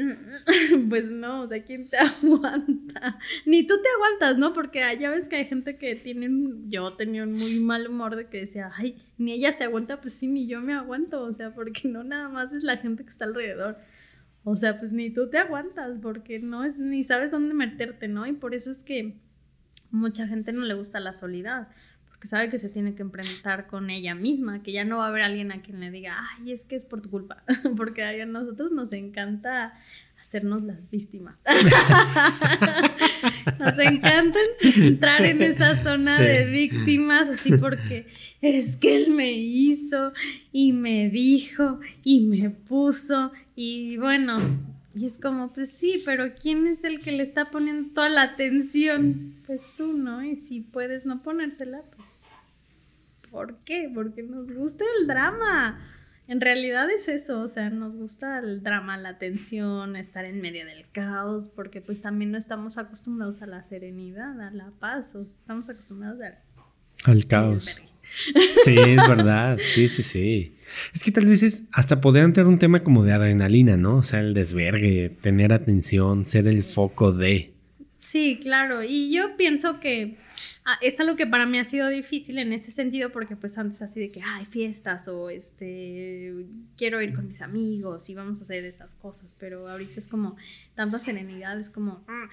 pues 0.90 1.10
no, 1.10 1.42
o 1.42 1.48
sea, 1.48 1.64
¿quién 1.64 1.90
te 1.90 1.98
aguanta? 2.44 3.18
Ni 3.46 3.66
tú 3.66 3.76
te 3.82 3.90
aguantas, 3.96 4.38
¿no? 4.38 4.54
Porque 4.54 4.84
ah, 4.84 4.94
ya 4.94 5.10
ves 5.10 5.30
que 5.30 5.38
hay 5.38 5.46
gente 5.46 5.78
que 5.78 5.96
tiene, 5.96 6.28
un- 6.28 6.70
yo 6.70 6.94
tenía 6.94 7.24
un 7.24 7.34
muy 7.34 7.60
mal 7.60 7.88
humor 7.88 8.16
de 8.16 8.28
que 8.28 8.42
decía, 8.42 8.72
ay, 8.76 8.98
ni 9.18 9.34
ella 9.34 9.52
se 9.52 9.64
aguanta, 9.64 10.00
pues 10.02 10.14
sí, 10.14 10.28
ni 10.28 10.48
yo 10.48 10.62
me 10.62 10.74
aguanto, 10.74 11.24
o 11.24 11.34
sea, 11.34 11.54
porque 11.54 11.88
no 11.88 12.04
nada 12.04 12.30
más 12.30 12.54
es 12.54 12.64
la 12.64 12.78
gente 12.78 13.04
que 13.04 13.10
está 13.10 13.26
alrededor. 13.26 13.78
O 14.44 14.56
sea, 14.56 14.80
pues 14.80 14.92
ni 14.94 15.10
tú 15.10 15.30
te 15.30 15.38
aguantas, 15.40 15.98
porque 16.00 16.40
no 16.40 16.64
es, 16.64 16.78
ni 16.78 17.04
sabes 17.04 17.32
dónde 17.32 17.54
meterte, 17.54 18.08
¿no? 18.08 18.26
Y 18.28 18.34
por 18.34 18.56
eso 18.56 18.72
es 18.72 18.82
que 18.84 19.18
mucha 19.92 20.28
gente 20.28 20.54
no 20.54 20.62
le 20.66 20.74
gusta 20.74 21.00
la 21.00 21.14
soledad, 21.14 21.70
porque 22.18 22.30
sabe 22.30 22.50
que 22.50 22.58
se 22.58 22.70
tiene 22.70 22.96
que 22.96 23.04
enfrentar 23.04 23.68
con 23.68 23.92
ella 23.92 24.16
misma, 24.16 24.64
que 24.64 24.72
ya 24.72 24.84
no 24.86 24.98
va 24.98 25.06
a 25.06 25.10
haber 25.10 25.22
alguien 25.22 25.52
a 25.52 25.62
quien 25.62 25.80
le 25.80 25.92
diga, 25.92 26.18
ay, 26.32 26.52
es 26.52 26.66
que 26.66 26.76
es 26.76 26.84
por 26.84 27.00
tu 27.00 27.12
culpa, 27.12 27.44
porque 27.78 28.04
a 28.04 28.26
nosotros 28.26 28.72
nos 28.72 28.92
encanta 28.92 29.76
hacernos 30.20 30.64
las 30.64 30.90
víctimas. 30.90 31.36
nos 33.60 33.78
encanta 33.78 34.40
entrar 34.64 35.24
en 35.26 35.44
esa 35.44 35.76
zona 35.84 36.18
Sí. 36.18 36.24
de 36.24 36.46
víctimas, 36.46 37.30
así 37.30 37.56
porque 37.56 38.08
es 38.42 38.78
que 38.78 38.96
él 38.96 39.12
me 39.12 39.34
hizo 39.34 40.12
y 40.52 40.74
me 40.74 41.12
dijo 41.12 41.80
y 42.04 42.22
me 42.22 42.50
puso 42.50 43.32
y 43.56 43.98
bueno, 43.98 44.38
y 44.98 45.06
es 45.06 45.20
como, 45.20 45.54
pues 45.54 45.70
sí, 45.72 46.02
pero 46.04 46.34
¿quién 46.34 46.66
es 46.66 46.84
el 46.84 47.00
que 47.00 47.12
le 47.12 47.22
está 47.22 47.52
poniendo 47.52 47.94
toda 47.94 48.10
la 48.10 48.24
atención? 48.24 49.36
Pues 49.46 49.72
tú, 49.78 49.94
¿no? 49.94 50.24
Y 50.24 50.36
si 50.36 50.62
puedes 50.62 51.06
no 51.06 51.22
ponérsela, 51.22 51.84
pues 51.96 52.24
¿por 53.30 53.60
qué? 53.60 53.92
Porque 53.94 54.24
nos 54.24 54.52
gusta 54.52 54.84
el 55.00 55.06
drama. 55.06 55.80
En 56.28 56.42
realidad 56.42 56.90
es 56.90 57.08
eso, 57.10 57.42
o 57.42 57.48
sea, 57.48 57.70
nos 57.70 57.96
gusta 57.96 58.40
el 58.40 58.64
drama, 58.64 58.98
la 58.98 59.20
tensión, 59.20 59.96
estar 59.96 60.26
en 60.26 60.42
medio 60.42 60.66
del 60.66 60.90
caos, 60.90 61.46
porque 61.48 61.80
pues 61.80 62.02
también 62.02 62.32
no 62.32 62.40
estamos 62.40 62.80
acostumbrados 62.80 63.44
a 63.44 63.46
la 63.46 63.64
serenidad, 63.64 64.42
a 64.42 64.50
la 64.50 64.72
paz, 64.72 65.14
o 65.16 65.24
sea, 65.24 65.36
estamos 65.38 65.70
acostumbrados 65.70 66.20
al 66.22 66.40
Al 67.06 67.28
caos. 67.28 67.80
Sí, 68.64 68.76
es 68.78 69.08
verdad. 69.08 69.58
Sí, 69.62 69.90
sí, 69.90 70.04
sí. 70.04 70.54
Es 70.94 71.04
que 71.04 71.12
tal 71.12 71.26
vez 71.28 71.44
es 71.44 71.64
hasta 71.72 72.02
podrían 72.02 72.34
tener 72.34 72.48
un 72.48 72.60
tema 72.60 72.84
como 72.84 73.04
de 73.04 73.14
adrenalina, 73.14 73.78
¿no? 73.78 73.98
O 73.98 74.04
sea, 74.04 74.20
el 74.20 74.34
desvergue, 74.34 75.10
tener 75.22 75.54
atención, 75.54 76.26
ser 76.26 76.48
el 76.48 76.64
foco 76.64 77.12
de. 77.12 77.54
Sí, 78.00 78.38
claro. 78.42 78.84
Y 78.84 79.14
yo 79.14 79.36
pienso 79.38 79.80
que 79.80 80.18
ah, 80.66 80.78
es 80.82 81.00
algo 81.00 81.16
que 81.16 81.26
para 81.28 81.46
mí 81.46 81.58
ha 81.58 81.64
sido 81.64 81.88
difícil 81.90 82.38
en 82.38 82.54
ese 82.54 82.72
sentido, 82.72 83.12
porque 83.12 83.36
pues 83.36 83.58
antes 83.58 83.82
así 83.82 84.00
de 84.00 84.12
que 84.12 84.22
hay 84.22 84.46
fiestas 84.46 85.08
o 85.08 85.30
este 85.30 86.34
quiero 86.78 87.02
ir 87.02 87.14
con 87.14 87.28
mis 87.28 87.42
amigos 87.42 88.10
y 88.10 88.14
vamos 88.16 88.40
a 88.40 88.44
hacer 88.44 88.64
estas 88.66 88.94
cosas, 88.94 89.34
pero 89.40 89.68
ahorita 89.70 90.00
es 90.00 90.08
como 90.08 90.36
tanta 90.76 91.00
serenidad, 91.00 91.60
es 91.60 91.70
como 91.70 92.04
"Ah, 92.08 92.30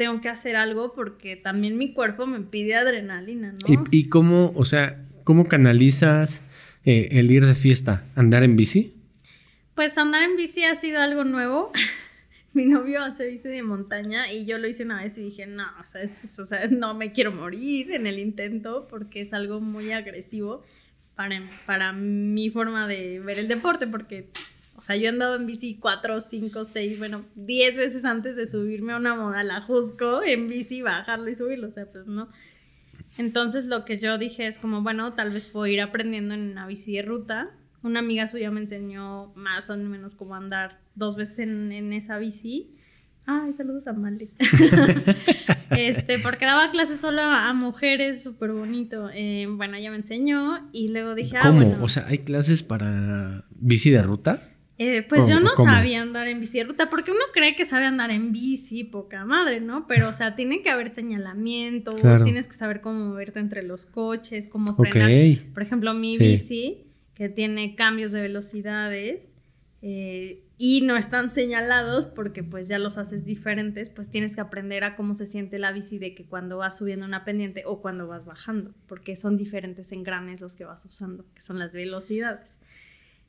tengo 0.00 0.18
que 0.22 0.30
hacer 0.30 0.56
algo 0.56 0.94
porque 0.94 1.36
también 1.36 1.76
mi 1.76 1.92
cuerpo 1.92 2.26
me 2.26 2.40
pide 2.40 2.74
adrenalina, 2.74 3.52
¿no? 3.52 3.58
¿Y, 3.92 3.98
y 3.98 4.08
cómo, 4.08 4.50
o 4.56 4.64
sea, 4.64 5.04
cómo 5.24 5.46
canalizas 5.46 6.42
eh, 6.86 7.08
el 7.12 7.30
ir 7.30 7.44
de 7.44 7.54
fiesta? 7.54 8.06
¿Andar 8.16 8.42
en 8.42 8.56
bici? 8.56 8.94
Pues 9.74 9.98
andar 9.98 10.22
en 10.22 10.36
bici 10.36 10.64
ha 10.64 10.74
sido 10.74 11.02
algo 11.02 11.24
nuevo. 11.24 11.70
Mi 12.54 12.64
novio 12.64 13.04
hace 13.04 13.26
bici 13.26 13.48
de 13.48 13.62
montaña 13.62 14.32
y 14.32 14.46
yo 14.46 14.56
lo 14.56 14.66
hice 14.66 14.84
una 14.84 15.02
vez 15.02 15.18
y 15.18 15.20
dije, 15.20 15.46
no, 15.46 15.64
o 15.82 15.84
sea, 15.84 16.00
esto 16.02 16.22
es- 16.24 16.38
o 16.38 16.46
sea, 16.46 16.66
no 16.68 16.94
me 16.94 17.12
quiero 17.12 17.30
morir 17.30 17.92
en 17.92 18.06
el 18.06 18.18
intento 18.18 18.86
porque 18.88 19.20
es 19.20 19.34
algo 19.34 19.60
muy 19.60 19.92
agresivo 19.92 20.62
para, 21.14 21.42
para 21.66 21.92
mi 21.92 22.48
forma 22.48 22.88
de 22.88 23.20
ver 23.20 23.38
el 23.38 23.48
deporte, 23.48 23.86
porque, 23.86 24.30
o 24.80 24.82
sea, 24.82 24.96
yo 24.96 25.04
he 25.04 25.08
andado 25.08 25.36
en 25.36 25.44
bici 25.44 25.76
cuatro, 25.78 26.22
cinco, 26.22 26.64
seis, 26.64 26.98
bueno, 26.98 27.26
diez 27.34 27.76
veces 27.76 28.06
antes 28.06 28.34
de 28.34 28.48
subirme 28.48 28.94
a 28.94 28.96
una 28.96 29.14
moda 29.14 29.44
la 29.44 29.60
Jusco 29.60 30.22
en 30.22 30.48
bici, 30.48 30.80
bajarlo 30.80 31.28
y 31.28 31.34
subirlo, 31.34 31.68
o 31.68 31.70
sea, 31.70 31.84
pues 31.84 32.06
no. 32.06 32.30
Entonces 33.18 33.66
lo 33.66 33.84
que 33.84 33.98
yo 33.98 34.16
dije 34.16 34.46
es 34.46 34.58
como, 34.58 34.80
bueno, 34.82 35.12
tal 35.12 35.32
vez 35.32 35.44
puedo 35.44 35.66
ir 35.66 35.82
aprendiendo 35.82 36.32
en 36.32 36.52
una 36.52 36.66
bici 36.66 36.96
de 36.96 37.02
ruta. 37.02 37.50
Una 37.82 37.98
amiga 37.98 38.26
suya 38.26 38.50
me 38.50 38.60
enseñó 38.60 39.34
más 39.34 39.68
o 39.68 39.76
menos 39.76 40.14
cómo 40.14 40.34
andar 40.34 40.80
dos 40.94 41.14
veces 41.14 41.40
en, 41.40 41.72
en 41.72 41.92
esa 41.92 42.16
bici. 42.16 42.74
Ay, 43.26 43.52
saludos 43.52 43.86
a 43.86 43.92
Mali. 43.92 44.30
este, 45.76 46.18
porque 46.20 46.46
daba 46.46 46.70
clases 46.70 47.02
solo 47.02 47.20
a, 47.20 47.52
mujeres, 47.52 48.24
súper 48.24 48.52
bonito. 48.52 49.10
Eh, 49.12 49.46
bueno, 49.50 49.76
ella 49.76 49.90
me 49.90 49.98
enseñó 49.98 50.70
y 50.72 50.88
luego 50.88 51.14
dije, 51.14 51.36
ah, 51.36 51.40
¿Cómo? 51.42 51.66
bueno. 51.66 51.84
O 51.84 51.88
sea, 51.90 52.06
¿hay 52.06 52.20
clases 52.20 52.62
para 52.62 53.44
bici 53.50 53.90
de 53.90 54.02
ruta? 54.02 54.49
Eh, 54.82 55.02
pues 55.06 55.28
yo 55.28 55.40
no 55.40 55.50
¿Cómo? 55.56 55.70
sabía 55.70 56.00
andar 56.00 56.26
en 56.26 56.40
bici 56.40 56.56
de 56.56 56.64
ruta, 56.64 56.88
porque 56.88 57.10
uno 57.10 57.20
cree 57.34 57.54
que 57.54 57.66
sabe 57.66 57.84
andar 57.84 58.10
en 58.10 58.32
bici, 58.32 58.82
poca 58.82 59.26
madre, 59.26 59.60
¿no? 59.60 59.86
Pero, 59.86 60.08
o 60.08 60.12
sea, 60.14 60.34
tiene 60.36 60.62
que 60.62 60.70
haber 60.70 60.88
señalamientos, 60.88 62.00
Claro. 62.00 62.24
tienes 62.24 62.46
que 62.46 62.54
saber 62.54 62.80
cómo 62.80 63.08
moverte 63.08 63.40
entre 63.40 63.62
los 63.62 63.84
coches, 63.84 64.48
cómo 64.48 64.74
frenar. 64.74 65.10
Por 65.52 65.62
ejemplo, 65.62 65.92
mi 65.92 66.16
Sí. 66.16 66.22
bici, 66.22 66.86
que 67.12 67.28
tiene 67.28 67.74
cambios 67.74 68.12
de 68.12 68.22
velocidades 68.22 69.34
eh, 69.82 70.44
y 70.56 70.80
no 70.80 70.96
están 70.96 71.28
señalados 71.28 72.06
porque 72.06 72.42
pues 72.42 72.66
ya 72.68 72.78
los 72.78 72.96
haces 72.96 73.26
diferentes, 73.26 73.90
pues 73.90 74.10
tienes 74.10 74.34
que 74.34 74.40
aprender 74.40 74.84
a 74.84 74.96
cómo 74.96 75.12
se 75.12 75.26
siente 75.26 75.58
la 75.58 75.72
bici 75.72 75.98
de 75.98 76.14
que 76.14 76.24
cuando 76.24 76.56
vas 76.56 76.78
subiendo 76.78 77.04
una 77.04 77.24
pendiente 77.26 77.64
o 77.66 77.82
cuando 77.82 78.06
vas 78.06 78.24
bajando, 78.24 78.74
porque 78.86 79.16
son 79.16 79.36
diferentes 79.36 79.92
engranes 79.92 80.40
los 80.40 80.56
que 80.56 80.64
vas 80.64 80.84
usando, 80.86 81.26
que 81.34 81.42
son 81.42 81.58
las 81.58 81.74
velocidades. 81.74 82.56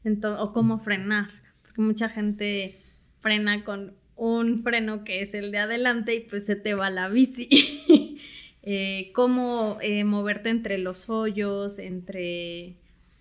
Entonces, 0.03 0.41
o 0.41 0.51
cómo 0.51 0.79
frenar, 0.79 1.29
porque 1.71 1.81
mucha 1.83 2.09
gente 2.09 2.81
frena 3.21 3.63
con 3.63 3.93
un 4.17 4.61
freno 4.61 5.05
que 5.05 5.21
es 5.21 5.33
el 5.33 5.51
de 5.51 5.59
adelante 5.59 6.15
y 6.15 6.19
pues 6.19 6.45
se 6.45 6.57
te 6.57 6.73
va 6.73 6.89
la 6.89 7.07
bici. 7.07 7.47
Eh, 8.63 9.11
cómo 9.15 9.79
eh, 9.81 10.03
moverte 10.03 10.49
entre 10.49 10.77
los 10.77 11.09
hoyos, 11.09 11.79
entre 11.79 12.75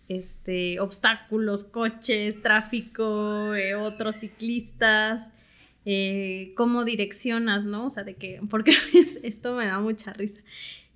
este, 0.06 0.78
obstáculos, 0.81 1.64
coches, 1.64 2.43
tráfico, 2.43 3.55
eh, 3.55 3.74
otros 3.74 4.16
ciclistas, 4.16 5.31
cómo 6.56 6.85
direccionas, 6.85 7.64
¿no? 7.64 7.86
O 7.86 7.90
sea, 7.90 8.05
de 8.05 8.16
que, 8.16 8.39
porque 8.51 8.72
esto 9.22 9.55
me 9.55 9.64
da 9.64 9.81
mucha 9.81 10.12
risa. 10.12 10.43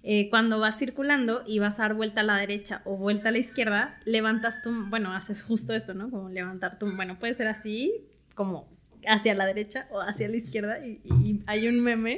Eh, 0.07 0.29
cuando 0.29 0.61
vas 0.61 0.79
circulando 0.79 1.43
y 1.47 1.61
vas 1.61 1.79
a 1.81 1.85
dar 1.85 1.95
vuelta 1.95 2.21
a 2.21 2.25
la 2.25 2.37
derecha 2.37 2.83
o 2.85 2.99
vuelta 2.99 3.31
a 3.31 3.33
la 3.33 3.39
izquierda, 3.39 3.99
levantas 4.05 4.61
tu, 4.61 4.71
bueno, 4.91 5.15
haces 5.15 5.43
justo 5.43 5.73
esto, 5.73 5.95
¿no? 5.95 6.11
Como 6.11 6.29
levantar 6.29 6.79
tu, 6.79 6.95
bueno, 6.95 7.19
puede 7.19 7.33
ser 7.33 7.49
así, 7.49 7.91
como 8.35 8.69
hacia 9.07 9.35
la 9.35 9.47
derecha 9.47 9.87
o 9.91 10.01
hacia 10.01 10.29
la 10.29 10.37
izquierda 10.37 10.85
y, 10.85 11.01
y 11.05 11.41
hay 11.47 11.69
un 11.69 11.81
meme 11.81 12.17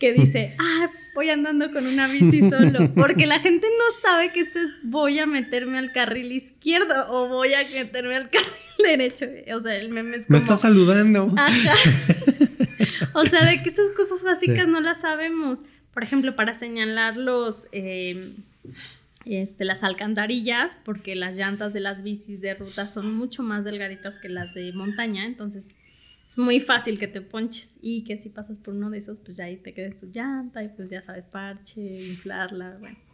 que 0.00 0.12
dice, 0.12 0.56
ah, 0.60 0.90
voy 1.14 1.30
andando 1.30 1.70
con 1.70 1.86
una 1.86 2.08
bici 2.08 2.40
solo, 2.50 2.92
porque 2.94 3.26
la 3.26 3.38
gente 3.38 3.68
no 3.68 4.00
sabe 4.00 4.32
que 4.32 4.40
esto 4.40 4.58
es 4.58 4.74
voy 4.82 5.20
a 5.20 5.26
meterme 5.26 5.78
al 5.78 5.92
carril 5.92 6.32
izquierdo 6.32 7.06
o 7.08 7.28
voy 7.28 7.54
a 7.54 7.60
meterme 7.72 8.16
al 8.16 8.30
carril 8.30 8.48
derecho, 8.82 9.26
o 9.54 9.60
sea, 9.60 9.76
el 9.76 9.90
meme 9.90 10.16
es 10.16 10.26
como... 10.26 10.38
Me 10.38 10.42
está 10.42 10.56
saludando. 10.56 11.32
Ajá. 11.36 11.74
o 13.14 13.24
sea, 13.26 13.44
de 13.44 13.62
que 13.62 13.68
esas 13.68 13.90
cosas 13.96 14.24
básicas 14.24 14.64
Sí. 14.64 14.70
no 14.70 14.80
las 14.80 15.02
sabemos. 15.02 15.62
Por 15.98 16.04
ejemplo, 16.04 16.36
para 16.36 16.54
señalar 16.54 17.16
los, 17.16 17.66
eh, 17.72 18.36
este, 19.24 19.64
las 19.64 19.82
alcantarillas, 19.82 20.78
porque 20.84 21.16
las 21.16 21.36
llantas 21.36 21.72
de 21.72 21.80
las 21.80 22.04
bicis 22.04 22.40
de 22.40 22.54
ruta 22.54 22.86
son 22.86 23.12
mucho 23.12 23.42
más 23.42 23.64
delgaditas 23.64 24.20
que 24.20 24.28
las 24.28 24.54
de 24.54 24.72
montaña, 24.72 25.26
entonces 25.26 25.74
es 26.28 26.38
muy 26.38 26.60
fácil 26.60 27.00
que 27.00 27.08
te 27.08 27.20
ponches 27.20 27.80
y 27.82 28.04
que 28.04 28.16
si 28.16 28.28
pasas 28.28 28.60
por 28.60 28.74
uno 28.74 28.90
de 28.90 28.98
esos, 28.98 29.18
pues 29.18 29.38
ya 29.38 29.46
ahí 29.46 29.56
te 29.56 29.74
quedes 29.74 29.96
tu 29.96 30.06
llanta 30.06 30.62
y 30.62 30.68
pues 30.68 30.88
ya 30.88 31.02
sabes 31.02 31.26
parche, 31.26 31.80
inflarla, 31.80 32.76
bueno. 32.78 33.07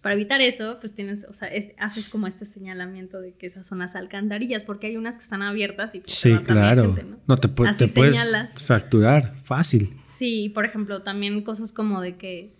Entonces, 0.00 0.02
para 0.02 0.14
evitar 0.14 0.40
eso, 0.40 0.78
pues 0.80 0.94
tienes, 0.94 1.24
o 1.28 1.32
sea, 1.32 1.48
es- 1.48 1.70
haces 1.78 2.08
como 2.08 2.26
este 2.26 2.44
señalamiento 2.46 3.20
de 3.20 3.32
que 3.34 3.46
esas 3.46 3.66
son 3.66 3.80
las 3.80 3.94
alcantarillas, 3.96 4.64
porque 4.64 4.86
hay 4.88 4.96
unas 4.96 5.16
que 5.16 5.22
están 5.24 5.42
abiertas 5.42 5.94
y 5.94 6.00
pues, 6.00 6.12
Sí, 6.12 6.34
claro. 6.38 6.94
gente, 6.94 7.02
¿no? 7.04 7.18
No 7.26 7.36
te, 7.36 7.48
Entonces, 7.48 7.54
pu- 7.56 7.68
así 7.68 7.86
te 7.86 7.92
puedes 8.00 8.16
señala. 8.18 8.50
fracturar 8.56 9.36
fácil. 9.42 9.96
Sí, 10.04 10.48
por 10.54 10.64
ejemplo, 10.64 11.02
también 11.02 11.42
cosas 11.42 11.72
como 11.72 12.00
de 12.00 12.16
que 12.16 12.58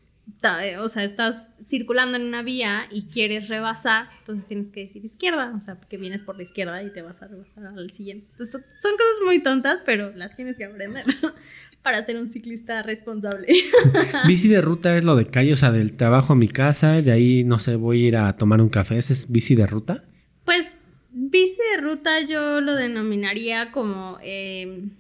eh, 0.63 0.79
o 0.79 0.87
sea, 0.87 1.03
estás 1.03 1.51
circulando 1.67 2.17
en 2.17 2.23
una 2.25 2.43
vía 2.43 2.87
y 2.93 3.07
quieres 3.07 3.49
rebasar, 3.49 4.09
entonces 4.21 4.47
tienes 4.47 4.71
que 4.71 4.81
decir 4.81 5.05
izquierda, 5.05 5.53
o 5.61 5.65
sea, 5.65 5.75
porque 5.75 5.97
vienes 5.97 6.23
por 6.23 6.37
la 6.37 6.45
izquierda 6.45 6.81
y 6.85 6.93
te 6.93 7.03
vas 7.03 7.21
a 7.21 7.27
rebasar 7.27 7.67
al 7.67 7.91
siguiente. 7.91 8.29
Entonces, 8.31 8.63
son 8.81 8.93
cosas 8.93 9.27
muy 9.27 9.43
tontas, 9.43 9.83
pero 9.85 10.13
las 10.15 10.37
tienes 10.37 10.57
que 10.57 10.67
aprender 10.67 11.05
para 11.83 12.03
ser 12.03 12.17
un 12.17 12.29
ciclista 12.29 12.83
responsable. 12.83 13.47
bici 14.27 14.49
de 14.49 14.61
ruta 14.61 14.97
es 14.97 15.05
lo 15.05 15.17
de 15.17 15.27
calle, 15.27 15.53
o 15.53 15.57
sea, 15.57 15.73
del 15.73 15.93
trabajo 15.93 16.35
a 16.35 16.37
mi 16.37 16.49
casa, 16.49 17.01
de 17.01 17.13
ahí, 17.13 17.45
no 17.45 17.59
sé, 17.59 17.77
voy 17.77 18.05
a 18.05 18.09
ir 18.09 18.17
a 18.17 18.37
tomar 18.37 18.61
un 18.61 18.69
café, 18.69 18.99
¿ese 18.99 19.13
es 19.13 19.31
bici 19.31 19.55
de 19.55 19.67
ruta? 19.67 20.05
Pues, 20.45 20.79
bici 21.11 21.59
de 21.75 21.83
ruta 21.83 22.21
yo 22.21 22.61
lo 22.61 22.75
denominaría 22.75 23.73
como... 23.73 24.19
Eh, 24.23 24.91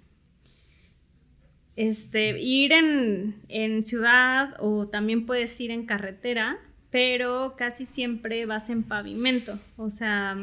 este, 1.81 2.39
ir 2.39 2.73
en, 2.73 3.82
ciudad 3.85 4.55
o 4.59 4.89
también 4.89 5.24
puedes 5.24 5.59
ir 5.62 5.70
en 5.70 5.86
carretera, 5.86 6.59
pero 6.90 7.55
casi 7.57 7.86
siempre 7.86 8.44
vas 8.44 8.69
en 8.69 8.82
pavimento, 8.82 9.59
o 9.78 9.89
sea, 9.89 10.36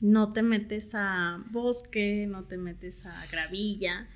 no 0.00 0.32
te 0.32 0.42
metes 0.42 0.90
a 0.94 1.40
bosque, 1.52 2.26
no 2.28 2.42
te 2.42 2.56
metes 2.56 3.06
a 3.06 3.24
gravilla, 3.30 4.08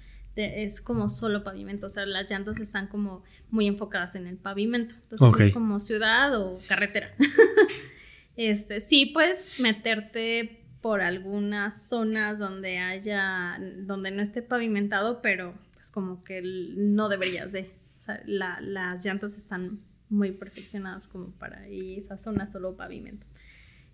es 0.44 0.80
como 0.80 1.08
solo 1.08 1.44
pavimento, 1.44 1.86
o 1.86 1.90
sea, 1.90 2.06
las 2.06 2.30
llantas 2.30 2.60
están 2.60 2.86
como 2.86 3.24
muy 3.50 3.66
enfocadas 3.66 4.14
en 4.14 4.26
el 4.26 4.36
pavimento, 4.36 4.94
entonces 5.10 5.48
es 5.48 5.52
como 5.52 5.80
ciudad 5.80 6.38
o 6.40 6.60
carretera. 6.68 7.14
este, 8.36 8.80
sí 8.80 9.06
puedes 9.06 9.58
meterte 9.60 10.64
por 10.80 11.00
algunas 11.00 11.88
zonas 11.88 12.38
donde 12.38 12.78
haya, 12.78 13.58
donde 13.78 14.10
no 14.10 14.22
esté 14.22 14.42
pavimentado, 14.42 15.22
pero 15.22 15.54
como 15.90 16.22
que 16.24 16.42
no 16.42 17.08
deberías 17.08 17.52
de. 17.52 17.70
O 17.98 18.00
sea, 18.00 18.22
las 18.26 19.04
llantas 19.04 19.36
están 19.36 19.80
muy 20.08 20.32
perfeccionadas 20.32 21.08
como 21.08 21.32
para 21.32 21.66
esa 21.66 22.16
zona 22.18 22.46
solo 22.46 22.76
pavimento. 22.76 23.26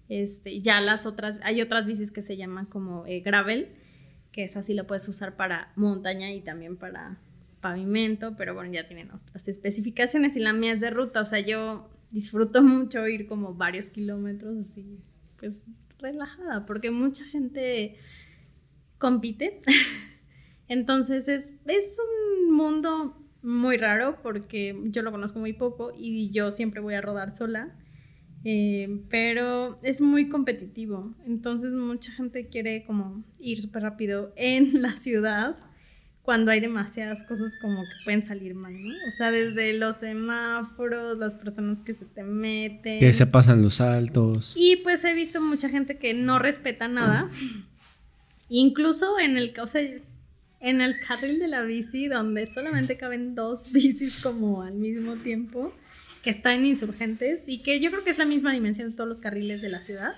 Este, 0.09 0.61
ya 0.61 0.81
las 0.81 1.07
otras, 1.07 1.41
hay 1.43 1.63
otras 1.63 1.87
bicis 1.87 2.13
que 2.13 2.23
se 2.23 2.37
llaman 2.37 2.67
como 2.67 3.07
eh, 3.07 3.21
gravel, 3.21 3.69
que 4.35 4.43
es 4.43 4.57
así 4.57 4.75
lo 4.75 4.87
puedes 4.87 5.09
usar 5.09 5.37
para 5.37 5.73
montaña 5.77 6.33
y 6.33 6.41
también 6.41 6.77
para 6.77 7.19
pavimento, 7.61 8.35
pero 8.37 8.53
bueno, 8.53 8.73
ya 8.73 8.85
tienen 8.85 9.11
otras 9.13 9.47
especificaciones 9.47 10.37
y 10.37 10.41
la 10.41 10.53
mía 10.53 10.73
es 10.73 10.81
de 10.81 10.91
ruta, 10.91 11.21
o 11.21 11.25
sea, 11.25 11.39
yo 11.39 11.89
disfruto 12.11 12.61
mucho 12.63 13.07
ir 13.07 13.29
como 13.29 13.55
varios 13.55 13.91
kilómetros 13.91 14.59
así, 14.59 14.99
pues 15.39 15.67
relajada, 15.99 16.67
porque 16.67 16.91
mucha 16.91 17.25
gente 17.25 17.97
compite 18.99 19.61
Entonces 20.69 21.29
es, 21.29 21.55
es 21.67 21.99
un 22.01 22.53
mundo 22.53 23.17
muy 23.43 23.77
raro 23.77 24.19
porque 24.23 24.81
yo 24.85 25.03
lo 25.03 25.13
conozco 25.13 25.39
muy 25.39 25.53
poco 25.53 25.93
y 25.97 26.31
yo 26.31 26.51
siempre 26.51 26.81
voy 26.81 26.95
a 26.95 27.01
rodar 27.01 27.35
sola. 27.35 27.77
Eh, 28.45 29.01
pero 29.09 29.79
es 29.83 30.01
muy 30.01 30.29
competitivo. 30.29 31.15
Entonces 31.27 31.73
mucha 31.73 32.13
gente 32.13 32.47
quiere 32.47 32.85
como 32.85 33.25
ir 33.41 33.61
súper 33.61 33.83
rápido 33.83 34.33
en 34.37 34.83
la 34.83 34.93
ciudad 34.93 35.57
cuando 36.23 36.51
hay 36.51 36.61
demasiadas 36.61 37.23
cosas 37.23 37.53
como 37.61 37.83
que 37.83 38.05
pueden 38.05 38.23
salir 38.23 38.55
mal, 38.55 38.73
¿no? 38.73 38.95
O 39.09 39.13
sea, 39.13 39.31
desde 39.31 39.75
los 39.75 39.97
semáforos, 39.97 41.19
las 41.19 41.35
personas 41.35 41.83
que 41.83 41.93
se 41.93 42.07
te 42.07 42.23
meten. 42.23 42.99
Que 42.99 43.13
se 43.13 43.27
pasan 43.27 43.61
los 43.61 43.75
saltos. 43.75 44.55
Y 44.57 44.77
pues 44.77 45.05
he 45.05 45.13
visto 45.13 45.43
mucha 45.43 45.69
gente 45.69 45.99
que 45.99 46.15
no 46.15 46.39
respeta 46.39 46.89
nada. 46.89 47.29
Incluso 48.49 49.19
en 49.19 49.37
el... 49.37 49.53
O 49.61 49.67
sea, 49.67 49.83
en 50.61 50.81
el 50.81 50.99
carril 50.99 51.39
de 51.41 51.47
la 51.47 51.61
bici, 51.61 52.09
donde 52.09 52.47
solamente 52.47 52.97
caben 52.97 53.35
dos 53.35 53.71
bicis 53.71 54.17
como 54.17 54.63
al 54.63 54.73
mismo 54.73 55.17
tiempo, 55.17 55.75
que 56.25 56.31
está 56.31 56.55
en 56.55 56.65
insurgentes 56.65 57.47
y 57.47 57.63
que 57.63 57.79
yo 57.81 57.91
creo 57.91 58.03
que 58.03 58.11
es 58.11 58.19
la 58.19 58.25
misma 58.25 58.53
dimensión 58.53 58.91
de 58.91 58.97
todos 58.97 59.07
los 59.07 59.21
carriles 59.21 59.61
de 59.61 59.69
la 59.69 59.83
ciudad. 59.83 60.15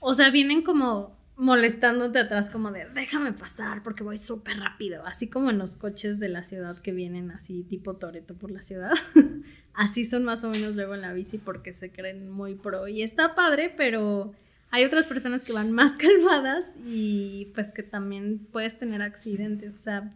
O 0.00 0.12
sea, 0.12 0.30
vienen 0.30 0.62
como 0.62 1.16
molestándote 1.36 2.18
atrás 2.18 2.50
como 2.50 2.72
de 2.72 2.86
déjame 2.94 3.32
pasar 3.32 3.84
porque 3.84 4.02
voy 4.02 4.18
súper 4.18 4.58
rápido, 4.58 5.06
así 5.06 5.28
como 5.28 5.50
en 5.50 5.58
los 5.58 5.76
coches 5.76 6.18
de 6.18 6.28
la 6.28 6.42
ciudad 6.42 6.76
que 6.78 6.90
vienen 6.92 7.30
así 7.30 7.62
tipo 7.62 7.94
Toreto 7.94 8.34
por 8.34 8.50
la 8.50 8.60
ciudad. 8.60 8.92
así 9.72 10.04
son 10.04 10.24
más 10.24 10.42
o 10.42 10.50
menos 10.50 10.74
luego 10.74 10.96
en 10.96 11.02
la 11.02 11.12
bici 11.12 11.38
porque 11.38 11.72
se 11.72 11.92
creen 11.92 12.28
muy 12.28 12.56
pro 12.56 12.88
y 12.88 13.02
está 13.02 13.36
padre, 13.36 13.72
pero 13.74 14.34
hay 14.70 14.84
otras 14.84 15.06
personas 15.06 15.44
que 15.44 15.52
van 15.52 15.70
más 15.70 15.96
calmadas 15.96 16.74
y 16.84 17.52
pues 17.54 17.72
que 17.72 17.84
también 17.84 18.40
puedes 18.50 18.76
tener 18.76 19.00
accidentes. 19.00 19.74
O 19.74 19.78
sea, 19.78 20.10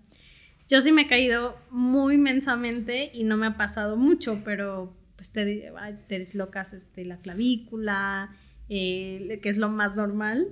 yo 0.72 0.80
sí 0.80 0.90
me 0.90 1.02
he 1.02 1.06
caído 1.06 1.54
muy 1.70 2.16
mensamente 2.16 3.10
y 3.12 3.24
no 3.24 3.36
me 3.36 3.46
ha 3.46 3.58
pasado 3.58 3.98
mucho, 3.98 4.40
pero 4.42 4.96
pues 5.16 5.30
te, 5.30 5.70
te 6.08 6.18
dislocas 6.18 6.72
este, 6.72 7.04
la 7.04 7.18
clavícula, 7.18 8.34
eh, 8.70 9.38
que 9.42 9.50
es 9.50 9.58
lo 9.58 9.68
más 9.68 9.96
normal. 9.96 10.48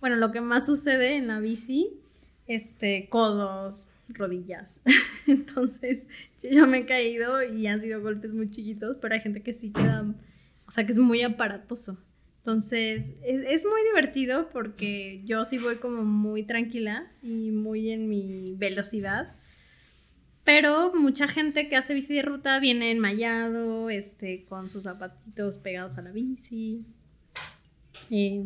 Bueno, 0.00 0.16
lo 0.16 0.32
que 0.32 0.40
más 0.40 0.66
sucede 0.66 1.14
en 1.14 1.28
la 1.28 1.38
bici, 1.38 2.00
este, 2.48 3.08
codos, 3.10 3.86
rodillas. 4.08 4.80
Entonces, 5.28 6.08
yo 6.42 6.66
me 6.66 6.78
he 6.78 6.86
caído 6.86 7.40
y 7.44 7.68
han 7.68 7.80
sido 7.80 8.02
golpes 8.02 8.32
muy 8.32 8.50
chiquitos, 8.50 8.96
pero 9.00 9.14
hay 9.14 9.20
gente 9.20 9.40
que 9.40 9.52
sí 9.52 9.70
queda, 9.70 10.04
o 10.66 10.70
sea, 10.72 10.84
que 10.84 10.90
es 10.90 10.98
muy 10.98 11.22
aparatoso. 11.22 11.96
Entonces, 12.38 13.14
es, 13.22 13.64
muy 13.64 13.80
divertido 13.92 14.48
porque 14.50 15.22
yo 15.26 15.44
sí 15.44 15.58
voy 15.58 15.76
como 15.76 16.02
muy 16.02 16.42
tranquila 16.42 17.12
y 17.22 17.52
muy 17.52 17.90
en 17.90 18.08
mi 18.08 18.56
velocidad. 18.56 19.36
Pero 20.44 20.92
mucha 20.94 21.28
gente 21.28 21.68
que 21.68 21.76
hace 21.76 21.94
bici 21.94 22.14
de 22.14 22.22
ruta 22.22 22.58
viene 22.60 22.90
enmayado, 22.90 23.90
este, 23.90 24.44
con 24.44 24.70
sus 24.70 24.84
zapatitos 24.84 25.58
pegados 25.58 25.98
a 25.98 26.02
la 26.02 26.10
bici. 26.10 26.84
Eh, 28.10 28.42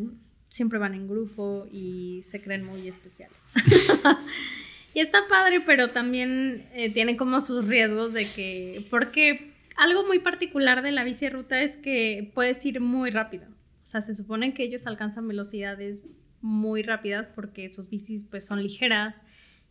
siempre 0.49 0.79
van 0.79 0.95
en 0.95 1.09
grupo 1.09 1.67
y 1.73 2.23
se 2.25 2.41
creen 2.41 2.65
muy 2.65 2.87
especiales. 2.89 3.53
y 4.95 5.01
está 5.01 5.27
padre, 5.29 5.61
pero 5.61 5.91
también 5.91 6.67
eh, 6.75 6.93
tiene 6.93 7.17
como 7.17 7.41
sus 7.41 7.67
riesgos 7.67 8.13
de 8.13 8.31
que, 8.31 8.87
porque 8.91 9.53
algo 9.77 10.07
muy 10.07 10.19
particular 10.19 10.83
de 10.83 10.93
la 10.93 11.05
bici 11.05 11.27
de 11.27 11.31
ruta 11.31 11.61
es 11.61 11.77
que 11.77 12.31
puedes 12.35 12.65
ir 12.67 12.81
muy 12.81 13.11
rápido. 13.11 13.47
O 13.83 13.87
sea, 13.87 14.01
se 14.01 14.15
supone 14.15 14.55
que 14.55 14.63
ellos 14.63 14.87
alcanzan 14.87 15.29
velocidades 15.29 16.07
muy 16.41 16.83
rápidas 16.83 17.29
porque 17.29 17.71
sus 17.73 17.89
bicis 17.89 18.25
pues 18.25 18.47
son 18.47 18.63
ligeras, 18.63 19.23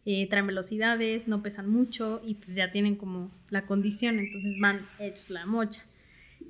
eh, 0.05 0.27
traen 0.29 0.47
velocidades, 0.47 1.27
no 1.27 1.41
pesan 1.41 1.69
mucho 1.69 2.21
y 2.25 2.35
pues 2.35 2.55
ya 2.55 2.71
tienen 2.71 2.95
como 2.95 3.31
la 3.49 3.65
condición, 3.65 4.19
entonces 4.19 4.55
van 4.59 4.87
hechos 4.99 5.29
la 5.29 5.45
mocha. 5.45 5.83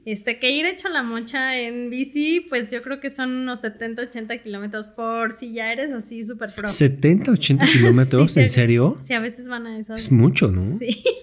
Este, 0.05 0.37
que 0.37 0.51
ir 0.51 0.65
hecho 0.65 0.89
la 0.89 1.01
mocha 1.01 1.57
en 1.57 1.89
bici, 1.89 2.45
pues 2.49 2.71
yo 2.71 2.81
creo 2.81 2.99
que 2.99 3.09
son 3.09 3.31
unos 3.31 3.61
70, 3.61 4.01
80 4.01 4.37
kilómetros 4.39 4.89
por 4.89 5.31
si 5.31 5.53
ya 5.53 5.71
eres 5.71 5.91
así 5.91 6.25
súper 6.25 6.53
pro. 6.53 6.67
¿70, 6.67 7.29
80 7.29 7.65
kilómetros? 7.67 8.35
¿En 8.35 8.49
serio? 8.49 8.97
Sí, 9.01 9.13
a 9.13 9.19
veces 9.19 9.47
van 9.47 9.65
a 9.65 9.79
eso. 9.79 9.93
Es 9.93 10.11
mucho, 10.11 10.51
¿no? 10.51 10.61
Sí. 10.61 11.03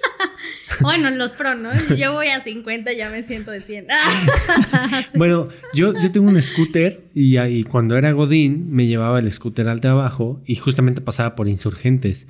bueno, 0.80 1.10
los 1.10 1.32
pro, 1.32 1.54
¿no? 1.54 1.70
Yo 1.96 2.12
voy 2.12 2.28
a 2.28 2.40
50, 2.40 2.92
ya 2.92 3.10
me 3.10 3.22
siento 3.22 3.50
de 3.50 3.60
100. 3.60 3.86
Bueno, 5.14 5.48
yo, 5.74 5.92
yo 6.00 6.10
tengo 6.12 6.28
un 6.28 6.40
scooter 6.40 7.02
y, 7.14 7.38
y, 7.38 7.64
cuando 7.64 7.96
era 7.96 8.12
Godín 8.12 8.70
me 8.72 8.86
llevaba 8.86 9.18
el 9.18 9.30
scooter 9.30 9.68
al 9.68 9.80
trabajo 9.80 10.40
y 10.46 10.56
justamente 10.56 11.00
pasaba 11.00 11.36
por 11.36 11.48
insurgentes. 11.48 12.26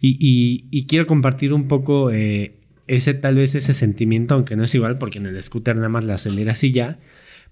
Y, 0.00 0.16
y, 0.20 0.66
y 0.70 0.86
quiero 0.86 1.06
compartir 1.06 1.52
un 1.52 1.68
poco 1.68 2.10
eh, 2.10 2.54
ese, 2.86 3.14
tal 3.14 3.36
vez 3.36 3.54
ese 3.54 3.72
sentimiento, 3.74 4.34
aunque 4.34 4.56
no 4.56 4.64
es 4.64 4.74
igual 4.74 4.98
porque 4.98 5.18
en 5.18 5.26
el 5.26 5.42
scooter 5.42 5.76
nada 5.76 5.88
más 5.88 6.04
la 6.04 6.14
aceleras 6.14 6.62
y 6.64 6.72
ya. 6.72 6.98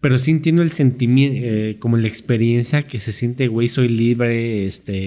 Pero 0.01 0.19
sí 0.19 0.33
entiendo 0.33 0.63
el 0.63 0.73
sentimiento, 0.73 1.39
eh, 1.41 1.77
como 1.79 1.97
la 1.97 2.09
experiencia 2.09 2.83
que 2.83 2.99
se 2.99 3.13
siente, 3.13 3.47
güey, 3.47 3.69
soy 3.69 3.89
libre, 3.89 4.67
este, 4.67 5.07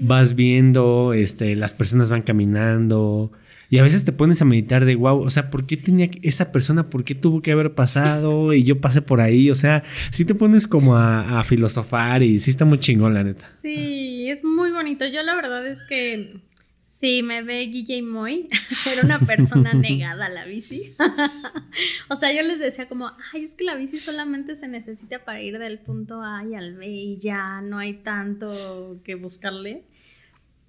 vas 0.00 0.34
viendo, 0.34 1.12
este, 1.12 1.54
las 1.54 1.74
personas 1.74 2.08
van 2.08 2.22
caminando, 2.22 3.30
y 3.68 3.78
a 3.78 3.82
veces 3.82 4.04
te 4.04 4.12
pones 4.12 4.40
a 4.42 4.44
meditar 4.44 4.84
de 4.84 4.94
wow, 4.94 5.20
o 5.20 5.30
sea, 5.30 5.50
¿por 5.50 5.66
qué 5.66 5.76
tenía 5.76 6.08
esa 6.22 6.52
persona, 6.52 6.88
por 6.88 7.04
qué 7.04 7.14
tuvo 7.14 7.42
que 7.42 7.52
haber 7.52 7.74
pasado 7.74 8.52
y 8.52 8.62
yo 8.62 8.80
pasé 8.80 9.02
por 9.02 9.20
ahí? 9.20 9.50
O 9.50 9.54
sea, 9.54 9.82
sí 10.10 10.24
te 10.24 10.34
pones 10.34 10.66
como 10.68 10.96
a, 10.96 11.42
filosofar 11.44 12.22
y 12.22 12.38
sí 12.38 12.50
está 12.50 12.64
muy 12.64 12.78
chingón, 12.78 13.14
la 13.14 13.24
neta. 13.24 13.40
Sí, 13.40 14.28
es 14.28 14.42
muy 14.42 14.70
bonito. 14.72 15.06
Yo 15.06 15.22
la 15.22 15.34
verdad 15.34 15.66
es 15.66 15.82
que 15.82 16.40
sí, 16.82 17.22
me 17.22 17.42
ve 17.42 17.66
Guille 17.66 18.02
Moy, 18.02 18.48
era 18.92 19.02
una 19.02 19.18
persona 19.18 19.72
negada 19.74 20.26
a 20.26 20.28
la 20.28 20.44
bici. 20.44 20.94
o 22.08 22.16
sea, 22.16 22.32
yo 22.32 22.42
les 22.42 22.58
decía 22.58 22.88
como, 22.88 23.12
ay, 23.32 23.44
es 23.44 23.54
que 23.54 23.64
la 23.64 23.74
bici 23.74 23.98
solamente 23.98 24.56
se 24.56 24.68
necesita 24.68 25.24
para 25.24 25.42
ir 25.42 25.58
del 25.58 25.78
punto 25.78 26.22
A 26.22 26.44
y 26.44 26.54
al 26.54 26.76
B 26.76 26.86
y 26.88 27.18
ya 27.18 27.60
no 27.60 27.78
hay 27.78 27.94
tanto 27.94 29.00
que 29.04 29.14
buscarle. 29.14 29.84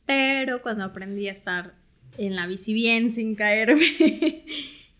Pero 0.05 0.61
cuando 0.61 0.85
aprendí 0.85 1.27
a 1.27 1.33
estar 1.33 1.75
en 2.17 2.35
la 2.35 2.47
bici 2.47 2.73
bien 2.73 3.11
sin 3.11 3.35
caerme. 3.35 4.43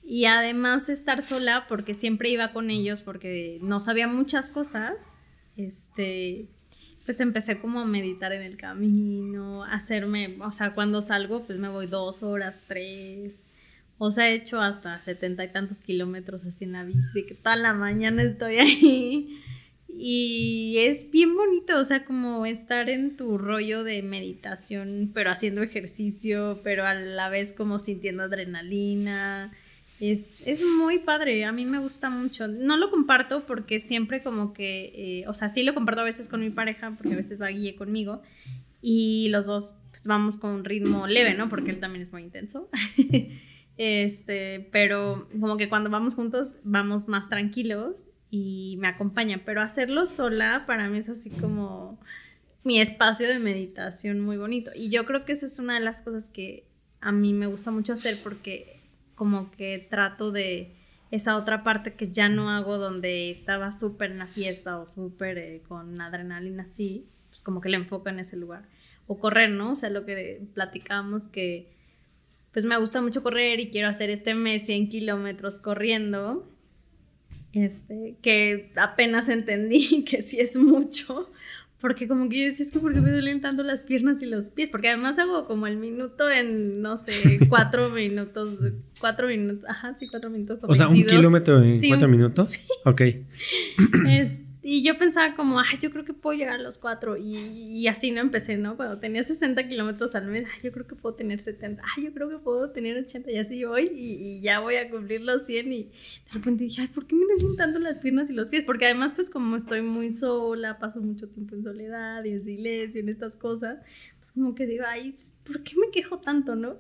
y 0.06 0.26
además 0.26 0.90
estar 0.90 1.22
sola 1.22 1.66
porque 1.68 1.94
siempre 1.94 2.30
iba 2.30 2.52
con 2.52 2.70
ellos 2.70 3.02
porque 3.02 3.60
no 3.62 3.82
sabía 3.82 4.08
muchas 4.08 4.50
cosas. 4.50 5.20
Este, 5.58 6.48
pues 7.08 7.20
empecé 7.22 7.60
como 7.60 7.80
a 7.80 7.86
meditar 7.86 8.34
en 8.34 8.42
el 8.42 8.58
camino, 8.58 9.64
hacerme, 9.64 10.38
o 10.42 10.52
sea, 10.52 10.72
cuando 10.72 11.02
salgo 11.02 11.46
pues 11.46 11.58
me 11.58 11.70
voy 11.70 11.88
dos 11.88 12.22
horas, 12.22 12.66
tres, 12.68 13.48
O 13.98 14.12
sea, 14.12 14.30
he 14.30 14.36
hecho 14.36 14.62
hasta 14.62 15.00
setenta 15.02 15.44
y 15.44 15.48
tantos 15.48 15.82
kilómetros 15.82 16.46
así 16.46 16.66
en 16.66 16.74
la 16.74 16.84
bici, 16.84 17.08
de 17.16 17.26
que 17.26 17.34
toda 17.34 17.56
la 17.56 17.74
mañana 17.74 18.24
estoy 18.24 18.58
ahí. 18.60 19.42
Y 20.00 20.76
es 20.78 21.10
bien 21.10 21.36
bonito, 21.36 21.80
o 21.80 21.84
sea, 21.84 22.06
como 22.06 22.46
estar 22.46 22.88
en 22.90 23.18
tu 23.18 23.40
rollo 23.40 23.84
de 23.84 24.04
meditación, 24.04 25.10
pero 25.14 25.32
haciendo 25.32 25.64
ejercicio, 25.64 26.60
pero 26.64 26.86
a 26.86 26.94
la 26.94 27.30
vez 27.30 27.52
como 27.52 27.80
sintiendo 27.80 28.24
adrenalina. 28.24 29.52
Es, 30.00 30.32
muy 30.78 31.00
padre, 31.00 31.44
a 31.46 31.52
mí 31.52 31.66
me 31.66 31.80
gusta 31.80 32.12
mucho. 32.12 32.48
No 32.48 32.78
lo 32.78 32.92
comparto 32.92 33.48
porque 33.48 33.80
siempre 33.80 34.22
como 34.22 34.54
que, 34.54 34.92
eh, 34.96 35.28
o 35.28 35.34
sea, 35.34 35.50
sí 35.50 35.64
lo 35.64 35.74
comparto 35.74 36.02
a 36.02 36.06
veces 36.06 36.30
con 36.30 36.42
mi 36.42 36.52
pareja, 36.52 36.94
porque 36.96 37.14
a 37.14 37.18
veces 37.18 37.42
va 37.42 37.48
guía 37.48 37.76
conmigo, 37.76 38.22
y 38.82 39.30
los 39.30 39.48
dos 39.48 39.74
pues 39.90 40.06
vamos 40.06 40.38
con 40.38 40.52
un 40.52 40.64
ritmo 40.64 41.08
leve, 41.08 41.34
¿no? 41.34 41.50
Porque 41.50 41.72
él 41.72 41.80
también 41.80 42.04
es 42.04 42.12
muy 42.12 42.22
intenso. 42.22 42.70
este, 43.78 44.70
pero 44.72 45.28
como 45.40 45.58
que 45.58 45.70
cuando 45.70 45.90
vamos 45.90 46.14
juntos 46.14 46.58
vamos 46.64 47.08
más 47.08 47.30
tranquilos 47.30 48.06
y 48.30 48.76
me 48.80 48.88
acompaña, 48.88 49.42
pero 49.46 49.62
hacerlo 49.62 50.06
sola 50.06 50.66
para 50.66 50.90
mí 50.90 50.98
es 50.98 51.10
así 51.10 51.30
como 51.30 52.00
mi 52.64 52.82
espacio 52.82 53.28
de 53.28 53.40
meditación 53.40 54.20
muy 54.20 54.38
bonito. 54.38 54.72
Y 54.76 54.90
yo 54.90 55.06
creo 55.06 55.24
que 55.24 55.34
esa 55.34 55.46
es 55.46 55.60
una 55.60 55.76
de 55.76 55.80
las 55.80 56.02
cosas 56.02 56.30
que 56.30 56.66
a 57.00 57.12
mí 57.12 57.34
me 57.34 57.48
gusta 57.48 57.72
mucho 57.72 57.94
hacer 57.94 58.22
porque 58.22 58.82
como 59.16 59.52
que 59.52 59.88
trato 59.90 60.32
de 60.32 60.76
esa 61.10 61.38
otra 61.38 61.64
parte 61.64 61.94
que 61.94 62.12
ya 62.12 62.28
no 62.28 62.50
hago 62.50 62.78
donde 62.78 63.32
estaba 63.32 63.72
súper 63.72 64.12
en 64.12 64.20
la 64.20 64.28
fiesta 64.28 64.78
o 64.78 64.86
súper 64.86 65.38
eh, 65.38 65.64
con 65.68 66.02
adrenalina 66.02 66.64
así, 66.64 67.08
pues 67.30 67.44
como 67.44 67.62
que 67.62 67.70
le 67.70 67.78
enfoco 67.78 68.10
en 68.10 68.20
ese 68.20 68.36
lugar. 68.36 68.68
O 69.08 69.20
correr, 69.20 69.50
¿no? 69.50 69.72
O 69.72 69.76
sea, 69.76 69.90
lo 69.90 70.06
que 70.06 70.46
platicábamos 70.54 71.28
que 71.28 71.74
pues 72.52 72.66
me 72.66 72.78
gusta 72.78 73.02
mucho 73.02 73.24
correr 73.24 73.60
y 73.60 73.70
quiero 73.70 73.88
hacer 73.88 74.10
este 74.10 74.34
mes 74.34 74.66
100 74.66 74.90
kilómetros 74.90 75.60
corriendo 75.60 76.52
este, 77.54 78.18
que 78.22 78.72
apenas 78.76 79.30
entendí 79.30 80.04
que 80.10 80.22
sí 80.22 80.40
es 80.40 80.56
mucho, 80.58 81.30
porque 81.80 82.08
como 82.08 82.28
que 82.28 82.40
yo 82.40 82.46
decía, 82.48 82.66
es 82.66 82.72
que 82.72 82.80
porque 82.80 83.02
me 83.02 83.12
duelen 83.12 83.40
tanto 83.42 83.62
las 83.64 83.84
piernas 83.84 84.22
y 84.22 84.26
los 84.26 84.50
pies, 84.50 84.70
porque 84.70 84.90
además 84.90 85.20
hago 85.20 85.46
como 85.46 85.68
el 85.68 85.78
minuto 85.78 86.30
en, 86.30 86.82
no 86.82 86.98
sé, 86.98 87.12
cuatro 87.50 87.90
minutos, 87.90 88.58
cuatro 89.00 89.28
minutos, 89.28 89.70
ajá, 89.70 89.96
sí, 89.96 90.08
cuatro 90.08 90.30
minutos. 90.30 90.60
O 90.64 90.76
sea, 90.76 90.88
un 90.88 91.04
kilómetro 91.04 91.62
en 91.62 91.80
cuatro 91.88 92.08
minutos. 92.08 92.48
Sí. 92.58 92.62
Ok. 92.86 93.02
Este, 94.08 94.47
y 94.70 94.84
yo 94.84 94.98
pensaba 94.98 95.34
como, 95.34 95.62
ay, 95.62 95.78
yo 95.80 95.92
creo 95.92 96.04
que 96.04 96.14
puedo 96.14 96.38
llegar 96.38 96.56
a 96.56 96.62
los 96.62 96.78
cuatro. 96.78 97.16
Y, 97.16 97.88
así 97.88 98.12
no 98.12 98.20
empecé, 98.20 98.58
¿no? 98.58 98.76
Cuando 98.76 99.00
tenía 99.00 99.24
60 99.24 99.66
kilómetros 99.66 100.14
al 100.14 100.28
mes, 100.28 100.44
ay, 100.54 100.60
yo 100.62 100.74
creo 100.74 100.86
que 100.86 100.96
puedo 100.96 101.16
tener 101.16 101.40
70. 101.40 101.82
Ay, 101.96 102.04
yo 102.04 102.14
creo 102.14 102.28
que 102.28 102.38
puedo 102.40 102.70
tener 102.72 102.98
80. 102.98 103.32
Y 103.32 103.38
así 103.38 103.64
voy. 103.64 103.90
Y, 103.96 104.42
ya 104.42 104.60
voy 104.60 104.76
a 104.76 104.90
cumplir 104.90 105.22
los 105.22 105.46
100. 105.46 105.72
Y 105.72 105.84
de 105.84 105.92
repente 106.34 106.66
dije, 106.66 106.82
ay, 106.82 106.90
¿por 106.90 107.08
qué 107.08 107.16
me 107.16 107.22
duelen 107.28 107.56
tanto 107.56 107.80
las 107.80 107.98
piernas 108.00 108.30
y 108.30 108.34
los 108.34 108.50
pies? 108.50 108.66
Porque 108.66 108.88
además, 108.88 109.14
pues 109.14 109.30
como 109.30 109.56
estoy 109.56 109.82
muy 109.82 110.10
sola, 110.10 110.78
paso 110.80 111.00
mucho 111.00 111.30
tiempo 111.30 111.56
en 111.56 111.64
soledad 111.64 112.26
y 112.26 112.32
en 112.32 112.44
silencio, 112.44 113.00
en 113.00 113.08
estas 113.08 113.38
cosas, 113.38 113.78
pues 114.18 114.34
como 114.34 114.54
que 114.54 114.66
digo, 114.66 114.84
ay, 114.86 115.14
¿por 115.46 115.64
qué 115.64 115.78
me 115.78 115.92
quejo 115.92 116.20
tanto, 116.20 116.58
no? 116.58 116.78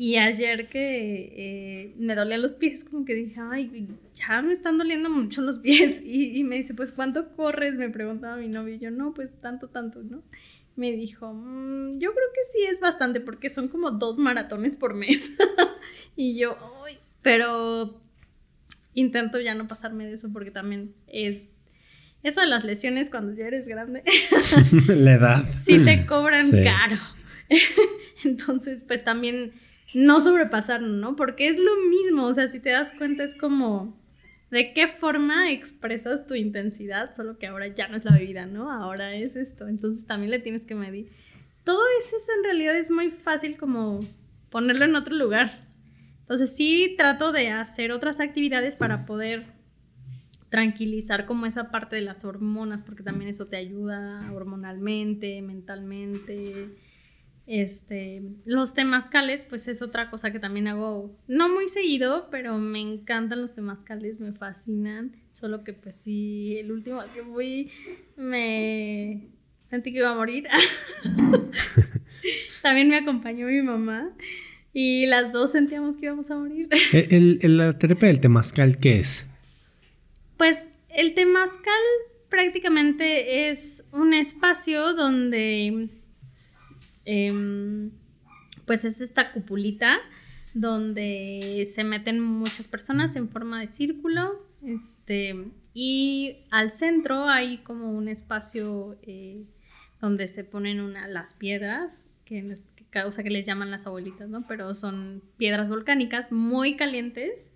Y 0.00 0.16
ayer 0.16 0.68
que 0.68 1.32
eh, 1.34 1.94
me 1.98 2.14
dolían 2.14 2.40
los 2.40 2.54
pies, 2.54 2.84
como 2.84 3.04
que 3.04 3.14
dije, 3.14 3.40
ay, 3.40 3.88
ya 4.14 4.40
me 4.42 4.52
están 4.52 4.78
doliendo 4.78 5.10
mucho 5.10 5.42
los 5.42 5.58
pies. 5.58 6.00
Y, 6.04 6.44
me 6.44 6.54
dice, 6.54 6.72
pues, 6.72 6.92
¿cuánto 6.92 7.34
corres? 7.34 7.78
Me 7.78 7.90
preguntaba 7.90 8.36
mi 8.36 8.46
novio. 8.46 8.76
Y 8.76 8.78
yo, 8.78 8.92
no, 8.92 9.12
pues, 9.12 9.40
tanto, 9.40 9.66
tanto, 9.66 10.04
¿no? 10.04 10.22
Me 10.76 10.92
dijo, 10.92 11.34
mm, 11.34 11.98
yo 11.98 12.12
creo 12.12 12.28
que 12.32 12.40
sí 12.52 12.64
es 12.72 12.78
bastante, 12.78 13.18
porque 13.20 13.50
son 13.50 13.66
como 13.66 13.90
dos 13.90 14.18
maratones 14.18 14.76
por 14.76 14.94
mes. 14.94 15.32
y 16.14 16.38
yo, 16.38 16.56
ay, 16.86 16.98
pero 17.22 18.00
intento 18.94 19.40
ya 19.40 19.56
no 19.56 19.66
pasarme 19.66 20.06
de 20.06 20.12
eso, 20.12 20.30
porque 20.32 20.52
también 20.52 20.94
es 21.08 21.50
eso 22.22 22.40
de 22.40 22.46
las 22.46 22.62
lesiones 22.62 23.10
cuando 23.10 23.34
ya 23.34 23.48
eres 23.48 23.66
grande. 23.66 24.04
La 24.86 25.14
edad. 25.14 25.50
Sí 25.50 25.84
te 25.84 26.06
cobran 26.06 26.48
caro. 26.62 26.98
Entonces, 28.22 28.84
pues 28.86 29.02
también 29.02 29.54
no 29.94 30.20
sobrepasarlo, 30.20 30.88
¿no? 30.88 31.16
Porque 31.16 31.48
es 31.48 31.58
lo 31.58 31.76
mismo, 31.88 32.26
o 32.26 32.34
sea, 32.34 32.48
si 32.48 32.60
te 32.60 32.70
das 32.70 32.92
cuenta 32.92 33.24
es 33.24 33.34
como 33.34 33.96
de 34.50 34.72
qué 34.72 34.86
forma 34.86 35.50
expresas 35.50 36.26
tu 36.26 36.34
intensidad, 36.34 37.14
solo 37.14 37.38
que 37.38 37.46
ahora 37.46 37.68
ya 37.68 37.88
no 37.88 37.96
es 37.96 38.04
la 38.04 38.12
bebida, 38.12 38.46
¿no? 38.46 38.70
Ahora 38.70 39.14
es 39.14 39.36
esto, 39.36 39.68
entonces 39.68 40.06
también 40.06 40.30
le 40.30 40.38
tienes 40.38 40.64
que 40.64 40.74
medir. 40.74 41.10
Todo 41.64 41.80
eso 41.98 42.16
en 42.38 42.44
realidad 42.44 42.76
es 42.76 42.90
muy 42.90 43.10
fácil 43.10 43.56
como 43.56 44.00
ponerlo 44.50 44.86
en 44.86 44.96
otro 44.96 45.14
lugar. 45.14 45.66
Entonces 46.20 46.54
sí 46.54 46.94
trato 46.96 47.32
de 47.32 47.50
hacer 47.50 47.92
otras 47.92 48.20
actividades 48.20 48.76
para 48.76 49.06
poder 49.06 49.46
tranquilizar 50.48 51.26
como 51.26 51.44
esa 51.44 51.70
parte 51.70 51.96
de 51.96 52.02
las 52.02 52.24
hormonas, 52.24 52.82
porque 52.82 53.02
también 53.02 53.30
eso 53.30 53.46
te 53.46 53.56
ayuda 53.56 54.30
hormonalmente, 54.32 55.42
mentalmente 55.42 56.70
este, 57.48 58.22
los 58.44 58.74
temazcales, 58.74 59.42
pues 59.42 59.68
es 59.68 59.80
otra 59.80 60.10
cosa 60.10 60.30
que 60.30 60.38
también 60.38 60.68
hago, 60.68 61.16
no 61.26 61.48
muy 61.48 61.68
seguido, 61.68 62.28
pero 62.30 62.58
me 62.58 62.80
encantan 62.80 63.40
los 63.40 63.54
temazcales, 63.54 64.20
me 64.20 64.32
fascinan. 64.32 65.16
Solo 65.32 65.64
que 65.64 65.72
pues 65.72 65.96
sí, 65.96 66.58
el 66.58 66.70
último 66.70 67.00
al 67.00 67.10
que 67.10 67.22
fui 67.22 67.70
me 68.16 69.28
sentí 69.64 69.92
que 69.92 69.98
iba 69.98 70.10
a 70.10 70.14
morir. 70.14 70.46
también 72.62 72.88
me 72.90 72.96
acompañó 72.96 73.46
mi 73.46 73.62
mamá 73.62 74.12
y 74.72 75.06
las 75.06 75.32
dos 75.32 75.52
sentíamos 75.52 75.96
que 75.96 76.06
íbamos 76.06 76.30
a 76.30 76.36
morir. 76.36 76.68
¿El, 76.92 77.38
el, 77.40 77.56
la 77.56 77.78
terapia 77.78 78.08
del 78.08 78.20
temazcal 78.20 78.78
qué 78.78 79.00
es? 79.00 79.26
Pues 80.36 80.74
el 80.90 81.14
temazcal 81.14 81.72
prácticamente 82.28 83.48
es 83.48 83.88
un 83.92 84.12
espacio 84.12 84.92
donde 84.92 85.88
Em, 87.10 87.90
pues 88.66 88.84
es 88.84 89.00
esta 89.00 89.32
cupulita 89.32 89.96
donde 90.52 91.66
se 91.66 91.82
meten 91.82 92.20
muchas 92.20 92.68
personas 92.68 93.16
en 93.16 93.30
forma 93.30 93.60
de 93.60 93.66
círculo. 93.66 94.46
Este, 94.62 95.46
y 95.72 96.40
al 96.50 96.70
centro 96.70 97.24
hay 97.24 97.58
como 97.58 97.92
un 97.92 98.08
espacio 98.08 98.98
eh, 99.00 99.46
donde 100.02 100.28
se 100.28 100.44
ponen 100.44 100.80
una, 100.80 101.06
las 101.06 101.32
piedras, 101.32 102.04
que, 102.26 102.54
causa 102.90 103.22
que 103.22 103.30
les 103.30 103.46
llaman 103.46 103.70
las 103.70 103.86
abuelitas, 103.86 104.28
¿no? 104.28 104.46
Pero 104.46 104.74
son 104.74 105.22
piedras 105.38 105.70
volcánicas 105.70 106.30
muy 106.30 106.76
calientes. 106.76 107.50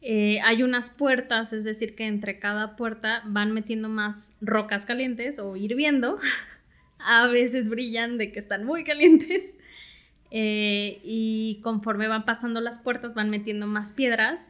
Eh, 0.00 0.40
hay 0.44 0.62
unas 0.62 0.90
puertas, 0.90 1.52
es 1.52 1.64
decir, 1.64 1.96
que 1.96 2.06
entre 2.06 2.38
cada 2.38 2.76
puerta 2.76 3.24
van 3.26 3.50
metiendo 3.50 3.88
más 3.88 4.36
rocas 4.40 4.86
calientes 4.86 5.40
o 5.40 5.56
hirviendo 5.56 6.20
a 7.04 7.26
veces 7.26 7.68
brillan 7.68 8.18
de 8.18 8.32
que 8.32 8.38
están 8.38 8.64
muy 8.64 8.84
calientes. 8.84 9.56
Eh, 10.30 11.00
y 11.02 11.60
conforme 11.62 12.06
van 12.06 12.24
pasando 12.24 12.60
las 12.60 12.78
puertas 12.78 13.14
van 13.14 13.30
metiendo 13.30 13.66
más 13.66 13.90
piedras 13.90 14.46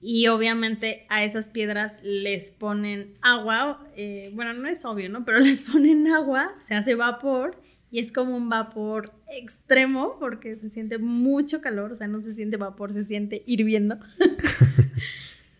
y 0.00 0.28
obviamente 0.28 1.06
a 1.08 1.24
esas 1.24 1.48
piedras 1.48 1.98
les 2.02 2.52
ponen 2.52 3.14
agua, 3.20 3.84
eh, 3.96 4.30
bueno, 4.34 4.52
no 4.52 4.68
es 4.68 4.84
obvio, 4.84 5.08
¿no? 5.08 5.24
Pero 5.24 5.38
les 5.40 5.62
ponen 5.62 6.06
agua, 6.08 6.54
se 6.60 6.74
hace 6.74 6.94
vapor 6.94 7.60
y 7.90 7.98
es 7.98 8.12
como 8.12 8.36
un 8.36 8.48
vapor 8.48 9.12
extremo 9.28 10.16
porque 10.20 10.56
se 10.56 10.68
siente 10.68 10.98
mucho 10.98 11.60
calor, 11.60 11.92
o 11.92 11.96
sea, 11.96 12.06
no 12.06 12.20
se 12.20 12.34
siente 12.34 12.56
vapor, 12.56 12.92
se 12.92 13.04
siente 13.04 13.42
hirviendo. 13.46 13.98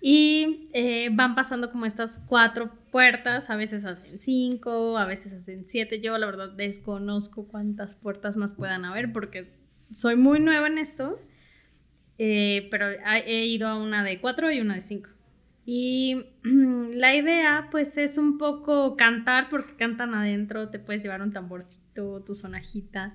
Y 0.01 0.65
eh, 0.73 1.11
van 1.13 1.35
pasando 1.35 1.71
como 1.71 1.85
estas 1.85 2.25
cuatro 2.29 2.71
puertas, 2.93 3.51
a 3.51 3.57
veces 3.57 3.85
hacen 3.85 4.21
cinco, 4.21 4.97
a 4.97 5.05
veces 5.05 5.33
hacen 5.33 5.67
siete. 5.67 6.01
Yo 6.01 6.17
la 6.19 6.27
verdad 6.27 6.51
desconozco 6.51 7.49
cuántas 7.49 7.95
puertas 7.95 8.37
más 8.37 8.55
puedan 8.55 8.85
haber 8.85 9.13
porque 9.13 9.53
soy 9.91 10.17
muy 10.17 10.39
nueva 10.39 10.69
en 10.69 10.79
esto, 10.79 11.21
eh, 12.19 12.69
pero 12.71 12.87
he 12.91 13.47
ido 13.47 13.67
a 13.67 13.77
una 13.77 14.05
de 14.05 14.21
cuatro 14.21 14.53
y 14.53 14.61
una 14.61 14.75
de 14.75 14.81
cinco. 14.81 15.11
Y 15.65 16.27
la 16.43 17.17
idea 17.17 17.69
pues 17.71 17.97
es 17.99 18.19
un 18.19 18.39
poco 18.39 18.97
cantar 18.97 19.49
porque 19.49 19.75
cantan 19.75 20.15
adentro, 20.15 20.69
te 20.71 20.79
puedes 20.79 21.03
llevar 21.03 21.23
un 21.23 21.33
tamborcito, 21.33 22.23
tu 22.25 22.35
sonajita 22.35 23.15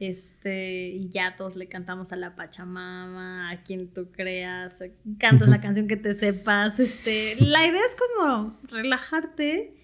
este, 0.00 0.90
y 0.90 1.08
ya 1.08 1.34
todos 1.36 1.56
le 1.56 1.66
cantamos 1.66 2.12
a 2.12 2.16
la 2.16 2.36
Pachamama, 2.36 3.50
a 3.50 3.62
quien 3.62 3.88
tú 3.88 4.10
creas, 4.12 4.82
cantas 5.18 5.48
la 5.48 5.60
canción 5.60 5.88
que 5.88 5.96
te 5.96 6.14
sepas, 6.14 6.78
este, 6.78 7.36
la 7.40 7.66
idea 7.66 7.80
es 7.86 7.96
como 7.96 8.56
relajarte, 8.70 9.74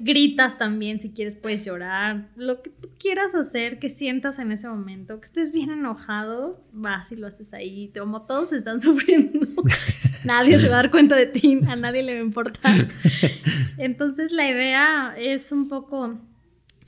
gritas 0.00 0.56
también 0.56 1.00
si 1.00 1.12
quieres 1.12 1.34
puedes 1.34 1.64
llorar, 1.64 2.28
lo 2.36 2.62
que 2.62 2.70
tú 2.70 2.88
quieras 2.98 3.34
hacer, 3.34 3.78
que 3.78 3.90
sientas 3.90 4.38
en 4.38 4.52
ese 4.52 4.68
momento, 4.68 5.20
que 5.20 5.26
estés 5.26 5.52
bien 5.52 5.70
enojado, 5.70 6.64
vas 6.72 7.12
y 7.12 7.16
lo 7.16 7.26
haces 7.26 7.52
ahí, 7.52 7.92
como 7.98 8.22
todos 8.22 8.54
están 8.54 8.80
sufriendo, 8.80 9.46
nadie 10.24 10.58
se 10.58 10.68
va 10.68 10.78
a 10.78 10.82
dar 10.82 10.90
cuenta 10.90 11.14
de 11.14 11.26
ti, 11.26 11.60
a 11.68 11.76
nadie 11.76 12.02
le 12.02 12.14
va 12.14 12.20
a 12.20 12.24
importar. 12.24 12.88
Entonces 13.76 14.32
la 14.32 14.48
idea 14.48 15.14
es 15.18 15.52
un 15.52 15.68
poco 15.68 16.18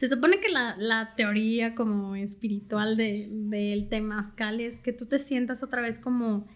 Se 0.01 0.09
supone 0.09 0.41
que 0.41 0.49
la, 0.49 1.13
teoría 1.15 1.75
como 1.75 2.17
espiritual 2.17 2.97
del 2.97 3.51
de, 3.51 3.87
temazcal 3.91 4.59
es 4.59 4.81
que 4.81 4.95
tú 4.95 5.05
te 5.05 5.19
sientas 5.19 5.63
otra 5.63 5.83
vez 5.83 5.99
como, 5.99 6.49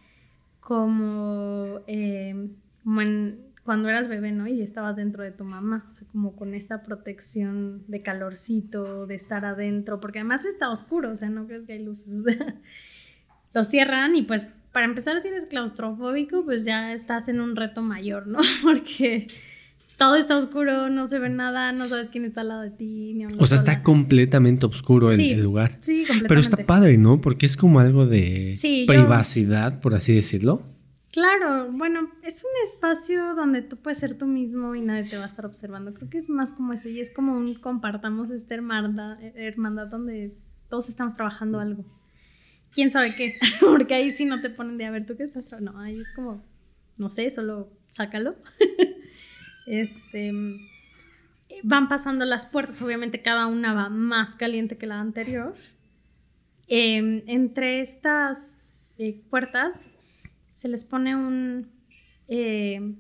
como, 0.61 1.83
eh, 1.87 2.49
cuando 3.63 3.91
eras 3.91 4.09
bebé, 4.09 4.33
¿no? 4.33 4.47
Y 4.47 4.63
estabas 4.63 4.97
dentro 4.97 5.23
de 5.23 5.31
tu 5.31 5.45
mamá, 5.45 5.87
o 5.91 5.93
sea, 5.93 6.09
como 6.09 6.35
con 6.37 6.55
esta 6.55 6.83
protección 6.83 7.85
de 7.87 8.01
calorcito, 8.01 9.07
de 9.07 9.15
estar 9.15 9.45
adentro, 9.45 10.01
porque 10.01 10.21
además 10.21 10.47
está 10.47 10.71
oscuro, 10.71 11.11
o 11.11 11.17
sea, 11.19 11.29
no 11.29 11.47
crees 11.47 11.67
que 11.67 11.75
hay 11.75 11.85
luces. 11.85 12.25
Lo 13.53 13.63
cierran 13.63 14.17
y 14.17 14.23
pues 14.23 14.47
para 14.73 14.87
empezar 14.87 15.21
si 15.21 15.29
eres 15.29 15.45
claustrofóbico, 15.45 16.47
pues 16.47 16.65
ya 16.65 16.95
estás 16.95 17.29
en 17.29 17.43
un 17.43 17.57
reto 17.57 17.83
mayor, 17.83 18.27
¿no? 18.27 18.39
Porque 18.63 19.27
todo 19.97 20.17
está 20.17 20.37
oscuro, 20.37 20.91
no 20.91 21.07
se 21.07 21.19
ve 21.19 21.29
nada, 21.29 21.73
no 21.73 21.89
sabes 21.89 22.11
quién 22.11 22.25
está 22.25 22.41
al 22.41 22.49
lado 22.49 22.63
de 22.63 22.71
ti. 22.71 23.15
Ni 23.15 23.27
o 23.27 23.47
sea, 23.47 23.57
está 23.57 23.83
completamente 23.83 24.67
oscuro 24.67 25.11
el, 25.11 25.43
lugar. 25.43 25.79
Sí, 25.81 26.01
completamente. 26.01 26.29
Pero 26.29 26.41
está 26.41 26.57
padre, 26.67 26.99
¿no? 26.99 27.21
Porque 27.21 27.47
es 27.47 27.57
como 27.57 27.81
algo 27.81 28.07
de 28.07 28.59
privacidad, 28.87 29.81
por 29.81 29.95
así 29.95 30.15
decirlo. 30.15 30.63
Claro, 31.13 31.71
bueno, 31.71 32.11
es 32.25 32.43
un 32.43 32.51
espacio 32.67 33.37
donde 33.37 33.63
tú 33.63 33.77
puedes 33.77 33.99
ser 33.99 34.19
tú 34.19 34.27
mismo 34.27 34.75
y 34.75 34.81
nadie 34.81 35.09
te 35.09 35.17
va 35.17 35.23
a 35.23 35.27
estar 35.27 35.47
observando. 35.47 35.95
Creo 35.95 36.11
que 36.11 36.19
es 36.19 36.29
más 36.29 36.53
como 36.53 36.73
eso 36.73 36.89
y 36.89 36.99
es 36.99 37.13
como 37.13 37.37
un 37.37 37.55
compartamos 37.55 38.31
esta 38.31 38.55
hermandad, 38.55 39.23
hermandad 39.37 39.87
donde 39.87 40.37
todos 40.69 40.89
estamos 40.89 41.15
trabajando 41.15 41.61
algo. 41.61 41.85
¿Quién 42.73 42.91
sabe 42.91 43.15
qué? 43.15 43.39
Porque 43.61 43.95
ahí 43.95 44.11
sí 44.11 44.25
no 44.25 44.41
te 44.41 44.51
ponen 44.51 44.77
de 44.77 44.87
a 44.87 44.91
ver 44.91 45.07
tú 45.07 45.17
qué 45.17 45.23
estás 45.23 45.45
trabajando. 45.45 45.79
No, 45.79 45.85
ahí 45.85 46.01
es 46.01 46.11
como, 46.17 46.45
no 46.99 47.11
sé, 47.11 47.31
solo 47.31 47.71
sácalo. 47.91 48.35
Este, 49.67 50.33
van 51.63 51.89
pasando 51.89 52.25
las 52.25 52.47
puertas, 52.47 52.81
obviamente 52.83 53.23
cada 53.23 53.47
una 53.47 53.75
va 53.75 53.89
más 53.89 54.35
caliente 54.35 54.77
que 54.77 54.87
la 54.87 55.01
anterior. 55.01 55.55
Em, 56.67 57.23
entre 57.27 57.81
estas 57.81 58.63
eh, 58.99 59.21
puertas 59.31 59.87
se 60.51 60.69
les 60.69 60.85
pone 60.85 61.15
un... 61.17 61.71
Eh, 62.29 62.97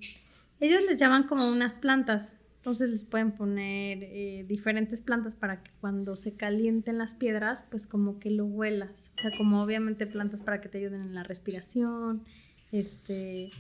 ellos 0.61 0.83
les 0.89 0.99
llaman 0.99 1.25
como 1.25 1.49
unas 1.49 1.77
plantas, 1.77 2.37
entonces 2.59 2.91
les 2.91 3.05
pueden 3.05 3.33
poner 3.33 3.99
eh, 4.03 4.45
diferentes 4.47 5.01
plantas 5.01 5.35
para 5.35 5.63
que 5.63 5.71
cuando 5.81 6.17
se 6.17 6.37
calienten 6.37 6.99
las 6.99 7.15
piedras, 7.15 7.65
pues 7.71 7.87
como 7.87 8.19
que 8.19 8.31
lo 8.31 8.47
huelas. 8.47 9.13
O 9.17 9.21
sea, 9.21 9.31
como 9.37 9.63
obviamente 9.63 10.07
plantas 10.07 10.43
para 10.43 10.61
que 10.61 10.69
te 10.69 10.79
ayuden 10.79 11.01
en 11.01 11.15
la 11.15 11.23
respiración, 11.23 12.25
este, 12.73 13.51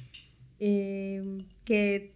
que 0.58 2.14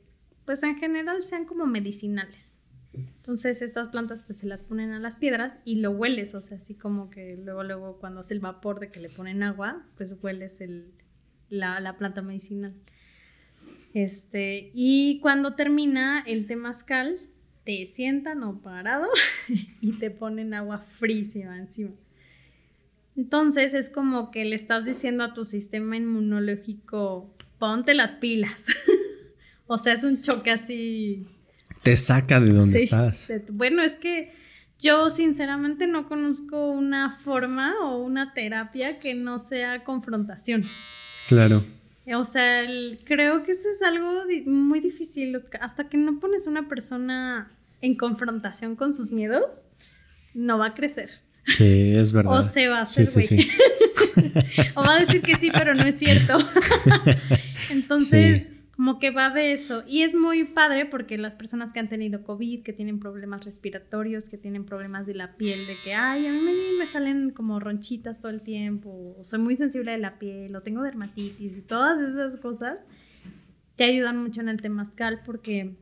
pues 0.48 0.62
en 0.62 0.76
general 0.76 1.22
sean 1.22 1.44
como 1.44 1.66
medicinales. 1.66 2.54
Entonces 2.94 3.60
estas 3.60 3.88
plantas 3.88 4.24
pues 4.24 4.38
se 4.38 4.46
las 4.46 4.62
ponen 4.62 4.92
a 4.92 4.98
las 4.98 5.18
piedras 5.18 5.58
y 5.66 5.74
lo 5.74 5.90
hueles, 5.90 6.34
o 6.34 6.40
sea, 6.40 6.56
así 6.56 6.72
como 6.72 7.10
que 7.10 7.36
luego, 7.36 7.64
luego 7.64 7.98
cuando 7.98 8.20
hace 8.20 8.32
el 8.32 8.40
vapor 8.40 8.80
de 8.80 8.90
que 8.90 8.98
le 8.98 9.10
ponen 9.10 9.42
agua, 9.42 9.84
pues 9.98 10.16
hueles 10.22 10.62
el, 10.62 10.90
la, 11.50 11.98
planta 11.98 12.22
medicinal. 12.22 12.72
Este, 13.92 14.70
y 14.72 15.20
cuando 15.20 15.54
termina 15.54 16.24
el 16.26 16.46
temazcal, 16.46 17.18
te 17.64 17.84
sientan 17.84 18.42
o 18.42 18.62
parado 18.62 19.08
y 19.82 19.98
te 19.98 20.10
ponen 20.10 20.54
agua 20.54 20.78
frísima 20.78 21.58
encima. 21.58 21.92
Entonces 23.18 23.74
es 23.74 23.90
como 23.90 24.30
que 24.30 24.46
le 24.46 24.56
estás 24.56 24.86
diciendo 24.86 25.24
a 25.24 25.34
tu 25.34 25.44
sistema 25.44 25.98
inmunológico, 25.98 27.34
ponte 27.58 27.92
las 27.92 28.14
pilas. 28.14 28.68
O 29.68 29.78
sea, 29.78 29.92
es 29.92 30.02
un 30.02 30.20
choque 30.20 30.50
así. 30.50 31.26
Te 31.82 31.96
saca 31.96 32.40
de 32.40 32.50
donde 32.50 32.78
estás. 32.78 33.30
bueno, 33.52 33.82
es 33.82 33.96
que 33.96 34.32
yo 34.80 35.10
sinceramente 35.10 35.86
no 35.86 36.08
conozco 36.08 36.70
una 36.70 37.10
forma 37.10 37.74
o 37.82 37.98
una 37.98 38.32
terapia 38.34 38.98
que 38.98 39.14
no 39.14 39.38
sea 39.38 39.84
confrontación. 39.84 40.62
Claro. 41.28 41.64
O 42.16 42.24
sea, 42.24 42.62
creo 43.04 43.44
que 43.44 43.52
eso 43.52 43.68
es 43.68 43.82
algo 43.82 44.24
muy 44.46 44.80
difícil. 44.80 45.42
Hasta 45.60 45.88
que 45.88 45.98
no 45.98 46.18
pones 46.18 46.46
a 46.46 46.50
una 46.50 46.68
persona 46.68 47.50
en 47.82 47.96
confrontación 47.96 48.76
con 48.76 48.92
sus 48.92 49.12
miedos, 49.12 49.64
no 50.34 50.58
va 50.58 50.66
a 50.68 50.74
crecer. 50.74 51.10
Sí, 51.44 51.92
es 51.94 52.12
verdad. 52.14 52.32
O 52.32 52.42
se 52.42 52.68
va 52.68 52.78
a 52.78 52.82
hacer 52.82 53.06
güey. 53.12 53.48
o 54.74 54.82
va 54.82 54.94
a 54.94 55.00
decir 55.00 55.22
que 55.22 55.34
sí, 55.36 55.50
pero 55.52 55.74
no 55.74 55.82
es 55.82 55.98
cierto. 55.98 56.38
Entonces, 57.70 58.48
como 58.78 59.00
que 59.00 59.10
va 59.10 59.30
de 59.30 59.50
eso. 59.50 59.82
Y 59.88 60.02
es 60.02 60.14
muy 60.14 60.44
padre 60.44 60.86
porque 60.86 61.18
las 61.18 61.34
personas 61.34 61.72
que 61.72 61.80
han 61.80 61.88
tenido 61.88 62.22
COVID, 62.22 62.62
que 62.62 62.72
tienen 62.72 63.00
problemas 63.00 63.44
respiratorios, 63.44 64.28
que 64.28 64.38
tienen 64.38 64.64
problemas 64.64 65.05
de 65.05 65.16
la 65.16 65.36
piel, 65.36 65.59
de 65.66 65.74
que, 65.82 65.94
ay, 65.94 66.24
a 66.28 66.30
mí 66.30 66.38
me, 66.78 66.86
salen 66.86 67.30
como 67.30 67.59
ronchitas 67.59 68.20
todo 68.20 68.30
el 68.30 68.40
tiempo, 68.40 69.16
o 69.18 69.24
soy 69.24 69.40
muy 69.40 69.56
sensible 69.56 69.90
de 69.90 69.98
la 69.98 70.20
piel, 70.20 70.55
o 70.55 70.62
tengo 70.62 70.82
dermatitis 70.82 71.59
y 71.59 71.62
todas 71.62 71.98
esas 71.98 72.36
cosas, 72.36 72.78
te 73.74 73.82
ayudan 73.82 74.18
mucho 74.18 74.42
en 74.42 74.48
el 74.48 74.62
temazcal 74.62 75.22
porque 75.26 75.74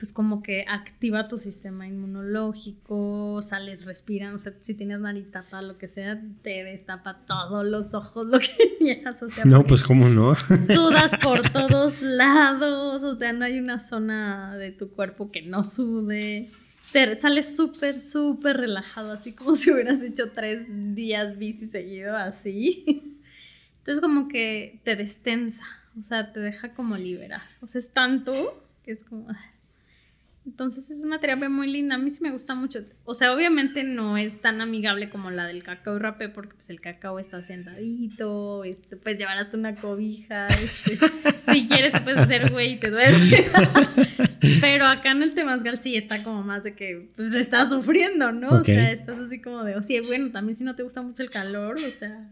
pues 0.00 0.14
como 0.14 0.42
que 0.42 0.64
activa 0.66 1.28
tu 1.28 1.36
sistema 1.36 1.86
inmunológico, 1.86 3.42
sales, 3.42 3.84
respiran, 3.84 4.34
o 4.34 4.38
sea, 4.38 4.54
si 4.60 4.72
tienes 4.72 4.98
nariz 4.98 5.30
tapada, 5.30 5.60
lo 5.60 5.76
que 5.76 5.88
sea, 5.88 6.18
te 6.40 6.64
destapa 6.64 7.18
todos 7.26 7.66
los 7.66 7.92
ojos, 7.92 8.26
lo 8.30 8.40
que 8.40 8.78
quieras, 8.78 9.22
o 9.22 9.28
sea. 9.28 9.44
No, 9.44 9.62
pues 9.62 9.82
cómo 9.82 10.08
no. 10.08 10.34
Sudas 10.34 11.12
por 11.22 11.50
todos 11.52 12.00
lados, 12.00 13.04
o 13.04 13.14
sea, 13.14 13.34
no 13.34 13.44
hay 13.44 13.58
una 13.58 13.78
zona 13.78 14.56
de 14.56 14.70
tu 14.70 14.90
cuerpo 14.90 15.30
que 15.30 15.42
no 15.42 15.64
sude. 15.64 16.48
Te 16.92 17.14
sales 17.16 17.54
súper, 17.54 18.00
súper 18.00 18.56
relajado, 18.56 19.12
así 19.12 19.34
como 19.34 19.54
si 19.54 19.70
hubieras 19.70 20.02
hecho 20.02 20.30
tres 20.30 20.94
días 20.94 21.36
bici 21.36 21.66
seguido, 21.66 22.16
así. 22.16 23.18
Entonces 23.80 24.00
como 24.00 24.28
que 24.28 24.80
te 24.82 24.96
destensa, 24.96 25.64
o 26.00 26.02
sea, 26.02 26.32
te 26.32 26.40
deja 26.40 26.72
como 26.72 26.96
liberar. 26.96 27.42
O 27.60 27.68
sea, 27.68 27.80
es 27.80 27.92
tanto 27.92 28.64
que 28.82 28.92
es 28.92 29.04
como... 29.04 29.26
Entonces 30.46 30.90
es 30.90 31.00
una 31.00 31.20
terapia 31.20 31.50
muy 31.50 31.70
linda, 31.70 31.96
a 31.96 31.98
mí 31.98 32.08
sí 32.08 32.22
me 32.22 32.30
gusta 32.30 32.54
mucho. 32.54 32.80
O 33.04 33.12
sea, 33.12 33.34
obviamente 33.34 33.84
no 33.84 34.16
es 34.16 34.40
tan 34.40 34.62
amigable 34.62 35.10
como 35.10 35.30
la 35.30 35.46
del 35.46 35.62
cacao 35.62 35.96
y 35.96 35.98
rapé 35.98 36.30
porque 36.30 36.54
pues 36.54 36.70
el 36.70 36.80
cacao 36.80 37.18
está 37.18 37.42
sentadito, 37.42 38.64
este, 38.64 38.96
puedes 38.96 39.18
llevar 39.18 39.36
hasta 39.36 39.58
una 39.58 39.74
cobija, 39.74 40.48
este, 40.48 40.98
si 41.42 41.68
quieres 41.68 41.92
te 41.92 42.00
puedes 42.00 42.20
hacer 42.20 42.50
güey 42.50 42.72
y 42.72 42.76
te 42.78 42.90
duele. 42.90 43.44
Pero 44.62 44.86
acá 44.86 45.10
en 45.10 45.22
el 45.22 45.34
temazgal 45.34 45.78
sí 45.80 45.96
está 45.96 46.22
como 46.22 46.42
más 46.42 46.62
de 46.62 46.74
que 46.74 47.10
pues 47.14 47.34
estás 47.34 47.68
sufriendo, 47.68 48.32
¿no? 48.32 48.48
O 48.48 48.64
sea, 48.64 48.90
estás 48.90 49.18
así 49.18 49.42
como 49.42 49.62
de, 49.64 49.76
o 49.76 49.82
sea, 49.82 50.00
bueno, 50.06 50.30
también 50.30 50.56
si 50.56 50.64
no 50.64 50.74
te 50.74 50.82
gusta 50.82 51.02
mucho 51.02 51.22
el 51.22 51.28
calor, 51.28 51.76
o 51.76 51.90
sea, 51.90 52.30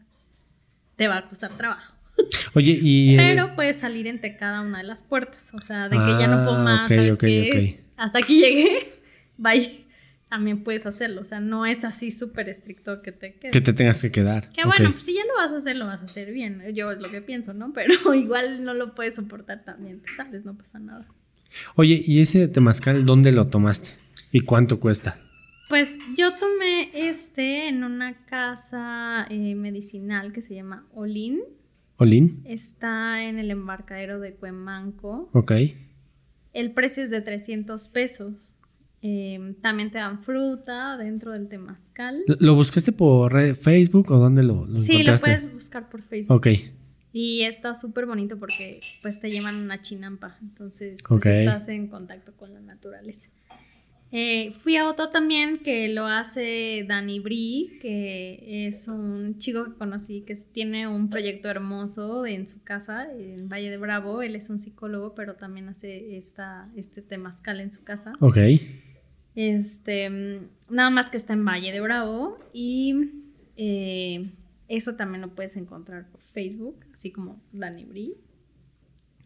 te 0.96 1.08
va 1.08 1.18
a 1.18 1.28
costar 1.28 1.50
trabajo. 1.50 1.94
Oye, 2.54 2.78
y. 2.80 3.16
Pero 3.16 3.54
puedes 3.54 3.76
salir 3.76 4.06
entre 4.06 4.36
cada 4.36 4.62
una 4.62 4.78
de 4.78 4.84
las 4.84 5.02
puertas. 5.02 5.52
O 5.54 5.60
sea, 5.60 5.88
de 5.88 5.96
que 5.96 6.18
ya 6.18 6.26
no 6.26 6.44
puedo 6.44 6.56
ah, 6.56 6.62
más, 6.62 6.88
¿sabes 6.88 7.18
qué? 7.18 7.87
Hasta 7.98 8.20
aquí 8.20 8.40
llegué, 8.40 8.92
bye. 9.36 9.86
También 10.30 10.62
puedes 10.62 10.84
hacerlo, 10.84 11.22
o 11.22 11.24
sea, 11.24 11.40
no 11.40 11.64
es 11.64 11.84
así 11.84 12.10
súper 12.10 12.50
estricto 12.50 13.00
que 13.00 13.12
te 13.12 13.36
quedes. 13.36 13.50
Que 13.50 13.62
te 13.62 13.72
tengas 13.72 14.02
que 14.02 14.12
quedar. 14.12 14.52
Que 14.52 14.66
bueno, 14.66 14.90
pues 14.90 15.02
si 15.04 15.14
ya 15.14 15.22
lo 15.24 15.34
vas 15.34 15.52
a 15.52 15.56
hacer, 15.56 15.76
lo 15.76 15.86
vas 15.86 16.02
a 16.02 16.04
hacer 16.04 16.32
bien. 16.32 16.62
Yo 16.74 16.90
es 16.90 17.00
lo 17.00 17.10
que 17.10 17.22
pienso, 17.22 17.54
¿no? 17.54 17.72
Pero 17.72 17.94
igual 18.14 18.62
no 18.62 18.74
lo 18.74 18.94
puedes 18.94 19.14
soportar 19.14 19.64
también, 19.64 20.02
te 20.02 20.10
sales, 20.10 20.44
no 20.44 20.54
pasa 20.56 20.78
nada. 20.78 21.06
Oye, 21.76 22.02
¿y 22.06 22.20
ese 22.20 22.46
temazcal 22.46 23.06
dónde 23.06 23.32
lo 23.32 23.46
tomaste? 23.46 23.94
¿Y 24.30 24.40
cuánto 24.40 24.80
cuesta? 24.80 25.18
Pues 25.70 25.98
yo 26.16 26.34
tomé 26.34 26.90
este 26.94 27.68
en 27.68 27.84
una 27.84 28.24
casa 28.26 29.26
eh, 29.30 29.54
medicinal 29.54 30.32
que 30.32 30.42
se 30.42 30.54
llama 30.54 30.86
Olin. 30.92 31.40
¿Olin? 31.96 32.42
Está 32.44 33.24
en 33.24 33.38
el 33.38 33.50
embarcadero 33.50 34.20
de 34.20 34.34
Cuemanco. 34.34 35.30
Ok. 35.32 35.52
El 36.52 36.72
precio 36.72 37.02
es 37.02 37.10
de 37.10 37.20
300 37.20 37.88
pesos. 37.88 38.54
Em, 39.00 39.54
también 39.54 39.90
te 39.90 39.98
dan 39.98 40.20
fruta 40.20 40.96
dentro 40.96 41.32
del 41.32 41.48
temazcal. 41.48 42.24
¿Lo 42.40 42.54
buscaste 42.56 42.90
por 42.90 43.32
Facebook 43.56 44.10
o 44.10 44.18
dónde 44.18 44.42
lo, 44.42 44.66
lo 44.66 44.80
Sí, 44.80 45.02
lo 45.04 45.16
puedes 45.18 45.52
buscar 45.52 45.88
por 45.88 46.02
Facebook. 46.02 46.36
Ok. 46.36 46.48
Y 47.12 47.42
está 47.42 47.74
súper 47.74 48.06
bonito 48.06 48.38
porque 48.38 48.80
pues 49.02 49.20
te 49.20 49.30
llevan 49.30 49.56
una 49.56 49.80
chinampa, 49.80 50.36
entonces 50.42 50.98
pues, 51.08 51.24
estás 51.24 51.68
en 51.68 51.88
contacto 51.88 52.32
con 52.36 52.52
la 52.52 52.60
naturaleza. 52.60 53.30
Eh, 54.10 54.52
fui 54.52 54.76
a 54.76 54.88
otro 54.88 55.10
también 55.10 55.58
que 55.58 55.88
lo 55.88 56.06
hace 56.06 56.84
Dani 56.88 57.20
Brie, 57.20 57.78
que 57.78 58.66
es 58.66 58.88
un 58.88 59.36
chico 59.36 59.64
que 59.64 59.74
conocí 59.74 60.22
que 60.22 60.34
tiene 60.34 60.88
un 60.88 61.10
proyecto 61.10 61.48
hermoso 61.48 62.24
en 62.24 62.48
su 62.48 62.64
casa, 62.64 63.06
en 63.12 63.48
Valle 63.48 63.70
de 63.70 63.76
Bravo. 63.76 64.22
Él 64.22 64.34
es 64.34 64.48
un 64.48 64.58
psicólogo, 64.58 65.14
pero 65.14 65.34
también 65.34 65.68
hace 65.68 66.16
esta, 66.16 66.70
este 66.74 67.02
temazcal 67.02 67.60
en 67.60 67.70
su 67.70 67.84
casa. 67.84 68.14
Ok. 68.20 68.38
Este, 69.34 70.08
nada 70.70 70.90
más 70.90 71.10
que 71.10 71.18
está 71.18 71.34
en 71.34 71.44
Valle 71.44 71.70
de 71.70 71.80
Bravo 71.80 72.38
y 72.52 72.94
eh, 73.56 74.22
eso 74.68 74.96
también 74.96 75.20
lo 75.20 75.34
puedes 75.34 75.56
encontrar 75.56 76.10
por 76.10 76.22
Facebook, 76.22 76.84
así 76.94 77.10
como 77.10 77.42
Dani 77.52 77.84
Brie. 77.84 78.14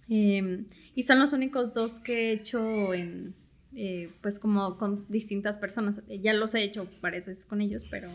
Em, 0.09 0.67
y 0.95 1.05
son 1.05 1.21
los 1.21 1.33
únicos 1.33 1.73
dos 1.73 2.01
que 2.01 2.31
he 2.31 2.33
hecho 2.33 2.93
en 2.93 3.35
eh, 3.75 4.09
pues 4.21 4.39
como 4.39 4.77
con 4.79 5.07
distintas 5.09 5.59
personas. 5.59 6.01
Ya 6.09 6.33
los 6.33 6.55
he 6.55 6.63
hecho 6.63 6.89
varias 7.01 7.27
veces 7.27 7.45
con 7.45 7.61
ellos, 7.61 7.85
pero 7.91 8.09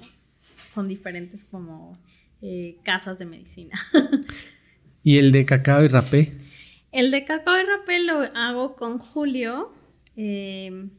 son 0.69 0.87
diferentes 0.87 1.43
como 1.43 1.97
eh, 2.41 2.77
casas 2.83 3.19
de 3.19 3.25
medicina. 3.25 3.79
¿Y 5.03 5.17
el 5.17 5.31
de 5.31 5.45
cacao 5.45 5.83
y 5.83 5.87
rapé? 5.87 6.37
El 6.91 7.11
de 7.11 7.23
cacao 7.25 7.55
y 7.57 7.63
rapé 7.65 8.03
lo 8.03 8.19
hago 8.35 8.75
con 8.75 8.97
Julio. 8.97 9.73
Eh, 10.15 10.89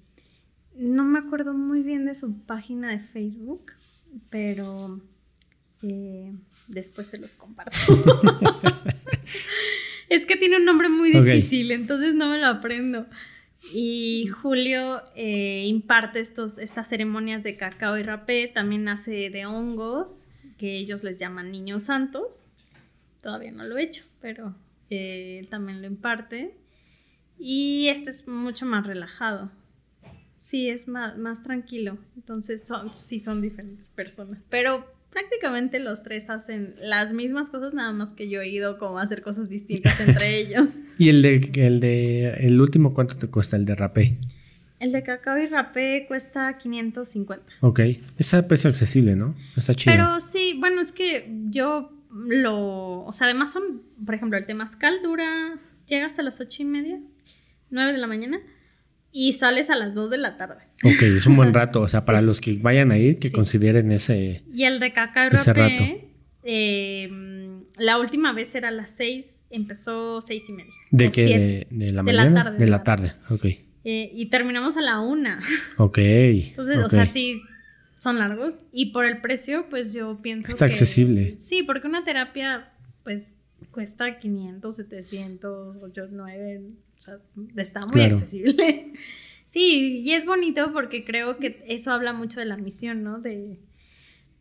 no 0.74 1.04
me 1.04 1.18
acuerdo 1.18 1.54
muy 1.54 1.82
bien 1.82 2.04
de 2.04 2.14
su 2.14 2.40
página 2.42 2.90
de 2.90 3.00
Facebook, 3.00 3.72
pero 4.30 5.00
eh, 5.82 6.32
después 6.68 7.08
se 7.08 7.18
los 7.18 7.36
comparto. 7.36 7.76
es 10.08 10.26
que 10.26 10.36
tiene 10.36 10.56
un 10.56 10.64
nombre 10.64 10.88
muy 10.88 11.10
difícil, 11.10 11.70
entonces 11.72 12.14
no 12.14 12.30
me 12.30 12.38
lo 12.38 12.46
aprendo. 12.46 13.06
Y 13.72 14.28
Julio 14.28 15.02
eh, 15.14 15.64
imparte 15.66 16.20
estos, 16.20 16.58
estas 16.58 16.88
ceremonias 16.88 17.42
de 17.42 17.56
cacao 17.56 17.98
y 17.98 18.02
rapé, 18.02 18.48
también 18.48 18.88
hace 18.88 19.30
de 19.30 19.46
hongos, 19.46 20.26
que 20.58 20.76
ellos 20.76 21.02
les 21.02 21.18
llaman 21.18 21.50
niños 21.50 21.84
santos. 21.84 22.50
Todavía 23.20 23.52
no 23.52 23.64
lo 23.64 23.76
he 23.76 23.82
hecho, 23.82 24.04
pero 24.20 24.54
eh, 24.90 25.38
él 25.40 25.48
también 25.48 25.80
lo 25.82 25.88
imparte. 25.88 26.56
Y 27.38 27.88
este 27.88 28.10
es 28.10 28.28
mucho 28.28 28.64
más 28.64 28.86
relajado. 28.86 29.50
Sí, 30.34 30.68
es 30.68 30.86
más, 30.86 31.18
más 31.18 31.42
tranquilo. 31.42 31.98
Entonces, 32.16 32.66
son, 32.66 32.96
sí 32.96 33.18
son 33.18 33.40
diferentes 33.40 33.90
personas. 33.90 34.44
Pero 34.48 34.86
prácticamente 35.10 35.78
los 35.80 36.02
tres 36.02 36.30
hacen 36.30 36.74
las 36.80 37.12
mismas 37.12 37.50
cosas, 37.50 37.74
nada 37.74 37.92
más 37.92 38.12
que 38.12 38.28
yo 38.28 38.40
he 38.40 38.48
ido 38.48 38.78
como 38.78 38.98
a 38.98 39.02
hacer 39.02 39.22
cosas 39.22 39.48
distintas 39.48 39.98
entre 40.00 40.36
ellos. 40.40 40.78
¿Y 40.98 41.08
el 41.08 41.22
de, 41.22 41.50
el 41.54 41.80
de 41.80 42.34
el 42.40 42.60
último 42.60 42.94
cuánto 42.94 43.16
te 43.16 43.28
cuesta 43.28 43.56
el 43.56 43.64
de 43.64 43.74
rapé? 43.74 44.18
El 44.80 44.92
de 44.92 45.02
cacao 45.02 45.36
y 45.38 45.46
rapé 45.46 46.04
cuesta 46.06 46.56
550. 46.56 47.44
Ok, 47.60 47.80
es 48.16 48.34
a 48.34 48.46
precio 48.46 48.70
accesible, 48.70 49.16
¿no? 49.16 49.34
Está 49.56 49.74
chido. 49.74 49.92
Pero 49.92 50.20
sí, 50.20 50.56
bueno, 50.60 50.80
es 50.80 50.92
que 50.92 51.28
yo 51.44 51.92
lo, 52.12 53.04
o 53.04 53.12
sea, 53.12 53.26
además 53.26 53.52
son, 53.52 53.82
por 54.04 54.14
ejemplo, 54.14 54.38
el 54.38 54.46
temazcal 54.46 55.02
dura, 55.02 55.58
llega 55.86 56.06
hasta 56.06 56.22
las 56.22 56.40
ocho 56.40 56.62
y 56.62 56.66
media, 56.66 57.00
nueve 57.70 57.92
de 57.92 57.98
la 57.98 58.06
mañana 58.06 58.40
y 59.12 59.32
sales 59.32 59.70
a 59.70 59.76
las 59.76 59.94
2 59.94 60.10
de 60.10 60.18
la 60.18 60.36
tarde. 60.36 60.62
Ok, 60.84 61.02
es 61.02 61.26
un 61.26 61.36
buen 61.36 61.52
rato. 61.54 61.80
O 61.80 61.88
sea, 61.88 62.04
para 62.06 62.22
los 62.22 62.40
que 62.40 62.58
vayan 62.58 62.90
a 62.90 62.98
ir, 62.98 63.18
que 63.18 63.32
consideren 63.32 63.90
ese. 63.92 64.44
Y 64.52 64.64
el 64.64 64.80
de 64.80 64.92
cacao 64.92 65.30
rapé, 65.30 66.08
eh, 66.42 67.10
la 67.78 67.98
última 67.98 68.32
vez 68.32 68.54
era 68.54 68.68
a 68.68 68.72
las 68.72 68.90
6, 68.92 69.46
empezó 69.50 70.20
seis 70.20 70.48
y 70.48 70.52
media. 70.52 70.72
¿De 70.90 71.10
qué? 71.10 71.66
De, 71.70 71.92
la 71.92 72.02
mañana? 72.02 72.24
De 72.24 72.30
la 72.30 72.42
tarde. 72.42 72.58
De 72.58 72.66
la 72.66 72.82
tarde, 72.82 73.12
ok. 73.30 73.44
Eh, 73.84 74.10
y 74.12 74.26
terminamos 74.26 74.76
a 74.76 74.80
la 74.80 75.00
1. 75.00 75.30
Ok. 75.78 75.98
Entonces, 75.98 76.78
o 76.78 76.88
sea, 76.88 77.06
sí, 77.06 77.40
son 77.94 78.18
largos. 78.18 78.62
Y 78.72 78.92
por 78.92 79.04
el 79.04 79.20
precio, 79.20 79.66
pues 79.70 79.94
yo 79.94 80.20
pienso 80.20 80.50
Está 80.50 80.64
accesible. 80.64 81.36
Sí, 81.38 81.62
porque 81.62 81.86
una 81.86 82.04
terapia, 82.04 82.72
pues, 83.04 83.34
cuesta 83.70 84.18
500, 84.18 84.76
700, 84.76 85.78
8, 85.82 86.08
9 86.10 86.62
o 86.98 87.00
sea, 87.00 87.18
está 87.56 87.86
muy 87.86 88.02
accesible. 88.02 88.92
Sí, 89.48 90.02
y 90.04 90.12
es 90.12 90.26
bonito 90.26 90.74
porque 90.74 91.06
creo 91.06 91.38
que 91.38 91.64
eso 91.66 91.90
habla 91.90 92.12
mucho 92.12 92.38
de 92.38 92.44
la 92.44 92.58
misión, 92.58 93.02
¿no? 93.02 93.18
De, 93.18 93.58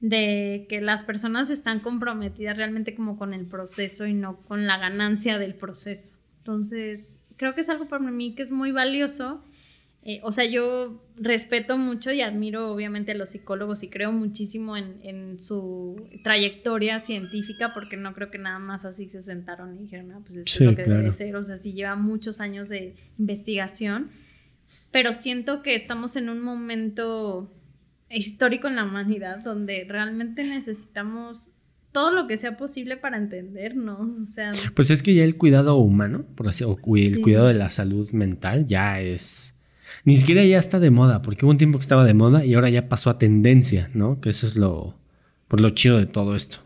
de 0.01 0.65
que 0.67 0.81
las 0.81 1.05
personas 1.05 1.49
están 1.49 1.79
comprometidas 1.79 2.57
realmente 2.57 2.93
como 2.93 3.17
con 3.17 3.33
el 3.33 3.45
proceso 3.45 4.05
y 4.05 4.13
no 4.13 4.41
con 4.41 4.67
la 4.67 4.77
ganancia 4.77 5.39
del 5.39 5.55
proceso. 5.55 6.13
Entonces, 6.39 7.19
creo 7.37 7.55
que 7.55 7.61
es 7.61 7.69
algo 7.69 7.87
para 7.87 8.03
mí 8.03 8.35
que 8.35 8.41
es 8.41 8.51
muy 8.51 8.73
valioso 8.73 9.41
eh, 10.09 10.21
o 10.23 10.31
sea, 10.31 10.45
yo 10.45 11.03
respeto 11.19 11.77
mucho 11.77 12.13
y 12.13 12.21
admiro 12.21 12.71
obviamente 12.71 13.11
a 13.11 13.15
los 13.15 13.31
psicólogos 13.31 13.83
y 13.83 13.89
creo 13.89 14.13
muchísimo 14.13 14.77
en, 14.77 15.37
su 15.37 16.07
trayectoria 16.23 17.01
científica 17.01 17.73
porque 17.73 17.97
no 17.97 18.13
creo 18.13 18.31
que 18.31 18.37
nada 18.37 18.57
más 18.57 18.85
así 18.85 19.09
se 19.09 19.21
sentaron 19.21 19.75
y 19.75 19.79
dijeron, 19.79 20.13
ah, 20.13 20.21
pues 20.23 20.37
esto 20.37 20.63
es 20.63 20.69
lo 20.69 20.75
que 20.77 20.89
debe 20.89 21.11
ser. 21.11 21.35
O 21.35 21.43
sea, 21.43 21.57
sí 21.57 21.73
lleva 21.73 21.97
muchos 21.97 22.39
años 22.39 22.69
de 22.69 22.95
investigación, 23.19 24.09
pero 24.91 25.11
siento 25.11 25.61
que 25.61 25.75
estamos 25.75 26.15
en 26.15 26.29
un 26.29 26.41
momento 26.41 27.53
histórico 28.09 28.69
en 28.69 28.77
la 28.77 28.85
humanidad 28.85 29.39
donde 29.39 29.85
realmente 29.89 30.45
necesitamos 30.45 31.49
todo 31.91 32.11
lo 32.11 32.27
que 32.27 32.37
sea 32.37 32.55
posible 32.55 32.95
para 32.95 33.17
entendernos, 33.17 34.17
o 34.19 34.25
sea... 34.25 34.51
Pues 34.73 34.89
es 34.89 35.03
que 35.03 35.13
ya 35.13 35.25
el 35.25 35.35
cuidado 35.35 35.75
humano, 35.75 36.25
por 36.35 36.47
así, 36.47 36.63
o 36.63 36.77
el 36.95 37.21
cuidado 37.21 37.47
de 37.47 37.55
la 37.55 37.69
salud 37.69 38.09
mental 38.11 38.65
ya 38.65 39.01
es 39.01 39.56
ni 40.03 40.15
siquiera 40.15 40.43
ya 40.45 40.57
está 40.57 40.79
de 40.79 40.91
moda, 40.91 41.21
porque 41.21 41.45
hubo 41.45 41.51
un 41.51 41.57
tiempo 41.57 41.77
que 41.77 41.83
estaba 41.83 42.05
de 42.05 42.13
moda 42.13 42.45
y 42.45 42.53
ahora 42.53 42.69
ya 42.69 42.89
pasó 42.89 43.09
a 43.09 43.17
tendencia, 43.17 43.89
¿no? 43.93 44.19
Que 44.21 44.29
eso 44.29 44.47
es 44.47 44.55
lo, 44.55 44.97
por 45.47 45.61
lo 45.61 45.69
chido 45.71 45.97
de 45.97 46.05
todo 46.05 46.35
esto. 46.35 46.59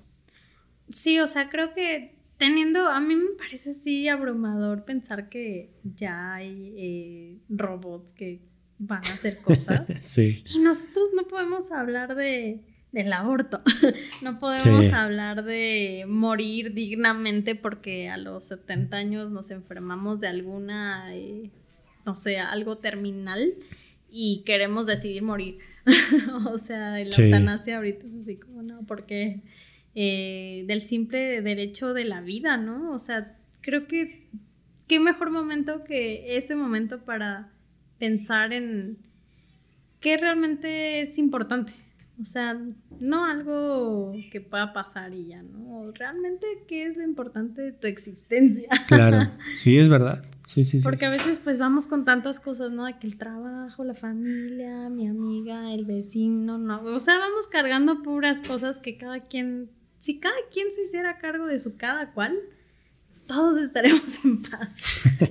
Sí, 0.94 1.20
o 1.20 1.28
sea, 1.28 1.50
creo 1.50 1.74
que 1.74 2.16
teniendo, 2.38 2.88
a 2.88 3.00
mí 3.00 3.16
me 3.16 3.32
parece 3.38 3.72
así 3.72 4.08
abrumador 4.08 4.84
pensar 4.86 5.30
que 5.30 5.72
ya 5.84 6.34
hay 6.34 6.74
eh, 6.78 7.38
robots 7.50 8.14
que 8.14 8.42
van 8.78 9.00
a 9.00 9.14
hacer 9.14 9.38
cosas. 9.38 9.82
sí. 10.02 10.44
Y 10.54 10.60
nosotros 10.60 11.10
no 11.16 11.28
podemos 11.28 11.72
hablar 11.72 12.16
de 12.16 12.62
del 12.92 13.14
aborto. 13.14 13.62
no 14.22 14.40
podemos 14.40 14.92
hablar 14.94 15.44
de 15.44 16.06
morir 16.08 16.74
dignamente 16.74 17.56
porque 17.56 18.10
a 18.10 18.18
los 18.18 18.46
70 18.46 18.98
años 18.98 19.32
nos 19.32 19.52
enfermamos 19.52 20.22
de 20.22 20.28
alguna 20.28 21.16
eh, 21.16 21.52
no 22.06 22.16
sé, 22.16 22.40
algo 22.40 22.78
terminal 22.78 23.54
y 24.10 24.44
queremos 24.46 24.88
decidir 24.88 25.24
morir. 25.24 25.60
o 26.46 26.58
sea, 26.58 26.92
la 26.92 27.00
eutanasia 27.00 27.78
ahorita 27.78 28.08
es 28.08 28.14
así 28.14 28.38
como, 28.38 28.62
no, 28.62 28.86
porque 28.86 29.42
eh, 29.96 30.64
del 30.68 30.82
simple 30.82 31.42
derecho 31.42 31.94
de 31.94 32.06
la 32.06 32.22
vida, 32.22 32.58
¿no? 32.58 32.92
O 32.92 33.00
sea, 33.00 33.36
creo 33.62 33.88
que 33.88 34.28
qué 34.88 35.00
mejor 35.00 35.32
momento 35.32 35.84
que 35.84 36.38
ese 36.38 36.56
momento 36.56 37.04
para 37.04 37.50
pensar 37.98 38.54
en 38.54 38.98
qué 40.00 40.18
realmente 40.18 41.02
es 41.02 41.18
importante. 41.18 41.72
O 42.22 42.26
sea, 42.26 42.60
no 43.00 43.26
algo 43.26 44.14
que 44.32 44.42
pueda 44.42 44.74
pasar 44.74 45.14
y 45.14 45.28
ya, 45.28 45.42
¿no? 45.42 45.92
Realmente, 45.92 46.46
¿qué 46.68 46.86
es 46.86 46.96
lo 46.96 47.04
importante 47.04 47.62
de 47.62 47.72
tu 47.72 47.88
existencia? 47.88 48.70
Claro, 48.88 49.32
sí, 49.58 49.78
es 49.78 49.90
verdad. 49.90 50.24
Sí, 50.46 50.64
sí, 50.64 50.80
Porque 50.84 51.06
a 51.06 51.10
veces 51.10 51.40
pues 51.40 51.58
vamos 51.58 51.88
con 51.88 52.04
tantas 52.04 52.40
cosas, 52.40 52.72
¿no? 52.72 52.86
De 52.86 52.98
que 52.98 53.08
el 53.08 53.18
trabajo, 53.18 53.84
la 53.84 53.94
familia, 53.94 54.90
mi 54.90 55.08
amiga, 55.08 55.74
el 55.74 55.86
vecino, 55.86 56.58
¿no? 56.58 56.84
O 56.84 57.00
sea, 57.00 57.18
vamos 57.20 57.48
cargando 57.48 58.02
puras 58.02 58.42
cosas 58.42 58.80
que 58.80 58.98
cada 58.98 59.22
quien, 59.28 59.70
si 59.98 60.20
cada 60.20 60.36
quien 60.52 60.72
se 60.74 60.84
hiciera 60.84 61.18
cargo 61.20 61.46
de 61.46 61.60
su 61.60 61.78
cada 61.78 62.12
cual, 62.12 62.38
todos 63.28 63.62
estaremos 63.62 64.26
en 64.26 64.42
paz. 64.42 64.76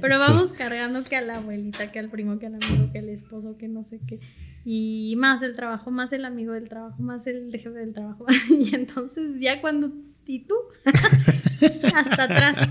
Pero 0.01 0.19
vamos 0.19 0.53
cargando 0.53 1.05
que 1.05 1.17
a 1.17 1.21
la 1.21 1.37
abuelita, 1.37 1.93
que 1.93 1.99
al 1.99 2.09
primo, 2.09 2.39
que 2.39 2.47
al 2.47 2.55
amigo, 2.55 2.91
que 2.93 3.01
al 3.01 3.09
esposo, 3.09 3.57
que 3.59 3.69
no 3.69 3.85
sé 3.85 4.01
qué. 4.07 4.21
Y 4.65 5.15
más 5.17 5.43
el 5.43 5.55
trabajo, 5.55 5.91
más 5.91 6.13
el 6.13 6.25
amigo 6.25 6.53
del 6.53 6.69
trabajo, 6.69 7.03
más 7.03 7.27
el 7.27 7.51
jefe 7.51 7.71
del 7.71 7.93
trabajo. 7.93 8.27
Y 8.51 8.75
entonces 8.75 9.41
ya 9.41 9.61
cuando... 9.61 9.93
¿Y 10.27 10.41
tú? 10.41 10.55
Hasta 11.95 12.25
atrás. 12.25 12.69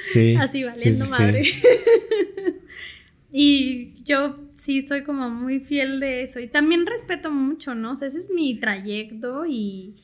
Sí. 0.00 0.34
Así 0.36 0.64
valiendo 0.64 1.04
madre. 1.06 1.42
y 3.32 4.02
yo 4.02 4.48
sí 4.54 4.82
soy 4.82 5.02
como 5.02 5.30
muy 5.30 5.60
fiel 5.60 6.00
de 6.00 6.22
eso. 6.22 6.40
Y 6.40 6.48
también 6.48 6.86
respeto 6.86 7.30
mucho, 7.30 7.74
¿no? 7.74 7.92
O 7.92 7.96
sea, 7.96 8.08
ese 8.08 8.18
es 8.18 8.30
mi 8.30 8.58
trayecto 8.58 9.46
y 9.46 9.96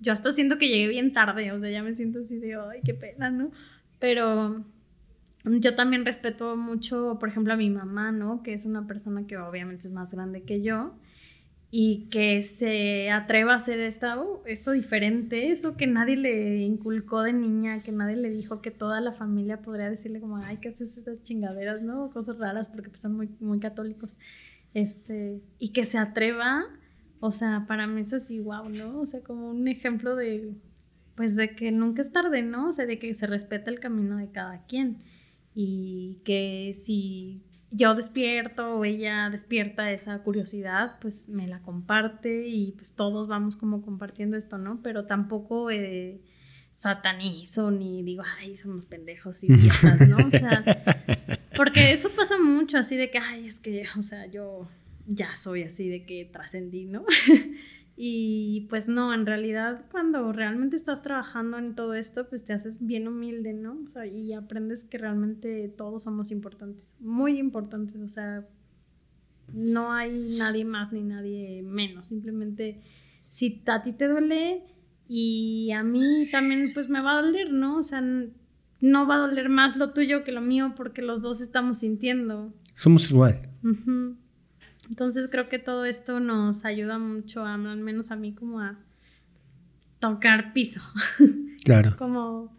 yo 0.00 0.12
hasta 0.12 0.32
siento 0.32 0.58
que 0.58 0.68
llegué 0.68 0.88
bien 0.88 1.12
tarde. 1.12 1.52
O 1.52 1.60
sea, 1.60 1.70
ya 1.70 1.82
me 1.82 1.94
siento 1.94 2.20
así 2.20 2.38
de, 2.38 2.54
ay, 2.54 2.80
qué 2.84 2.94
pena, 2.94 3.30
¿no? 3.30 3.50
Pero 3.98 4.64
yo 5.44 5.74
también 5.74 6.04
respeto 6.04 6.56
mucho, 6.56 7.18
por 7.18 7.28
ejemplo, 7.28 7.52
a 7.52 7.56
mi 7.56 7.70
mamá, 7.70 8.12
¿no? 8.12 8.42
Que 8.42 8.54
es 8.54 8.64
una 8.66 8.86
persona 8.86 9.26
que 9.26 9.36
obviamente 9.36 9.86
es 9.86 9.92
más 9.92 10.12
grande 10.12 10.42
que 10.42 10.62
yo 10.62 10.94
y 11.72 12.08
que 12.08 12.42
se 12.42 13.10
atreva 13.10 13.52
a 13.52 13.56
hacer 13.56 13.78
esta, 13.78 14.20
uh, 14.20 14.40
esto 14.46 14.72
diferente, 14.72 15.50
eso 15.50 15.76
que 15.76 15.86
nadie 15.86 16.16
le 16.16 16.58
inculcó 16.58 17.22
de 17.22 17.32
niña, 17.32 17.80
que 17.80 17.92
nadie 17.92 18.16
le 18.16 18.28
dijo 18.30 18.60
que 18.60 18.72
toda 18.72 19.00
la 19.00 19.12
familia 19.12 19.62
podría 19.62 19.88
decirle 19.88 20.20
como, 20.20 20.38
ay, 20.38 20.58
¿qué 20.60 20.68
haces 20.68 20.96
esas 20.96 21.22
chingaderas, 21.22 21.80
no? 21.80 22.10
Cosas 22.10 22.38
raras 22.38 22.66
porque 22.68 22.90
pues, 22.90 23.00
son 23.00 23.14
muy, 23.16 23.28
muy 23.38 23.60
católicos. 23.60 24.16
Este, 24.74 25.42
y 25.58 25.72
que 25.72 25.84
se 25.84 25.98
atreva, 25.98 26.64
o 27.20 27.30
sea, 27.30 27.66
para 27.68 27.86
mí 27.86 28.00
es 28.00 28.12
así, 28.14 28.40
wow, 28.40 28.68
¿no? 28.68 29.00
O 29.00 29.06
sea, 29.06 29.20
como 29.20 29.50
un 29.50 29.68
ejemplo 29.68 30.16
de, 30.16 30.54
pues 31.14 31.36
de 31.36 31.54
que 31.54 31.70
nunca 31.70 32.02
es 32.02 32.10
tarde, 32.10 32.42
¿no? 32.42 32.68
O 32.68 32.72
sea, 32.72 32.86
de 32.86 32.98
que 32.98 33.14
se 33.14 33.28
respeta 33.28 33.70
el 33.70 33.78
camino 33.78 34.16
de 34.16 34.30
cada 34.30 34.66
quien 34.66 34.98
y 35.54 36.20
que 36.24 36.72
si 36.72 37.44
yo 37.70 37.94
despierto 37.94 38.76
o 38.76 38.84
ella 38.84 39.28
despierta 39.30 39.92
esa 39.92 40.18
curiosidad, 40.22 40.98
pues 41.00 41.28
me 41.28 41.46
la 41.46 41.60
comparte 41.60 42.48
y 42.48 42.72
pues 42.72 42.94
todos 42.94 43.28
vamos 43.28 43.56
como 43.56 43.82
compartiendo 43.82 44.36
esto, 44.36 44.58
¿no? 44.58 44.80
Pero 44.82 45.06
tampoco 45.06 45.70
eh, 45.70 46.20
satanizo 46.70 47.70
ni 47.70 48.02
digo, 48.02 48.22
ay, 48.38 48.56
somos 48.56 48.86
pendejos 48.86 49.44
y 49.44 49.46
idiotas, 49.52 50.08
¿no? 50.08 50.16
O 50.16 50.30
sea, 50.30 50.64
Porque 51.56 51.92
eso 51.92 52.10
pasa 52.10 52.38
mucho, 52.38 52.78
así 52.78 52.96
de 52.96 53.10
que, 53.10 53.18
ay, 53.18 53.46
es 53.46 53.60
que, 53.60 53.84
o 53.98 54.02
sea, 54.02 54.26
yo 54.26 54.68
ya 55.06 55.36
soy 55.36 55.62
así 55.62 55.88
de 55.88 56.04
que 56.04 56.24
trascendí, 56.24 56.86
¿no? 56.86 57.04
y 57.96 58.66
pues 58.70 58.88
no, 58.88 59.12
en 59.12 59.26
realidad 59.26 59.84
cuando 59.90 60.32
realmente 60.32 60.76
estás 60.76 61.02
trabajando 61.02 61.58
en 61.58 61.74
todo 61.74 61.94
esto, 61.94 62.28
pues 62.28 62.44
te 62.44 62.52
haces 62.52 62.84
bien 62.84 63.08
humilde, 63.08 63.52
¿no? 63.52 63.78
O 63.86 63.90
sea, 63.90 64.06
y 64.06 64.32
aprendes 64.32 64.84
que 64.84 64.98
realmente 64.98 65.68
todos 65.68 66.04
somos 66.04 66.30
importantes, 66.30 66.94
muy 67.00 67.38
importantes, 67.38 68.00
o 68.00 68.08
sea, 68.08 68.46
no 69.52 69.92
hay 69.92 70.36
nadie 70.38 70.64
más 70.64 70.92
ni 70.92 71.02
nadie 71.02 71.62
menos, 71.62 72.06
simplemente 72.06 72.80
si 73.28 73.62
a 73.66 73.82
ti 73.82 73.92
te 73.92 74.08
duele 74.08 74.64
y 75.08 75.70
a 75.72 75.82
mí 75.82 76.28
también 76.30 76.72
pues 76.72 76.88
me 76.88 77.00
va 77.00 77.18
a 77.18 77.22
doler, 77.22 77.52
¿no? 77.52 77.78
O 77.78 77.82
sea, 77.82 78.02
no 78.80 79.06
va 79.06 79.16
a 79.16 79.18
doler 79.18 79.48
más 79.48 79.76
lo 79.76 79.92
tuyo 79.92 80.24
que 80.24 80.32
lo 80.32 80.40
mío 80.40 80.72
porque 80.76 81.02
los 81.02 81.22
dos 81.22 81.40
estamos 81.40 81.78
sintiendo. 81.78 82.54
Somos 82.74 83.10
igual. 83.10 83.40
Entonces 84.90 85.28
creo 85.30 85.48
que 85.48 85.60
todo 85.60 85.84
esto 85.84 86.18
nos 86.18 86.64
ayuda 86.64 86.98
mucho, 86.98 87.44
a, 87.44 87.54
al 87.54 87.78
menos 87.78 88.10
a 88.10 88.16
mí, 88.16 88.34
como 88.34 88.60
a 88.60 88.76
tocar 89.98 90.52
piso. 90.52 90.82
Claro. 91.62 91.94
como 91.98 92.56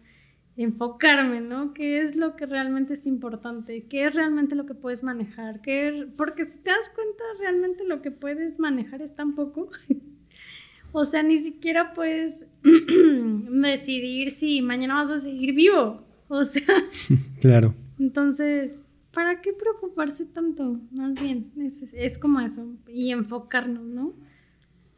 enfocarme, 0.56 1.40
¿no? 1.40 1.74
¿Qué 1.74 2.00
es 2.00 2.14
lo 2.14 2.36
que 2.36 2.46
realmente 2.46 2.94
es 2.94 3.06
importante? 3.06 3.84
¿Qué 3.88 4.06
es 4.06 4.14
realmente 4.14 4.54
lo 4.54 4.64
que 4.64 4.74
puedes 4.74 5.02
manejar? 5.02 5.60
¿Qué 5.60 6.06
Porque 6.16 6.44
si 6.44 6.60
te 6.60 6.70
das 6.70 6.88
cuenta, 6.94 7.24
realmente 7.40 7.84
lo 7.84 8.00
que 8.00 8.12
puedes 8.12 8.60
manejar 8.60 9.02
es 9.02 9.16
tan 9.16 9.34
poco. 9.34 9.70
o 10.92 11.04
sea, 11.04 11.24
ni 11.24 11.36
siquiera 11.38 11.92
puedes 11.94 12.46
decidir 12.62 14.30
si 14.30 14.62
mañana 14.62 15.02
vas 15.02 15.10
a 15.10 15.18
seguir 15.18 15.52
vivo. 15.52 16.06
O 16.28 16.44
sea. 16.44 16.74
claro. 17.40 17.74
Entonces, 17.98 18.86
¿para 19.12 19.40
qué 19.40 19.52
preocuparse 19.52 20.26
tanto? 20.26 20.80
Más 20.90 21.20
bien, 21.20 21.52
es, 21.94 22.18
como 22.18 22.40
eso. 22.40 22.66
Y 22.88 23.10
enfocarnos, 23.10 23.84
¿no? 23.84 24.14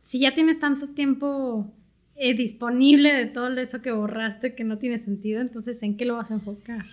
Si 0.02 0.20
ya 0.20 0.34
tienes 0.34 0.60
tanto 0.60 0.88
tiempo 0.90 1.72
eh, 2.16 2.34
disponible 2.34 3.12
de 3.12 3.26
todo 3.26 3.48
eso 3.56 3.82
que 3.82 3.90
borraste 3.90 4.54
que 4.54 4.64
no 4.64 4.78
tiene 4.78 4.98
sentido, 4.98 5.40
entonces 5.40 5.82
¿en 5.82 5.96
qué 5.96 6.04
lo 6.04 6.16
vas 6.16 6.30
a 6.30 6.34
enfocar? 6.34 6.84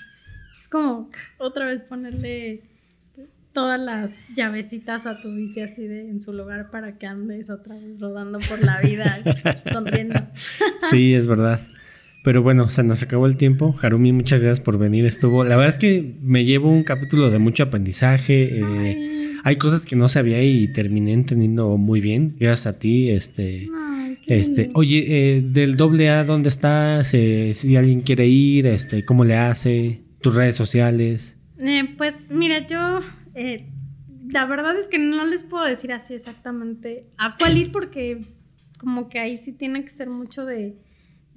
Es 0.58 0.68
como 0.68 1.10
otra 1.38 1.66
vez 1.66 1.82
ponerle 1.82 2.64
todas 3.54 3.80
las 3.80 4.22
llavecitas 4.34 5.06
a 5.06 5.20
tu 5.20 5.34
bici 5.36 5.62
así 5.62 5.86
de 5.86 6.10
en 6.10 6.22
su 6.22 6.34
lugar 6.34 6.72
para 6.72 6.98
que 6.98 7.06
andes 7.06 7.50
otra 7.50 7.76
vez 7.76 8.00
rodando 8.00 8.40
por 8.40 8.64
la 8.64 8.80
vida 8.82 9.22
sonriendo. 9.72 10.20
Sí, 10.90 11.14
es 11.14 11.28
verdad. 11.28 11.62
Pero 12.24 12.44
bueno, 12.44 12.70
se 12.70 12.84
nos 12.84 13.02
acabó 13.02 13.26
el 13.26 13.36
tiempo. 13.36 13.76
Harumi, 13.82 14.14
muchas 14.14 14.44
gracias 14.44 14.64
por 14.64 14.78
venir. 14.78 15.06
Estuvo. 15.06 15.44
La 15.44 15.56
verdad 15.56 15.70
es 15.70 15.80
que 15.80 16.18
me 16.22 16.46
llevo 16.46 16.70
un 16.70 16.84
capítulo 16.84 17.32
de 17.32 17.40
mucho 17.40 17.64
aprendizaje. 17.64 18.60
Eh, 18.60 19.38
hay 19.44 19.56
cosas 19.56 19.88
que 19.88 19.96
no 19.96 20.08
sabía 20.08 20.44
y 20.44 20.68
terminé 20.68 21.14
entendiendo 21.14 21.78
muy 21.78 22.00
bien. 22.00 22.36
Gracias 22.40 22.68
a 22.68 22.80
ti. 22.80 23.10
Este. 23.10 23.70
este. 24.28 24.70
Oye, 24.76 25.06
eh, 25.08 25.42
del 25.42 25.78
doble 25.78 26.12
A, 26.12 26.24
¿dónde 26.24 26.50
estás? 26.50 27.12
Eh, 27.16 27.54
si 27.56 27.76
alguien 27.76 28.02
quiere 28.02 28.28
ir, 28.28 28.68
este, 28.68 29.04
¿cómo 29.04 29.24
le 29.26 29.36
hace? 29.36 30.02
Tus 30.22 30.36
redes 30.36 30.56
sociales. 30.56 31.38
pues 31.98 32.30
mira, 32.30 32.68
yo. 32.68 33.00
la 34.30 34.46
verdad 34.46 34.78
es 34.78 34.88
que 34.88 35.00
no 35.00 35.26
les 35.26 35.42
puedo 35.42 35.66
decir 35.66 35.92
así 35.92 36.14
exactamente 36.14 37.08
a 37.18 37.36
cuál 37.38 37.58
ir 37.58 37.72
porque 37.72 38.22
como 38.78 39.10
que 39.10 39.18
ahí 39.18 39.38
sí 39.38 39.54
tiene 39.54 39.84
que 39.84 39.90
ser 39.90 40.08
mucho 40.08 40.46
de 40.46 40.76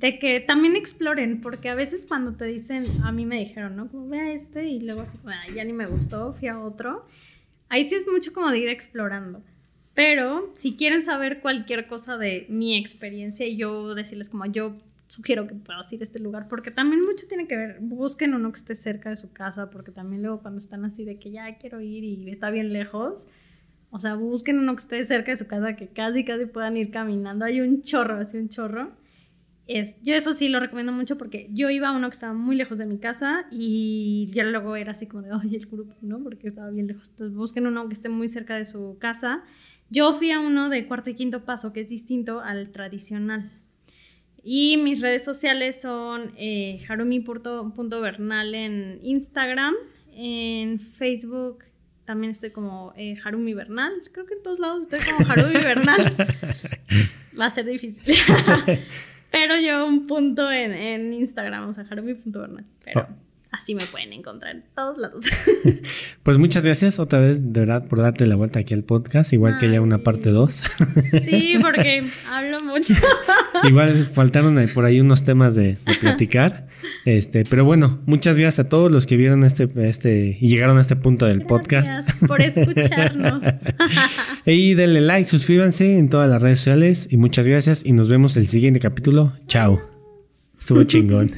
de 0.05 0.19
que 0.19 0.39
también 0.39 0.77
exploren, 0.77 1.41
porque 1.41 1.71
a 1.71 1.75
veces 1.75 2.05
cuando 2.05 2.35
te 2.35 2.45
dicen, 2.45 2.85
a 3.05 3.11
mí 3.11 3.25
me 3.25 3.39
dijeron, 3.39 3.75
¿no? 3.75 3.89
Como 3.89 4.07
ve 4.07 4.21
a 4.21 4.33
este 4.35 4.69
y 4.69 4.81
luego 4.81 5.01
así, 5.01 5.17
ya 5.55 5.65
ni 5.65 5.73
me 5.73 5.87
gustó, 5.87 6.35
fui 6.35 6.49
a 6.49 6.61
otro. 6.61 7.07
Ahí 7.71 7.89
sí 7.89 7.95
es 7.95 8.07
mucho 8.07 8.35
como 8.35 8.51
de 8.51 8.59
ir 8.59 8.69
explorando. 8.69 9.43
Pero 9.95 10.53
si 10.55 10.77
quieren 10.77 11.05
saber 11.05 11.41
cualquier 11.41 11.87
cosa 11.87 12.19
de 12.19 12.45
mi 12.51 12.77
experiencia 12.77 13.47
y 13.47 13.57
yo 13.57 13.95
decirles 13.95 14.29
como 14.29 14.45
yo 14.45 14.77
sugiero 15.07 15.47
que 15.47 15.55
puedas 15.55 15.91
ir 15.91 16.01
a 16.01 16.05
este 16.05 16.19
lugar, 16.19 16.49
porque 16.49 16.71
también 16.71 17.03
mucho 17.03 17.27
tiene 17.27 17.49
que 17.49 17.57
ver, 17.57 17.79
busquen 17.81 18.35
uno 18.35 18.53
que 18.53 18.59
esté 18.59 18.75
cerca 18.75 19.09
de 19.09 19.17
su 19.17 19.33
casa, 19.33 19.71
porque 19.71 19.91
también 19.91 20.21
luego 20.21 20.43
cuando 20.43 20.59
están 20.59 20.85
así 20.85 21.07
de 21.07 21.19
que 21.19 21.31
ya 21.31 21.57
quiero 21.57 21.81
ir 21.81 22.05
y 22.05 22.29
está 22.29 22.51
bien 22.51 22.75
lejos, 22.75 23.27
o 23.89 23.99
sea, 24.01 24.17
busquen 24.17 24.59
uno 24.59 24.77
que 24.77 24.83
esté 24.83 25.03
cerca 25.07 25.31
de 25.31 25.39
su 25.39 25.47
casa, 25.47 25.77
que 25.77 25.89
casi, 25.89 26.27
casi 26.27 26.45
puedan 26.45 26.77
ir 26.77 26.91
caminando. 26.91 27.47
Hay 27.47 27.63
un 27.63 27.81
chorro, 27.81 28.19
así 28.19 28.37
un 28.37 28.51
chorro. 28.51 29.03
Es, 29.67 30.03
yo 30.03 30.15
eso 30.15 30.33
sí 30.33 30.49
lo 30.49 30.61
recomiendo 30.61 30.93
mucho 30.93 31.17
porque 31.17 31.49
yo 31.51 31.71
iba 31.71 31.89
a 31.89 31.93
uno 31.93 32.11
que 32.11 32.15
estaba 32.15 32.35
muy 32.35 32.55
lejos 32.55 32.77
de 32.77 32.85
mi 32.85 32.99
casa 32.99 33.47
y 33.51 34.31
ya 34.33 34.45
luego 34.45 34.77
era 34.77 34.93
así 34.93 35.07
como 35.07 35.23
de, 35.23 35.33
oye, 35.33 35.57
el 35.57 35.67
grupo, 35.67 35.97
¿no? 36.03 36.23
Porque 36.23 36.49
estaba 36.49 36.71
bien 36.71 36.87
lejos. 36.87 37.11
Entonces 37.11 37.37
busquen 37.37 37.67
uno 37.67 37.89
que 37.89 37.95
esté 37.95 38.09
muy 38.09 38.29
cerca 38.29 38.57
de 38.57 38.67
su 38.67 38.99
casa. 38.99 39.43
Yo 39.89 40.13
fui 40.13 40.31
a 40.33 40.41
uno 40.41 40.69
de 40.69 40.87
cuarto 40.87 41.11
y 41.11 41.15
quinto 41.15 41.45
paso 41.45 41.73
que 41.73 41.81
es 41.81 41.89
distinto 41.89 42.41
al 42.41 42.73
tradicional. 42.73 43.51
Y 44.43 44.77
mis 44.77 45.01
redes 45.01 45.25
sociales 45.25 45.81
son 45.81 46.33
eh, 46.37 46.85
harumi.bernal 46.87 48.55
en 48.55 48.99
Instagram, 49.03 49.75
en 50.13 50.79
Facebook 50.79 51.65
también 52.05 52.33
estoy 52.33 52.51
como 52.51 52.93
eh, 52.97 53.17
Harumi 53.25 53.55
Bernal. 53.55 53.93
Creo 54.13 54.27
que 54.27 54.35
en 54.35 54.43
todos 54.43 54.59
lados 54.59 54.83
estoy 54.83 55.01
como 55.01 55.31
Harumi 55.31 55.55
Bernal. 55.55 56.15
Va 57.41 57.47
a 57.47 57.51
ser 57.51 57.65
difícil. 57.65 58.03
Pero 59.35 59.57
yo 59.59 59.85
un 59.85 60.07
punto 60.07 60.49
en, 60.53 60.73
en 60.73 61.13
Instagram, 61.13 61.69
o 61.69 61.73
sea, 61.73 61.85
Harumi.bernal. 61.91 62.65
Pero 62.85 63.09
oh. 63.11 63.24
Así 63.55 63.75
me 63.75 63.87
pueden 63.87 64.13
encontrar 64.13 64.57
en 64.57 64.65
todos 64.75 64.99
lados. 64.99 65.27
pues 66.23 66.39
muchas 66.39 66.65
gracias 66.65 66.99
otra 66.99 67.21
vez, 67.21 67.39
de 67.41 67.61
verdad, 67.61 67.87
por 67.87 68.01
darte 68.01 68.27
la 68.27 68.37
vuelta 68.37 68.59
aquí 68.59 68.75
al 68.75 68.83
podcast, 68.83 69.33
igual 69.33 69.59
que 69.59 69.71
ya 69.71 69.81
una 69.81 69.99
parte 69.99 70.31
2. 70.31 70.63
sí, 71.25 71.57
porque 71.63 72.07
hablo 72.29 72.61
mucho. 72.61 72.95
igual 73.65 74.07
faltaron 74.07 74.59
por 74.75 74.85
ahí 74.85 75.01
unos 75.01 75.25
temas 75.25 75.55
de, 75.55 75.77
de 75.87 75.95
platicar. 76.01 76.69
Este, 77.05 77.45
pero 77.45 77.65
bueno, 77.65 78.01
muchas 78.07 78.39
gracias 78.39 78.67
a 78.67 78.69
todos 78.69 78.91
los 78.91 79.07
que 79.07 79.17
vieron 79.17 79.45
este, 79.45 79.69
este 79.89 80.37
y 80.41 80.49
llegaron 80.49 80.77
a 80.77 80.81
este 80.81 80.97
punto 80.97 81.27
del 81.27 81.43
podcast. 81.47 81.89
Gracias 81.89 82.29
por 82.29 82.41
escucharnos. 82.43 83.43
y 84.45 84.75
denle 84.75 85.01
like, 85.01 85.29
suscríbanse 85.29 85.99
en 85.99 86.11
todas 86.11 86.29
las 86.29 86.43
redes 86.43 86.59
sociales 86.59 87.09
y 87.11 87.17
muchas 87.17 87.47
gracias 87.47 87.87
y 87.87 87.93
nos 87.93 88.09
vemos 88.09 88.37
el 88.37 88.47
siguiente 88.47 88.81
capítulo. 88.81 89.33
Chao. 89.47 89.81
Estuvo 90.59 90.83
chingón. 90.85 91.31